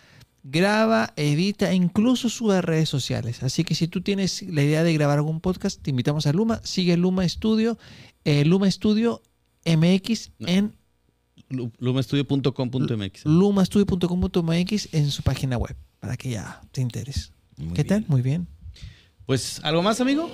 graba, 0.43 1.13
edita 1.17 1.71
e 1.71 1.75
incluso 1.75 2.29
sube 2.29 2.55
a 2.55 2.61
redes 2.61 2.87
sociales. 2.89 3.43
Así 3.43 3.63
que 3.63 3.75
si 3.75 3.87
tú 3.87 4.01
tienes 4.01 4.41
la 4.43 4.63
idea 4.63 4.83
de 4.83 4.93
grabar 4.93 5.17
algún 5.17 5.41
podcast, 5.41 5.81
te 5.81 5.89
invitamos 5.89 6.25
a 6.25 6.33
Luma. 6.33 6.61
Sigue 6.63 6.95
Luma 6.97 7.27
Studio, 7.27 7.77
eh, 8.23 8.45
Luma 8.45 8.69
Studio 8.71 9.21
MX 9.65 10.31
en 10.39 10.73
Lu- 11.49 11.71
Lumastudio.com.mx. 11.79 13.25
lumastudio.com.mx 13.25 14.93
en 14.93 15.11
su 15.11 15.23
página 15.23 15.57
web 15.57 15.75
para 15.99 16.15
que 16.17 16.29
ya 16.31 16.61
te 16.71 16.81
intereses. 16.81 17.31
Muy 17.57 17.73
¿Qué 17.73 17.83
tal? 17.83 18.05
Muy 18.07 18.21
bien. 18.21 18.47
Pues, 19.25 19.59
¿algo 19.63 19.81
más, 19.81 19.99
amigo? 19.99 20.29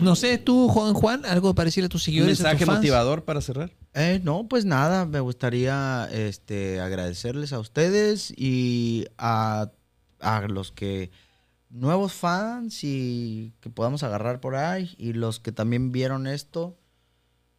No 0.00 0.16
sé, 0.16 0.38
tú, 0.38 0.68
Juan 0.68 0.94
Juan, 0.94 1.24
algo 1.24 1.54
para 1.54 1.66
decirle 1.66 1.86
a 1.86 1.88
tus 1.88 2.02
Un 2.02 2.04
seguidores, 2.04 2.40
a 2.40 2.42
tus 2.42 2.44
mensaje 2.44 2.66
fans? 2.66 2.78
motivador 2.78 3.24
para 3.24 3.40
cerrar. 3.40 3.72
Eh, 3.94 4.20
no, 4.22 4.48
pues 4.48 4.64
nada, 4.64 5.06
me 5.06 5.20
gustaría 5.20 6.08
este, 6.12 6.80
agradecerles 6.80 7.52
a 7.52 7.60
ustedes 7.60 8.32
y 8.36 9.06
a, 9.18 9.70
a 10.20 10.48
los 10.48 10.72
que 10.72 11.10
nuevos 11.70 12.12
fans 12.12 12.84
y 12.84 13.52
que 13.60 13.70
podamos 13.70 14.02
agarrar 14.02 14.40
por 14.40 14.54
ahí 14.54 14.94
y 14.96 15.12
los 15.12 15.40
que 15.40 15.52
también 15.52 15.92
vieron 15.92 16.26
esto, 16.26 16.78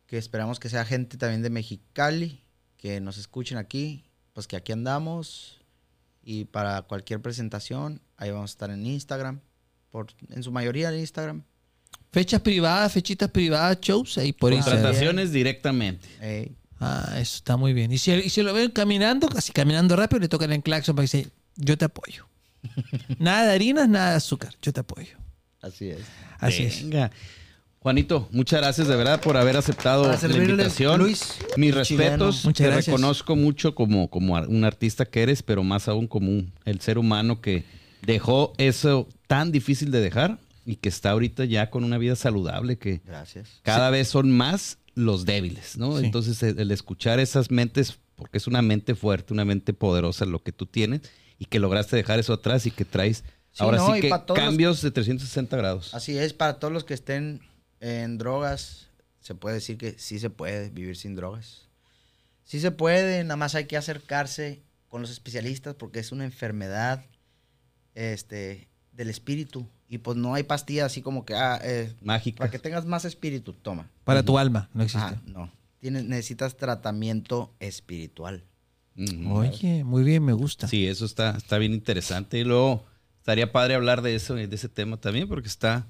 que 0.07 0.17
esperamos 0.17 0.59
que 0.59 0.69
sea 0.69 0.85
gente 0.85 1.17
también 1.17 1.41
de 1.41 1.49
Mexicali, 1.49 2.41
que 2.77 3.01
nos 3.01 3.17
escuchen 3.17 3.57
aquí, 3.57 4.05
pues 4.33 4.47
que 4.47 4.55
aquí 4.55 4.71
andamos 4.71 5.61
y 6.23 6.45
para 6.45 6.81
cualquier 6.83 7.21
presentación, 7.21 8.01
ahí 8.17 8.31
vamos 8.31 8.51
a 8.51 8.53
estar 8.53 8.69
en 8.71 8.85
Instagram, 8.85 9.41
por, 9.91 10.07
en 10.29 10.43
su 10.43 10.51
mayoría 10.51 10.89
en 10.89 10.99
Instagram. 10.99 11.43
Fechas 12.15 12.39
privadas, 12.39 12.93
fechitas 12.93 13.29
privadas, 13.29 13.77
shows 13.81 14.17
ahí 14.17 14.31
por 14.31 14.53
Instagram. 14.53 14.81
Contrataciones 14.83 15.33
directamente. 15.33 16.07
Ey, 16.21 16.55
Ah, 16.79 17.09
eso 17.19 17.35
está 17.35 17.57
muy 17.57 17.73
bien. 17.73 17.91
Y 17.91 17.97
si, 17.97 18.11
y 18.13 18.29
si 18.29 18.41
lo 18.41 18.53
ven 18.53 18.71
caminando, 18.71 19.27
casi 19.27 19.51
caminando 19.51 19.97
rápido, 19.97 20.21
le 20.21 20.29
tocan 20.29 20.53
el 20.53 20.63
claxon 20.63 20.95
para 20.95 21.05
que 21.07 21.17
dice, 21.17 21.29
yo 21.57 21.77
te 21.77 21.83
apoyo. 21.83 22.25
nada 23.19 23.47
de 23.47 23.53
harinas, 23.53 23.89
nada 23.89 24.11
de 24.11 24.15
azúcar, 24.15 24.53
yo 24.61 24.71
te 24.71 24.79
apoyo. 24.79 25.17
así 25.61 25.89
es. 25.89 25.99
Así 26.39 26.63
es. 26.63 26.83
Venga. 26.83 27.11
Juanito, 27.79 28.29
muchas 28.31 28.61
gracias 28.61 28.87
de 28.87 28.95
verdad 28.95 29.19
por 29.19 29.35
haber 29.35 29.57
aceptado 29.57 30.03
la 30.09 30.37
invitación. 30.37 30.99
Luis, 30.99 31.35
Mis 31.57 31.75
respetos. 31.75 32.45
Muchas 32.45 32.63
te 32.65 32.71
gracias. 32.71 32.85
reconozco 32.87 33.35
mucho 33.35 33.75
como, 33.75 34.09
como 34.09 34.35
un 34.35 34.63
artista 34.63 35.03
que 35.05 35.21
eres, 35.21 35.43
pero 35.43 35.63
más 35.63 35.89
aún 35.89 36.07
como 36.07 36.29
un- 36.31 36.53
el 36.63 36.79
ser 36.79 36.97
humano 36.97 37.41
que 37.41 37.65
dejó 38.03 38.53
eso 38.57 39.07
tan 39.27 39.51
difícil 39.51 39.91
de 39.91 39.99
dejar 39.99 40.39
y 40.65 40.77
que 40.77 40.89
está 40.89 41.11
ahorita 41.11 41.45
ya 41.45 41.69
con 41.69 41.83
una 41.83 41.97
vida 41.97 42.15
saludable 42.15 42.77
que 42.77 43.01
Gracias. 43.05 43.59
cada 43.61 43.89
vez 43.91 44.07
son 44.07 44.31
más 44.31 44.79
los 44.95 45.25
débiles, 45.25 45.77
¿no? 45.77 45.99
Sí. 45.99 46.05
Entonces 46.05 46.41
el, 46.43 46.59
el 46.59 46.71
escuchar 46.71 47.19
esas 47.19 47.51
mentes, 47.51 47.99
porque 48.15 48.37
es 48.37 48.47
una 48.47 48.61
mente 48.61 48.95
fuerte, 48.95 49.33
una 49.33 49.45
mente 49.45 49.73
poderosa 49.73 50.25
lo 50.25 50.41
que 50.41 50.51
tú 50.51 50.65
tienes 50.65 51.01
y 51.37 51.45
que 51.45 51.59
lograste 51.59 51.95
dejar 51.95 52.19
eso 52.19 52.33
atrás 52.33 52.65
y 52.65 52.71
que 52.71 52.85
traes 52.85 53.23
Sí, 53.51 53.63
ahora 53.63 53.77
no, 53.77 53.93
sí 53.95 54.01
que 54.01 54.09
todos 54.09 54.27
los- 54.29 54.37
cambios 54.37 54.81
de 54.81 54.91
360 54.91 55.55
grados. 55.55 55.93
Así 55.93 56.17
es, 56.17 56.33
para 56.33 56.59
todos 56.59 56.73
los 56.73 56.83
que 56.83 56.93
estén 56.93 57.39
en 57.79 58.17
drogas, 58.17 58.89
se 59.21 59.33
puede 59.35 59.55
decir 59.55 59.77
que 59.77 59.97
sí 59.97 60.19
se 60.19 60.29
puede 60.29 60.69
vivir 60.71 60.97
sin 60.97 61.15
drogas. 61.15 61.67
Sí 62.43 62.59
se 62.59 62.71
puede, 62.71 63.23
nada 63.23 63.37
más 63.37 63.55
hay 63.55 63.65
que 63.65 63.77
acercarse 63.77 64.61
con 64.89 65.01
los 65.01 65.09
especialistas 65.11 65.75
porque 65.75 65.99
es 65.99 66.11
una 66.11 66.25
enfermedad 66.25 67.05
este, 67.95 68.67
del 68.91 69.09
espíritu. 69.09 69.67
Y 69.87 69.99
pues 69.99 70.17
no 70.17 70.33
hay 70.33 70.43
pastillas 70.43 70.87
así 70.87 71.01
como 71.01 71.25
que, 71.25 71.35
ah, 71.35 71.59
eh, 71.63 71.93
Mágica. 72.01 72.39
para 72.39 72.51
que 72.51 72.59
tengas 72.59 72.85
más 72.85 73.05
espíritu, 73.05 73.53
toma. 73.53 73.89
Para 74.03 74.23
tu 74.23 74.37
alma, 74.37 74.69
no 74.73 74.83
existe. 74.83 75.07
Ah, 75.07 75.21
no. 75.25 75.51
Tienes, 75.79 76.05
necesitas 76.05 76.57
tratamiento 76.57 77.53
espiritual. 77.59 78.43
Oye, 79.29 79.83
muy 79.83 80.03
bien, 80.03 80.23
me 80.23 80.33
gusta. 80.33 80.67
Sí, 80.67 80.87
eso 80.87 81.05
está, 81.05 81.31
está 81.37 81.57
bien 81.57 81.73
interesante. 81.73 82.39
Y 82.39 82.43
luego 82.43 82.85
estaría 83.19 83.51
padre 83.51 83.75
hablar 83.75 84.01
de 84.01 84.15
eso, 84.15 84.35
de 84.35 84.47
ese 84.51 84.69
tema 84.69 84.97
también, 84.97 85.27
porque 85.27 85.49
está 85.49 85.85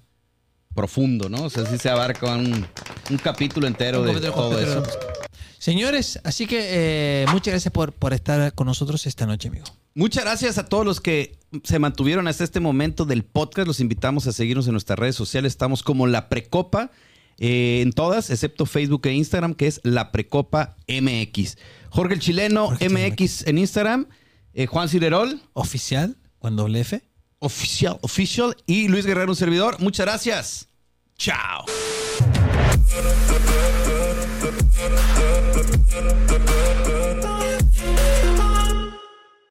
profundo, 0.73 1.29
¿no? 1.29 1.43
O 1.43 1.49
sea, 1.49 1.65
sí 1.65 1.77
se 1.77 1.89
abarca 1.89 2.35
un, 2.35 2.67
un 3.09 3.17
capítulo 3.17 3.67
entero 3.67 4.01
Un 4.01 4.07
de 4.07 4.13
capítulo 4.13 4.35
todo 4.35 4.59
eso. 4.59 4.83
Señores, 5.57 6.19
así 6.23 6.45
que 6.45 7.23
eh, 7.23 7.25
muchas 7.31 7.53
gracias 7.53 7.71
por, 7.71 7.93
por 7.93 8.13
estar 8.13 8.53
con 8.53 8.67
nosotros 8.67 9.05
esta 9.07 9.25
noche, 9.25 9.47
amigo. 9.47 9.65
Muchas 9.97 10.25
gracias 10.25 10.57
a 10.57 10.65
todos 10.65 10.85
los 10.85 10.99
que 10.99 11.39
se 11.63 11.79
mantuvieron 11.79 12.27
hasta 12.27 12.43
este 12.43 12.59
momento 12.59 13.05
del 13.05 13.23
podcast. 13.23 13.65
Los 13.65 13.79
invitamos 13.79 14.27
a 14.27 14.33
seguirnos 14.33 14.67
en 14.67 14.73
nuestras 14.73 14.99
redes 14.99 15.15
sociales. 15.15 15.53
Estamos 15.53 15.83
como 15.83 16.05
La 16.05 16.27
Precopa 16.27 16.91
eh, 17.37 17.79
en 17.81 17.93
todas, 17.93 18.29
excepto 18.29 18.65
Facebook 18.65 19.07
e 19.07 19.13
Instagram, 19.13 19.53
que 19.53 19.67
es 19.67 19.79
La 19.83 20.11
Precopa 20.11 20.75
MX. 20.89 21.57
Jorge 21.89 22.13
el 22.15 22.19
Chileno 22.19 22.67
Jorge 22.67 22.89
MX 22.89 23.47
en 23.47 23.57
Instagram. 23.57 24.07
eh, 24.53 24.65
Juan 24.67 24.89
Cirerol, 24.89 25.41
Oficial, 25.53 26.17
con 26.39 26.57
doble 26.57 26.81
F. 26.81 27.01
oficial, 27.39 27.97
official. 28.01 28.53
Y 28.65 28.89
Luis 28.89 29.05
Guerrero, 29.05 29.31
un 29.31 29.35
servidor. 29.37 29.79
Muchas 29.79 30.05
gracias. 30.05 30.67
Chao. 31.17 31.63